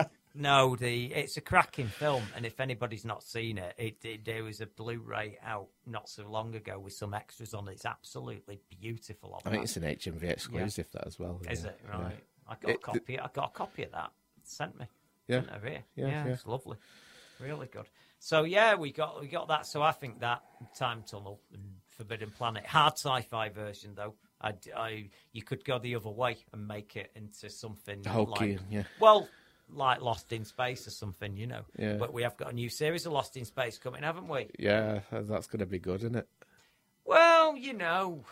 Um, 0.00 0.06
no, 0.34 0.76
the 0.76 1.12
it's 1.12 1.36
a 1.36 1.40
cracking 1.42 1.88
film, 1.88 2.22
and 2.34 2.46
if 2.46 2.58
anybody's 2.60 3.04
not 3.04 3.22
seen 3.22 3.58
it, 3.58 3.74
it, 3.76 3.96
it 4.04 4.24
there 4.24 4.44
was 4.44 4.60
a 4.60 4.66
Blu-ray 4.66 5.38
out 5.44 5.68
not 5.86 6.08
so 6.08 6.26
long 6.28 6.54
ago 6.54 6.78
with 6.78 6.94
some 6.94 7.12
extras 7.12 7.52
on 7.52 7.68
it. 7.68 7.72
It's 7.72 7.84
absolutely 7.84 8.60
beautiful. 8.80 9.34
I 9.44 9.50
think 9.50 9.56
that. 9.56 9.62
it's 9.62 9.76
an 9.76 9.82
HMV 9.82 10.30
exclusive 10.30 10.90
that 10.92 11.06
as 11.06 11.18
well. 11.18 11.40
Is 11.50 11.64
it 11.64 11.78
right? 11.90 12.16
I 12.48 12.54
got 12.54 12.70
a 12.70 12.74
It- 12.74 12.82
copy. 12.82 13.20
I 13.20 13.28
got 13.32 13.50
a 13.50 13.52
copy 13.52 13.82
of 13.84 13.92
that. 13.92 14.10
Sent 14.44 14.78
me. 14.78 14.86
Yeah. 15.28 15.40
Sent 15.40 15.52
over 15.52 15.68
here. 15.68 15.84
Yeah, 15.94 16.06
yeah, 16.06 16.26
yeah. 16.26 16.32
it's 16.32 16.46
lovely. 16.46 16.78
Really 17.42 17.66
good. 17.66 17.86
So 18.18 18.44
yeah, 18.44 18.74
we 18.76 18.92
got 18.92 19.20
we 19.20 19.26
got 19.26 19.48
that. 19.48 19.66
So 19.66 19.82
I 19.82 19.92
think 19.92 20.20
that 20.20 20.42
Time 20.76 21.02
Tunnel 21.06 21.40
and 21.52 21.62
Forbidden 21.96 22.30
Planet 22.30 22.64
hard 22.66 22.94
sci-fi 22.94 23.48
version 23.48 23.94
though. 23.94 24.14
I, 24.40 24.54
I 24.76 25.10
you 25.32 25.42
could 25.42 25.64
go 25.64 25.78
the 25.78 25.94
other 25.94 26.10
way 26.10 26.36
and 26.52 26.66
make 26.66 26.96
it 26.96 27.10
into 27.14 27.48
something 27.48 28.02
Hokey, 28.04 28.52
like 28.54 28.60
yeah. 28.70 28.82
well 28.98 29.28
like 29.74 30.00
Lost 30.00 30.32
in 30.32 30.44
Space 30.44 30.86
or 30.86 30.90
something, 30.90 31.36
you 31.36 31.46
know. 31.46 31.62
Yeah. 31.78 31.94
But 31.94 32.12
we 32.12 32.22
have 32.22 32.36
got 32.36 32.52
a 32.52 32.54
new 32.54 32.68
series 32.68 33.06
of 33.06 33.12
Lost 33.12 33.36
in 33.36 33.44
Space 33.44 33.78
coming, 33.78 34.02
haven't 34.02 34.28
we? 34.28 34.48
Yeah, 34.58 35.00
that's 35.10 35.46
going 35.46 35.60
to 35.60 35.66
be 35.66 35.78
good, 35.78 36.00
isn't 36.00 36.16
it? 36.16 36.28
Well, 37.04 37.56
you 37.56 37.72
know, 37.72 38.24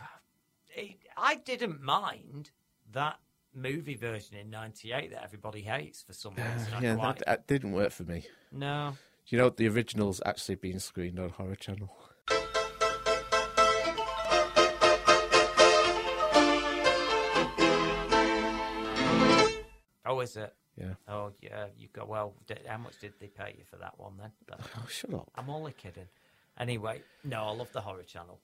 it, 0.75 0.97
I 1.17 1.37
didn't 1.37 1.83
mind 1.83 2.51
that 2.93 3.19
movie 3.55 3.95
version 3.97 4.37
in 4.37 4.51
'98 4.51 5.11
that 5.13 5.23
everybody 5.25 5.61
hates 5.63 6.03
for 6.03 6.13
some 6.13 6.35
reason. 6.35 6.73
I 6.75 6.81
yeah, 6.81 6.95
quite- 6.97 7.19
that, 7.19 7.27
that 7.27 7.47
didn't 7.47 7.73
work 7.73 7.93
for 7.93 8.05
me. 8.05 8.27
No. 8.53 8.93
Do 9.27 9.37
you 9.37 9.43
know 9.43 9.51
the 9.51 9.69
original's 9.69 10.21
actually 10.27 10.57
being 10.57 10.79
screened 10.81 11.19
on 11.21 11.31
Horror 11.31 11.55
Channel? 11.55 11.91
Oh, 20.07 20.21
is 20.21 20.37
it? 20.37 20.53
Yeah. 20.77 20.95
Oh, 21.09 21.31
yeah. 21.41 21.67
You 21.79 21.89
go. 21.93 22.05
Well, 22.05 22.35
did, 22.47 22.61
how 22.67 22.79
much 22.79 22.99
did 23.01 23.13
they 23.21 23.29
pay 23.29 23.55
you 23.59 23.65
for 23.71 23.77
that 23.77 23.99
one 23.99 24.15
then? 24.19 24.31
That- 24.49 24.61
Oh, 24.77 24.87
shut 24.89 25.13
up. 25.15 25.31
I'm 25.37 25.49
only 25.51 25.73
kidding. 25.73 26.09
Anyway, 26.59 27.03
no, 27.23 27.45
I 27.45 27.51
love 27.53 27.71
the 27.73 27.81
Horror 27.81 28.03
Channel. 28.03 28.41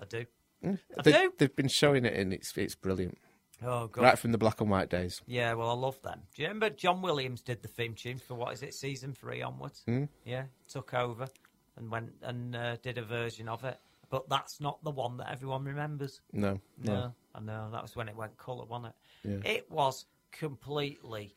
I 0.00 0.04
do. 0.06 0.24
Mm. 0.64 0.78
I 0.98 1.02
They, 1.02 1.12
do. 1.12 1.32
They've 1.38 1.54
been 1.56 1.68
showing 1.68 2.04
it, 2.04 2.14
and 2.14 2.32
it's 2.32 2.56
it's 2.56 2.74
brilliant. 2.74 3.18
Oh, 3.62 3.86
God. 3.86 4.02
Right 4.02 4.18
from 4.18 4.32
the 4.32 4.38
black 4.38 4.60
and 4.60 4.70
white 4.70 4.90
days. 4.90 5.20
Yeah, 5.26 5.54
well, 5.54 5.70
I 5.70 5.74
love 5.74 6.00
them. 6.02 6.20
Do 6.34 6.42
you 6.42 6.48
remember 6.48 6.70
John 6.70 7.02
Williams 7.02 7.40
did 7.40 7.62
the 7.62 7.68
theme 7.68 7.94
tune 7.94 8.18
for 8.18 8.34
what 8.34 8.52
is 8.52 8.62
it, 8.62 8.74
season 8.74 9.12
three 9.12 9.42
onwards? 9.42 9.82
Mm. 9.88 10.08
Yeah, 10.24 10.44
took 10.68 10.94
over 10.94 11.28
and 11.76 11.90
went 11.90 12.12
and 12.22 12.54
uh, 12.54 12.76
did 12.82 12.98
a 12.98 13.02
version 13.02 13.48
of 13.48 13.64
it. 13.64 13.78
But 14.10 14.28
that's 14.28 14.60
not 14.60 14.82
the 14.84 14.90
one 14.90 15.16
that 15.16 15.30
everyone 15.30 15.64
remembers. 15.64 16.20
No, 16.32 16.60
no. 16.82 16.92
No, 16.92 17.14
I 17.34 17.40
know. 17.40 17.68
That 17.72 17.82
was 17.82 17.96
when 17.96 18.08
it 18.08 18.16
went 18.16 18.36
colour, 18.36 18.64
wasn't 18.64 18.94
it? 19.24 19.28
Yeah. 19.44 19.50
It 19.52 19.70
was 19.70 20.06
completely 20.30 21.36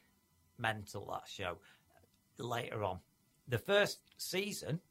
mental, 0.58 1.08
that 1.12 1.28
show. 1.28 1.58
Later 2.38 2.84
on. 2.84 3.00
The 3.48 3.58
first 3.58 4.00
season 4.18 4.82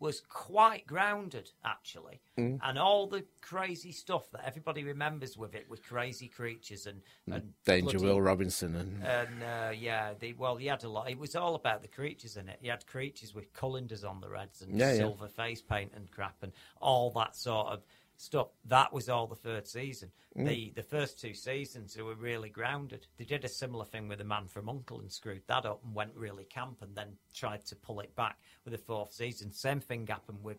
was 0.00 0.22
quite 0.28 0.86
grounded, 0.86 1.50
actually. 1.64 2.20
Mm. 2.38 2.58
And 2.62 2.78
all 2.78 3.06
the 3.06 3.24
crazy 3.42 3.92
stuff 3.92 4.30
that 4.32 4.42
everybody 4.46 4.82
remembers 4.82 5.36
with 5.36 5.54
it, 5.54 5.66
with 5.68 5.84
crazy 5.84 6.26
creatures 6.26 6.86
and, 6.86 7.02
and 7.30 7.52
Danger 7.66 7.98
bloody- 7.98 8.04
Will 8.06 8.22
Robinson 8.22 8.74
and 8.76 9.04
and 9.04 9.42
uh, 9.42 9.70
yeah, 9.78 10.14
the, 10.18 10.32
well, 10.32 10.56
he 10.56 10.66
had 10.66 10.82
a 10.84 10.88
lot. 10.88 11.10
It 11.10 11.18
was 11.18 11.36
all 11.36 11.54
about 11.54 11.82
the 11.82 11.88
creatures 11.88 12.36
in 12.38 12.48
it. 12.48 12.58
He 12.62 12.68
had 12.68 12.86
creatures 12.86 13.34
with 13.34 13.52
colanders 13.52 14.02
on 14.02 14.20
the 14.20 14.28
heads 14.36 14.62
and 14.62 14.76
Yeah, 14.76 14.92
yeah. 14.92 14.98
silver 14.98 15.28
face 15.28 15.60
paint 15.60 15.92
and 15.94 16.10
crap 16.10 16.36
and 16.42 16.52
all 16.80 17.10
that 17.12 17.36
sort 17.36 17.68
of 17.68 17.84
stuff. 18.20 18.48
That 18.66 18.92
was 18.92 19.08
all 19.08 19.26
the 19.26 19.34
third 19.34 19.66
season. 19.66 20.10
Mm. 20.36 20.46
The 20.46 20.72
the 20.76 20.82
first 20.82 21.20
two 21.20 21.34
seasons 21.34 21.94
they 21.94 22.02
were 22.02 22.14
really 22.14 22.50
grounded. 22.50 23.06
They 23.16 23.24
did 23.24 23.44
a 23.44 23.48
similar 23.48 23.84
thing 23.84 24.08
with 24.08 24.18
the 24.18 24.24
Man 24.24 24.46
from 24.46 24.68
Uncle 24.68 25.00
and 25.00 25.10
screwed 25.10 25.42
that 25.46 25.64
up 25.64 25.80
and 25.84 25.94
went 25.94 26.12
really 26.14 26.44
camp 26.44 26.78
and 26.82 26.94
then 26.94 27.16
tried 27.34 27.64
to 27.66 27.76
pull 27.76 28.00
it 28.00 28.14
back 28.14 28.38
with 28.64 28.72
the 28.72 28.78
fourth 28.78 29.12
season. 29.12 29.52
Same 29.52 29.80
thing 29.80 30.06
happened 30.06 30.42
with 30.42 30.58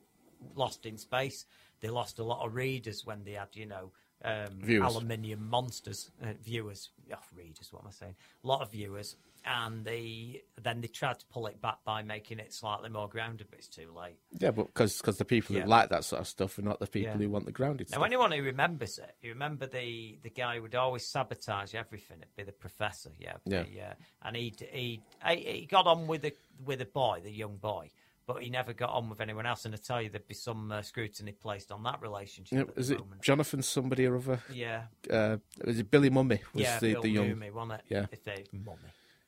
Lost 0.56 0.86
in 0.86 0.98
Space. 0.98 1.46
They 1.82 1.90
lost 1.90 2.20
a 2.20 2.24
lot 2.24 2.46
of 2.46 2.54
readers 2.54 3.06
when 3.06 3.24
they 3.24 3.34
had, 3.34 3.50
you 3.54 3.66
know, 3.66 3.92
um, 4.24 4.62
aluminium 4.84 5.50
monsters, 5.50 6.12
uh, 6.24 6.34
viewers, 6.44 6.90
oh, 7.12 7.18
readers, 7.36 7.70
what 7.72 7.82
am 7.82 7.88
I 7.88 7.92
saying? 7.92 8.16
A 8.44 8.48
lot 8.48 8.62
of 8.62 8.72
viewers, 8.72 9.16
and 9.46 9.84
they 9.86 10.44
then 10.62 10.82
they 10.82 10.88
tried 10.88 11.20
to 11.20 11.26
pull 11.28 11.48
it 11.48 11.60
back 11.62 11.78
by 11.84 12.04
making 12.04 12.40
it 12.40 12.54
slightly 12.54 12.90
more 12.90 13.08
grounded, 13.10 13.48
but 13.50 13.58
it's 13.60 13.68
too 13.68 13.92
late. 13.96 14.18
yeah, 14.40 14.52
but 14.52 14.68
because 14.68 14.98
the 15.18 15.26
people 15.26 15.56
Yeah. 15.56 15.64
who 15.64 15.68
like 15.70 15.90
that 15.90 16.04
sort 16.04 16.22
of 16.22 16.28
stuff 16.28 16.58
are 16.60 16.62
not 16.62 16.80
the 16.80 16.88
people 16.88 17.14
Yeah. 17.14 17.18
who 17.18 17.30
want 17.30 17.46
the 17.46 17.52
grounded 17.52 17.90
Now, 17.90 17.96
stuff. 17.98 18.06
anyone 18.06 18.32
who 18.32 18.44
remembers 18.44 19.00
it, 19.00 19.16
you 19.22 19.30
remember 19.30 19.66
the 19.66 20.20
the 20.22 20.30
guy 20.30 20.56
who 20.56 20.62
would 20.62 20.76
always 20.76 21.06
sabotage 21.06 21.74
everything. 21.74 22.18
It'd 22.20 22.36
be 22.36 22.44
the 22.44 22.52
professor, 22.52 23.12
yeah, 23.18 23.38
Yeah. 23.46 23.66
yeah. 23.72 23.94
And 24.22 24.36
he 24.36 24.54
he 24.72 25.02
he 25.26 25.66
got 25.66 25.88
on 25.88 26.08
with 26.08 26.22
the 26.22 26.34
with 26.64 26.82
a 26.82 26.86
boy, 26.86 27.22
the 27.24 27.32
young 27.32 27.58
boy, 27.58 27.90
but 28.28 28.44
he 28.44 28.50
never 28.52 28.72
got 28.74 28.92
on 28.92 29.10
with 29.10 29.20
anyone 29.20 29.48
else. 29.48 29.66
And 29.66 29.74
I 29.74 29.78
tell 29.78 30.00
you, 30.02 30.10
there'd 30.10 30.28
be 30.28 30.36
some 30.36 30.72
uh, 30.72 30.84
scrutiny 30.84 31.32
placed 31.32 31.72
on 31.72 31.82
that 31.84 32.00
relationship. 32.02 32.68
Yeah, 32.68 32.80
is 32.80 32.92
it 32.92 33.00
moment. 33.00 33.22
Jonathan 33.24 33.64
somebody 33.64 34.06
or 34.06 34.18
other? 34.18 34.42
Yeah. 34.54 34.84
Uh, 35.10 35.38
was 35.66 35.80
it 35.80 35.90
Billy 35.90 36.12
Mummy? 36.12 36.42
Was 36.54 36.62
yeah, 36.64 36.78
the, 36.80 36.94
Bill 36.94 37.02
the 37.02 37.10
young... 37.10 37.30
Mooney, 37.30 37.50
wasn't 37.50 37.74
it? 37.80 37.82
Yeah. 37.90 38.06
If 38.12 38.24
they 38.24 38.46
mummy. 38.54 38.78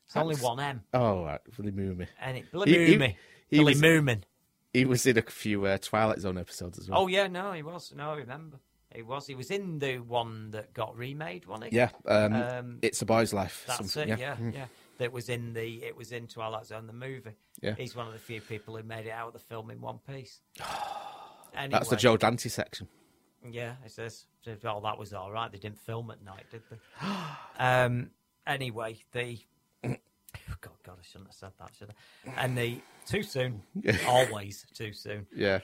It's 0.06 0.16
only 0.18 0.36
one 0.36 0.60
M. 0.60 0.84
Oh, 0.94 1.24
right, 1.24 1.40
Billy 1.58 1.72
Mummy. 1.72 2.08
And 2.22 2.38
it- 2.38 2.52
Billy 2.52 2.72
Mooney. 2.78 3.18
Billy 3.50 3.64
was, 3.74 3.82
Moomin. 3.82 4.24
He 4.74 4.86
was 4.86 5.06
in 5.06 5.18
a 5.18 5.22
few 5.22 5.66
uh, 5.66 5.78
Twilight 5.78 6.20
Zone 6.20 6.38
episodes 6.38 6.80
as 6.80 6.90
well. 6.90 7.02
Oh 7.02 7.08
yeah, 7.08 7.28
no, 7.28 7.52
he 7.54 7.62
was. 7.64 7.94
No, 7.96 8.12
I 8.12 8.16
remember. 8.18 8.58
He 8.94 9.02
was. 9.02 9.26
He 9.28 9.36
was 9.36 9.50
in 9.52 9.80
the 9.80 9.98
one 10.00 10.52
that 10.52 10.74
got 10.74 10.96
remade, 10.98 11.46
wasn't 11.46 11.72
he? 11.72 11.78
Yeah, 11.78 11.90
um, 12.08 12.80
It's 12.82 13.02
a 13.02 13.06
Boy's 13.06 13.34
Life, 13.34 13.64
That's 13.68 13.78
something, 13.78 14.10
it. 14.14 14.20
yeah. 14.20 14.36
Yeah, 14.40 14.46
Mm. 14.46 14.54
yeah. 14.54 14.66
That 15.00 15.12
was 15.12 15.30
in 15.30 15.54
the. 15.54 15.84
It 15.84 15.96
was 15.96 16.12
in 16.12 16.28
Twilight 16.28 16.66
Zone, 16.68 16.86
the 16.88 16.94
movie. 16.94 17.32
Yeah. 17.62 17.74
He's 17.76 17.96
one 17.96 18.06
of 18.08 18.14
the 18.14 18.20
few 18.20 18.42
people 18.42 18.76
who 18.78 18.84
made 18.84 19.08
it 19.08 19.12
out 19.12 19.28
of 19.28 19.34
the 19.34 19.40
film 19.40 19.70
in 19.72 19.82
one 19.82 20.00
piece. 20.08 20.40
anyway, 21.56 21.70
That's 21.72 21.90
the 21.90 21.96
Joe 21.96 22.18
Dante 22.18 22.50
section. 22.50 22.88
Yeah, 23.50 23.74
it 23.86 23.92
says. 23.92 24.26
Oh, 24.66 24.82
that 24.82 24.98
was 24.98 25.14
all 25.14 25.32
right. 25.32 25.52
They 25.52 25.58
didn't 25.58 25.80
film 25.80 26.12
at 26.12 26.24
night, 26.24 26.46
did 26.52 26.62
they? 26.70 27.08
um. 27.64 28.12
Anyway, 28.46 28.98
the 29.14 29.40
I 30.66 30.92
shouldn't 31.02 31.30
have 31.30 31.36
said 31.36 31.52
that, 31.60 31.72
should 31.78 31.90
I? 31.90 32.44
And 32.44 32.58
the 32.58 32.82
too 33.06 33.24
soon, 33.24 33.62
always 34.08 34.66
too 34.74 34.94
soon. 34.94 35.28
Yeah. 35.36 35.60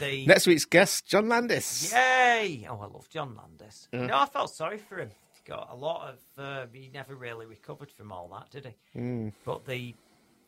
The 0.00 0.26
Next 0.26 0.46
week's 0.46 0.64
guest, 0.64 1.06
John 1.06 1.28
Landis. 1.28 1.92
Yay! 1.92 2.66
Oh, 2.68 2.78
I 2.80 2.86
love 2.86 3.08
John 3.08 3.34
Landis. 3.34 3.88
Yeah. 3.92 4.06
No, 4.06 4.18
I 4.18 4.26
felt 4.26 4.50
sorry 4.50 4.78
for 4.78 4.98
him. 4.98 5.10
He 5.32 5.40
got 5.50 5.68
a 5.70 5.76
lot 5.76 6.10
of. 6.10 6.18
Uh, 6.42 6.66
he 6.72 6.90
never 6.92 7.14
really 7.14 7.46
recovered 7.46 7.90
from 7.90 8.12
all 8.12 8.28
that, 8.28 8.50
did 8.50 8.66
he? 8.66 9.00
Mm. 9.00 9.32
But 9.44 9.64
the, 9.64 9.94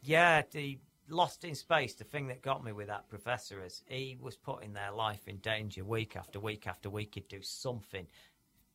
yeah, 0.02 0.42
the 0.52 0.78
Lost 1.08 1.44
in 1.44 1.54
Space. 1.54 1.94
The 1.94 2.04
thing 2.04 2.28
that 2.28 2.42
got 2.42 2.64
me 2.64 2.72
with 2.72 2.88
that 2.88 3.08
professor 3.08 3.62
is 3.64 3.82
he 3.88 4.16
was 4.20 4.36
putting 4.36 4.72
their 4.72 4.92
life 4.92 5.26
in 5.26 5.38
danger 5.38 5.84
week 5.84 6.16
after 6.16 6.40
week 6.40 6.66
after 6.66 6.88
week. 6.90 7.14
He'd 7.14 7.28
do 7.28 7.42
something 7.42 8.06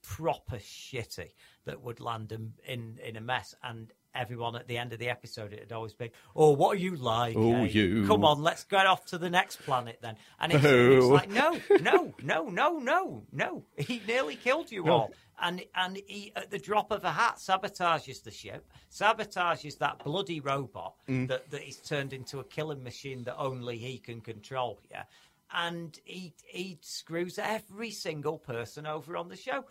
proper 0.02 0.58
shitty 0.58 1.32
that 1.66 1.82
would 1.82 2.00
land 2.00 2.30
them 2.30 2.54
in 2.68 3.00
in 3.04 3.16
a 3.16 3.22
mess 3.22 3.56
and. 3.64 3.92
Everyone 4.15 4.56
at 4.56 4.68
the 4.68 4.77
end 4.77 4.91
of 4.91 4.99
the 4.99 5.10
episode, 5.10 5.53
it'd 5.53 5.72
always 5.72 5.94
be, 5.94 6.11
"Oh, 6.36 6.52
what 6.52 6.76
are 6.76 6.80
you 6.80 6.95
like? 6.95 7.36
Oh, 7.38 7.53
eh? 7.64 7.65
you. 7.68 8.07
Come 8.07 8.26
on, 8.26 8.41
let's 8.41 8.64
get 8.64 8.88
off 8.88 9.06
to 9.07 9.18
the 9.19 9.30
next 9.30 9.57
planet 9.64 9.99
then." 10.02 10.15
And 10.40 10.52
it's, 10.52 10.65
it's 10.65 11.06
Oh. 11.06 11.10
like, 11.10 11.30
no, 11.30 11.60
no, 11.80 12.14
no, 12.23 12.44
no, 12.49 12.80
no, 12.80 13.23
no. 13.31 13.65
He 13.77 14.02
nearly 14.07 14.36
killed 14.36 14.72
you 14.72 14.84
No. 14.86 14.91
all. 14.94 15.11
And 15.41 15.64
and 15.76 15.98
he, 16.07 16.34
at 16.36 16.49
the 16.49 16.57
drop 16.60 16.91
of 16.91 17.03
a 17.03 17.11
hat, 17.11 17.36
sabotages 17.38 18.23
the 18.23 18.31
ship, 18.31 18.68
sabotages 18.91 19.77
that 19.77 20.03
bloody 20.03 20.40
robot 20.40 20.95
Mm. 21.07 21.27
that, 21.27 21.49
that 21.52 21.65
is 21.68 21.77
turned 21.77 22.11
into 22.11 22.40
a 22.40 22.44
killing 22.44 22.84
machine 22.84 23.23
that 23.26 23.38
only 23.38 23.77
he 23.77 23.99
can 23.99 24.22
control. 24.22 24.80
Yeah. 24.91 25.03
And 25.52 25.98
he 26.06 26.34
he 26.45 26.77
screws 26.81 27.40
every 27.40 27.90
single 27.91 28.38
person 28.38 28.86
over 28.86 29.15
on 29.18 29.30
the 29.30 29.36
show. 29.38 29.65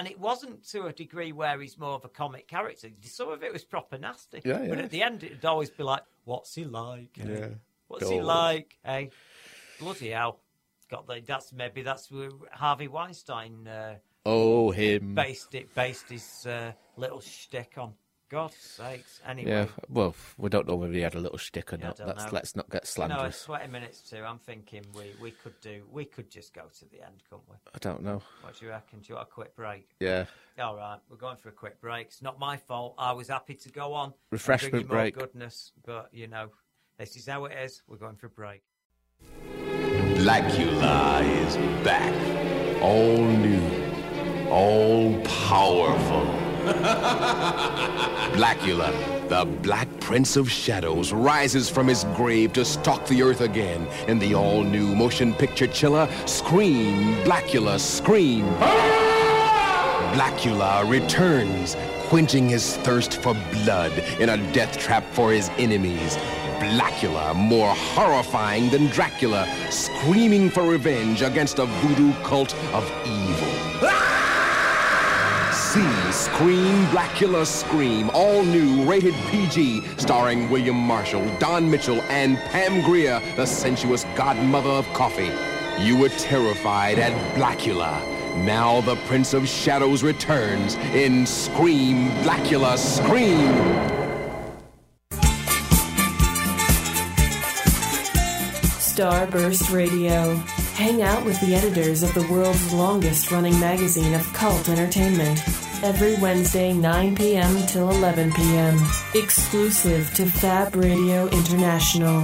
And 0.00 0.08
it 0.08 0.18
wasn't 0.18 0.64
to 0.70 0.86
a 0.86 0.94
degree 0.94 1.30
where 1.30 1.60
he's 1.60 1.76
more 1.76 1.92
of 1.92 2.06
a 2.06 2.08
comic 2.08 2.48
character. 2.48 2.88
Some 3.02 3.28
of 3.28 3.42
it 3.42 3.52
was 3.52 3.64
proper 3.64 3.98
nasty. 3.98 4.40
Yeah, 4.46 4.64
But 4.66 4.78
at 4.78 4.88
the 4.90 5.02
end, 5.02 5.22
it'd 5.22 5.44
always 5.44 5.68
be 5.68 5.82
like, 5.82 6.04
"What's 6.24 6.54
he 6.54 6.64
like? 6.64 7.18
eh? 7.20 7.26
Yeah. 7.28 7.48
What's 7.86 8.08
he 8.08 8.22
like? 8.22 8.78
Hey, 8.82 9.10
bloody 9.78 10.08
hell! 10.08 10.40
Got 10.90 11.06
the, 11.06 11.20
that's 11.20 11.52
maybe 11.52 11.82
that's 11.82 12.10
where 12.10 12.30
Harvey 12.50 12.88
Weinstein 12.88 13.68
uh, 13.68 13.96
Oh, 14.24 14.70
him. 14.70 15.14
based 15.14 15.54
it 15.54 15.74
based 15.74 16.08
his 16.08 16.46
uh, 16.46 16.72
little 16.96 17.20
shtick 17.20 17.74
on. 17.76 17.92
God's 18.30 18.56
sakes! 18.56 19.20
Anyway, 19.26 19.50
Yeah, 19.50 19.66
well, 19.88 20.14
we 20.38 20.48
don't 20.48 20.66
know 20.68 20.76
whether 20.76 20.92
he 20.92 21.00
had 21.00 21.16
a 21.16 21.18
little 21.20 21.36
stick 21.36 21.72
or 21.72 21.76
Yeah, 21.76 21.88
not. 21.88 21.98
Let's 22.06 22.24
know. 22.24 22.30
let's 22.32 22.56
not 22.56 22.70
get 22.70 22.82
No, 22.84 22.86
slanderous. 22.86 23.34
it's 23.34 23.44
twenty 23.44 23.66
minutes 23.66 24.08
too. 24.08 24.22
I'm 24.24 24.38
thinking 24.38 24.82
we, 24.94 25.12
we 25.20 25.32
could 25.32 25.60
do 25.60 25.82
we 25.90 26.04
could 26.04 26.30
just 26.30 26.54
go 26.54 26.62
to 26.78 26.84
the 26.90 27.02
end, 27.02 27.22
couldn't 27.28 27.48
we? 27.50 27.56
I 27.74 27.78
don't 27.80 28.02
know. 28.04 28.22
What 28.42 28.56
do 28.58 28.64
you 28.66 28.70
reckon? 28.70 29.00
Do 29.00 29.06
you 29.08 29.14
want 29.16 29.28
a 29.28 29.30
quick 29.32 29.56
break? 29.56 29.88
Yeah. 29.98 30.26
All 30.60 30.76
right, 30.76 30.98
we're 31.10 31.16
going 31.16 31.36
for 31.38 31.48
a 31.48 31.52
quick 31.52 31.80
break. 31.80 32.06
It's 32.06 32.22
not 32.22 32.38
my 32.38 32.56
fault. 32.56 32.94
I 32.98 33.12
was 33.12 33.28
happy 33.28 33.54
to 33.54 33.68
go 33.70 33.92
on. 33.94 34.06
and 34.06 34.14
Refreshment 34.30 34.72
bring 34.72 34.86
more 34.86 34.96
break. 34.96 35.16
goodness, 35.18 35.72
but 35.84 36.08
you 36.12 36.28
know, 36.28 36.50
this 36.98 37.16
is 37.16 37.26
how 37.26 37.46
it 37.46 37.52
is. 37.58 37.82
We're 37.88 37.96
going 37.96 38.16
for 38.16 38.26
a 38.26 38.30
break. 38.30 38.62
Blackula 40.20 41.22
is 41.46 41.56
back. 41.84 42.12
All 42.82 43.24
new. 43.24 44.48
All 44.50 45.20
powerful. 45.22 46.26
Blackula, 48.34 48.90
the 49.28 49.44
Black 49.62 49.88
Prince 50.00 50.36
of 50.36 50.50
Shadows, 50.50 51.12
rises 51.12 51.68
from 51.68 51.88
his 51.88 52.04
grave 52.16 52.52
to 52.54 52.64
stalk 52.64 53.06
the 53.06 53.22
earth 53.22 53.40
again 53.40 53.86
in 54.08 54.18
the 54.18 54.34
all 54.34 54.62
new 54.62 54.94
motion 54.94 55.34
picture 55.34 55.66
chiller 55.66 56.08
Scream, 56.26 57.14
Blackula, 57.24 57.78
Scream. 57.78 58.44
Blackula 60.14 60.88
returns, 60.90 61.76
quenching 62.08 62.48
his 62.48 62.76
thirst 62.78 63.14
for 63.22 63.34
blood 63.52 63.92
in 64.18 64.30
a 64.30 64.52
death 64.52 64.76
trap 64.78 65.04
for 65.12 65.32
his 65.32 65.48
enemies. 65.58 66.16
Blackula, 66.58 67.34
more 67.34 67.72
horrifying 67.74 68.68
than 68.70 68.86
Dracula, 68.88 69.46
screaming 69.70 70.50
for 70.50 70.62
revenge 70.62 71.22
against 71.22 71.58
a 71.58 71.66
voodoo 71.66 72.12
cult 72.22 72.54
of 72.74 72.84
evil. 73.06 73.48
See 73.80 74.19
Scream 76.20 76.84
Blackula 76.88 77.46
Scream, 77.46 78.10
all 78.12 78.44
new, 78.44 78.84
rated 78.84 79.14
PG, 79.30 79.82
starring 79.96 80.50
William 80.50 80.76
Marshall, 80.76 81.26
Don 81.38 81.70
Mitchell, 81.70 82.02
and 82.10 82.36
Pam 82.50 82.82
Grier, 82.82 83.22
the 83.36 83.46
sensuous 83.46 84.04
godmother 84.14 84.68
of 84.68 84.86
coffee. 84.92 85.32
You 85.82 85.96
were 85.96 86.10
terrified 86.10 86.98
at 86.98 87.12
Blackula. 87.34 88.06
Now 88.44 88.82
the 88.82 88.96
Prince 89.06 89.32
of 89.32 89.48
Shadows 89.48 90.02
returns 90.02 90.74
in 90.92 91.24
Scream 91.24 92.10
Blackula 92.22 92.76
Scream. 92.76 93.99
Starburst 99.00 99.74
Radio. 99.74 100.34
Hang 100.74 101.00
out 101.00 101.24
with 101.24 101.40
the 101.40 101.54
editors 101.54 102.02
of 102.02 102.12
the 102.12 102.20
world's 102.30 102.70
longest 102.74 103.30
running 103.30 103.58
magazine 103.58 104.12
of 104.12 104.30
cult 104.34 104.68
entertainment. 104.68 105.40
Every 105.82 106.16
Wednesday, 106.16 106.74
9 106.74 107.16
p.m. 107.16 107.66
till 107.66 107.88
11 107.88 108.30
p.m. 108.34 108.78
Exclusive 109.14 110.12
to 110.16 110.26
Fab 110.26 110.76
Radio 110.76 111.28
International. 111.28 112.20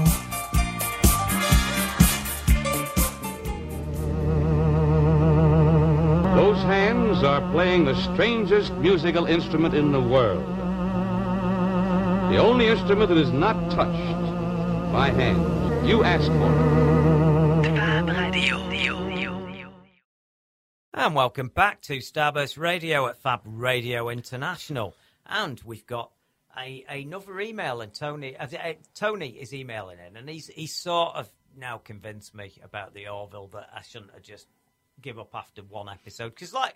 Those 6.36 6.62
hands 6.65 7.23
are 7.24 7.40
playing 7.53 7.86
the 7.86 7.94
strangest 8.12 8.74
musical 8.74 9.24
instrument 9.24 9.73
in 9.74 9.93
the 9.93 10.01
world. 10.03 10.47
The 12.31 12.36
only 12.36 12.66
instrument 12.66 13.09
that 13.09 13.16
is 13.16 13.32
not 13.32 13.70
touched 13.70 14.93
by 14.93 15.09
hands. 15.09 15.65
You 15.86 16.02
ask 16.02 16.26
for. 16.26 16.66
And 20.94 21.14
welcome 21.14 21.46
back 21.46 21.80
to 21.82 21.98
Starburst 21.98 22.58
Radio 22.58 23.06
at 23.06 23.18
Fab 23.18 23.42
Radio 23.44 24.08
International. 24.08 24.96
And 25.26 25.60
we've 25.64 25.86
got 25.86 26.10
a, 26.58 26.84
another 26.88 27.40
email, 27.40 27.82
and 27.82 27.94
Tony 27.94 28.36
uh, 28.36 28.46
uh, 28.46 28.72
Tony 28.96 29.28
is 29.28 29.54
emailing 29.54 29.98
in, 30.04 30.16
and 30.16 30.28
he's 30.28 30.48
he's 30.48 30.74
sort 30.74 31.14
of 31.14 31.30
now 31.56 31.78
convinced 31.78 32.34
me 32.34 32.54
about 32.64 32.92
the 32.92 33.06
Orville 33.06 33.46
that 33.52 33.68
I 33.72 33.82
shouldn't 33.82 34.12
have 34.12 34.22
just 34.22 34.48
give 35.00 35.20
up 35.20 35.36
after 35.36 35.62
one 35.62 35.88
episode 35.88 36.30
because, 36.30 36.52
like, 36.52 36.74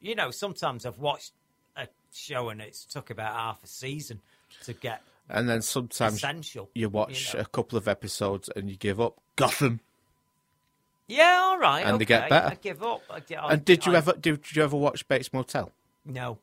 you 0.00 0.14
know, 0.14 0.30
sometimes 0.30 0.86
I've 0.86 0.98
watched 0.98 1.32
a 1.76 1.88
show 2.10 2.48
and 2.48 2.62
it's 2.62 2.86
took 2.86 3.10
about 3.10 3.34
half 3.34 3.62
a 3.62 3.66
season 3.66 4.22
to 4.64 4.72
get 4.72 5.02
And 5.28 5.48
then 5.48 5.60
sometimes 5.62 6.16
essential. 6.16 6.70
you 6.74 6.88
watch 6.88 7.32
you 7.34 7.38
know. 7.38 7.44
a 7.44 7.46
couple 7.46 7.76
of 7.78 7.88
episodes 7.88 8.48
and 8.54 8.70
you 8.70 8.76
give 8.76 9.00
up. 9.00 9.18
Gotham. 9.36 9.80
Yeah, 11.08 11.38
all 11.40 11.58
right, 11.58 11.86
And 11.86 12.00
they 12.00 12.04
get 12.04 12.28
better. 12.28 12.48
I 12.48 12.54
give 12.56 12.82
up. 12.82 13.02
I, 13.10 13.20
get- 13.20 13.38
and 13.48 13.64
did 13.64 13.86
you 13.86 13.92
I- 13.94 13.96
ever 13.98 14.12
did 14.14 14.54
you 14.54 14.62
ever 14.62 14.76
watch 14.76 15.06
Bates 15.08 15.32
Motel? 15.32 15.70
No. 16.04 16.38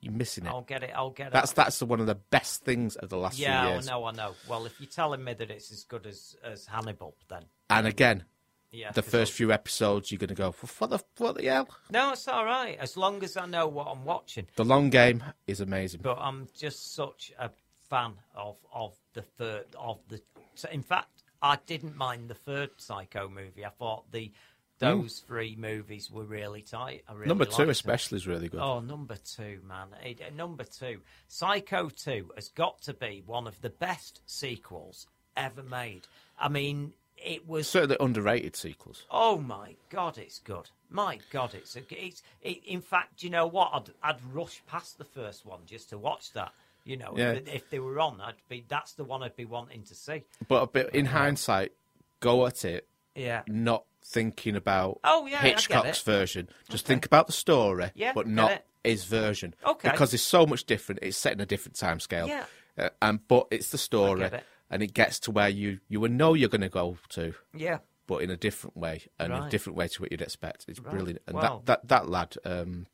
You're 0.00 0.12
missing 0.12 0.46
it. 0.46 0.50
I'll 0.50 0.62
get 0.62 0.84
it. 0.84 0.92
I'll 0.94 1.10
get 1.10 1.32
That's 1.32 1.50
it. 1.50 1.56
that's 1.56 1.80
the, 1.80 1.86
one 1.86 1.98
of 1.98 2.06
the 2.06 2.14
best 2.14 2.62
things 2.62 2.94
of 2.94 3.08
the 3.08 3.16
last 3.16 3.36
yeah, 3.36 3.62
few 3.64 3.72
years. 3.72 3.86
Yeah, 3.86 3.96
I 3.96 3.98
know, 3.98 4.04
I 4.06 4.12
know. 4.12 4.34
Well, 4.48 4.64
if 4.66 4.80
you're 4.80 4.88
telling 4.88 5.24
me 5.24 5.34
that 5.34 5.50
it's 5.50 5.72
as 5.72 5.82
good 5.82 6.06
as, 6.06 6.36
as 6.44 6.66
Hannibal, 6.66 7.16
then 7.28 7.46
And 7.68 7.84
again, 7.88 8.22
Yeah, 8.70 8.92
the 8.92 9.02
first 9.02 9.32
few 9.32 9.50
episodes 9.50 10.12
you're 10.12 10.20
going 10.20 10.28
to 10.28 10.34
go, 10.36 10.54
what 10.78 10.90
the 10.90 11.00
what 11.16 11.36
the 11.36 11.46
hell? 11.46 11.68
no, 11.90 12.12
it's 12.12 12.28
all 12.28 12.44
right 12.44 12.78
as 12.80 12.96
long 12.96 13.24
as 13.24 13.36
I 13.36 13.46
know 13.46 13.66
what 13.66 13.88
I'm 13.88 14.04
watching. 14.04 14.46
The 14.54 14.64
long 14.64 14.88
game 14.90 15.24
is 15.48 15.60
amazing. 15.60 16.02
But 16.04 16.18
I'm 16.20 16.46
just 16.56 16.94
such 16.94 17.32
a 17.36 17.50
fan 17.88 18.14
of 18.34 18.56
of 18.72 18.94
the 19.14 19.22
third 19.22 19.66
of 19.78 19.98
the. 20.08 20.20
so 20.54 20.68
In 20.70 20.82
fact, 20.82 21.22
I 21.42 21.58
didn't 21.66 21.96
mind 21.96 22.28
the 22.28 22.34
third 22.34 22.70
Psycho 22.76 23.28
movie. 23.28 23.64
I 23.64 23.70
thought 23.70 24.10
the 24.12 24.32
those 24.80 25.24
three 25.26 25.56
movies 25.58 26.08
were 26.08 26.22
really 26.24 26.62
tight. 26.62 27.02
I 27.08 27.12
really 27.12 27.26
Number 27.26 27.44
two, 27.44 27.50
liked 27.50 27.58
them. 27.58 27.70
especially, 27.70 28.16
is 28.16 28.28
really 28.28 28.48
good. 28.48 28.60
Oh, 28.60 28.78
number 28.78 29.16
two, 29.16 29.60
man. 29.66 29.88
It- 30.04 30.20
uh, 30.20 30.30
number 30.36 30.62
two. 30.62 31.00
Psycho 31.26 31.88
2 31.88 32.30
has 32.36 32.48
got 32.50 32.80
to 32.82 32.94
be 32.94 33.22
one 33.26 33.48
of 33.48 33.60
the 33.60 33.70
best 33.70 34.20
sequels 34.26 35.08
ever 35.36 35.64
made. 35.64 36.02
I 36.38 36.48
mean, 36.48 36.92
it 37.16 37.48
was. 37.48 37.68
Certainly 37.68 37.96
underrated 37.98 38.54
sequels. 38.54 39.02
Oh 39.10 39.38
my 39.38 39.74
God, 39.90 40.16
it's 40.16 40.38
good. 40.38 40.70
My 40.90 41.18
God, 41.30 41.54
it's 41.54 41.74
it's. 41.74 42.22
It, 42.40 42.62
in 42.64 42.80
fact, 42.80 43.24
you 43.24 43.30
know 43.30 43.48
what? 43.48 43.70
I'd 43.74 43.90
I'd 44.14 44.24
rush 44.32 44.62
past 44.68 44.96
the 44.98 45.04
first 45.04 45.44
one 45.44 45.60
just 45.66 45.90
to 45.90 45.98
watch 45.98 46.32
that. 46.34 46.52
You 46.88 46.96
know, 46.96 47.12
Yeah. 47.16 47.32
if, 47.32 47.48
if 47.54 47.70
they 47.70 47.78
were 47.80 48.00
on, 48.00 48.18
I'd 48.20 48.34
be. 48.48 48.64
That's 48.66 48.94
the 48.94 49.04
one 49.04 49.22
I'd 49.22 49.36
be 49.36 49.44
wanting 49.44 49.82
to 49.84 49.94
see. 49.94 50.24
But 50.48 50.62
a 50.62 50.66
bit 50.66 50.94
in 50.94 51.04
hindsight, 51.04 51.72
go 52.20 52.46
at 52.46 52.64
it. 52.64 52.88
Yeah. 53.14 53.42
Not 53.46 53.84
thinking 54.02 54.56
about 54.56 54.98
Oh, 55.04 55.26
yeah, 55.26 55.38
Hitchcock's 55.42 56.00
version. 56.00 56.48
Just 56.70 56.86
think 56.86 57.04
about 57.04 57.26
the 57.26 57.32
story, 57.34 57.90
Yeah, 57.94 58.12
but 58.14 58.26
not 58.26 58.64
his 58.82 59.04
version. 59.04 59.54
Okay. 59.66 59.90
Because 59.90 60.14
it's 60.14 60.22
so 60.22 60.46
much 60.46 60.64
different. 60.64 61.00
It's 61.02 61.16
set 61.18 61.34
in 61.34 61.40
a 61.40 61.46
different 61.46 61.76
time 61.76 62.00
scale. 62.00 62.26
Yeah. 62.26 62.44
Uh, 62.78 62.88
and 63.02 63.26
but 63.28 63.48
it's 63.50 63.70
the 63.70 63.76
story, 63.78 64.22
it. 64.22 64.44
and 64.70 64.82
it 64.82 64.94
gets 64.94 65.18
to 65.20 65.30
where 65.30 65.48
you 65.50 65.80
you 65.88 66.00
will 66.00 66.10
know 66.10 66.32
you're 66.32 66.48
going 66.48 66.62
to 66.62 66.68
go 66.70 66.96
to. 67.10 67.34
Yeah. 67.54 67.78
But 68.06 68.22
in 68.22 68.30
a 68.30 68.36
different 68.38 68.78
way, 68.78 69.02
and 69.18 69.30
a 69.34 69.46
different 69.50 69.76
way 69.76 69.88
to 69.88 70.00
what 70.00 70.10
you'd 70.10 70.22
expect. 70.22 70.64
It's 70.68 70.80
Right. 70.80 70.90
brilliant. 70.94 71.20
And 71.26 71.36
Wow. 71.36 71.62
that, 71.66 71.66
that 71.66 71.88
that 71.88 72.08
lad, 72.08 72.36
um, 72.46 72.86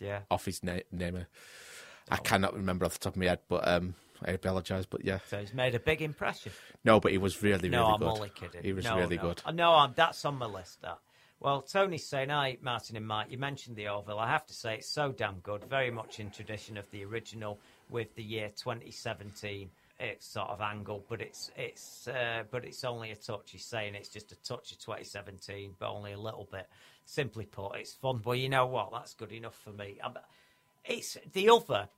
Yeah. 0.00 0.22
off 0.28 0.46
his 0.46 0.64
na- 0.64 0.80
name, 0.90 1.14
uh, 1.14 1.24
I 2.10 2.16
cannot 2.16 2.54
remember 2.54 2.84
off 2.84 2.94
the 2.94 2.98
top 2.98 3.14
of 3.14 3.16
my 3.18 3.26
head, 3.26 3.40
but 3.48 3.66
um, 3.66 3.94
I 4.24 4.32
apologise, 4.32 4.86
but 4.86 5.04
yeah. 5.04 5.18
So 5.28 5.38
he's 5.38 5.54
made 5.54 5.74
a 5.74 5.80
big 5.80 6.02
impression. 6.02 6.52
No, 6.84 7.00
but 7.00 7.12
he 7.12 7.18
was 7.18 7.42
really, 7.42 7.68
no, 7.68 7.82
really 7.82 7.92
I'm 7.92 7.98
good. 8.00 8.08
only 8.08 8.28
kidding. 8.30 8.62
He 8.62 8.72
was 8.72 8.84
no, 8.84 8.98
really 8.98 9.16
no. 9.16 9.22
good. 9.22 9.42
No, 9.54 9.72
I'm, 9.72 9.92
that's 9.94 10.24
on 10.24 10.36
my 10.36 10.46
list. 10.46 10.82
That. 10.82 10.98
Well, 11.40 11.62
Tony's 11.62 12.06
saying, 12.06 12.28
"Hi, 12.28 12.58
Martin 12.60 12.96
and 12.96 13.06
Mike. 13.06 13.30
You 13.30 13.38
mentioned 13.38 13.76
the 13.76 13.88
Orville. 13.88 14.18
I 14.18 14.28
have 14.30 14.46
to 14.46 14.54
say, 14.54 14.76
it's 14.76 14.88
so 14.88 15.12
damn 15.12 15.40
good. 15.40 15.64
Very 15.64 15.90
much 15.90 16.20
in 16.20 16.30
tradition 16.30 16.76
of 16.76 16.90
the 16.90 17.04
original, 17.04 17.58
with 17.90 18.14
the 18.14 18.22
year 18.22 18.50
2017." 18.56 19.70
It's 20.00 20.26
sort 20.26 20.48
of 20.48 20.60
angle, 20.60 21.04
but 21.08 21.20
it's 21.20 21.50
it's 21.56 22.08
uh, 22.08 22.42
but 22.50 22.64
it's 22.64 22.82
only 22.82 23.12
a 23.12 23.16
touch. 23.16 23.52
He's 23.52 23.64
saying 23.64 23.94
it's 23.94 24.08
just 24.08 24.32
a 24.32 24.36
touch 24.42 24.72
of 24.72 24.78
2017, 24.78 25.76
but 25.78 25.90
only 25.90 26.12
a 26.12 26.18
little 26.18 26.48
bit. 26.50 26.66
Simply 27.04 27.44
put, 27.44 27.76
it's 27.76 27.92
fun. 27.92 28.20
But 28.24 28.32
you 28.32 28.48
know 28.48 28.66
what? 28.66 28.90
That's 28.92 29.14
good 29.14 29.32
enough 29.32 29.54
for 29.62 29.70
me. 29.70 29.98
I'm, 30.02 30.14
it's 30.84 31.16
the 31.32 31.50
other. 31.50 31.88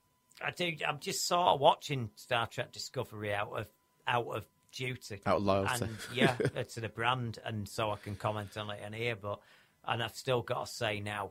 I 0.44 0.51
do. 0.51 0.73
I'm 0.86 0.98
just 0.98 1.27
sort 1.27 1.48
of 1.48 1.61
watching 1.61 2.11
Star 2.16 2.47
Trek 2.47 2.73
Discovery 2.73 3.32
out 3.32 3.52
of 3.59 3.66
out 4.06 4.27
of 4.28 4.44
duty, 4.73 5.20
Out 5.27 5.36
of 5.36 5.43
loyalty. 5.44 5.85
and 5.85 5.97
yeah, 6.12 6.36
uh, 6.56 6.62
to 6.65 6.81
the 6.81 6.89
brand, 6.89 7.39
and 7.44 7.69
so 7.69 7.90
I 7.90 7.97
can 7.97 8.16
comment 8.16 8.56
on 8.56 8.70
it 8.70 8.81
in 8.85 8.93
here. 8.93 9.16
But 9.16 9.40
and 9.86 10.02
I've 10.02 10.16
still 10.16 10.43
got 10.43 10.66
to 10.66 10.73
say 10.73 11.01
now, 11.01 11.31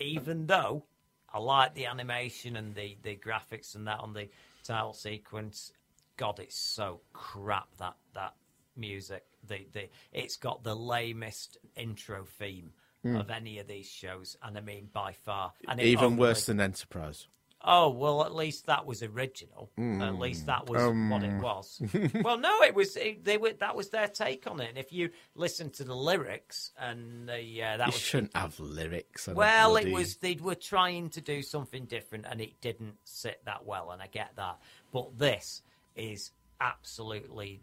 even 0.00 0.46
though 0.46 0.84
I 1.32 1.38
like 1.38 1.74
the 1.74 1.86
animation 1.86 2.56
and 2.56 2.74
the 2.74 2.96
the 3.02 3.16
graphics 3.16 3.74
and 3.74 3.86
that 3.86 4.00
on 4.00 4.14
the 4.14 4.28
title 4.64 4.94
sequence, 4.94 5.72
God, 6.16 6.38
it's 6.40 6.56
so 6.58 7.00
crap 7.12 7.68
that 7.78 7.96
that 8.14 8.34
music. 8.76 9.24
The 9.46 9.66
the 9.72 9.88
it's 10.12 10.36
got 10.36 10.62
the 10.64 10.74
lamest 10.74 11.58
intro 11.76 12.24
theme 12.38 12.72
Hmm. 13.02 13.16
of 13.16 13.30
any 13.30 13.58
of 13.58 13.66
these 13.66 13.88
shows, 13.88 14.36
and 14.42 14.56
I 14.56 14.60
mean 14.60 14.88
by 14.92 15.12
far, 15.12 15.52
and 15.66 15.80
Even 15.80 16.04
only- 16.04 16.18
worse 16.18 16.46
than 16.46 16.60
Enterprise. 16.60 17.26
Oh 17.64 17.90
well, 17.90 18.24
at 18.24 18.34
least 18.34 18.66
that 18.66 18.86
was 18.86 19.04
original. 19.04 19.70
At 19.76 19.82
Mm. 19.82 20.18
least 20.18 20.46
that 20.46 20.68
was 20.68 20.82
Um. 20.82 21.10
what 21.10 21.22
it 21.22 21.40
was. 21.40 21.80
well, 22.22 22.36
no, 22.38 22.60
it 22.62 22.74
was. 22.74 22.96
It, 22.96 23.24
they 23.24 23.38
were. 23.38 23.52
That 23.52 23.76
was 23.76 23.90
their 23.90 24.08
take 24.08 24.48
on 24.48 24.58
it. 24.60 24.68
And 24.70 24.78
if 24.78 24.92
you 24.92 25.10
listen 25.36 25.70
to 25.70 25.84
the 25.84 25.94
lyrics 25.94 26.72
and 26.76 27.28
the 27.28 27.62
uh, 27.62 27.76
that 27.76 27.86
you 27.86 27.92
was 27.92 27.98
shouldn't 28.00 28.36
have 28.36 28.58
lyrics. 28.58 29.28
well, 29.28 29.76
it 29.76 29.92
was 29.92 30.16
they 30.16 30.34
were 30.34 30.56
trying 30.56 31.10
to 31.10 31.20
do 31.20 31.40
something 31.42 31.84
different, 31.86 32.26
and 32.28 32.40
it 32.40 32.60
didn't 32.60 32.96
sit 33.04 33.44
that 33.44 33.64
well, 33.64 33.92
and 33.92 34.02
I 34.02 34.08
get 34.08 34.34
that. 34.36 34.60
But 34.92 35.18
this 35.18 35.62
is 35.94 36.32
absolutely 36.60 37.60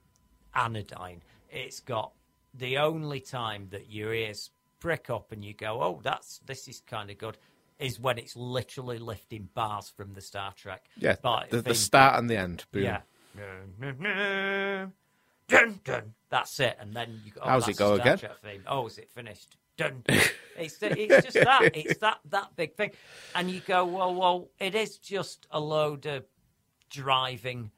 anodyne. 0.54 1.22
It's 1.50 1.80
got 1.82 2.14
the 2.54 2.78
only 2.78 3.20
time 3.20 3.68
that 3.72 3.90
your 3.92 4.14
ears 4.14 4.50
prick 4.80 5.10
up 5.10 5.32
and 5.32 5.44
you 5.44 5.54
go, 5.54 5.82
"Oh, 5.82 6.00
that's 6.04 6.40
this 6.46 6.68
is 6.68 6.82
kind 6.82 7.10
of 7.10 7.18
good," 7.18 7.38
is 7.80 8.00
when 8.00 8.18
it's 8.18 8.36
literally 8.36 8.98
lifting 8.98 9.50
bars 9.54 9.90
from 9.90 10.14
the 10.14 10.22
Star 10.22 10.54
Trek. 10.54 10.86
Yeah, 10.98 11.16
By- 11.22 11.48
the, 11.50 11.62
the 11.62 11.76
start 11.76 12.18
and 12.20 12.30
the 12.30 12.38
end. 12.38 12.66
Boom. 12.72 12.84
Yeah. 12.84 13.02
Dun, 15.48 15.80
dun. 15.84 16.14
That's 16.30 16.60
it, 16.60 16.78
and 16.80 16.94
then 16.94 17.22
you 17.26 17.32
go. 17.32 17.42
Oh, 17.44 17.50
How's 17.50 17.68
it 17.68 17.78
go 17.78 17.94
again? 17.94 18.18
Theme. 18.18 18.64
Oh, 18.68 18.86
is 18.88 18.98
it 18.98 19.10
finished? 19.12 19.58
Dun. 19.80 20.04
it's 20.08 20.78
it's 20.82 21.26
just 21.26 21.34
that 21.36 21.72
it's 21.74 22.00
that 22.00 22.20
that 22.30 22.56
big 22.56 22.76
thing, 22.76 22.92
and 23.34 23.50
you 23.50 23.62
go, 23.62 23.86
well, 23.86 24.14
well, 24.14 24.50
it 24.60 24.76
is 24.76 24.98
just 24.98 25.48
a 25.52 25.60
load 25.60 26.06
of 26.06 26.26
driving 26.90 27.72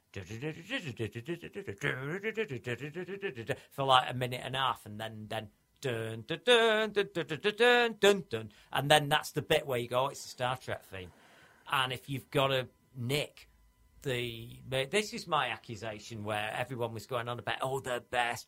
for 3.72 3.84
like 3.84 4.10
a 4.10 4.14
minute 4.14 4.41
and 4.44 4.56
a 4.56 4.60
half, 4.60 4.82
and 4.86 4.99
then 4.99 5.28
then 5.30 5.48
dun 5.82 6.24
dun 6.28 6.40
dun 6.45 6.91
dun 6.91 7.08
dun 7.14 7.26
dun 7.28 7.56
dun 7.58 7.95
dun, 7.99 8.24
dun. 8.30 8.52
and 8.72 8.90
then 8.90 9.10
that's 9.10 9.32
the 9.32 9.41
bit 9.41 9.66
where 9.66 9.80
you 9.80 9.88
go, 9.88 10.06
oh, 10.06 10.08
it's 10.08 10.24
the 10.24 10.30
Star 10.30 10.58
Trek 10.58 10.86
theme, 10.86 11.12
and 11.72 11.91
if 11.91 12.10
you've 12.10 12.30
got 12.32 12.48
to 12.48 12.68
nick 12.95 13.48
the 14.03 14.49
this 14.70 15.14
is 15.14 15.28
my 15.28 15.48
accusation 15.48 16.24
where 16.24 16.52
everyone 16.56 16.94
was 16.94 17.06
going 17.06 17.28
on 17.28 17.40
about 17.40 17.58
oh 17.62 17.80
the 17.80 18.03
best 18.10 18.48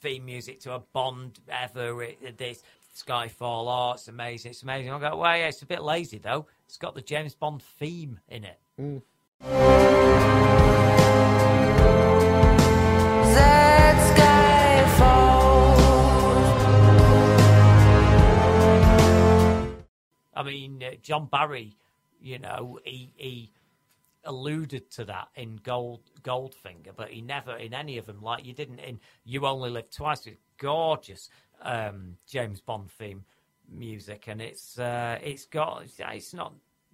theme 0.00 0.24
music 0.24 0.60
to 0.60 0.74
a 0.74 0.78
Bond 0.78 1.40
ever 1.48 2.06
this 2.36 2.62
Skyfall 2.96 3.66
oh 3.66 3.92
it's 3.92 4.08
amazing 4.08 4.50
it's 4.50 4.62
amazing 4.62 4.92
I 4.92 4.98
go 4.98 5.16
well 5.16 5.36
yeah 5.36 5.48
it's 5.48 5.62
a 5.62 5.66
bit 5.66 5.82
lazy 5.82 6.18
though 6.18 6.46
it's 6.66 6.76
got 6.76 6.94
the 6.94 7.02
James 7.02 7.34
Bond 7.34 7.62
theme 7.62 8.20
in 8.28 8.44
it 8.44 8.58
I 20.40 20.42
mean 20.42 20.82
uh, 20.82 20.90
John 21.02 21.26
Barry 21.26 21.76
you 22.20 22.38
know 22.38 22.78
he 22.84 23.12
he 23.16 23.50
alluded 24.24 24.90
to 24.90 25.04
that 25.06 25.28
in 25.34 25.56
Gold 25.62 26.00
Goldfinger, 26.22 26.94
but 26.96 27.10
he 27.10 27.20
never 27.20 27.56
in 27.56 27.74
any 27.74 27.98
of 27.98 28.06
them. 28.06 28.20
Like 28.20 28.44
you 28.44 28.52
didn't 28.52 28.80
in 28.80 29.00
You 29.24 29.46
Only 29.46 29.70
Live 29.70 29.90
Twice. 29.90 30.26
It's 30.26 30.40
gorgeous 30.58 31.30
um, 31.62 32.16
James 32.26 32.60
Bond 32.60 32.90
theme 32.90 33.24
music, 33.68 34.24
and 34.28 34.40
it's 34.40 34.78
uh, 34.78 35.18
it's 35.22 35.46
got 35.46 35.84
it's 35.98 36.34
not 36.34 36.52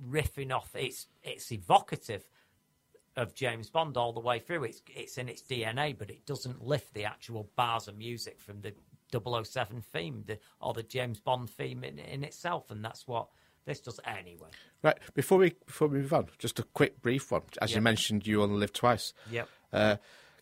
riffing 0.08 0.52
off. 0.52 0.70
It's 0.74 1.06
it's 1.22 1.50
evocative 1.52 2.24
of 3.16 3.34
James 3.34 3.70
Bond 3.70 3.96
all 3.96 4.12
the 4.12 4.20
way 4.20 4.38
through. 4.38 4.64
It's 4.64 4.82
it's 4.94 5.18
in 5.18 5.28
its 5.28 5.42
DNA, 5.42 5.96
but 5.96 6.10
it 6.10 6.26
doesn't 6.26 6.64
lift 6.64 6.94
the 6.94 7.04
actual 7.04 7.48
bars 7.56 7.88
of 7.88 7.96
music 7.96 8.40
from 8.40 8.60
the 8.60 8.72
007 9.12 9.80
theme 9.80 10.24
the, 10.26 10.38
or 10.60 10.74
the 10.74 10.82
James 10.82 11.20
Bond 11.20 11.48
theme 11.48 11.84
in, 11.84 11.98
in 11.98 12.24
itself, 12.24 12.70
and 12.70 12.84
that's 12.84 13.06
what 13.06 13.28
this 13.66 13.80
does 13.80 14.00
anyway. 14.04 14.48
Right 14.82 14.96
before 15.14 15.38
we 15.38 15.54
before 15.66 15.88
we 15.88 15.98
move 15.98 16.12
on, 16.14 16.28
just 16.38 16.58
a 16.58 16.62
quick 16.62 17.02
brief 17.02 17.30
one. 17.30 17.42
As 17.60 17.74
you 17.74 17.80
mentioned, 17.82 18.26
you 18.26 18.42
only 18.42 18.56
live 18.56 18.72
twice. 18.72 19.12
Yep. 19.30 19.48
Uh, 19.72 19.96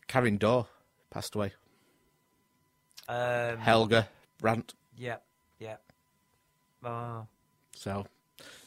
Karin 0.06 0.36
Dor 0.38 0.66
passed 1.10 1.34
away. 1.34 1.52
Um, 3.09 3.59
Helga 3.59 4.09
Brandt. 4.38 4.74
Yep. 4.96 5.24
Yep. 5.59 5.82
Uh, 6.84 7.22
So, 7.76 8.06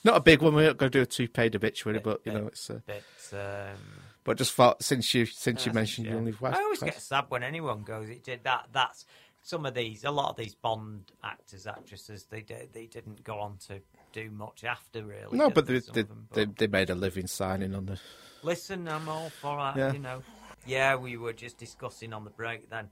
not 0.04 0.18
a 0.18 0.20
big 0.20 0.42
one. 0.42 0.54
We're 0.56 0.68
not 0.68 0.78
going 0.78 0.92
to 0.92 0.98
do 1.00 1.02
a 1.02 1.06
two-page 1.06 1.56
obituary, 1.56 2.00
Bit- 2.00 2.04
but 2.04 2.22
you 2.26 2.32
bit- 2.32 2.42
know 2.42 2.48
it's. 2.48 2.70
Uh, 2.70 2.80
bit. 2.86 3.04
Um, 3.34 3.78
but 4.24 4.38
just 4.38 4.54
thought 4.54 4.84
since 4.84 5.14
you 5.14 5.26
since 5.26 5.66
you 5.66 5.72
mentioned 5.74 6.08
a 6.08 6.10
you 6.12 6.18
only 6.18 6.32
live 6.32 6.40
twice. 6.40 6.56
I 6.58 6.62
always 6.62 6.80
twice. 6.80 6.92
get 6.94 7.02
sad 7.02 7.26
when 7.30 7.44
anyone 7.44 7.84
goes. 7.84 8.10
It 8.10 8.24
did 8.24 8.44
that. 8.44 8.68
That's 8.74 9.06
some 9.42 9.66
of 9.66 9.74
these. 9.74 10.04
A 10.04 10.12
lot 10.12 10.32
of 10.32 10.36
these 10.36 10.54
Bond 10.56 11.12
actors, 11.24 11.66
actresses, 11.66 12.26
they 12.26 12.42
did, 12.42 12.74
they 12.74 12.88
didn't 12.88 13.24
go 13.24 13.40
on 13.40 13.58
to 13.68 13.80
do 14.14 14.30
much 14.32 14.64
after 14.64 15.04
really. 15.04 15.38
No, 15.38 15.50
but 15.50 15.66
they, 15.68 15.80
they, 15.80 16.04
them? 16.04 16.28
they 16.34 16.46
they 16.46 16.68
made 16.68 16.90
a 16.90 16.96
living 16.96 17.28
signing 17.28 17.76
on 17.76 17.86
the. 17.86 18.00
Listen, 18.44 18.88
I'm 18.88 19.08
all 19.10 19.30
for 19.30 19.58
that. 19.58 19.78
Yeah. 19.78 19.94
You 19.94 20.00
know. 20.00 20.24
Yeah, 20.66 20.96
we 20.96 21.18
were 21.18 21.34
just 21.34 21.58
discussing 21.58 22.14
on 22.14 22.24
the 22.24 22.30
break. 22.30 22.70
Then 22.70 22.90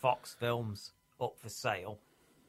Fox 0.00 0.34
Films 0.38 0.92
up 1.20 1.38
for 1.38 1.48
sale. 1.48 1.98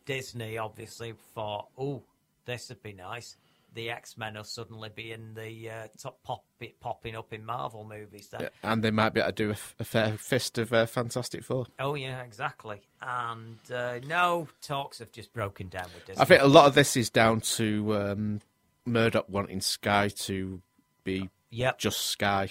Disney 0.06 0.58
obviously 0.58 1.14
thought, 1.36 1.68
oh, 1.78 2.04
this 2.46 2.70
would 2.70 2.82
be 2.84 2.94
nice. 2.94 3.38
The 3.74 3.90
X 3.90 4.18
Men 4.18 4.36
will 4.36 4.44
suddenly 4.44 4.90
be 4.94 5.12
in 5.12 5.34
the 5.34 5.70
uh, 5.70 5.88
top 6.00 6.22
pop, 6.24 6.44
popping 6.80 7.16
up 7.16 7.34
in 7.34 7.46
Marvel 7.46 7.84
movies. 7.84 8.30
Then 8.30 8.50
And 8.62 8.84
they 8.84 8.92
might 8.92 9.14
be 9.14 9.20
able 9.20 9.32
to 9.32 9.36
do 9.36 9.56
a 9.80 9.84
fair 9.84 10.18
fist 10.18 10.58
of 10.58 10.72
uh, 10.74 10.86
Fantastic 10.86 11.44
Four. 11.44 11.66
Oh 11.80 11.96
yeah, 11.96 12.22
exactly. 12.22 12.82
And 13.02 13.58
uh, 13.74 14.00
no 14.08 14.48
talks 14.62 15.00
have 15.00 15.12
just 15.12 15.34
broken 15.34 15.70
down 15.70 15.86
with 15.94 16.06
Disney. 16.06 16.22
I 16.22 16.26
think 16.26 16.42
a 16.42 16.48
lot 16.48 16.68
of 16.68 16.76
this 16.76 16.96
is 16.96 17.10
down 17.10 17.42
to 17.42 17.96
um, 17.96 18.42
Murdoch 18.86 19.26
wanting 19.28 19.62
Sky 19.62 20.10
to 20.10 20.62
be 21.04 21.30
Yep. 21.50 21.78
just 21.80 22.02
Sky. 22.08 22.50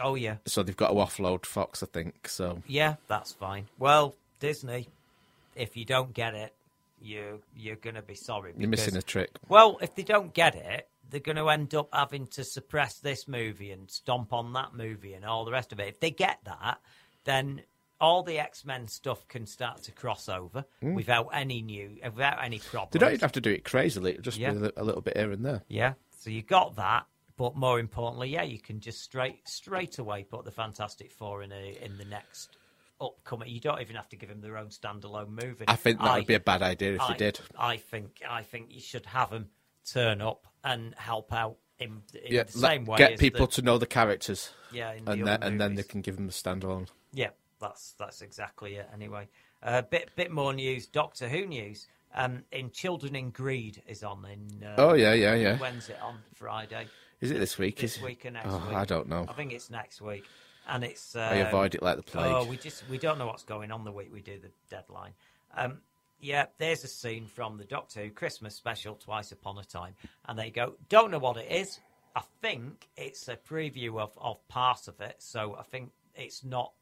Oh 0.00 0.14
yeah, 0.14 0.36
So 0.46 0.62
they've 0.62 0.76
got 0.76 0.88
to 0.88 0.94
offload 0.94 1.46
Fox, 1.46 1.82
I 1.82 1.86
think. 1.86 2.28
So 2.28 2.62
yeah, 2.66 2.96
that's 3.08 3.32
fine. 3.32 3.66
Well, 3.78 4.14
Disney, 4.40 4.88
if 5.54 5.76
you 5.76 5.84
don't 5.84 6.12
get 6.12 6.34
it, 6.34 6.52
you 7.04 7.42
you're 7.54 7.76
gonna 7.76 8.02
be 8.02 8.14
sorry. 8.14 8.52
you're 8.56 8.68
missing 8.68 8.96
a 8.96 9.02
trick. 9.02 9.30
Well, 9.48 9.78
if 9.82 9.94
they 9.94 10.02
don't 10.02 10.32
get 10.34 10.54
it, 10.54 10.88
they're 11.10 11.20
going 11.20 11.36
to 11.36 11.48
end 11.50 11.74
up 11.74 11.90
having 11.92 12.26
to 12.28 12.42
suppress 12.42 12.98
this 12.98 13.28
movie 13.28 13.70
and 13.70 13.90
stomp 13.90 14.32
on 14.32 14.54
that 14.54 14.74
movie 14.74 15.12
and 15.12 15.24
all 15.24 15.44
the 15.44 15.52
rest 15.52 15.70
of 15.70 15.78
it. 15.78 15.86
If 15.88 16.00
they 16.00 16.10
get 16.10 16.38
that, 16.44 16.78
then 17.24 17.60
all 18.00 18.22
the 18.22 18.38
X 18.38 18.64
Men 18.64 18.88
stuff 18.88 19.28
can 19.28 19.46
start 19.46 19.82
to 19.84 19.92
cross 19.92 20.28
over 20.28 20.64
Mm. 20.82 20.94
without 20.94 21.28
any 21.32 21.60
new, 21.62 21.98
without 22.02 22.42
any 22.42 22.58
problems. 22.58 22.92
They 22.92 22.98
don't 22.98 23.10
even 23.10 23.20
have 23.20 23.32
to 23.32 23.40
do 23.40 23.50
it 23.52 23.64
crazily. 23.64 24.18
Just 24.20 24.38
Yeah. 24.38 24.52
a, 24.52 24.72
a 24.78 24.82
little 24.84 25.02
bit 25.02 25.16
here 25.16 25.30
and 25.30 25.44
there. 25.44 25.62
Yeah. 25.68 25.92
So 26.18 26.30
you 26.30 26.42
got 26.42 26.74
that, 26.76 27.06
but 27.36 27.54
more 27.54 27.78
importantly, 27.78 28.30
yeah, 28.30 28.42
you 28.42 28.58
can 28.58 28.80
just 28.80 29.02
straight 29.02 29.46
straight 29.46 29.98
away 29.98 30.24
put 30.24 30.44
the 30.46 30.50
Fantastic 30.50 31.12
Four 31.12 31.42
in 31.42 31.52
a 31.52 31.76
in 31.82 31.98
the 31.98 32.06
next 32.06 32.56
upcoming. 33.04 33.48
You 33.48 33.60
don't 33.60 33.80
even 33.80 33.96
have 33.96 34.08
to 34.10 34.16
give 34.16 34.28
them 34.28 34.40
their 34.40 34.56
own 34.56 34.68
standalone 34.68 35.28
movie. 35.28 35.64
I 35.68 35.76
think 35.76 35.98
that 35.98 36.06
I- 36.10 36.18
would 36.18 36.26
be 36.26 36.34
a 36.34 36.40
bad 36.40 36.62
idea 36.62 36.94
if 36.94 37.00
I, 37.00 37.12
they 37.12 37.18
did. 37.18 37.40
I 37.58 37.76
think 37.76 38.20
I 38.28 38.42
think 38.42 38.66
you 38.70 38.80
should 38.80 39.06
have 39.06 39.30
them 39.30 39.48
turn 39.90 40.20
up 40.20 40.46
and 40.62 40.94
help 40.96 41.32
out 41.32 41.56
in, 41.78 42.02
in 42.14 42.32
Yeah, 42.32 42.42
the 42.44 42.58
let- 42.58 42.70
same 42.70 42.84
way. 42.86 42.96
get 42.98 43.12
as 43.12 43.20
people 43.20 43.46
the- 43.46 43.52
to 43.52 43.62
know 43.62 43.78
the 43.78 43.86
characters. 43.86 44.50
Yeah, 44.72 44.94
the 44.94 45.12
and 45.12 45.26
then 45.26 45.42
and 45.42 45.60
then 45.60 45.74
they 45.74 45.82
can 45.82 46.00
give 46.00 46.16
them 46.16 46.26
a 46.28 46.32
standalone. 46.32 46.88
Yeah, 47.12 47.30
that's 47.60 47.92
that's 47.98 48.22
exactly 48.22 48.76
it. 48.76 48.88
Anyway, 48.92 49.28
a 49.62 49.68
uh, 49.68 49.82
bit 49.82 50.10
bit 50.16 50.30
more 50.30 50.52
news. 50.52 50.86
Doctor 50.86 51.28
Who 51.28 51.46
news. 51.46 51.86
Um, 52.16 52.44
in 52.52 52.70
Children 52.70 53.16
in 53.16 53.32
Need 53.36 53.82
is 53.88 54.04
on 54.04 54.24
in. 54.26 54.62
Uh, 54.64 54.74
Oh, 54.78 54.94
yeah, 54.94 55.14
yeah, 55.14 55.34
yeah. 55.34 55.58
When's 55.58 55.88
it 55.88 55.98
on? 56.00 56.20
Friday. 56.32 56.86
Is 57.20 57.32
it 57.32 57.40
this 57.40 57.58
week? 57.58 57.78
This 57.80 57.96
Is- 57.96 58.02
week 58.04 58.24
or 58.24 58.30
next 58.30 58.46
Oh, 58.48 58.58
week? 58.68 58.76
I 58.76 58.84
don't 58.84 59.08
know. 59.08 59.26
I 59.28 59.32
think 59.32 59.52
it's 59.52 59.68
next 59.68 60.00
week. 60.00 60.24
And 60.68 60.84
it's. 60.84 61.16
I 61.16 61.40
um, 61.40 61.46
avoid 61.48 61.74
it 61.74 61.82
like 61.82 61.96
the 61.96 62.02
plague. 62.02 62.32
Oh, 62.34 62.44
we 62.44 62.56
just 62.56 62.88
we 62.88 62.98
don't 62.98 63.18
know 63.18 63.26
what's 63.26 63.44
going 63.44 63.70
on 63.70 63.84
the 63.84 63.92
week 63.92 64.12
we 64.12 64.20
do 64.20 64.38
the 64.38 64.50
deadline. 64.70 65.12
Um, 65.56 65.78
yeah, 66.20 66.46
there's 66.58 66.84
a 66.84 66.88
scene 66.88 67.26
from 67.26 67.58
the 67.58 67.64
Doctor 67.64 68.02
Who 68.02 68.10
Christmas 68.10 68.54
special, 68.54 68.94
Twice 68.94 69.32
Upon 69.32 69.58
a 69.58 69.64
Time, 69.64 69.94
and 70.26 70.38
they 70.38 70.50
go, 70.50 70.74
don't 70.88 71.10
know 71.10 71.18
what 71.18 71.36
it 71.36 71.50
is. 71.50 71.80
I 72.16 72.22
think 72.40 72.88
it's 72.96 73.28
a 73.28 73.36
preview 73.36 74.00
of, 74.00 74.16
of 74.16 74.46
part 74.48 74.88
of 74.88 75.00
it, 75.00 75.16
so 75.18 75.56
I 75.58 75.64
think 75.64 75.90
it's 76.14 76.44
not 76.44 76.72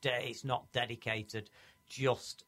de- 0.00 0.28
it's 0.28 0.44
not 0.44 0.70
dedicated 0.72 1.50
just 1.88 2.44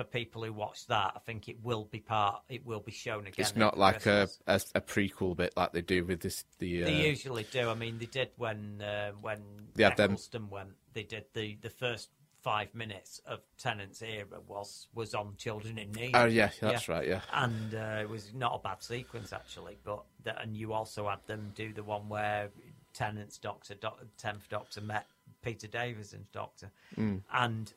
for 0.00 0.04
people 0.10 0.42
who 0.44 0.52
watch 0.52 0.86
that. 0.86 1.12
I 1.14 1.18
think 1.18 1.48
it 1.48 1.56
will 1.62 1.84
be 1.84 2.00
part. 2.00 2.42
It 2.48 2.64
will 2.64 2.80
be 2.80 2.92
shown 2.92 3.20
again. 3.26 3.34
it's 3.38 3.54
not 3.56 3.76
like 3.78 4.06
a, 4.06 4.28
a 4.46 4.60
a 4.74 4.80
prequel 4.80 5.36
bit 5.36 5.52
like 5.56 5.72
they 5.72 5.82
do 5.82 6.04
with 6.04 6.20
this. 6.20 6.44
The 6.58 6.82
uh, 6.82 6.86
They 6.86 7.06
usually 7.08 7.44
do. 7.50 7.68
I 7.68 7.74
mean, 7.74 7.98
they 7.98 8.06
did 8.06 8.30
when 8.36 8.80
uh, 8.82 9.12
when 9.20 9.40
They 9.74 9.84
had 9.84 9.96
them- 9.96 10.12
Eccleston 10.12 10.48
went. 10.48 10.70
They 10.94 11.02
did 11.02 11.24
the, 11.34 11.56
the 11.60 11.70
first 11.70 12.08
five 12.42 12.74
minutes 12.74 13.20
of 13.26 13.40
Tennant's 13.58 14.00
era 14.02 14.24
was 14.48 14.88
was 14.94 15.14
on 15.14 15.34
Children 15.36 15.76
in 15.78 15.92
Need. 15.92 16.12
Oh, 16.14 16.24
yeah, 16.24 16.50
that's 16.60 16.88
right, 16.88 17.06
yeah. 17.06 17.20
and 17.34 17.74
uh, 17.74 17.98
it 18.00 18.08
was 18.08 18.32
not 18.34 18.54
a 18.54 18.58
bad 18.58 18.82
sequence 18.82 19.32
actually. 19.34 19.76
But 19.84 20.02
that, 20.24 20.42
and 20.42 20.56
you 20.56 20.72
also 20.72 21.08
had 21.08 21.18
them 21.26 21.52
do 21.54 21.72
the 21.74 21.82
one 21.84 22.08
where 22.08 22.48
Tennant's 22.94 23.36
Doctor, 23.38 23.74
doc, 23.74 24.00
tenth 24.16 24.48
Doctor 24.48 24.80
met 24.80 25.06
Peter 25.42 25.66
Davison's 25.66 26.28
Doctor, 26.32 26.70
Mm. 26.98 27.20
and 27.32 27.72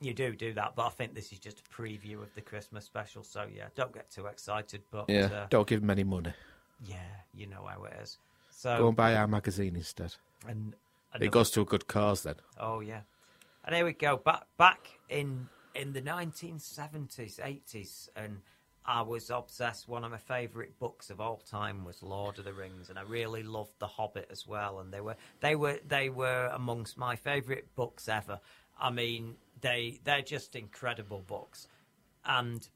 you 0.00 0.14
do 0.14 0.34
do 0.34 0.52
that. 0.54 0.74
But 0.76 0.86
I 0.86 0.88
think 0.90 1.14
this 1.14 1.32
is 1.32 1.38
just 1.38 1.60
a 1.60 1.82
preview 1.82 2.22
of 2.22 2.34
the 2.34 2.40
Christmas 2.40 2.84
special. 2.84 3.22
So 3.22 3.46
yeah, 3.54 3.66
don't 3.74 3.92
get 3.92 4.10
too 4.10 4.26
excited. 4.26 4.82
But 4.90 5.08
yeah, 5.08 5.26
uh, 5.26 5.46
don't 5.50 5.66
give 5.68 5.80
them 5.80 5.90
any 5.90 6.04
money. 6.04 6.32
yeah, 6.84 6.96
you 7.34 7.46
know 7.46 7.66
how 7.66 7.84
it 7.84 7.92
is. 8.02 8.18
So 8.50 8.76
Go 8.78 8.88
and 8.88 8.96
buy 8.96 9.14
our 9.14 9.26
magazine 9.26 9.76
instead. 9.76 10.14
and 10.46 10.74
It 11.20 11.30
goes 11.30 11.50
to 11.52 11.60
a 11.60 11.64
good 11.64 11.86
cause 11.86 12.22
then. 12.22 12.36
Oh 12.58 12.80
yeah, 12.80 13.00
and 13.64 13.74
here 13.74 13.84
we 13.84 13.92
go 13.92 14.16
back 14.16 14.44
back 14.58 14.88
in 15.08 15.48
in 15.74 15.92
the 15.92 16.00
nineteen 16.00 16.58
seventies, 16.58 17.38
eighties, 17.42 18.08
and 18.16 18.40
I 18.84 19.02
was 19.02 19.30
obsessed. 19.30 19.88
One 19.88 20.04
of 20.04 20.10
my 20.10 20.18
favourite 20.18 20.78
books 20.78 21.10
of 21.10 21.20
all 21.20 21.36
time 21.38 21.84
was 21.84 22.02
Lord 22.02 22.38
of 22.38 22.44
the 22.44 22.52
Rings, 22.52 22.90
and 22.90 22.98
I 22.98 23.02
really 23.02 23.42
loved 23.42 23.72
The 23.78 23.86
Hobbit 23.86 24.28
as 24.30 24.46
well. 24.46 24.80
And 24.80 24.92
they 24.92 25.00
were 25.00 25.16
they 25.40 25.54
were 25.54 25.78
they 25.86 26.08
were 26.08 26.50
amongst 26.52 26.96
my 26.98 27.16
favourite 27.16 27.74
books 27.76 28.08
ever. 28.08 28.40
I 28.80 28.90
mean, 28.90 29.34
they 29.60 30.00
they're 30.04 30.22
just 30.22 30.56
incredible 30.56 31.22
books, 31.26 31.68
and 32.24 32.66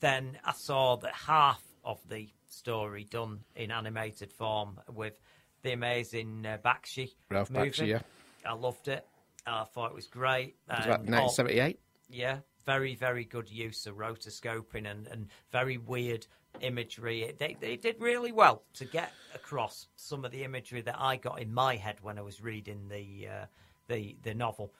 then 0.00 0.38
I 0.44 0.52
saw 0.52 0.96
that 0.96 1.14
half 1.14 1.62
of 1.84 2.00
the 2.08 2.28
story 2.48 3.04
done 3.04 3.40
in 3.56 3.70
animated 3.70 4.32
form 4.32 4.78
with 4.92 5.18
the 5.62 5.72
amazing 5.72 6.44
uh, 6.46 6.58
Bakshi 6.64 7.12
Ralph 7.30 7.50
movie. 7.50 7.70
Bakshi, 7.70 7.86
yeah. 7.88 8.00
I 8.44 8.52
loved 8.54 8.88
it. 8.88 9.06
I 9.46 9.64
thought 9.64 9.90
it 9.90 9.94
was 9.94 10.06
great. 10.06 10.56
It 10.68 10.76
was 10.76 10.84
about 10.86 11.00
Um, 11.00 11.14
all- 11.14 11.26
1978. 11.26 11.80
yeah, 12.08 12.38
very, 12.64 12.94
very 12.94 13.24
good 13.24 13.50
use 13.50 13.86
of 13.86 13.96
rotoscoping 13.96 14.90
and, 14.90 15.06
and 15.08 15.28
very 15.52 15.76
weird 15.78 16.26
imagery. 16.60 17.22
It, 17.24 17.38
they, 17.38 17.56
they 17.60 17.76
did 17.76 17.96
really 18.00 18.32
well 18.32 18.62
to 18.74 18.84
get 18.84 19.12
across 19.34 19.88
some 19.96 20.24
of 20.24 20.30
the 20.32 20.44
imagery 20.44 20.80
that 20.82 20.96
I 20.98 21.16
got 21.16 21.40
in 21.40 21.52
my 21.52 21.76
head 21.76 21.96
when 22.02 22.18
I 22.18 22.22
was 22.22 22.40
reading 22.42 22.88
the 22.88 23.28
uh, 23.28 23.46
the 23.88 24.16
the 24.22 24.34
novel. 24.34 24.72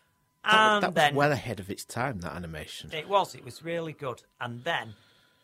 That, 0.44 0.54
And 0.54 0.82
that 0.82 0.88
was 0.88 0.94
then 0.94 1.14
well 1.14 1.32
ahead 1.32 1.60
of 1.60 1.70
its 1.70 1.84
time. 1.84 2.20
That 2.20 2.34
animation. 2.34 2.90
it 2.92 3.08
was. 3.08 3.34
It 3.34 3.44
was 3.44 3.62
really 3.62 3.92
good. 3.92 4.22
And 4.40 4.62
then 4.64 4.94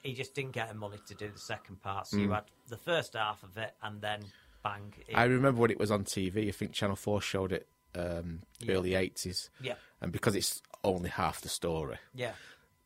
he 0.02 0.12
just 0.14 0.34
didn't 0.34 0.52
get 0.52 0.68
the 0.68 0.74
money 0.74 0.98
to 1.08 1.14
do 1.14 1.28
the 1.32 1.38
second 1.38 1.82
part. 1.82 2.06
So 2.06 2.16
you 2.16 2.28
Mm. 2.28 2.34
had 2.34 2.44
the 2.68 2.76
first 2.76 3.14
half 3.14 3.42
of 3.42 3.56
it, 3.56 3.74
and 3.82 4.00
then 4.00 4.20
bang. 4.62 4.92
it- 5.08 5.14
I 5.14 5.24
remember 5.24 5.60
when 5.60 5.70
it 5.70 5.78
was 5.78 5.90
on 5.90 6.04
TV. 6.04 6.48
I 6.48 6.52
think 6.52 6.72
Channel 6.72 6.96
Four 6.96 7.20
showed 7.20 7.52
it 7.52 7.66
um, 7.96 8.42
Yeah. 8.60 8.74
early 8.74 8.94
eighties. 8.94 9.50
Yeah. 9.60 9.74
And 10.00 10.12
because 10.12 10.36
it's 10.36 10.62
only 10.84 11.10
half 11.10 11.40
the 11.40 11.48
story, 11.48 11.98
Yeah. 12.14 12.34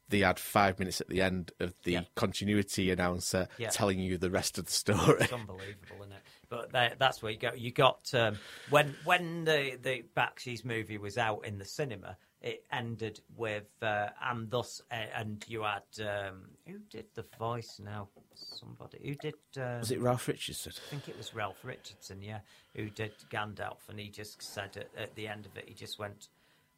they 0.08 0.20
had 0.20 0.38
five 0.38 0.78
minutes 0.78 1.00
at 1.00 1.08
the 1.08 1.20
end 1.20 1.52
of 1.60 1.74
the 1.82 1.92
Yeah. 1.92 2.04
continuity 2.14 2.90
announcer 2.90 3.48
Yeah. 3.58 3.68
telling 3.68 3.98
you 3.98 4.16
the 4.16 4.30
rest 4.30 4.56
of 4.56 4.64
the 4.64 4.72
story. 4.72 5.18
It's 5.20 5.32
unbelievable, 5.32 5.96
isn't 6.00 6.12
it? 6.12 6.22
But 6.54 6.72
that, 6.72 6.98
that's 6.98 7.22
where 7.22 7.32
you 7.32 7.38
go. 7.38 7.50
You 7.56 7.72
got 7.72 8.10
um, 8.14 8.38
when 8.70 8.94
when 9.04 9.44
the 9.44 9.76
the 9.82 10.04
Bakshi's 10.16 10.64
movie 10.64 10.98
was 10.98 11.18
out 11.18 11.44
in 11.44 11.58
the 11.58 11.64
cinema. 11.64 12.16
It 12.40 12.62
ended 12.70 13.20
with 13.38 13.70
uh, 13.80 14.08
and 14.22 14.50
thus 14.50 14.82
uh, 14.92 14.96
and 15.16 15.42
you 15.48 15.62
had 15.62 15.82
um, 16.00 16.42
who 16.66 16.78
did 16.90 17.06
the 17.14 17.24
voice 17.38 17.80
now? 17.82 18.08
Somebody 18.34 18.98
who 19.02 19.14
did 19.14 19.34
uh, 19.56 19.78
Was 19.80 19.90
it 19.90 20.00
Ralph 20.00 20.28
Richardson? 20.28 20.72
I 20.76 20.90
think 20.90 21.08
it 21.08 21.16
was 21.16 21.34
Ralph 21.34 21.64
Richardson, 21.64 22.20
yeah, 22.20 22.40
who 22.76 22.90
did 22.90 23.12
Gandalf, 23.30 23.88
and 23.88 23.98
he 23.98 24.10
just 24.10 24.42
said 24.42 24.76
at, 24.76 24.90
at 24.96 25.14
the 25.14 25.26
end 25.26 25.46
of 25.46 25.56
it, 25.56 25.64
he 25.66 25.74
just 25.74 25.98
went, 25.98 26.28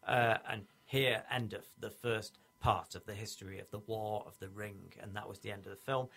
uh, 0.07 0.37
and 0.49 0.67
here 0.85 1.25
endeth 1.33 1.75
the 1.81 1.91
first 1.91 2.39
part 2.61 2.95
of 2.95 3.05
the 3.05 3.15
history 3.15 3.59
of 3.59 3.69
the 3.71 3.81
War 3.81 4.23
of 4.25 4.39
the 4.39 4.49
Ring, 4.49 4.93
and 5.03 5.17
that 5.17 5.29
was 5.29 5.41
the 5.41 5.51
end 5.51 5.67
of 5.67 5.71
the 5.71 5.85
film. 5.85 6.09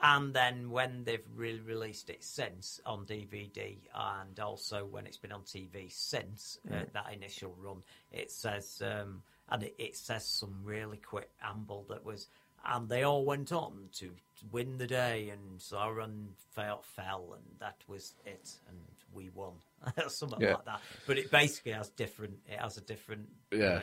And 0.00 0.34
then 0.34 0.70
when 0.70 1.04
they've 1.04 1.24
re- 1.34 1.60
released 1.60 2.10
it 2.10 2.22
since 2.22 2.80
on 2.84 3.06
DVD, 3.06 3.76
and 3.94 4.38
also 4.38 4.84
when 4.84 5.06
it's 5.06 5.16
been 5.16 5.32
on 5.32 5.42
TV 5.42 5.90
since 5.90 6.58
uh, 6.70 6.82
that 6.92 7.12
initial 7.14 7.54
run, 7.58 7.82
it 8.12 8.30
says, 8.30 8.82
um, 8.84 9.22
and 9.48 9.62
it, 9.62 9.74
it 9.78 9.96
says 9.96 10.26
some 10.26 10.54
really 10.64 10.98
quick 10.98 11.30
amble 11.42 11.86
that 11.88 12.04
was, 12.04 12.26
and 12.66 12.88
they 12.90 13.04
all 13.04 13.24
went 13.24 13.52
on 13.52 13.88
to 13.94 14.10
win 14.52 14.76
the 14.76 14.86
day, 14.86 15.30
and 15.30 15.58
Sauron 15.60 16.26
fell, 16.54 16.82
fell 16.82 17.32
and 17.34 17.58
that 17.60 17.76
was 17.88 18.12
it, 18.26 18.50
and 18.68 18.76
we 19.14 19.30
won, 19.30 19.52
something 20.08 20.40
Yeah. 20.42 20.54
like 20.56 20.64
that. 20.66 20.80
But 21.06 21.16
it 21.16 21.30
basically 21.30 21.72
has 21.72 21.88
different, 21.88 22.34
it 22.46 22.58
has 22.58 22.76
a 22.76 22.82
different 22.82 23.28
Yeah. 23.50 23.76
um, 23.76 23.82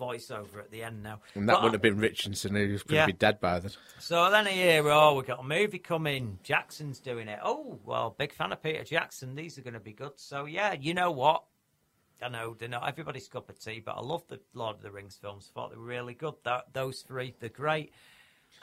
voiceover 0.00 0.58
at 0.58 0.70
the 0.70 0.82
end 0.82 1.02
now. 1.02 1.20
And 1.34 1.48
that 1.48 1.54
But 1.54 1.62
would 1.64 1.72
have 1.74 1.82
been 1.82 1.98
Richardson, 1.98 2.54
who 2.54 2.72
was 2.72 2.82
going 2.82 2.96
Yeah. 2.96 3.06
to 3.06 3.12
be 3.12 3.18
dead 3.18 3.40
by 3.40 3.60
then. 3.60 3.72
so 3.98 4.30
then 4.30 4.46
I 4.46 4.50
hear, 4.52 4.88
oh, 4.88 5.14
we've 5.14 5.26
got 5.26 5.40
a 5.40 5.44
movie 5.44 5.78
coming. 5.78 6.38
Jackson's 6.42 6.98
doing 6.98 7.28
it. 7.28 7.38
Oh, 7.42 7.78
well, 7.84 8.14
big 8.18 8.32
fan 8.32 8.52
of 8.52 8.62
Peter 8.62 8.84
Jackson. 8.84 9.34
These 9.34 9.58
are 9.58 9.62
going 9.62 9.74
to 9.74 9.80
be 9.80 9.92
good. 9.92 10.12
So, 10.16 10.46
yeah, 10.46 10.72
you 10.72 10.94
know 10.94 11.10
what? 11.10 11.44
I 12.22 12.28
know 12.28 12.54
they're 12.58 12.68
not 12.68 12.86
everybody's 12.88 13.28
cup 13.28 13.48
of 13.48 13.58
tea, 13.58 13.80
but 13.84 13.92
I 13.96 14.00
love 14.00 14.24
the 14.28 14.40
Lord 14.54 14.76
of 14.76 14.82
the 14.82 14.90
Rings 14.90 15.16
films. 15.20 15.50
thought 15.54 15.70
they 15.70 15.76
were 15.76 15.82
really 15.84 16.14
good. 16.14 16.34
That, 16.44 16.72
those 16.72 17.00
three, 17.02 17.34
they're 17.40 17.48
great. 17.48 17.92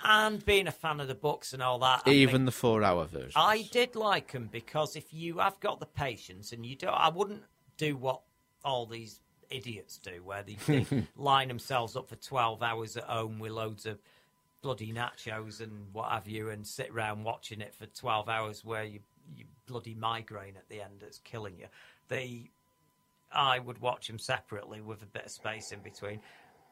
And 0.04 0.46
being 0.46 0.68
a 0.68 0.72
fan 0.72 1.00
of 1.00 1.08
the 1.08 1.16
books 1.16 1.54
and 1.54 1.64
all 1.64 1.80
that. 1.80 2.08
Even 2.08 2.46
the 2.46 2.52
four-hour 2.52 3.06
version. 3.06 3.32
I 3.36 3.68
did 3.72 3.96
like 3.96 4.32
them 4.34 4.50
because 4.52 4.96
if 4.96 5.12
you 5.14 5.40
have 5.40 5.60
got 5.60 5.80
the 5.80 5.86
patience 5.88 6.52
and 6.52 6.66
you 6.66 6.76
don't, 6.76 6.94
I 6.94 7.10
wouldn't 7.10 7.44
do 7.78 7.96
what 7.98 8.22
all 8.64 8.86
these 8.86 9.22
idiots 9.50 9.98
do, 9.98 10.22
where 10.24 10.44
they, 10.44 10.58
they 10.68 10.86
line 11.18 11.48
themselves 11.48 11.96
up 11.96 12.10
for 12.10 12.16
twelve 12.16 12.62
hours 12.62 12.98
at 12.98 13.04
home 13.04 13.40
with 13.40 13.52
loads 13.52 13.86
of 13.86 14.00
bloody 14.62 14.92
nachos 14.92 15.62
and 15.62 15.88
what 15.94 16.12
have 16.12 16.28
you, 16.28 16.50
and 16.50 16.66
sit 16.66 16.90
around 16.90 17.24
watching 17.24 17.62
it 17.62 17.74
for 17.74 17.86
twelve 17.88 18.30
hours, 18.30 18.64
where 18.64 18.84
you 18.84 19.00
you 19.36 19.46
bloody 19.66 19.96
migraine 19.96 20.56
at 20.56 20.70
the 20.70 20.82
end 20.82 20.94
that's 21.02 21.20
killing 21.20 21.58
you. 21.60 21.68
They, 22.08 22.50
I 23.32 23.60
would 23.60 23.82
watch 23.82 24.08
them 24.08 24.20
separately 24.20 24.80
with 24.80 25.02
a 25.02 25.06
bit 25.06 25.26
of 25.26 25.32
space 25.32 25.72
in 25.72 25.80
between 25.80 26.22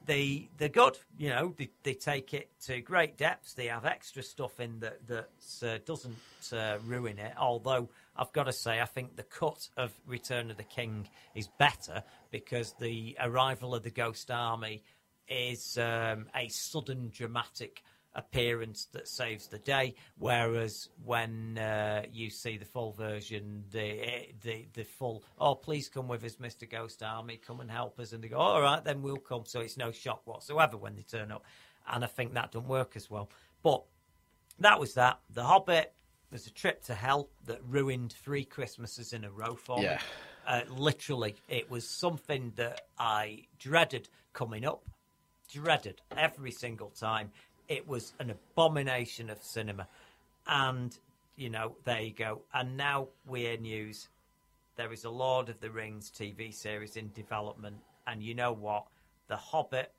they 0.05 0.49
they're 0.57 0.69
good. 0.69 0.97
You 1.17 1.29
know, 1.29 1.53
they, 1.57 1.69
they 1.83 1.93
take 1.93 2.33
it 2.33 2.49
to 2.65 2.81
great 2.81 3.17
depths. 3.17 3.53
They 3.53 3.67
have 3.67 3.85
extra 3.85 4.23
stuff 4.23 4.59
in 4.59 4.79
that 4.79 5.07
that 5.07 5.29
uh, 5.63 5.79
doesn't 5.85 6.17
uh, 6.53 6.77
ruin 6.85 7.19
it. 7.19 7.33
Although 7.37 7.89
I've 8.15 8.31
got 8.33 8.43
to 8.43 8.53
say, 8.53 8.79
I 8.79 8.85
think 8.85 9.15
the 9.15 9.23
cut 9.23 9.67
of 9.75 9.91
Return 10.05 10.51
of 10.51 10.57
the 10.57 10.63
King 10.63 11.09
is 11.33 11.47
better 11.59 12.03
because 12.31 12.73
the 12.79 13.17
arrival 13.19 13.75
of 13.75 13.83
the 13.83 13.91
Ghost 13.91 14.31
Army 14.31 14.83
is 15.27 15.77
um, 15.77 16.27
a 16.35 16.47
sudden 16.47 17.11
dramatic 17.13 17.83
appearance 18.13 18.85
that 18.93 19.07
saves 19.07 19.47
the 19.47 19.59
day. 19.59 19.95
Whereas 20.17 20.87
when 21.03 21.57
uh, 21.57 22.03
you 22.13 22.29
see 22.29 22.57
the 22.57 22.65
full 22.65 22.93
version, 22.93 23.65
the 23.71 24.27
the 24.41 24.67
the 24.73 24.83
full 24.83 25.23
oh 25.37 25.55
please 25.55 25.89
come 25.89 26.07
with 26.07 26.23
us, 26.23 26.39
Mister 26.39 26.65
Ghost 26.65 27.03
Army, 27.03 27.37
come 27.37 27.59
and 27.59 27.69
help 27.69 27.99
us, 27.99 28.13
and 28.13 28.23
they 28.23 28.29
go 28.29 28.37
all 28.37 28.61
right 28.61 28.83
then 28.83 29.01
we'll 29.01 29.17
come. 29.17 29.43
So 29.45 29.59
it's 29.59 29.75
no 29.75 29.91
shock 29.91 30.21
whatsoever 30.25 30.77
when 30.77 30.95
they 30.95 31.01
turn 31.01 31.31
up, 31.31 31.43
and 31.91 32.03
I 32.05 32.07
think 32.07 32.33
that 32.35 32.53
doesn't 32.53 32.69
work 32.69 32.95
as 32.95 33.09
well. 33.09 33.29
But 33.61 33.83
that 34.59 34.79
was 34.79 34.93
that. 34.93 35.19
The 35.33 35.43
Hobbit 35.43 35.93
was 36.35 36.47
a 36.47 36.51
trip 36.51 36.83
to 36.83 36.93
hell 36.93 37.29
that 37.45 37.61
ruined 37.65 38.11
three 38.11 38.43
Christmases 38.43 39.13
in 39.13 39.23
a 39.23 39.31
row 39.31 39.55
for 39.55 39.77
me. 39.77 39.85
Uh, 40.45 40.61
literally, 40.69 41.33
it 41.47 41.71
was 41.71 41.87
something 41.87 42.51
that 42.57 42.81
I 42.99 43.45
dreaded 43.57 44.09
coming 44.33 44.65
up 44.65 44.83
dreaded 45.49 46.01
every 46.17 46.51
single 46.51 46.89
time. 46.89 47.31
It 47.69 47.87
was 47.87 48.11
an 48.19 48.31
abomination 48.31 49.29
of 49.29 49.41
cinema. 49.41 49.87
And, 50.45 50.97
you 51.37 51.49
know, 51.49 51.77
there 51.85 52.01
you 52.01 52.11
go. 52.13 52.41
And 52.53 52.75
now 52.75 53.07
we're 53.25 53.55
news. 53.55 54.09
There 54.75 54.91
is 54.91 55.05
a 55.05 55.09
Lord 55.09 55.47
of 55.47 55.61
the 55.61 55.71
Rings 55.71 56.11
TV 56.11 56.53
series 56.53 56.97
in 56.97 57.11
development. 57.13 57.77
And 58.07 58.21
you 58.21 58.35
know 58.35 58.51
what? 58.51 58.87
The 59.29 59.37
Hobbit 59.37 59.93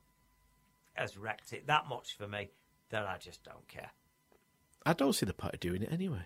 has 0.93 1.17
wrecked 1.17 1.55
it 1.55 1.67
that 1.69 1.89
much 1.89 2.15
for 2.15 2.29
me 2.29 2.51
that 2.91 3.07
I 3.07 3.17
just 3.17 3.43
don't 3.43 3.67
care. 3.69 3.91
I 4.87 4.93
don't 4.93 5.13
see 5.13 5.27
the 5.27 5.35
party 5.35 5.59
doing 5.59 5.83
it 5.83 5.93
anyway. 5.93 6.23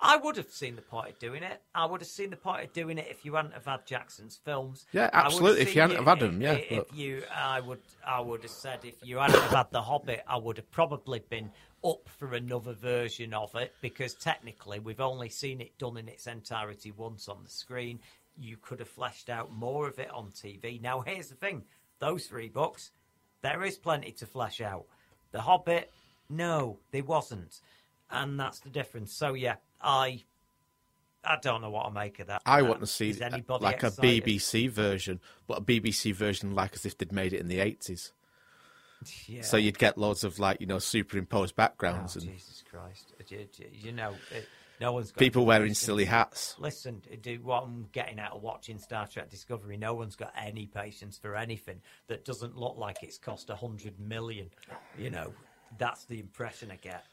I 0.00 0.18
would 0.18 0.36
have 0.36 0.50
seen 0.50 0.76
the 0.76 0.82
party 0.82 1.14
doing 1.18 1.42
it. 1.42 1.62
I 1.74 1.86
would 1.86 2.02
have 2.02 2.08
seen 2.08 2.28
the 2.30 2.36
party 2.36 2.68
doing 2.72 2.98
it 2.98 3.06
if 3.10 3.24
you 3.24 3.34
hadn't 3.34 3.54
have 3.54 3.64
had 3.64 3.86
Jackson's 3.86 4.36
films. 4.36 4.84
Yeah, 4.92 5.04
I 5.04 5.04
would 5.04 5.14
have 5.14 5.24
absolutely, 5.26 5.62
if 5.62 5.74
you 5.74 5.80
hadn't 5.80 5.96
have 5.96 6.04
had 6.06 6.20
them, 6.20 6.40
yeah, 6.42 6.52
If 6.52 6.88
but- 6.88 6.94
you, 6.96 7.22
I 7.34 7.60
would, 7.60 7.80
I 8.06 8.20
would 8.20 8.42
have 8.42 8.50
said 8.50 8.80
if 8.84 8.94
you 9.02 9.16
hadn't 9.18 9.40
have 9.40 9.50
had 9.52 9.70
The 9.70 9.80
Hobbit, 9.82 10.22
I 10.28 10.36
would 10.36 10.58
have 10.58 10.70
probably 10.70 11.20
been 11.30 11.50
up 11.82 12.08
for 12.18 12.34
another 12.34 12.74
version 12.74 13.32
of 13.32 13.54
it 13.54 13.74
because 13.80 14.14
technically 14.14 14.78
we've 14.80 15.00
only 15.00 15.30
seen 15.30 15.60
it 15.62 15.78
done 15.78 15.96
in 15.96 16.08
its 16.08 16.26
entirety 16.26 16.90
once 16.92 17.26
on 17.28 17.42
the 17.42 17.50
screen. 17.50 17.98
You 18.38 18.58
could 18.58 18.80
have 18.80 18.88
fleshed 18.88 19.30
out 19.30 19.50
more 19.50 19.88
of 19.88 19.98
it 19.98 20.10
on 20.10 20.30
TV. 20.30 20.80
Now, 20.80 21.00
here's 21.00 21.28
the 21.28 21.36
thing: 21.36 21.64
those 22.00 22.26
three 22.26 22.48
books, 22.50 22.90
there 23.40 23.64
is 23.64 23.78
plenty 23.78 24.12
to 24.12 24.26
flesh 24.26 24.60
out. 24.60 24.84
The 25.32 25.40
Hobbit, 25.40 25.90
no, 26.28 26.78
they 26.90 27.02
wasn't, 27.02 27.60
and 28.10 28.38
that's 28.38 28.60
the 28.60 28.70
difference. 28.70 29.12
So 29.12 29.34
yeah, 29.34 29.56
I, 29.80 30.22
I 31.24 31.36
don't 31.42 31.60
know 31.60 31.70
what 31.70 31.86
I 31.86 31.90
make 31.90 32.18
of 32.20 32.26
that. 32.28 32.42
I 32.46 32.60
Um, 32.60 32.68
want 32.68 32.80
to 32.80 32.86
see 32.86 33.12
uh, 33.20 33.24
anybody 33.26 33.64
like 33.64 33.82
a? 33.82 33.90
BBC 33.90 34.70
version, 34.70 35.20
but 35.46 35.58
a 35.58 35.60
BBC 35.62 36.14
version 36.14 36.54
like 36.54 36.74
as 36.74 36.84
if 36.86 36.96
they'd 36.98 37.12
made 37.12 37.32
it 37.32 37.40
in 37.40 37.48
the 37.48 37.60
eighties. 37.60 38.12
Yeah. 39.26 39.42
So 39.42 39.56
you'd 39.56 39.78
get 39.78 39.98
loads 39.98 40.24
of 40.24 40.38
like 40.38 40.60
you 40.60 40.66
know 40.66 40.78
superimposed 40.78 41.54
backgrounds 41.54 42.16
Oh, 42.16 42.20
and 42.20 42.30
Jesus 42.30 42.64
Christ! 42.68 43.12
You, 43.28 43.46
you- 43.72 43.92
know, 43.92 44.14
it, 44.34 44.48
no 44.80 44.92
one's 44.92 45.10
got 45.12 45.18
people 45.20 45.46
wearing 45.46 45.74
silly 45.74 46.04
hats. 46.06 46.54
Listen, 46.58 47.00
do 47.22 47.40
what 47.42 47.62
I'm 47.64 47.88
getting 47.92 48.18
out 48.18 48.32
of 48.32 48.42
watching 48.42 48.78
Star 48.78 49.06
Trek 49.06 49.30
Discovery. 49.30 49.76
No 49.78 49.94
one's 49.94 50.16
got 50.16 50.32
any 50.36 50.66
patience 50.66 51.16
for 51.18 51.34
anything 51.36 51.80
that 52.08 52.24
doesn't 52.26 52.56
look 52.58 52.76
like 52.76 53.02
it's 53.02 53.16
cost 53.18 53.48
a 53.48 53.56
hundred 53.56 53.98
million. 54.00 54.50
You 54.98 55.10
know, 55.10 55.32
that's 55.78 56.04
the 56.04 56.20
impression 56.20 56.70
I 56.70 56.76
get. 56.76 57.04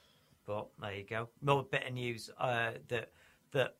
But 0.45 0.67
there 0.81 0.93
you 0.93 1.03
go. 1.03 1.29
Another 1.41 1.63
bit 1.63 1.87
of 1.87 1.93
news 1.93 2.29
uh, 2.37 2.71
that 2.89 3.11
that 3.51 3.75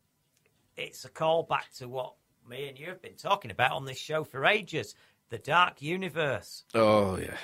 it's 0.77 1.05
a 1.05 1.09
call 1.09 1.43
back 1.43 1.71
to 1.77 1.87
what 1.89 2.13
me 2.49 2.67
and 2.69 2.77
you 2.79 2.87
have 2.87 3.01
been 3.01 3.15
talking 3.15 3.51
about 3.51 3.71
on 3.71 3.85
this 3.85 3.97
show 3.97 4.23
for 4.23 4.45
ages: 4.45 4.95
the 5.29 5.37
Dark 5.37 5.81
Universe. 5.81 6.63
Oh 6.73 7.17
yeah, 7.17 7.37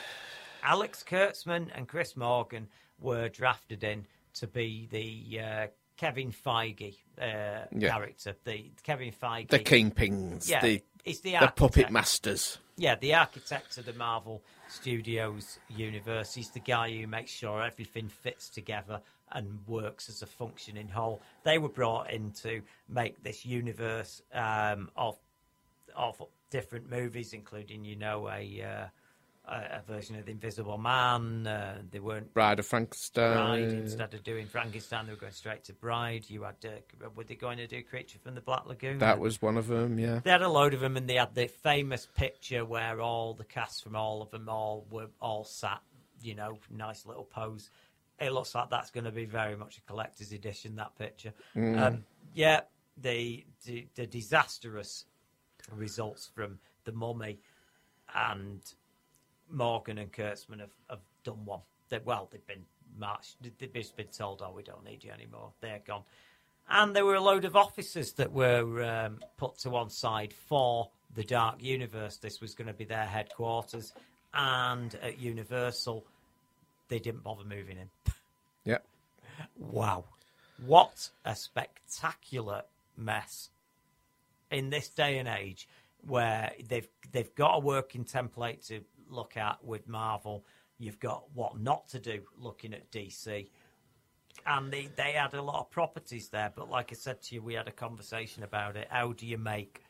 Alex 0.64 1.03
Kurtzman 1.07 1.69
and 1.76 1.88
Chris 1.88 2.15
Morgan 2.15 2.68
were 2.99 3.30
drafted 3.30 3.84
in 3.84 4.06
to 4.35 4.47
be 4.47 4.88
the 4.91 5.39
uh, 5.41 5.68
Kevin 5.97 6.31
Feige 6.31 6.95
uh, 7.22 7.65
Yeah. 7.76 7.89
character, 7.91 8.35
the 8.45 8.72
Kevin 8.84 9.11
Feige, 9.11 9.49
the 9.49 9.60
kingpins, 9.60 10.49
Yeah, 10.49 10.61
the 10.61 10.81
the, 11.03 11.14
the 11.23 11.53
puppet 11.56 11.91
masters. 11.91 12.57
Yeah, 12.80 12.95
the 12.95 13.14
architect 13.14 13.77
of 13.77 13.85
the 13.85 13.93
Marvel 13.93 14.41
Studios 14.69 15.60
universe. 15.68 16.34
He's 16.34 16.49
the 16.51 16.61
guy 16.61 16.89
who 16.89 17.07
makes 17.07 17.30
sure 17.30 17.61
everything 17.61 18.07
fits 18.07 18.47
together 18.47 19.01
and 19.34 19.60
works 19.68 20.07
as 20.07 20.22
a 20.22 20.26
functioning 20.26 20.88
whole. 20.88 21.22
They 21.43 21.57
were 21.57 21.68
brought 21.68 22.10
in 22.10 22.31
to 22.43 22.61
make 22.88 23.22
this 23.22 23.45
universe 23.45 24.22
um, 24.34 24.89
of 24.95 25.18
of 25.93 26.22
different 26.51 26.89
movies, 26.89 27.34
including 27.34 27.84
you 27.84 27.97
know 27.97 28.30
a 28.30 28.64
uh, 28.64 28.88
a, 29.49 29.80
a 29.80 29.91
version 29.91 30.15
of 30.15 30.26
the 30.26 30.31
Invisible 30.31 30.77
Man. 30.77 31.45
Uh, 31.47 31.80
they 31.91 31.99
weren't 31.99 32.34
Bride 32.34 32.59
of 32.59 32.65
Frankenstein. 32.65 33.34
Bride 33.34 33.61
instead 33.73 34.13
of 34.13 34.23
doing 34.23 34.45
Frankenstein. 34.47 35.05
They 35.05 35.11
were 35.13 35.17
going 35.19 35.34
straight 35.34 35.63
to 35.65 35.73
Bride. 35.73 36.26
You 36.30 36.43
had 36.43 36.55
uh, 36.65 37.09
were 37.15 37.23
they 37.23 37.35
going 37.35 37.57
to 37.57 37.67
do 37.67 37.81
Creature 37.84 38.19
from 38.23 38.35
the 38.35 38.41
Black 38.41 38.65
Lagoon? 38.65 38.99
That 38.99 39.19
was 39.19 39.41
one 39.41 39.57
of 39.57 39.67
them. 39.67 39.97
Yeah. 39.99 40.19
They 40.23 40.31
had 40.31 40.41
a 40.41 40.49
load 40.49 40.73
of 40.73 40.80
them, 40.80 40.95
and 40.97 41.07
they 41.09 41.15
had 41.15 41.35
the 41.35 41.47
famous 41.47 42.07
picture 42.15 42.63
where 42.65 43.01
all 43.01 43.34
the 43.34 43.43
cast 43.45 43.84
from 43.84 43.95
all 43.95 44.21
of 44.21 44.31
them 44.31 44.47
all 44.49 44.85
were 44.91 45.07
all 45.21 45.43
sat, 45.43 45.81
you 46.21 46.35
know, 46.35 46.57
nice 46.69 47.05
little 47.05 47.26
pose. 47.26 47.69
It 48.19 48.31
looks 48.34 48.53
like 48.53 48.69
that's 48.69 48.91
going 48.91 49.05
to 49.05 49.11
be 49.11 49.26
very 49.26 49.55
much 49.55 49.77
a 49.77 49.81
collector's 49.81 50.31
edition. 50.31 50.76
That 50.76 50.95
picture, 50.97 51.34
Mm. 51.55 51.80
um, 51.80 52.03
yeah. 52.34 52.61
The, 53.01 53.45
the 53.65 53.88
the 53.95 54.05
disastrous 54.05 55.05
results 55.73 56.30
from 56.35 56.59
the 56.84 56.91
Mummy 56.91 57.39
and 58.13 58.59
Morgan 59.51 59.97
and 59.97 60.11
Kurtzman 60.11 60.59
have, 60.59 60.73
have 60.89 60.99
done 61.23 61.45
one. 61.45 61.61
They, 61.89 61.99
well, 62.03 62.27
they've 62.31 62.45
been 62.45 62.65
marched. 62.97 63.38
They've 63.41 63.73
just 63.73 63.95
been 63.95 64.07
told, 64.07 64.41
"Oh, 64.43 64.51
we 64.51 64.63
don't 64.63 64.84
need 64.84 65.03
you 65.03 65.11
anymore. 65.11 65.51
They're 65.61 65.81
gone." 65.85 66.03
And 66.69 66.95
there 66.95 67.05
were 67.05 67.15
a 67.15 67.21
load 67.21 67.45
of 67.45 67.55
officers 67.55 68.13
that 68.13 68.31
were 68.31 68.84
um, 68.84 69.19
put 69.38 69.57
to 69.59 69.71
one 69.71 69.89
side 69.89 70.34
for 70.34 70.89
the 71.15 71.23
Dark 71.23 71.63
Universe. 71.63 72.17
This 72.17 72.39
was 72.41 72.53
going 72.53 72.67
to 72.67 72.73
be 72.73 72.85
their 72.85 73.05
headquarters, 73.05 73.93
and 74.34 74.93
at 75.01 75.19
Universal, 75.19 76.05
they 76.88 76.99
didn't 76.99 77.23
bother 77.23 77.43
moving 77.43 77.77
in. 77.77 77.89
Yeah. 78.65 78.77
Wow. 79.57 80.05
What 80.65 81.09
a 81.26 81.35
spectacular 81.35 82.63
mess 82.97 83.49
in 84.51 84.69
this 84.69 84.89
day 84.89 85.17
and 85.17 85.27
age 85.27 85.67
where 86.05 86.51
they've 86.67 86.88
they've 87.11 87.34
got 87.35 87.55
a 87.55 87.59
working 87.59 88.05
template 88.05 88.67
to 88.67 88.81
look 89.10 89.38
at 89.38 89.64
with 89.64 89.88
Marvel. 89.88 90.45
You've 90.77 90.99
got 90.99 91.26
what 91.34 91.60
not 91.60 91.88
to 91.90 91.99
do 91.99 92.22
looking 92.38 92.73
at 92.73 92.91
DC. 92.91 93.49
And 94.45 94.72
they, 94.72 94.90
they 94.95 95.11
had 95.14 95.34
a 95.34 95.41
lot 95.41 95.60
of 95.60 95.69
properties 95.69 96.30
there, 96.30 96.52
but 96.56 96.69
like 96.69 96.91
I 96.91 96.95
said 96.95 97.22
to 97.23 97.36
you, 97.36 97.41
we 97.41 97.56
had 97.56 97.68
a 97.68 97.73
conversation 97.73 98.44
about 98.44 98.77
it. 98.77 98.88
How 98.90 99.11
do 99.11 99.26
you 99.26 99.38
make 99.38 99.84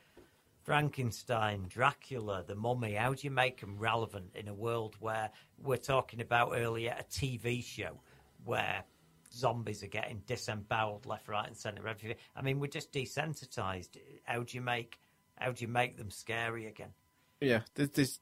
Frankenstein, 0.64 1.66
Dracula, 1.68 2.44
the 2.48 2.56
Mummy? 2.56 2.94
How 2.94 3.14
do 3.14 3.22
you 3.22 3.32
make 3.32 3.62
them 3.62 3.78
relevant 3.78 4.32
in 4.34 4.48
a 4.48 4.54
world 4.54 4.96
where 5.00 5.30
we're 5.62 5.78
talking 5.78 6.22
about 6.22 6.54
earlier 6.56 6.96
a 7.00 7.04
TV 7.04 7.64
show 7.64 8.02
where 8.44 8.84
zombies 9.32 9.84
are 9.84 9.88
getting 9.88 10.24
disemboweled 10.26 11.06
left, 11.06 11.28
right, 11.28 11.48
and 11.48 11.56
centre? 11.56 11.88
Everything. 11.88 12.18
I 12.36 12.42
mean, 12.42 12.60
we're 12.60 12.68
just 12.68 12.92
desensitized. 12.92 13.98
How 14.24 14.42
do 14.42 14.58
you 14.58 14.62
make 14.62 15.00
how 15.40 15.52
do 15.52 15.64
you 15.64 15.68
make 15.68 15.98
them 15.98 16.12
scary 16.12 16.68
again? 16.68 16.90
Yeah, 17.42 17.62
there's, 17.74 17.90
there's 17.92 18.20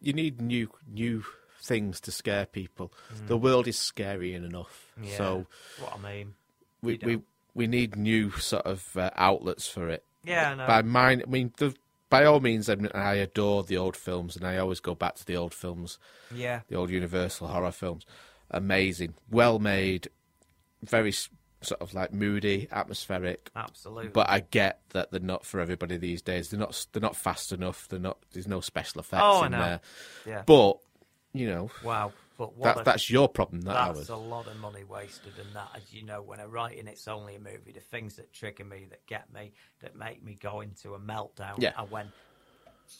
you 0.00 0.12
need 0.12 0.40
new 0.40 0.70
new 0.88 1.24
things 1.62 2.00
to 2.00 2.10
scare 2.10 2.46
people. 2.46 2.92
Mm. 3.14 3.26
The 3.28 3.36
world 3.36 3.68
is 3.68 3.78
scary 3.78 4.34
enough, 4.34 4.86
Yeah, 5.00 5.16
so 5.16 5.46
what 5.78 5.94
I 5.98 5.98
mean. 5.98 6.34
we 6.82 6.98
we, 7.02 7.20
we 7.54 7.66
need 7.66 7.96
new 7.96 8.30
sort 8.32 8.64
of 8.66 8.96
uh, 8.96 9.10
outlets 9.16 9.68
for 9.68 9.88
it. 9.88 10.04
Yeah, 10.24 10.50
I 10.50 10.54
know. 10.54 10.66
By 10.66 10.82
mine, 10.82 11.22
I 11.26 11.30
mean 11.30 11.52
the, 11.58 11.74
by 12.08 12.24
all 12.24 12.40
means, 12.40 12.68
I, 12.68 12.74
mean, 12.74 12.90
I 12.92 13.14
adore 13.14 13.62
the 13.62 13.76
old 13.76 13.96
films, 13.96 14.36
and 14.36 14.44
I 14.46 14.56
always 14.56 14.80
go 14.80 14.94
back 14.94 15.14
to 15.16 15.24
the 15.24 15.36
old 15.36 15.54
films. 15.54 15.98
Yeah. 16.34 16.60
the 16.68 16.76
old 16.76 16.90
Universal 16.90 17.48
horror 17.48 17.70
films, 17.72 18.04
amazing, 18.50 19.14
well 19.30 19.58
made, 19.58 20.08
very 20.82 21.12
sort 21.62 21.80
of 21.80 21.92
like 21.94 22.12
moody, 22.12 22.68
atmospheric. 22.70 23.50
Absolutely. 23.54 24.08
But 24.10 24.30
I 24.30 24.40
get 24.40 24.80
that 24.90 25.10
they're 25.10 25.20
not 25.20 25.44
for 25.44 25.60
everybody 25.60 25.96
these 25.98 26.22
days. 26.22 26.48
They're 26.50 26.60
not. 26.60 26.86
They're 26.92 27.02
not 27.02 27.16
fast 27.16 27.52
enough. 27.52 27.86
They're 27.88 27.98
not. 28.00 28.18
There's 28.32 28.48
no 28.48 28.60
special 28.60 29.00
effects 29.00 29.22
Oh, 29.24 29.40
I 29.42 29.46
in 29.46 29.52
know. 29.52 29.58
there. 29.58 29.80
Yeah. 30.26 30.42
But 30.46 30.78
you 31.32 31.46
know. 31.48 31.70
Wow. 31.84 32.12
But 32.38 32.56
what 32.56 32.74
that, 32.76 32.80
a- 32.80 32.84
that's 32.84 33.10
your 33.10 33.28
problem, 33.28 33.60
That 33.62 33.74
That's 33.74 33.98
ours. 33.98 34.08
a 34.08 34.16
lot 34.16 34.46
of 34.46 34.56
money 34.60 34.82
wasted, 34.82 35.34
and 35.38 35.54
that, 35.54 35.68
as 35.76 35.92
you 35.92 36.02
know, 36.06 36.22
when 36.22 36.40
I 36.40 36.44
write 36.46 36.78
and 36.78 36.88
it's 36.88 37.06
only 37.06 37.34
a 37.36 37.38
movie, 37.38 37.72
the 37.72 37.80
things 37.80 38.16
that 38.16 38.32
trigger 38.32 38.64
me, 38.64 38.86
that 38.88 39.04
get 39.06 39.30
me, 39.30 39.52
that 39.82 39.94
make 39.94 40.24
me 40.24 40.38
go 40.40 40.62
into 40.62 40.94
a 40.94 40.98
meltdown, 40.98 41.56
Yeah. 41.58 41.72
are 41.76 41.84
when 41.84 42.10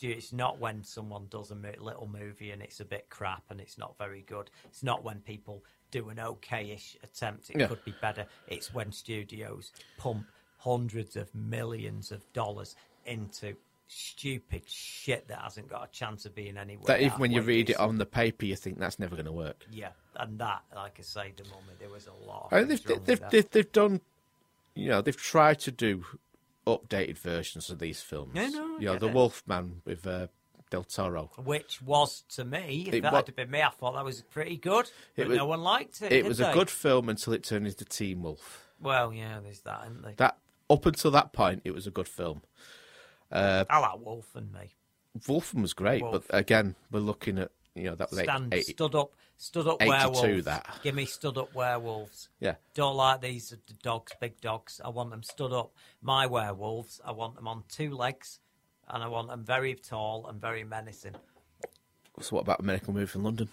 it's 0.02 0.32
not 0.32 0.58
when 0.58 0.84
someone 0.84 1.26
does 1.30 1.50
a 1.50 1.54
little 1.54 2.06
movie 2.06 2.50
and 2.50 2.60
it's 2.62 2.80
a 2.80 2.84
bit 2.84 3.06
crap 3.08 3.42
and 3.50 3.60
it's 3.60 3.78
not 3.78 3.96
very 3.98 4.20
good. 4.22 4.50
It's 4.66 4.82
not 4.82 5.02
when 5.02 5.20
people 5.20 5.64
do 5.90 6.08
an 6.08 6.16
okayish 6.16 6.96
attempt. 7.02 7.50
It 7.50 7.60
Yeah. 7.60 7.66
could 7.66 7.84
be 7.84 7.94
better. 8.00 8.26
It's 8.46 8.72
when 8.72 8.92
studios 8.92 9.72
pump 9.98 10.26
hundreds 10.58 11.16
of 11.16 11.34
millions 11.34 12.12
of 12.12 12.30
dollars 12.32 12.76
into 13.04 13.56
stupid 13.86 14.62
shit 14.68 15.26
that 15.28 15.40
hasn't 15.40 15.68
got 15.68 15.88
a 15.88 15.90
chance 15.90 16.24
of 16.24 16.34
being 16.34 16.56
anywhere. 16.56 16.84
that 16.86 17.00
even 17.00 17.18
when 17.18 17.32
you 17.32 17.42
read 17.42 17.70
it 17.70 17.76
on 17.78 17.98
the 17.98 18.06
paper, 18.06 18.44
you 18.44 18.54
think 18.54 18.78
that's 18.78 18.98
never 18.98 19.16
going 19.16 19.26
to 19.26 19.32
work. 19.32 19.66
Yeah, 19.70 19.90
and 20.16 20.38
that, 20.38 20.62
like 20.74 20.96
I 20.98 21.02
say, 21.02 21.32
the 21.36 21.44
mummy, 21.44 21.74
there 21.78 21.88
was 21.88 22.06
a 22.06 22.28
lot. 22.28 22.48
I 22.52 22.60
mean, 22.60 22.68
they've, 22.68 22.84
with 22.86 23.04
they've, 23.04 23.20
they've, 23.30 23.50
they've 23.50 23.72
done, 23.72 24.00
you 24.74 24.88
know, 24.90 25.02
they've 25.02 25.16
tried 25.16 25.58
to 25.60 25.72
do 25.72 26.04
updated 26.66 27.18
versions 27.18 27.68
of 27.70 27.80
these 27.80 28.00
films. 28.00 28.32
Yeah, 28.34 28.50
no, 28.50 28.78
you 28.78 28.86
know, 28.86 28.96
the 28.96 29.08
it. 29.08 29.14
Wolfman 29.14 29.82
with 29.84 30.06
uh, 30.06 30.28
Del 30.70 30.84
Toro. 30.84 31.30
Which 31.36 31.82
was 31.82 32.22
to 32.30 32.44
me, 32.44 32.84
if 32.88 32.94
It 32.94 33.02
that 33.02 33.12
wa- 33.12 33.22
had 33.24 33.34
been 33.36 33.50
me, 33.50 33.60
I 33.62 33.68
thought 33.70 33.94
that 33.94 34.04
was 34.04 34.22
pretty 34.22 34.56
good, 34.56 34.90
but 35.16 35.28
was- 35.28 35.36
no 35.36 35.46
one 35.46 35.62
liked 35.62 36.00
it. 36.02 36.12
It 36.12 36.24
was 36.24 36.38
they? 36.38 36.50
a 36.50 36.54
good 36.54 36.70
film 36.70 37.08
until 37.08 37.32
it 37.32 37.42
turned 37.44 37.66
into 37.66 37.84
Teen 37.84 38.22
Wolf. 38.22 38.66
Well, 38.80 39.12
yeah, 39.12 39.40
there's 39.42 39.60
that, 39.60 39.82
isn't 39.86 40.02
there? 40.02 40.14
That 40.16 40.38
up 40.70 40.86
until 40.86 41.10
that 41.10 41.32
point, 41.32 41.62
it 41.64 41.72
was 41.72 41.86
a 41.86 41.90
good 41.90 42.08
film. 42.08 42.42
Uh, 43.30 43.64
I 43.68 43.78
like 43.78 43.98
Wolf 44.00 44.34
and 44.34 44.52
me. 44.52 44.74
Wolfen 45.20 45.60
was 45.62 45.72
great, 45.72 46.02
Wolf. 46.02 46.24
but 46.28 46.36
again, 46.38 46.76
we're 46.90 47.00
looking 47.00 47.38
at 47.38 47.50
you 47.74 47.84
know 47.84 47.94
that 47.96 48.10
was 48.10 48.18
eight- 48.20 48.24
Stand 48.24 48.54
80 48.54 48.72
stood 48.72 48.94
up, 48.94 49.12
stood 49.36 49.66
up 49.66 49.80
werewolves. 49.80 50.44
that. 50.44 50.78
Give 50.82 50.94
me 50.94 51.04
stood 51.04 51.36
up 51.38 51.54
werewolves. 51.54 52.28
Yeah. 52.40 52.56
Don't 52.74 52.96
like 52.96 53.20
these 53.20 53.50
dogs, 53.82 54.12
big 54.20 54.40
dogs. 54.40 54.80
I 54.84 54.88
want 54.88 55.10
them 55.10 55.22
stood 55.22 55.52
up. 55.52 55.72
My 56.00 56.26
werewolves, 56.26 57.00
I 57.04 57.12
want 57.12 57.34
them 57.36 57.46
on 57.48 57.64
two 57.68 57.94
legs, 57.94 58.38
and 58.92 59.02
I 59.02 59.08
want 59.08 59.28
them 59.28 59.44
very 59.44 59.74
tall 59.74 60.26
and 60.28 60.40
very 60.40 60.64
menacing. 60.64 61.14
So 62.20 62.36
what 62.36 62.42
about 62.42 62.60
American 62.60 62.94
Werewolf 62.94 63.14
in 63.14 63.22
London? 63.22 63.48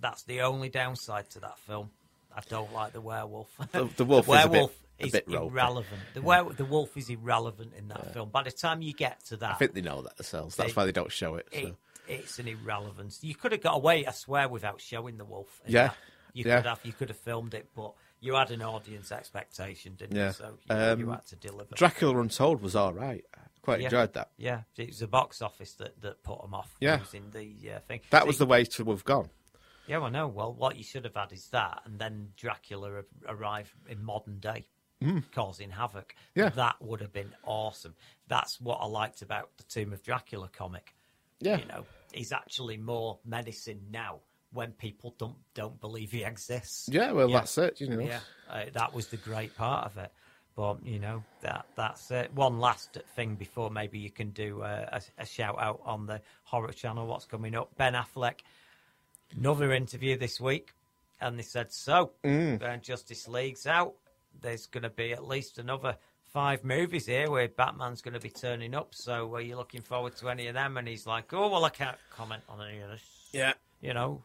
That's 0.00 0.22
the 0.24 0.42
only 0.42 0.68
downside 0.68 1.30
to 1.30 1.40
that 1.40 1.58
film. 1.60 1.90
I 2.34 2.40
don't 2.48 2.72
like 2.72 2.92
the 2.92 3.00
werewolf. 3.00 3.48
The- 3.72 3.88
the 3.96 4.04
wolf 4.04 4.28
is 4.28 4.34
a 4.34 4.48
bit- 4.48 4.50
werewolf 4.50 4.76
is 4.98 5.12
bit 5.12 5.24
ropey. 5.28 5.46
irrelevant. 5.46 6.00
The 6.14 6.22
were- 6.22 6.52
the 6.52 6.64
wolf 6.64 6.96
is 6.96 7.08
irrelevant 7.08 7.72
in 7.78 7.88
that 7.88 8.12
film. 8.12 8.28
By 8.30 8.42
the 8.42 8.50
time 8.50 8.82
you 8.82 8.92
get 8.92 9.24
to 9.26 9.36
that, 9.38 9.52
I 9.52 9.54
think 9.54 9.74
they 9.74 9.80
know 9.82 10.02
that 10.02 10.16
themselves. 10.16 10.56
That's 10.56 10.72
They- 10.72 10.74
why 10.80 10.84
they 10.86 10.92
don't 10.92 11.12
show 11.12 11.36
it. 11.36 11.46
So. 11.52 11.58
it, 11.58 11.74
it's 12.08 12.38
an 12.38 12.48
irrelevance. 12.48 13.22
You 13.22 13.34
could 13.34 13.52
have 13.52 13.62
got 13.62 13.76
away, 13.76 14.06
I 14.06 14.10
swear, 14.12 14.48
without 14.48 14.80
showing 14.80 15.16
the 15.18 15.24
wolf. 15.24 15.60
Yeah, 15.66 15.88
that. 15.88 15.96
you 16.34 16.44
yeah. 16.46 16.56
could 16.56 16.66
have. 16.66 16.80
You 16.82 16.92
could 16.92 17.08
have 17.08 17.18
filmed 17.18 17.54
it, 17.54 17.68
but 17.74 17.92
you 18.26 18.34
had 18.34 18.50
an 18.50 18.62
audience 18.62 19.12
expectation, 19.12 19.94
didn't 19.94 20.16
Yeah. 20.16 20.26
you? 20.28 20.32
So 20.32 20.58
you, 20.68 20.74
you 20.76 20.82
Um, 21.08 21.10
had 21.10 21.26
to 21.26 21.36
deliver. 21.36 21.74
Dracula 21.74 22.20
Untold 22.20 22.60
was 22.60 22.76
all 22.76 22.92
right. 22.92 23.24
I 23.34 23.38
quite 23.62 23.80
Yeah. 23.80 23.86
enjoyed 23.86 24.12
that. 24.14 24.30
Yeah, 24.36 24.62
it 24.76 24.88
was 24.88 24.98
the 24.98 25.06
box 25.06 25.40
office 25.42 25.72
that, 25.74 26.00
that 26.02 26.22
put 26.22 26.40
them 26.42 26.54
off 26.54 26.76
Yeah. 26.80 26.98
using 27.00 27.30
the 27.30 27.72
uh, 27.74 27.80
thing. 27.80 28.00
That 28.10 28.26
was 28.26 28.38
the 28.38 28.46
way 28.46 28.64
to 28.64 28.84
have 28.90 29.04
gone. 29.04 29.30
Yeah, 29.86 29.98
well, 29.98 30.10
no. 30.10 30.26
Well, 30.26 30.52
what 30.52 30.76
you 30.76 30.82
should 30.82 31.04
have 31.04 31.14
had 31.14 31.32
is 31.32 31.48
that, 31.50 31.82
and 31.84 31.98
then 31.98 32.32
Dracula 32.36 32.90
ar- 32.92 33.06
arrive 33.28 33.72
in 33.88 34.02
modern 34.04 34.40
day, 34.40 34.66
Mm. 35.00 35.30
causing 35.30 35.70
havoc. 35.70 36.14
Yeah. 36.34 36.48
that 36.50 36.80
would 36.82 37.00
have 37.02 37.12
been 37.12 37.34
awesome. 37.44 37.94
That's 38.28 38.60
what 38.60 38.78
I 38.78 38.86
liked 38.86 39.20
about 39.22 39.56
the 39.58 39.62
Tomb 39.64 39.92
of 39.92 40.02
Dracula 40.02 40.48
comic. 40.48 40.94
Yeah. 41.38 41.58
you 41.58 41.66
know, 41.66 41.84
he's 42.12 42.32
actually 42.32 42.78
more 42.78 43.18
menacing 43.24 43.90
now 43.90 44.20
when 44.56 44.72
people 44.72 45.14
don't 45.18 45.36
don't 45.54 45.80
believe 45.80 46.10
he 46.10 46.24
exists. 46.24 46.88
Yeah, 46.90 47.12
well, 47.12 47.28
that's 47.28 47.56
it, 47.58 47.80
you 47.80 47.88
know. 47.88 48.00
Yeah, 48.00 48.20
uh, 48.50 48.64
that 48.72 48.92
was 48.92 49.06
the 49.08 49.18
great 49.18 49.56
part 49.56 49.86
of 49.86 49.96
it. 49.98 50.10
But 50.56 50.78
you 50.86 50.98
know 50.98 51.22
that 51.42 51.66
that's 51.76 52.10
it. 52.10 52.32
One 52.34 52.58
last 52.58 52.98
thing 53.14 53.34
before 53.34 53.70
maybe 53.70 53.98
you 53.98 54.10
can 54.10 54.30
do 54.30 54.62
uh, 54.62 54.86
a, 54.90 55.22
a 55.22 55.26
shout 55.26 55.60
out 55.60 55.80
on 55.84 56.06
the 56.06 56.20
horror 56.44 56.72
channel. 56.72 57.06
What's 57.06 57.26
coming 57.26 57.54
up? 57.54 57.76
Ben 57.76 57.92
Affleck, 57.92 58.40
another 59.36 59.72
interview 59.72 60.16
this 60.16 60.40
week, 60.40 60.72
and 61.20 61.38
they 61.38 61.42
said 61.42 61.72
so. 61.72 62.12
Mm. 62.24 62.82
Justice 62.82 63.28
League's 63.28 63.66
out. 63.66 63.94
There's 64.40 64.66
going 64.66 64.82
to 64.82 64.90
be 64.90 65.12
at 65.12 65.26
least 65.26 65.58
another 65.58 65.96
five 66.24 66.64
movies 66.64 67.06
here 67.06 67.30
where 67.30 67.48
Batman's 67.48 68.02
going 68.02 68.14
to 68.14 68.20
be 68.20 68.30
turning 68.30 68.74
up. 68.74 68.94
So 68.94 69.34
are 69.34 69.40
you 69.40 69.56
looking 69.56 69.82
forward 69.82 70.16
to 70.16 70.28
any 70.28 70.46
of 70.48 70.54
them? 70.54 70.76
And 70.76 70.88
he's 70.88 71.06
like, 71.06 71.32
oh 71.32 71.48
well, 71.48 71.64
I 71.64 71.70
can't 71.70 71.96
comment 72.10 72.42
on 72.48 72.66
any 72.66 72.80
of 72.80 72.90
this. 72.90 73.02
Yeah, 73.32 73.52
you 73.80 73.94
know. 73.94 74.22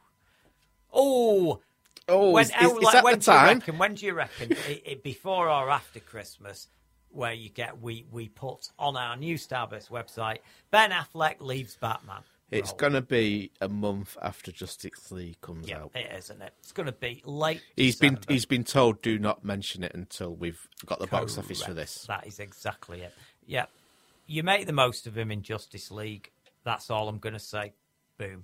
Oh, 0.93 1.61
Oh, 2.07 2.31
when, 2.31 2.43
is- 2.43 2.51
is- 2.59 2.73
like, 2.73 2.93
that 2.93 3.03
when 3.03 3.19
the 3.19 3.25
do 3.25 3.31
you 3.31 3.37
time? 3.37 3.57
reckon? 3.59 3.77
When 3.77 3.93
do 3.95 4.05
you 4.05 4.13
reckon? 4.13 4.51
it, 4.51 4.83
it, 4.85 5.03
before 5.03 5.49
or 5.49 5.69
after 5.69 5.99
Christmas, 5.99 6.67
where 7.09 7.33
you 7.33 7.49
get 7.49 7.81
we 7.81 8.05
we 8.11 8.27
put 8.27 8.69
on 8.79 8.97
our 8.97 9.15
new 9.15 9.35
Starburst 9.35 9.89
website, 9.89 10.39
Ben 10.71 10.91
Affleck 10.91 11.39
leaves 11.39 11.75
Batman. 11.75 12.21
It's 12.49 12.73
going 12.73 12.91
to 12.93 13.01
be 13.01 13.49
a 13.61 13.69
month 13.69 14.17
after 14.21 14.51
Justice 14.51 15.09
League 15.09 15.39
comes 15.39 15.69
yeah, 15.69 15.83
out. 15.83 15.91
it 15.95 16.11
is, 16.17 16.25
isn't 16.25 16.41
it? 16.41 16.53
It's 16.59 16.73
going 16.73 16.87
to 16.87 16.91
be 16.91 17.21
late. 17.23 17.61
He's 17.77 17.95
been 17.95 18.19
he's 18.27 18.45
been 18.45 18.65
told 18.65 19.01
do 19.01 19.17
not 19.17 19.45
mention 19.45 19.83
it 19.85 19.93
until 19.93 20.35
we've 20.35 20.67
got 20.85 20.99
the 20.99 21.07
box 21.07 21.37
office 21.37 21.61
for 21.63 21.73
this. 21.73 22.03
That 22.09 22.27
is 22.27 22.39
exactly 22.41 23.01
it. 23.01 23.13
Yeah, 23.45 23.67
you 24.27 24.43
make 24.43 24.65
the 24.65 24.73
most 24.73 25.07
of 25.07 25.17
him 25.17 25.31
in 25.31 25.43
Justice 25.43 25.91
League. 25.91 26.29
That's 26.65 26.89
all 26.89 27.07
I'm 27.07 27.19
going 27.19 27.33
to 27.33 27.39
say. 27.39 27.71
Boom. 28.17 28.43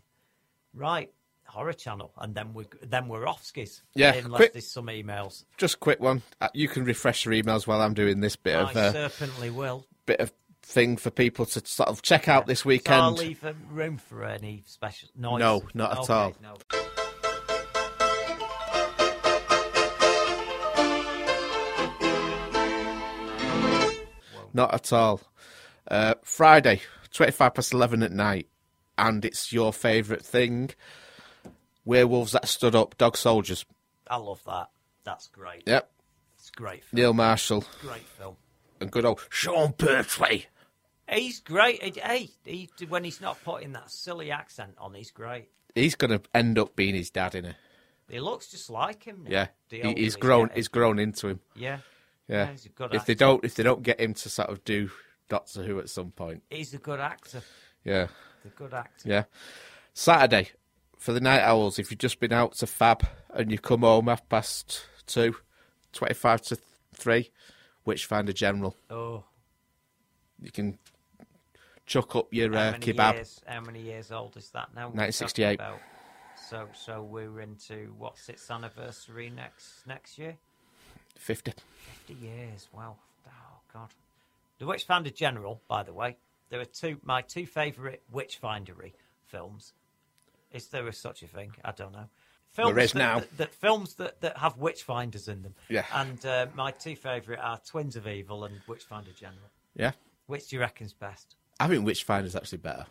Right, 0.73 1.11
horror 1.47 1.73
channel, 1.73 2.11
and 2.17 2.35
then 2.35 2.53
we 2.53 2.65
then 2.81 3.07
we're 3.07 3.27
off 3.27 3.43
skis. 3.43 3.81
Yeah, 3.95 4.13
unless 4.13 4.37
quick- 4.37 4.53
there's 4.53 4.71
some 4.71 4.87
emails. 4.87 5.43
Just 5.57 5.75
a 5.75 5.77
quick 5.79 5.99
one. 5.99 6.21
Uh, 6.41 6.49
You 6.53 6.67
can 6.67 6.83
refresh 6.85 7.25
your 7.25 7.33
emails 7.33 7.65
while 7.67 7.81
I'm 7.81 7.93
doing 7.93 8.19
this 8.19 8.35
bit 8.35 8.55
I 8.55 8.61
of 8.71 8.77
uh, 8.77 8.91
certainly 8.91 9.49
will. 9.49 9.85
bit 10.05 10.19
of 10.19 10.31
thing 10.61 10.97
for 10.97 11.09
people 11.09 11.45
to 11.45 11.65
sort 11.65 11.87
of 11.89 12.01
check 12.01 12.27
out 12.27 12.45
this 12.47 12.59
So 12.61 12.69
I'll 12.69 12.69
weekend. 12.69 13.17
leave 13.19 13.43
room 13.71 13.97
for 13.97 14.23
any 14.23 14.63
special 14.65 15.09
noise. 15.15 15.39
No, 15.39 15.63
not 15.73 15.91
at 15.93 15.97
Okay, 15.99 16.13
all. 16.13 16.33
No. 16.41 16.55
Not 24.53 24.73
at 24.73 24.91
all. 24.93 25.21
Uh, 25.89 26.15
Friday, 26.23 26.81
25 27.13 27.53
past 27.53 27.73
11 27.73 28.01
at 28.03 28.11
night, 28.11 28.47
and 28.97 29.23
it's 29.23 29.53
your 29.53 29.71
favourite 29.71 30.23
thing 30.25 30.71
Werewolves 31.87 32.33
That 32.33 32.47
Stood 32.47 32.75
Up, 32.75 32.97
Dog 32.97 33.15
Soldiers. 33.17 33.65
I 34.09 34.17
love 34.17 34.41
that. 34.45 34.69
That's 35.05 35.27
great. 35.27 35.63
Yep. 35.65 35.89
It's 36.37 36.49
great. 36.51 36.83
Film. 36.83 36.99
Neil 36.99 37.13
Marshall 37.13 37.63
Great 37.81 38.03
film. 38.17 38.35
and 38.81 38.91
good 38.91 39.05
old 39.05 39.25
Sean 39.29 39.71
Pertwee. 39.73 40.45
He's 41.09 41.39
great. 41.39 41.97
Hey, 41.97 42.29
he, 42.43 42.69
when 42.89 43.05
he's 43.05 43.21
not 43.21 43.41
putting 43.43 43.71
that 43.71 43.89
silly 43.89 44.31
accent 44.31 44.73
on, 44.77 44.93
he's 44.93 45.11
great. 45.11 45.49
He's 45.73 45.95
going 45.95 46.11
to 46.11 46.21
end 46.33 46.59
up 46.59 46.75
being 46.75 46.93
his 46.93 47.09
dad 47.09 47.33
in 47.35 47.45
it. 47.45 47.55
He 48.09 48.19
looks 48.19 48.51
just 48.51 48.69
like 48.69 49.03
him. 49.03 49.23
now, 49.23 49.29
Yeah, 49.31 49.47
he, 49.69 49.93
he's 49.93 50.15
grown. 50.17 50.49
He's 50.53 50.67
grown 50.67 50.99
into 50.99 51.29
him. 51.29 51.39
Yeah. 51.55 51.79
yeah. 52.27 52.45
Yeah, 52.45 52.51
he's 52.51 52.65
a 52.65 52.69
good 52.69 52.93
if 52.93 53.05
they 53.05 53.15
don't, 53.15 53.43
if 53.45 53.55
they 53.55 53.63
don't 53.63 53.83
get 53.83 54.01
him 54.01 54.13
to 54.13 54.29
sort 54.29 54.49
of 54.49 54.63
do 54.65 54.89
Doctor 55.29 55.63
Who 55.63 55.79
at 55.79 55.89
some 55.89 56.11
point, 56.11 56.43
He's 56.49 56.73
a 56.73 56.77
good 56.77 56.99
actor. 56.99 57.41
yeah, 57.85 58.07
He's 58.43 58.51
a 58.51 58.55
good 58.55 58.73
actor. 58.73 59.07
yeah. 59.09 59.23
Saturday 59.93 60.51
for 60.97 61.13
the 61.13 61.19
night 61.21 61.41
owls. 61.41 61.79
If 61.79 61.91
you've 61.91 61.99
just 61.99 62.19
been 62.19 62.33
out 62.33 62.53
to 62.53 62.67
Fab 62.67 63.05
and 63.33 63.51
you 63.51 63.57
come 63.59 63.81
home 63.81 64.07
half 64.07 64.27
past 64.29 64.85
two, 65.05 65.35
25 65.93 66.41
to 66.43 66.57
three, 66.93 67.31
Witchfinder 67.85 68.33
General. 68.33 68.75
Oh, 68.89 69.23
You 70.41 70.51
can 70.51 70.77
chuck 71.85 72.15
up 72.15 72.33
your 72.33 72.53
uh, 72.55 72.73
kebab. 72.73 73.13
years? 73.15 73.41
How 73.45 73.61
many 73.61 73.81
years 73.81 74.11
old 74.11 74.35
is 74.37 74.49
that 74.51 74.69
now? 74.75 74.89
we're 74.89 75.01
1968. 75.05 75.59
So, 76.49 76.67
so 76.73 77.01
we're 77.03 77.41
into 77.41 77.93
what's 77.97 78.29
its 78.29 78.49
anniversary 78.51 79.29
next 79.29 79.85
next 79.87 80.17
year? 80.17 80.37
50. 81.15 81.53
50 82.07 82.25
years. 82.25 82.67
Wow. 82.71 82.95
Oh, 83.27 83.31
God. 83.73 83.89
The 84.59 84.65
Witchfinder 84.65 85.09
General, 85.09 85.61
by 85.67 85.83
the 85.83 85.93
way, 85.93 86.17
there 86.49 86.59
are 86.59 86.65
two, 86.65 86.99
my 87.03 87.21
two 87.21 87.45
favourite 87.45 88.01
Witchfindery 88.13 88.93
films. 89.25 89.73
Is 90.51 90.67
there 90.67 90.89
such 90.91 91.23
a 91.23 91.27
thing? 91.27 91.51
I 91.63 91.71
don't 91.71 91.91
know. 91.93 92.05
Films 92.53 92.73
There 92.75 92.83
is 92.83 92.91
that, 92.93 92.99
now. 92.99 93.19
That, 93.19 93.37
that 93.37 93.53
films 93.53 93.95
that, 93.95 94.21
that 94.21 94.37
have 94.37 94.57
Witchfinders 94.57 95.27
in 95.27 95.43
them. 95.43 95.53
Yeah. 95.69 95.85
And 95.93 96.25
uh, 96.25 96.47
my 96.55 96.71
two 96.71 96.95
favourite 96.95 97.39
are 97.39 97.59
Twins 97.67 97.95
of 97.95 98.07
Evil 98.07 98.45
and 98.45 98.55
Witchfinder 98.67 99.11
General. 99.19 99.49
Yeah. 99.75 99.91
Which 100.27 100.47
do 100.49 100.55
you 100.55 100.61
reckon's 100.61 100.93
best? 100.93 101.35
I 101.59 101.67
think 101.67 101.85
Witchfinder's 101.85 102.35
actually 102.35 102.59
better. 102.59 102.85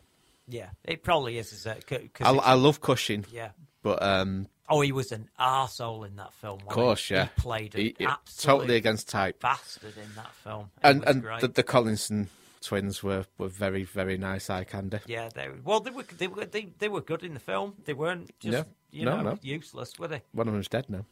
Yeah, 0.49 0.69
it 0.85 1.03
probably 1.03 1.39
is. 1.39 1.53
is 1.53 1.67
it? 1.67 1.87
'Cause 1.87 2.01
I, 2.21 2.31
I 2.31 2.53
love 2.55 2.81
Cushing. 2.81 3.25
Yeah. 3.33 3.51
But, 3.83 4.03
um, 4.03 4.47
Oh, 4.69 4.81
he 4.81 4.91
was 4.93 5.13
an 5.13 5.29
arsehole 5.39 6.07
in 6.07 6.17
that 6.17 6.33
film. 6.35 6.59
of 6.61 6.67
course, 6.67 7.07
he? 7.09 7.15
yeah. 7.15 7.25
He 7.37 7.41
played 7.43 7.75
an 7.77 7.81
He- 7.81 7.95
he- 7.99 8.05
absolute 8.07 8.59
totally 8.59 8.77
against 8.77 9.09
type. 9.09 9.41
bastard 9.41 9.97
in 9.97 10.15
that 10.17 10.33
film. 10.45 10.71
It 10.77 10.81
And 10.89 11.05
and 11.09 11.23
great. 11.23 11.41
the, 11.41 11.49
the 11.49 11.63
Collinson 11.63 12.29
twins 12.67 13.03
were, 13.03 13.25
were 13.39 13.49
very, 13.49 13.85
very 13.85 14.19
nice 14.19 14.51
eye 14.51 14.65
candy. 14.65 14.99
Yeah, 15.07 15.29
they 15.35 15.49
well 15.65 15.81
they 15.81 15.91
were 15.91 16.03
they 16.19 16.27
were 16.29 16.45
they, 16.45 16.69
they 16.79 16.89
were 16.89 17.01
good 17.01 17.23
in 17.23 17.35
the 17.35 17.41
film. 17.41 17.75
They 17.85 17.95
weren't 17.95 18.39
just 18.41 18.53
Yeah. 18.59 18.65
you 18.91 19.05
No, 19.05 19.17
know 19.17 19.31
no. 19.31 19.39
useless, 19.43 19.99
were 19.99 20.09
they? 20.09 20.23
One 20.33 20.49
of 20.49 20.55
them's 20.55 20.69
dead 20.69 20.87
now. 20.89 21.05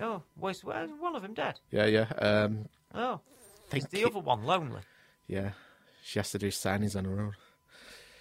Oh, 0.00 0.22
was 0.36 0.62
well, 0.64 0.86
one 1.00 1.16
of 1.16 1.22
them 1.22 1.34
dead? 1.34 1.60
Yeah, 1.70 1.86
yeah. 1.86 2.06
Um, 2.18 2.68
Oh, 2.94 3.20
Think 3.68 3.84
is 3.84 3.90
the 3.90 4.00
it- 4.02 4.06
other 4.06 4.20
one 4.20 4.44
lonely? 4.44 4.80
yeah. 5.26 5.52
She 6.02 6.18
has 6.18 6.30
to 6.30 6.38
do 6.38 6.48
signings 6.48 6.96
on 6.96 7.04
her 7.04 7.20
own. 7.20 7.34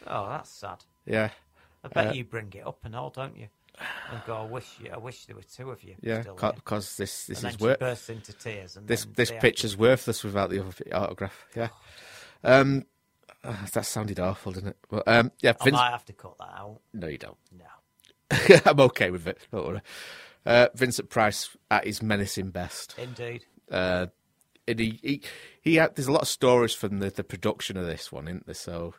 Oh, 0.05 0.27
that's 0.29 0.49
sad. 0.49 0.83
Yeah. 1.05 1.29
I 1.83 1.87
bet 1.87 2.07
Uh, 2.07 2.11
you 2.11 2.25
bring 2.25 2.51
it 2.53 2.67
up 2.67 2.83
and 2.83 2.95
all, 2.95 3.09
don't 3.09 3.37
you? 3.37 3.47
And 4.11 4.21
go, 4.27 4.35
I 4.35 4.43
wish 4.45 4.77
you, 4.79 4.91
I 4.91 4.97
wish 4.97 5.25
there 5.25 5.35
were 5.37 5.43
two 5.43 5.71
of 5.71 5.81
you. 5.83 5.95
Yeah, 6.01 6.21
still 6.21 6.35
here." 6.37 6.51
because 6.53 6.97
this 6.97 7.27
this 7.27 7.43
And 7.43 7.53
is 7.53 7.59
worth. 7.59 7.79
bursts 7.79 8.09
into 8.09 8.33
tears. 8.33 8.75
And 8.75 8.85
This 8.87 9.05
this 9.15 9.31
picture's 9.31 9.77
worthless 9.77 10.23
without 10.23 10.49
the 10.49 10.59
other 10.59 10.73
autograph. 10.93 11.45
Yeah. 11.55 11.69
Um, 12.43 12.85
ah, 13.43 13.65
that 13.73 13.85
sounded 13.85 14.19
awful, 14.19 14.51
didn't 14.51 14.69
it? 14.69 14.77
Well, 14.89 15.03
um, 15.07 15.31
yeah. 15.41 15.53
I 15.59 15.63
Vince... 15.63 15.73
might 15.75 15.91
have 15.91 16.05
to 16.05 16.13
cut 16.13 16.37
that 16.39 16.53
out. 16.57 16.79
No, 16.93 17.07
you 17.07 17.17
don't. 17.17 17.37
No. 17.57 17.65
I'm 18.65 18.79
okay 18.81 19.09
with 19.11 19.27
it. 19.27 19.39
Don't 19.51 19.67
worry. 19.67 19.81
Uh, 20.45 20.67
Vincent 20.75 21.09
Price 21.09 21.55
at 21.69 21.85
his 21.85 22.01
menacing 22.01 22.51
best. 22.51 22.95
Indeed. 22.97 23.45
Uh, 23.69 24.07
and 24.67 24.79
he, 24.79 24.99
he 25.01 25.21
he 25.61 25.75
had 25.75 25.95
there's 25.95 26.07
a 26.07 26.11
lot 26.11 26.21
of 26.21 26.27
stories 26.27 26.73
from 26.73 26.99
the, 26.99 27.09
the 27.09 27.23
production 27.23 27.75
of 27.75 27.85
this 27.85 28.11
one, 28.11 28.27
isn't 28.27 28.45
there? 28.45 28.53
So 28.55 28.93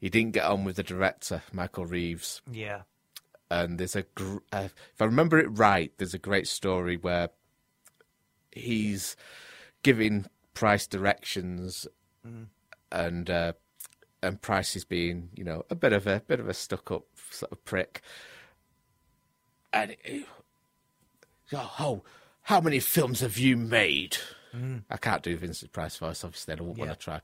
he 0.00 0.10
didn't 0.10 0.32
get 0.32 0.44
on 0.44 0.64
with 0.64 0.76
the 0.76 0.82
director 0.82 1.42
Michael 1.52 1.86
Reeves, 1.86 2.42
Yeah. 2.50 2.82
and 3.50 3.78
there's 3.78 3.96
a 3.96 4.02
gr- 4.14 4.38
uh, 4.52 4.68
if 4.92 5.00
I 5.00 5.04
remember 5.04 5.38
it 5.38 5.46
right, 5.48 5.92
there's 5.98 6.14
a 6.14 6.18
great 6.18 6.48
story 6.48 6.96
where 6.96 7.30
he's 8.52 9.16
giving 9.82 10.26
Price 10.52 10.86
directions, 10.86 11.86
Mm. 12.26 12.46
And 12.94 13.28
uh, 13.28 13.52
and 14.22 14.40
Price 14.40 14.74
is 14.76 14.84
being 14.84 15.28
you 15.34 15.44
know 15.44 15.64
a 15.68 15.74
bit 15.74 15.92
of 15.92 16.06
a 16.06 16.22
bit 16.26 16.40
of 16.40 16.48
a 16.48 16.54
stuck 16.54 16.90
up 16.90 17.04
sort 17.30 17.52
of 17.52 17.62
prick, 17.64 18.00
and. 19.72 19.96
It, 20.04 20.26
oh, 21.52 22.02
how 22.42 22.60
many 22.60 22.80
films 22.80 23.20
have 23.20 23.38
you 23.38 23.56
made? 23.56 24.16
Mm. 24.54 24.82
I 24.90 24.96
can't 24.96 25.22
do 25.22 25.36
Vincent 25.36 25.72
Price 25.72 25.96
voice, 25.96 26.24
obviously. 26.24 26.52
I 26.52 26.56
don't 26.56 26.76
Yeah. 26.76 26.84
want 26.86 26.98
to 26.98 27.04
try. 27.04 27.20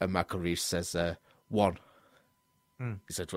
And 0.00 0.12
Michael 0.12 0.40
Reeves 0.40 0.62
says, 0.62 0.94
uh, 0.94 1.16
one. 1.48 1.78
Mm. 2.80 3.00
He 3.06 3.12
said, 3.14 3.30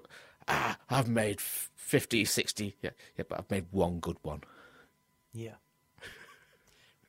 ah, 0.48 0.78
I've 0.90 1.10
made 1.10 1.40
f- 1.40 1.70
50, 1.76 2.26
60. 2.26 2.78
Yeah, 2.82 2.92
yeah, 3.18 3.24
but 3.28 3.40
I've 3.40 3.50
made 3.52 3.66
one 3.72 4.00
good 4.00 4.18
one. 4.22 4.42
Yeah. 5.34 5.56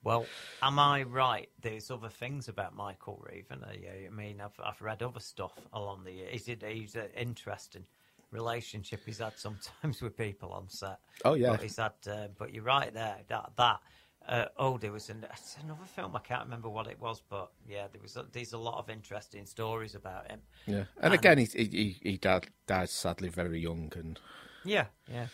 Well, 0.05 0.27
am 0.63 0.79
I 0.79 1.05
right? 1.05 1.49
There's 1.61 1.91
other 1.91 2.09
things 2.09 2.49
about 2.49 2.75
Michael 2.75 3.23
Reeve, 3.29 3.47
and 3.51 3.65
I, 3.65 4.09
mean, 4.11 4.41
I've 4.41 4.59
I've 4.63 4.81
read 4.83 5.03
other 5.03 5.21
stuff 5.21 5.53
along 5.73 6.05
the 6.05 6.13
year. 6.13 6.29
Is 6.31 6.49
it 6.49 6.65
he's 6.67 6.97
an 6.97 7.09
interesting 7.17 7.85
relationship 8.33 9.03
he's 9.07 9.19
had 9.19 9.39
sometimes 9.39 10.03
with 10.03 10.17
people 10.17 10.53
on 10.53 10.69
set? 10.69 10.99
Oh, 11.25 11.35
yeah. 11.35 11.51
but 11.51 11.63
he's 11.63 11.77
had. 11.77 11.93
Uh, 12.07 12.29
but 12.37 12.53
you're 12.53 12.65
right 12.65 12.93
there. 12.93 13.19
That 13.29 13.53
that. 13.57 13.81
Uh, 14.29 14.45
oh, 14.57 14.79
there 14.79 14.93
was 14.93 15.11
an, 15.11 15.27
another 15.65 15.85
film. 15.85 16.15
I 16.15 16.21
can't 16.21 16.45
remember 16.45 16.69
what 16.69 16.87
it 16.87 17.01
was, 17.01 17.21
but 17.29 17.51
yeah, 17.69 17.87
there 17.93 18.01
was. 18.01 18.17
A, 18.17 18.25
there's 18.31 18.53
a 18.53 18.59
lot 18.59 18.79
of 18.79 18.89
interesting 18.89 19.47
stories 19.47 19.97
about 19.97 20.31
him. 20.31 20.41
Yeah, 20.67 20.85
and, 21.01 21.13
again, 21.13 21.39
he 21.39 21.45
he 21.45 21.97
he 22.01 22.17
died, 22.19 22.49
died 22.67 22.89
sadly 22.89 23.29
very 23.29 23.61
young, 23.61 23.93
and 23.97 24.21
Yeah, 24.65 24.87
yeah. 25.11 25.27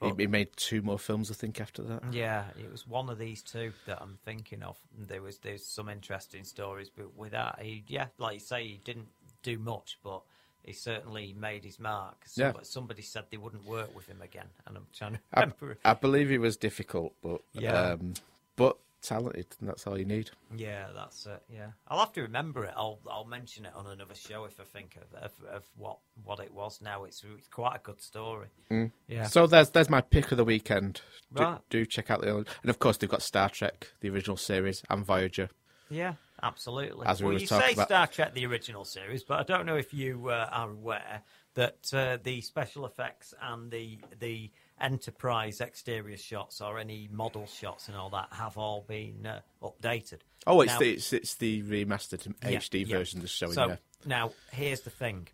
He, 0.00 0.12
he 0.18 0.26
made 0.26 0.56
two 0.56 0.82
more 0.82 0.98
films, 0.98 1.30
I 1.30 1.34
think, 1.34 1.60
after 1.60 1.82
that. 1.82 2.02
Yeah, 2.12 2.44
it 2.58 2.70
was 2.70 2.86
one 2.86 3.10
of 3.10 3.18
these 3.18 3.42
two 3.42 3.72
that 3.86 4.00
I'm 4.00 4.18
thinking 4.24 4.62
of. 4.62 4.76
There 4.98 5.22
was 5.22 5.38
there's 5.38 5.64
some 5.64 5.88
interesting 5.88 6.44
stories, 6.44 6.90
but 6.90 7.16
with 7.16 7.32
that, 7.32 7.58
he 7.60 7.84
yeah, 7.86 8.06
like 8.18 8.34
you 8.34 8.40
say, 8.40 8.64
he 8.66 8.80
didn't 8.84 9.08
do 9.42 9.58
much, 9.58 9.98
but 10.02 10.22
he 10.64 10.72
certainly 10.72 11.34
made 11.38 11.64
his 11.64 11.78
mark. 11.78 12.16
Yeah. 12.34 12.46
Somebody, 12.48 12.64
somebody 12.64 13.02
said 13.02 13.24
they 13.30 13.36
wouldn't 13.36 13.66
work 13.66 13.94
with 13.94 14.06
him 14.06 14.22
again, 14.22 14.48
and 14.66 14.76
I'm 14.76 14.86
trying 14.92 15.14
to 15.14 15.20
I, 15.34 15.40
remember. 15.40 15.78
I 15.84 15.94
believe 15.94 16.30
he 16.30 16.38
was 16.38 16.56
difficult, 16.56 17.14
but 17.22 17.42
Yeah. 17.52 17.92
um, 17.92 18.14
but 18.56 18.76
talented, 19.00 19.46
and 19.60 19.68
that's 19.68 19.86
all 19.86 19.98
you 19.98 20.04
need. 20.04 20.30
Yeah, 20.56 20.86
that's 20.94 21.26
it. 21.26 21.42
Yeah, 21.48 21.68
I'll 21.88 21.98
have 21.98 22.12
to 22.14 22.22
remember 22.22 22.64
it. 22.64 22.72
I'll 22.76 22.98
I'll 23.10 23.24
mention 23.24 23.64
it 23.66 23.72
on 23.74 23.86
another 23.86 24.14
show 24.14 24.44
if 24.44 24.58
I 24.60 24.64
think 24.64 24.96
of 24.96 25.22
of, 25.22 25.32
of 25.50 25.64
what 25.76 25.98
what 26.24 26.40
it 26.40 26.52
was. 26.52 26.80
Now 26.82 27.04
it's, 27.04 27.24
it's 27.36 27.48
quite 27.48 27.76
a 27.76 27.80
good 27.82 28.00
story. 28.00 28.48
Mm. 28.70 28.92
Yeah. 29.08 29.24
So 29.26 29.46
there's 29.46 29.70
there's 29.70 29.90
my 29.90 30.00
pick 30.00 30.30
of 30.32 30.36
the 30.38 30.44
weekend. 30.44 31.00
Do, 31.34 31.42
Right. 31.42 31.58
do 31.70 31.86
check 31.86 32.10
out 32.10 32.20
the 32.20 32.30
other, 32.34 32.44
and 32.62 32.70
of 32.70 32.78
course 32.78 32.96
they've 32.96 33.08
got 33.10 33.22
Star 33.22 33.48
Trek, 33.48 33.88
the 34.00 34.10
original 34.10 34.36
series, 34.36 34.82
and 34.90 35.04
Voyager. 35.04 35.48
Yeah, 35.88 36.14
absolutely. 36.42 37.06
As 37.06 37.20
we 37.20 37.26
well, 37.26 37.34
were 37.34 37.40
you 37.40 37.46
say 37.46 37.72
about- 37.72 37.88
Star 37.88 38.06
Trek, 38.06 38.34
the 38.34 38.46
original 38.46 38.84
series, 38.84 39.24
but 39.24 39.40
I 39.40 39.42
don't 39.42 39.66
know 39.66 39.76
if 39.76 39.92
you 39.92 40.28
uh, 40.28 40.48
are 40.52 40.70
aware 40.70 41.22
that 41.54 41.92
uh, 41.92 42.16
the 42.22 42.40
special 42.42 42.86
effects 42.86 43.34
and 43.42 43.70
the 43.72 43.98
the 44.20 44.50
Enterprise 44.80 45.60
exterior 45.60 46.16
shots 46.16 46.60
or 46.60 46.78
any 46.78 47.08
model 47.12 47.46
shots 47.46 47.88
and 47.88 47.96
all 47.96 48.08
that 48.10 48.28
have 48.32 48.56
all 48.56 48.82
been 48.88 49.26
uh, 49.26 49.40
updated. 49.62 50.20
Oh, 50.46 50.62
it's 50.62 50.72
Now- 50.72 50.78
the 50.78 50.90
it's, 50.92 51.12
it's 51.12 51.34
the 51.34 51.62
remastered 51.62 52.26
Yeah, 52.42 52.58
HD 52.58 52.86
yeah. 52.86 52.96
version 52.96 53.20
that's 53.20 53.30
showing 53.32 53.52
So 53.52 53.66
there. 53.68 53.78
now 54.06 54.32
here's 54.52 54.80
the 54.80 54.90
thing: 54.90 55.28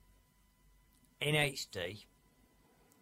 in 1.20 1.34
HD, 1.34 2.04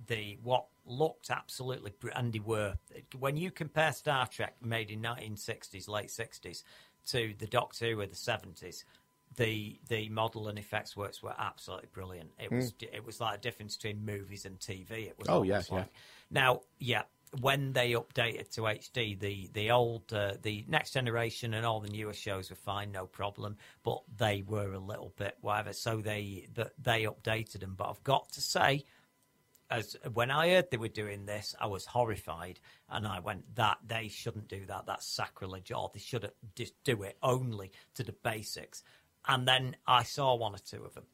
the 0.07 0.39
what 0.43 0.67
looked 0.87 1.31
absolutely 1.31 1.93
br- 1.99 2.11
and 2.15 2.33
they 2.33 2.41
were 2.41 2.75
when 3.19 3.37
you 3.37 3.51
compare 3.51 3.93
Star 3.93 4.27
Trek 4.27 4.57
made 4.63 4.91
in 4.91 5.01
1960s, 5.01 5.89
late 5.89 6.09
60s, 6.09 6.63
to 7.07 7.33
the 7.39 7.47
Doctor 7.47 7.87
Who 7.93 8.01
of 8.03 8.11
the 8.11 8.17
70s. 8.17 8.85
The 9.37 9.81
the 9.89 10.09
model 10.11 10.47
and 10.47 10.59
effects 10.61 10.97
works 10.97 11.21
were 11.21 11.35
absolutely 11.37 11.89
brilliant. 11.93 12.31
It 12.39 12.53
was 12.53 12.73
it 12.81 13.05
was 13.05 13.19
like 13.21 13.39
a 13.39 13.41
difference 13.41 13.77
between 13.77 14.05
movies 14.05 14.45
and 14.45 14.61
TV. 14.61 14.91
It 15.09 15.19
was 15.19 15.27
Oh, 15.29 15.43
yeah, 15.43 15.55
almost 15.55 15.73
yeah. 15.73 15.85
Now, 16.35 16.63
yeah, 16.79 17.03
when 17.41 17.73
they 17.73 17.93
updated 17.93 18.51
to 18.51 18.63
HD, 18.63 19.19
the 19.19 19.49
the 19.53 19.71
old, 19.71 20.13
uh, 20.13 20.35
the 20.43 20.65
next 20.69 20.93
generation 20.93 21.55
and 21.55 21.65
all 21.65 21.81
the 21.81 21.89
newer 21.89 22.13
shows 22.13 22.51
were 22.51 22.57
fine, 22.57 22.93
no 22.93 23.07
problem. 23.07 23.57
But 23.83 24.03
they 24.17 24.43
were 24.47 24.73
a 24.73 24.79
little 24.79 25.13
bit 25.17 25.37
whatever, 25.41 25.73
so 25.73 26.01
they 26.01 26.49
that 26.55 26.73
they 26.79 27.05
updated 27.05 27.61
them. 27.61 27.75
But 27.77 27.89
I've 27.89 28.05
got 28.05 28.31
to 28.33 28.41
say, 28.41 28.85
as 29.71 29.97
when 30.13 30.31
I 30.31 30.51
heard 30.51 30.71
they 30.71 30.77
were 30.77 30.89
doing 30.89 31.25
this, 31.25 31.55
I 31.61 31.67
was 31.67 31.87
horrified, 31.87 32.61
and 32.89 33.07
I 33.07 33.21
went, 33.21 33.55
"That 33.55 33.79
they 33.87 34.09
shouldn't 34.09 34.49
do 34.49 34.67
that. 34.67 34.87
That's 34.87 35.07
sacrilege. 35.07 35.73
Or 35.73 35.91
they 35.95 36.01
should 36.01 36.31
just 36.55 36.75
do 36.85 37.03
it 37.05 37.17
only 37.23 37.73
to 37.95 38.03
the 38.03 38.13
basics." 38.13 38.83
And 39.27 39.49
then 39.49 39.77
I 39.87 40.03
saw 40.03 40.35
one 40.35 40.55
or 40.55 40.59
two 40.59 40.85
of 40.85 40.95
them, 40.95 41.07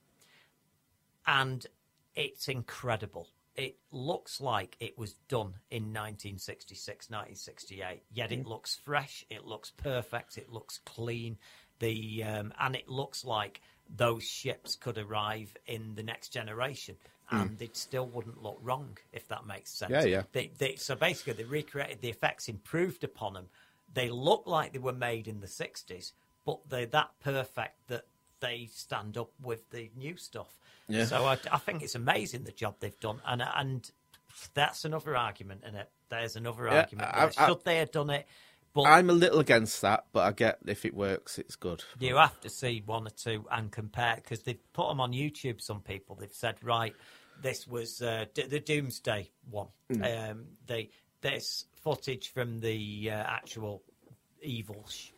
and 1.26 1.66
it's 2.14 2.48
incredible. 2.48 3.28
It 3.56 3.76
looks 3.90 4.40
like 4.40 4.76
it 4.80 4.96
was 4.96 5.14
done 5.28 5.54
in 5.70 5.92
1966, 5.92 7.10
1968. 7.10 8.02
Yet 8.12 8.32
it 8.32 8.46
looks 8.46 8.76
fresh. 8.76 9.24
It 9.28 9.44
looks 9.44 9.70
perfect. 9.70 10.38
It 10.38 10.50
looks 10.50 10.78
clean. 10.84 11.36
The 11.80 12.24
um, 12.24 12.52
and 12.60 12.76
it 12.76 12.88
looks 12.88 13.24
like 13.24 13.60
those 13.94 14.22
ships 14.22 14.76
could 14.76 14.98
arrive 14.98 15.54
in 15.66 15.94
the 15.94 16.02
next 16.02 16.28
generation, 16.28 16.96
and 17.30 17.58
Mm. 17.58 17.62
it 17.62 17.76
still 17.76 18.06
wouldn't 18.06 18.42
look 18.42 18.58
wrong 18.62 18.98
if 19.12 19.26
that 19.28 19.46
makes 19.46 19.70
sense. 19.72 19.90
Yeah, 19.90 20.04
yeah. 20.04 20.22
They, 20.32 20.52
they, 20.58 20.76
so 20.76 20.94
basically, 20.94 21.32
they 21.32 21.44
recreated 21.44 22.00
the 22.02 22.10
effects, 22.10 22.48
improved 22.48 23.02
upon 23.02 23.32
them. 23.34 23.48
They 23.92 24.10
look 24.10 24.44
like 24.46 24.72
they 24.72 24.78
were 24.78 24.92
made 24.92 25.26
in 25.26 25.40
the 25.40 25.46
60s, 25.48 26.12
but 26.44 26.60
they're 26.68 26.86
that 26.86 27.10
perfect 27.20 27.88
that 27.88 28.04
they 28.40 28.68
stand 28.72 29.16
up 29.16 29.30
with 29.42 29.70
the 29.70 29.90
new 29.96 30.16
stuff. 30.16 30.58
Yeah. 30.92 31.04
So 31.06 31.24
I, 31.24 31.38
I 31.52 31.58
think 31.58 31.82
it's 31.82 31.94
amazing 31.94 32.44
the 32.44 32.52
job 32.52 32.76
they've 32.80 32.98
done, 33.00 33.20
and 33.26 33.42
and 33.42 33.90
that's 34.54 34.84
another 34.84 35.16
argument 35.16 35.64
in 35.66 35.74
it. 35.74 35.90
There's 36.08 36.36
another 36.36 36.66
Yeah, 36.66 36.80
argument. 36.80 37.08
I- 37.12 37.30
I- 37.36 37.46
Should 37.48 37.64
they 37.64 37.76
have 37.78 37.90
done 37.92 38.10
it? 38.10 38.26
But 38.72 38.82
I'm 38.82 39.10
a 39.10 39.12
little 39.12 39.40
against 39.40 39.80
that, 39.82 40.04
but 40.12 40.20
I 40.20 40.30
get 40.32 40.58
if 40.66 40.84
it 40.84 40.94
works, 40.94 41.38
it's 41.40 41.56
good. 41.56 41.82
you 41.98 42.16
have 42.16 42.40
to 42.42 42.48
see 42.48 42.82
one 42.86 43.04
or 43.06 43.10
two 43.10 43.44
and 43.50 43.72
compare 43.72 44.14
because 44.16 44.42
they've 44.42 44.72
put 44.72 44.88
them 44.88 45.00
on 45.00 45.12
YouTube. 45.12 45.60
Some 45.60 45.80
people 45.80 46.14
they've 46.14 46.32
said, 46.32 46.54
right, 46.62 46.94
this 47.42 47.66
was 47.66 48.00
uh, 48.00 48.26
D- 48.32 48.44
the 48.46 48.60
Doomsday 48.60 49.28
one. 49.50 49.68
Mm. 49.92 50.30
Um, 50.30 50.44
they 50.66 50.90
there's 51.20 51.64
footage 51.82 52.28
from 52.32 52.60
the 52.60 53.10
uh, 53.10 53.14
actual 53.14 53.82
evil 54.40 54.86
sh- 54.88 55.10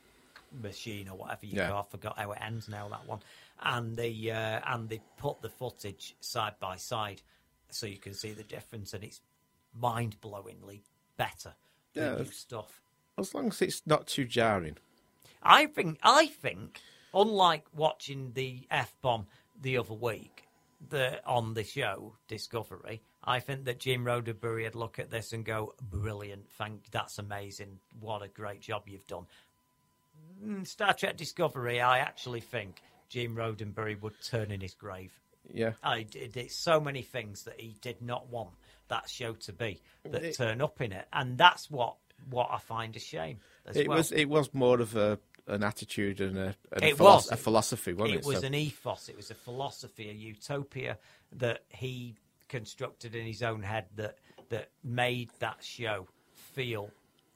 machine 0.63 1.09
or 1.11 1.17
whatever 1.19 1.45
you 1.45 1.57
Yeah. 1.59 1.69
call. 1.69 1.81
I 1.81 1.91
forgot 1.91 2.19
how 2.19 2.33
it 2.33 2.39
ends 2.41 2.69
now. 2.71 2.89
That 2.89 3.07
one, 3.07 3.21
and 3.65 3.97
they 3.97 4.31
uh, 4.31 4.61
and 4.67 4.89
they 4.89 5.01
put 5.17 5.41
the 5.43 5.49
footage 5.49 6.17
side 6.21 6.55
by 6.61 6.77
side 6.77 7.23
so 7.71 7.87
you 7.87 7.99
can 7.99 8.15
see 8.15 8.33
the 8.33 8.43
difference, 8.43 8.93
and 8.93 9.05
it's 9.05 9.21
mind 9.79 10.21
blowingly 10.21 10.83
better. 11.17 11.55
Yeah. 11.95 12.17
new 12.17 12.25
stuff. 12.27 12.81
As 13.19 13.35
long 13.35 13.49
as 13.49 13.61
it's 13.61 13.83
not 13.87 14.07
too 14.07 14.25
jarring. 14.25 14.79
I 15.43 15.67
think 15.67 15.99
I 16.03 16.27
think 16.27 16.81
unlike 17.13 17.65
watching 17.75 18.33
the 18.35 18.67
F 18.71 18.95
bomb 19.03 19.27
the 19.61 19.77
other 19.79 19.95
week 19.95 20.49
the 20.89 21.25
on 21.27 21.55
the 21.55 21.65
show 21.65 22.15
Discovery, 22.29 23.03
I 23.25 23.41
think 23.41 23.65
that 23.67 23.79
Jim 23.79 24.05
Roddenberry 24.05 24.65
would 24.65 24.75
look 24.75 24.99
at 24.99 25.11
this 25.11 25.33
and 25.33 25.45
go, 25.45 25.75
"Brilliant! 25.81 26.51
Thank 26.53 26.91
that's 26.91 27.19
amazing! 27.19 27.79
What 28.01 28.23
a 28.23 28.29
great 28.29 28.61
job 28.61 28.89
you've 28.89 29.07
done." 29.07 29.27
Mm, 30.45 30.67
Star 30.67 30.95
Trek 30.95 31.17
Discovery, 31.17 31.81
I 31.81 31.99
actually 31.99 32.41
think 32.41 32.83
Jim 33.13 33.37
Roddenberry 33.37 34.01
would 34.01 34.15
turn 34.25 34.51
in 34.51 34.63
his 34.63 34.73
grave. 34.75 35.13
Yeah. 35.53 35.73
I 35.83 36.05
did 36.05 36.35
it's 36.39 36.57
so 36.57 36.81
many 36.81 37.03
things 37.03 37.43
that 37.45 37.61
he 37.61 37.77
did 37.83 38.01
not 38.01 38.29
want 38.31 38.53
that 38.89 39.11
show 39.11 39.35
to 39.35 39.53
be 39.53 39.83
that 40.05 40.25
It- 40.25 40.37
turn 40.37 40.63
up 40.63 40.81
in 40.81 40.93
it, 40.93 41.07
and 41.13 41.37
that's 41.37 41.71
what 41.71 41.97
what 42.31 42.49
I 42.51 42.59
find 42.59 42.95
a 42.97 43.01
shame. 43.01 43.41
As 43.67 43.77
It 43.77 43.87
well. 43.89 43.99
was 43.99 44.13
it 44.13 44.29
was 44.31 44.55
more 44.55 44.81
of 44.81 44.97
a 44.97 45.19
an 45.49 45.63
attitude 45.63 46.21
and 46.21 46.39
a, 46.39 46.55
and 46.71 46.85
a, 46.85 46.89
It 46.89 46.97
philos- 46.97 47.25
was. 47.25 47.33
a 47.33 47.37
philosophy, 47.37 47.93
wasn't 47.93 48.15
it? 48.15 48.19
It 48.21 48.27
was 48.27 48.41
So- 48.41 48.47
an 48.47 48.55
ethos. 48.55 49.09
It 49.11 49.17
was 49.17 49.31
a 49.31 49.35
philosophy, 49.35 50.09
a 50.09 50.13
utopia 50.13 50.99
that 51.33 51.65
he 51.69 52.15
constructed 52.49 53.15
in 53.15 53.27
his 53.27 53.43
own 53.43 53.63
head 53.63 53.87
that 53.97 54.19
that 54.49 54.71
made 54.83 55.31
that 55.41 55.63
show 55.63 56.09
feel 56.55 56.91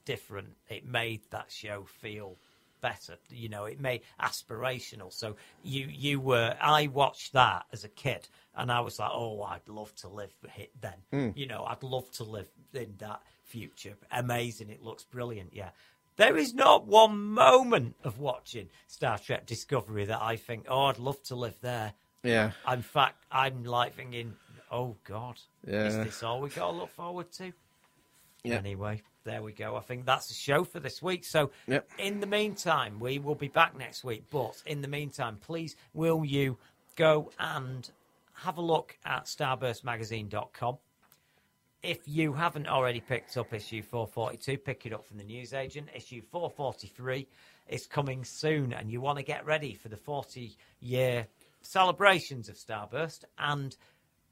different. 0.05 0.55
It 0.69 0.85
made 0.85 1.21
that 1.31 1.51
show 1.51 1.83
feel 1.83 2.37
better. 2.81 3.17
You 3.29 3.49
know, 3.49 3.65
it 3.65 3.79
made 3.79 4.01
aspirational. 4.21 5.11
So 5.11 5.35
you 5.63 5.87
you 5.89 6.19
were. 6.19 6.55
I 6.61 6.87
watched 6.87 7.33
that 7.33 7.65
as 7.71 7.83
a 7.83 7.89
kid, 7.89 8.27
and 8.55 8.71
I 8.71 8.79
was 8.81 8.99
like, 8.99 9.11
oh, 9.13 9.41
I'd 9.43 9.67
love 9.67 9.93
to 9.97 10.07
live 10.07 10.33
it 10.57 10.71
then. 10.79 10.93
Mm. 11.13 11.37
You 11.37 11.47
know, 11.47 11.63
I'd 11.65 11.83
love 11.83 12.09
to 12.11 12.23
live 12.23 12.47
in 12.73 12.95
that 12.99 13.21
future. 13.43 13.95
Amazing. 14.11 14.69
It 14.69 14.83
looks 14.83 15.03
brilliant. 15.03 15.53
Yeah. 15.53 15.69
There 16.17 16.35
is 16.35 16.53
not 16.55 16.87
one 16.87 17.15
moment 17.15 17.95
of 18.03 18.19
watching 18.19 18.69
Star 18.87 19.19
Trek 19.19 19.45
Discovery 19.45 20.05
that 20.05 20.19
I 20.19 20.35
think, 20.35 20.65
oh, 20.67 20.85
I'd 20.85 20.97
love 20.97 21.21
to 21.23 21.35
live 21.35 21.55
there. 21.61 21.93
Yeah. 22.23 22.51
In 22.71 22.81
fact, 22.81 23.23
I'm 23.31 23.63
like 23.63 23.95
thinking, 23.95 24.33
oh 24.71 24.95
God, 25.03 25.39
is 25.65 25.95
this 25.95 26.23
all 26.23 26.41
we 26.41 26.49
got 26.49 26.71
to 26.71 26.77
look 26.77 26.89
forward 26.89 27.31
to? 27.33 27.53
Yeah. 28.43 28.55
Anyway, 28.55 29.03
there 29.27 29.43
we 29.43 29.51
go. 29.51 29.75
I 29.75 29.81
think 29.81 30.05
that's 30.05 30.27
the 30.29 30.33
show 30.33 30.63
for 30.63 30.79
this 30.79 31.01
week. 31.01 31.25
So, 31.25 31.51
Yep. 31.67 31.89
in 31.99 32.19
the 32.21 32.25
meantime, 32.27 32.99
we 32.99 33.19
will 33.19 33.35
be 33.35 33.49
back 33.49 33.77
next 33.77 34.03
week. 34.03 34.23
But 34.31 34.63
in 34.65 34.81
the 34.81 34.87
meantime, 34.87 35.37
please, 35.37 35.75
will 35.93 36.23
you 36.25 36.57
go 36.95 37.31
and 37.37 37.89
have 38.33 38.57
a 38.57 38.61
look 38.61 38.97
at 39.05 39.25
starburstmagazine.com? 39.25 40.77
If 41.83 42.07
you 42.07 42.33
haven't 42.33 42.67
already 42.67 43.01
picked 43.01 43.37
up 43.37 43.53
issue 43.53 43.83
442, 43.83 44.57
pick 44.57 44.85
it 44.85 44.93
up 44.93 45.05
from 45.05 45.17
the 45.17 45.23
newsagent. 45.23 45.89
Issue 45.93 46.21
443 46.21 47.27
is 47.67 47.85
coming 47.85 48.23
soon, 48.23 48.73
and 48.73 48.89
you 48.91 49.01
want 49.01 49.17
to 49.19 49.23
get 49.23 49.45
ready 49.45 49.73
for 49.73 49.89
the 49.89 49.97
40 49.97 50.55
year 50.79 51.27
celebrations 51.61 52.49
of 52.49 52.55
Starburst. 52.55 53.25
And 53.37 53.75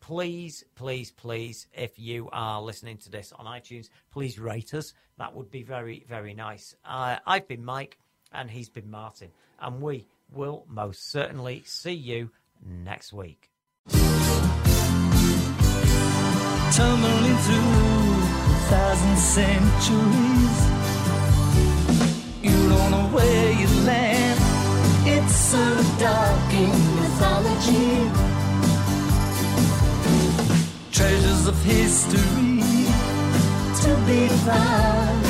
please, 0.06 0.64
please, 0.76 1.10
please, 1.10 1.66
if 1.74 1.98
you 1.98 2.30
are 2.32 2.62
listening 2.62 2.96
to 2.96 3.10
this 3.10 3.34
on 3.40 3.48
iTunes, 3.48 3.90
please 4.12 4.38
rate 4.38 4.76
us. 4.76 4.94
That 5.18 5.34
would 5.36 5.50
be 5.50 5.64
very, 5.64 6.06
very 6.08 6.36
nice. 6.36 6.76
Uh, 6.86 7.18
I've 7.26 7.48
been 7.48 7.66
Mike, 7.66 7.98
and 8.32 8.52
he's 8.52 8.70
been 8.70 8.92
Martin, 8.92 9.30
and 9.60 9.82
we 9.82 10.06
will 10.32 10.68
most 10.70 11.10
certainly 11.10 11.64
see 11.66 11.94
you 11.94 12.30
next 12.64 13.14
week. 13.14 13.50
tumbling 16.72 17.38
through 17.46 18.22
thousand 18.70 19.18
centuries. 19.18 20.58
You 22.44 22.70
don't 22.70 22.92
know 22.92 23.10
where 23.12 23.52
you 23.54 23.68
land. 23.86 24.40
It's 25.08 25.52
dark 26.00 26.54
mythology. 26.54 28.35
Treasures 30.96 31.46
of 31.48 31.62
history 31.62 32.62
to 33.82 33.92
be 34.08 34.30
found. 34.46 35.24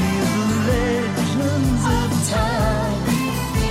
Near 0.00 0.26
the 0.34 0.56
legends 0.66 1.84
of 1.98 2.10
time. 2.28 3.06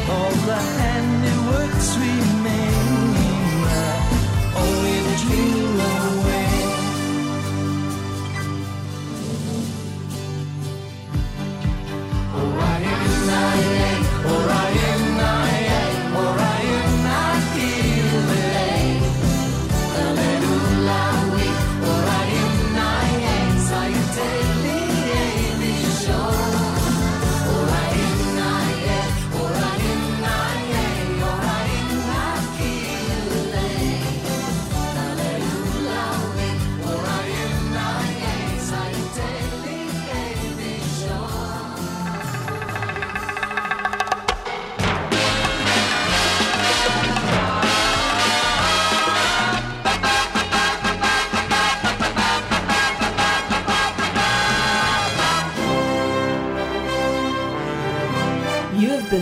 All 0.10 0.32
the 0.48 0.62
handiworks 0.80 1.90
remain. 2.00 2.47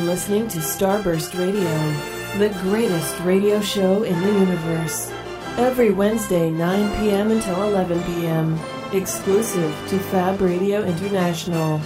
Listening 0.05 0.47
to 0.47 0.59
Starburst 0.59 1.37
Radio, 1.37 1.63
the 2.37 2.53
greatest 2.61 3.19
radio 3.21 3.59
show 3.59 4.03
in 4.03 4.19
the 4.21 4.27
universe. 4.27 5.11
Every 5.57 5.91
Wednesday, 5.91 6.51
9 6.51 6.99
p.m. 6.99 7.31
until 7.31 7.63
11 7.63 8.03
p.m., 8.03 8.59
exclusive 8.93 9.73
to 9.89 9.97
Fab 9.97 10.41
Radio 10.41 10.83
International. 10.83 11.79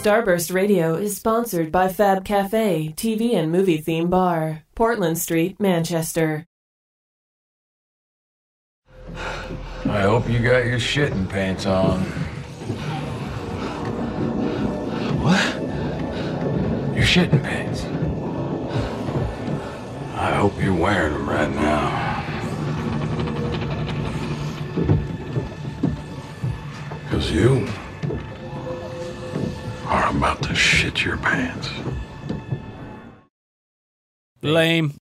Starburst 0.00 0.54
Radio 0.54 0.94
is 0.94 1.16
sponsored 1.16 1.72
by 1.72 1.88
Fab 1.88 2.24
Cafe, 2.24 2.94
TV 2.96 3.34
and 3.34 3.50
movie 3.50 3.78
theme 3.78 4.08
bar, 4.08 4.62
Portland 4.76 5.18
Street, 5.18 5.58
Manchester. 5.58 6.46
I 9.16 10.02
hope 10.02 10.28
you 10.28 10.38
got 10.38 10.64
your 10.64 10.78
shitting 10.78 11.28
pants 11.28 11.66
on. 11.66 12.06
What? 15.22 15.54
Your 16.96 17.04
shitting 17.04 17.42
pants. 17.42 17.84
I 20.16 20.34
hope 20.34 20.60
you're 20.60 20.74
wearing 20.74 21.12
them 21.12 21.28
right 21.28 21.50
now. 21.50 22.02
Because 27.04 27.30
you 27.30 27.68
are 29.86 30.10
about 30.10 30.42
to 30.42 30.54
shit 30.56 31.04
your 31.04 31.18
pants. 31.18 31.70
Lame. 34.42 35.01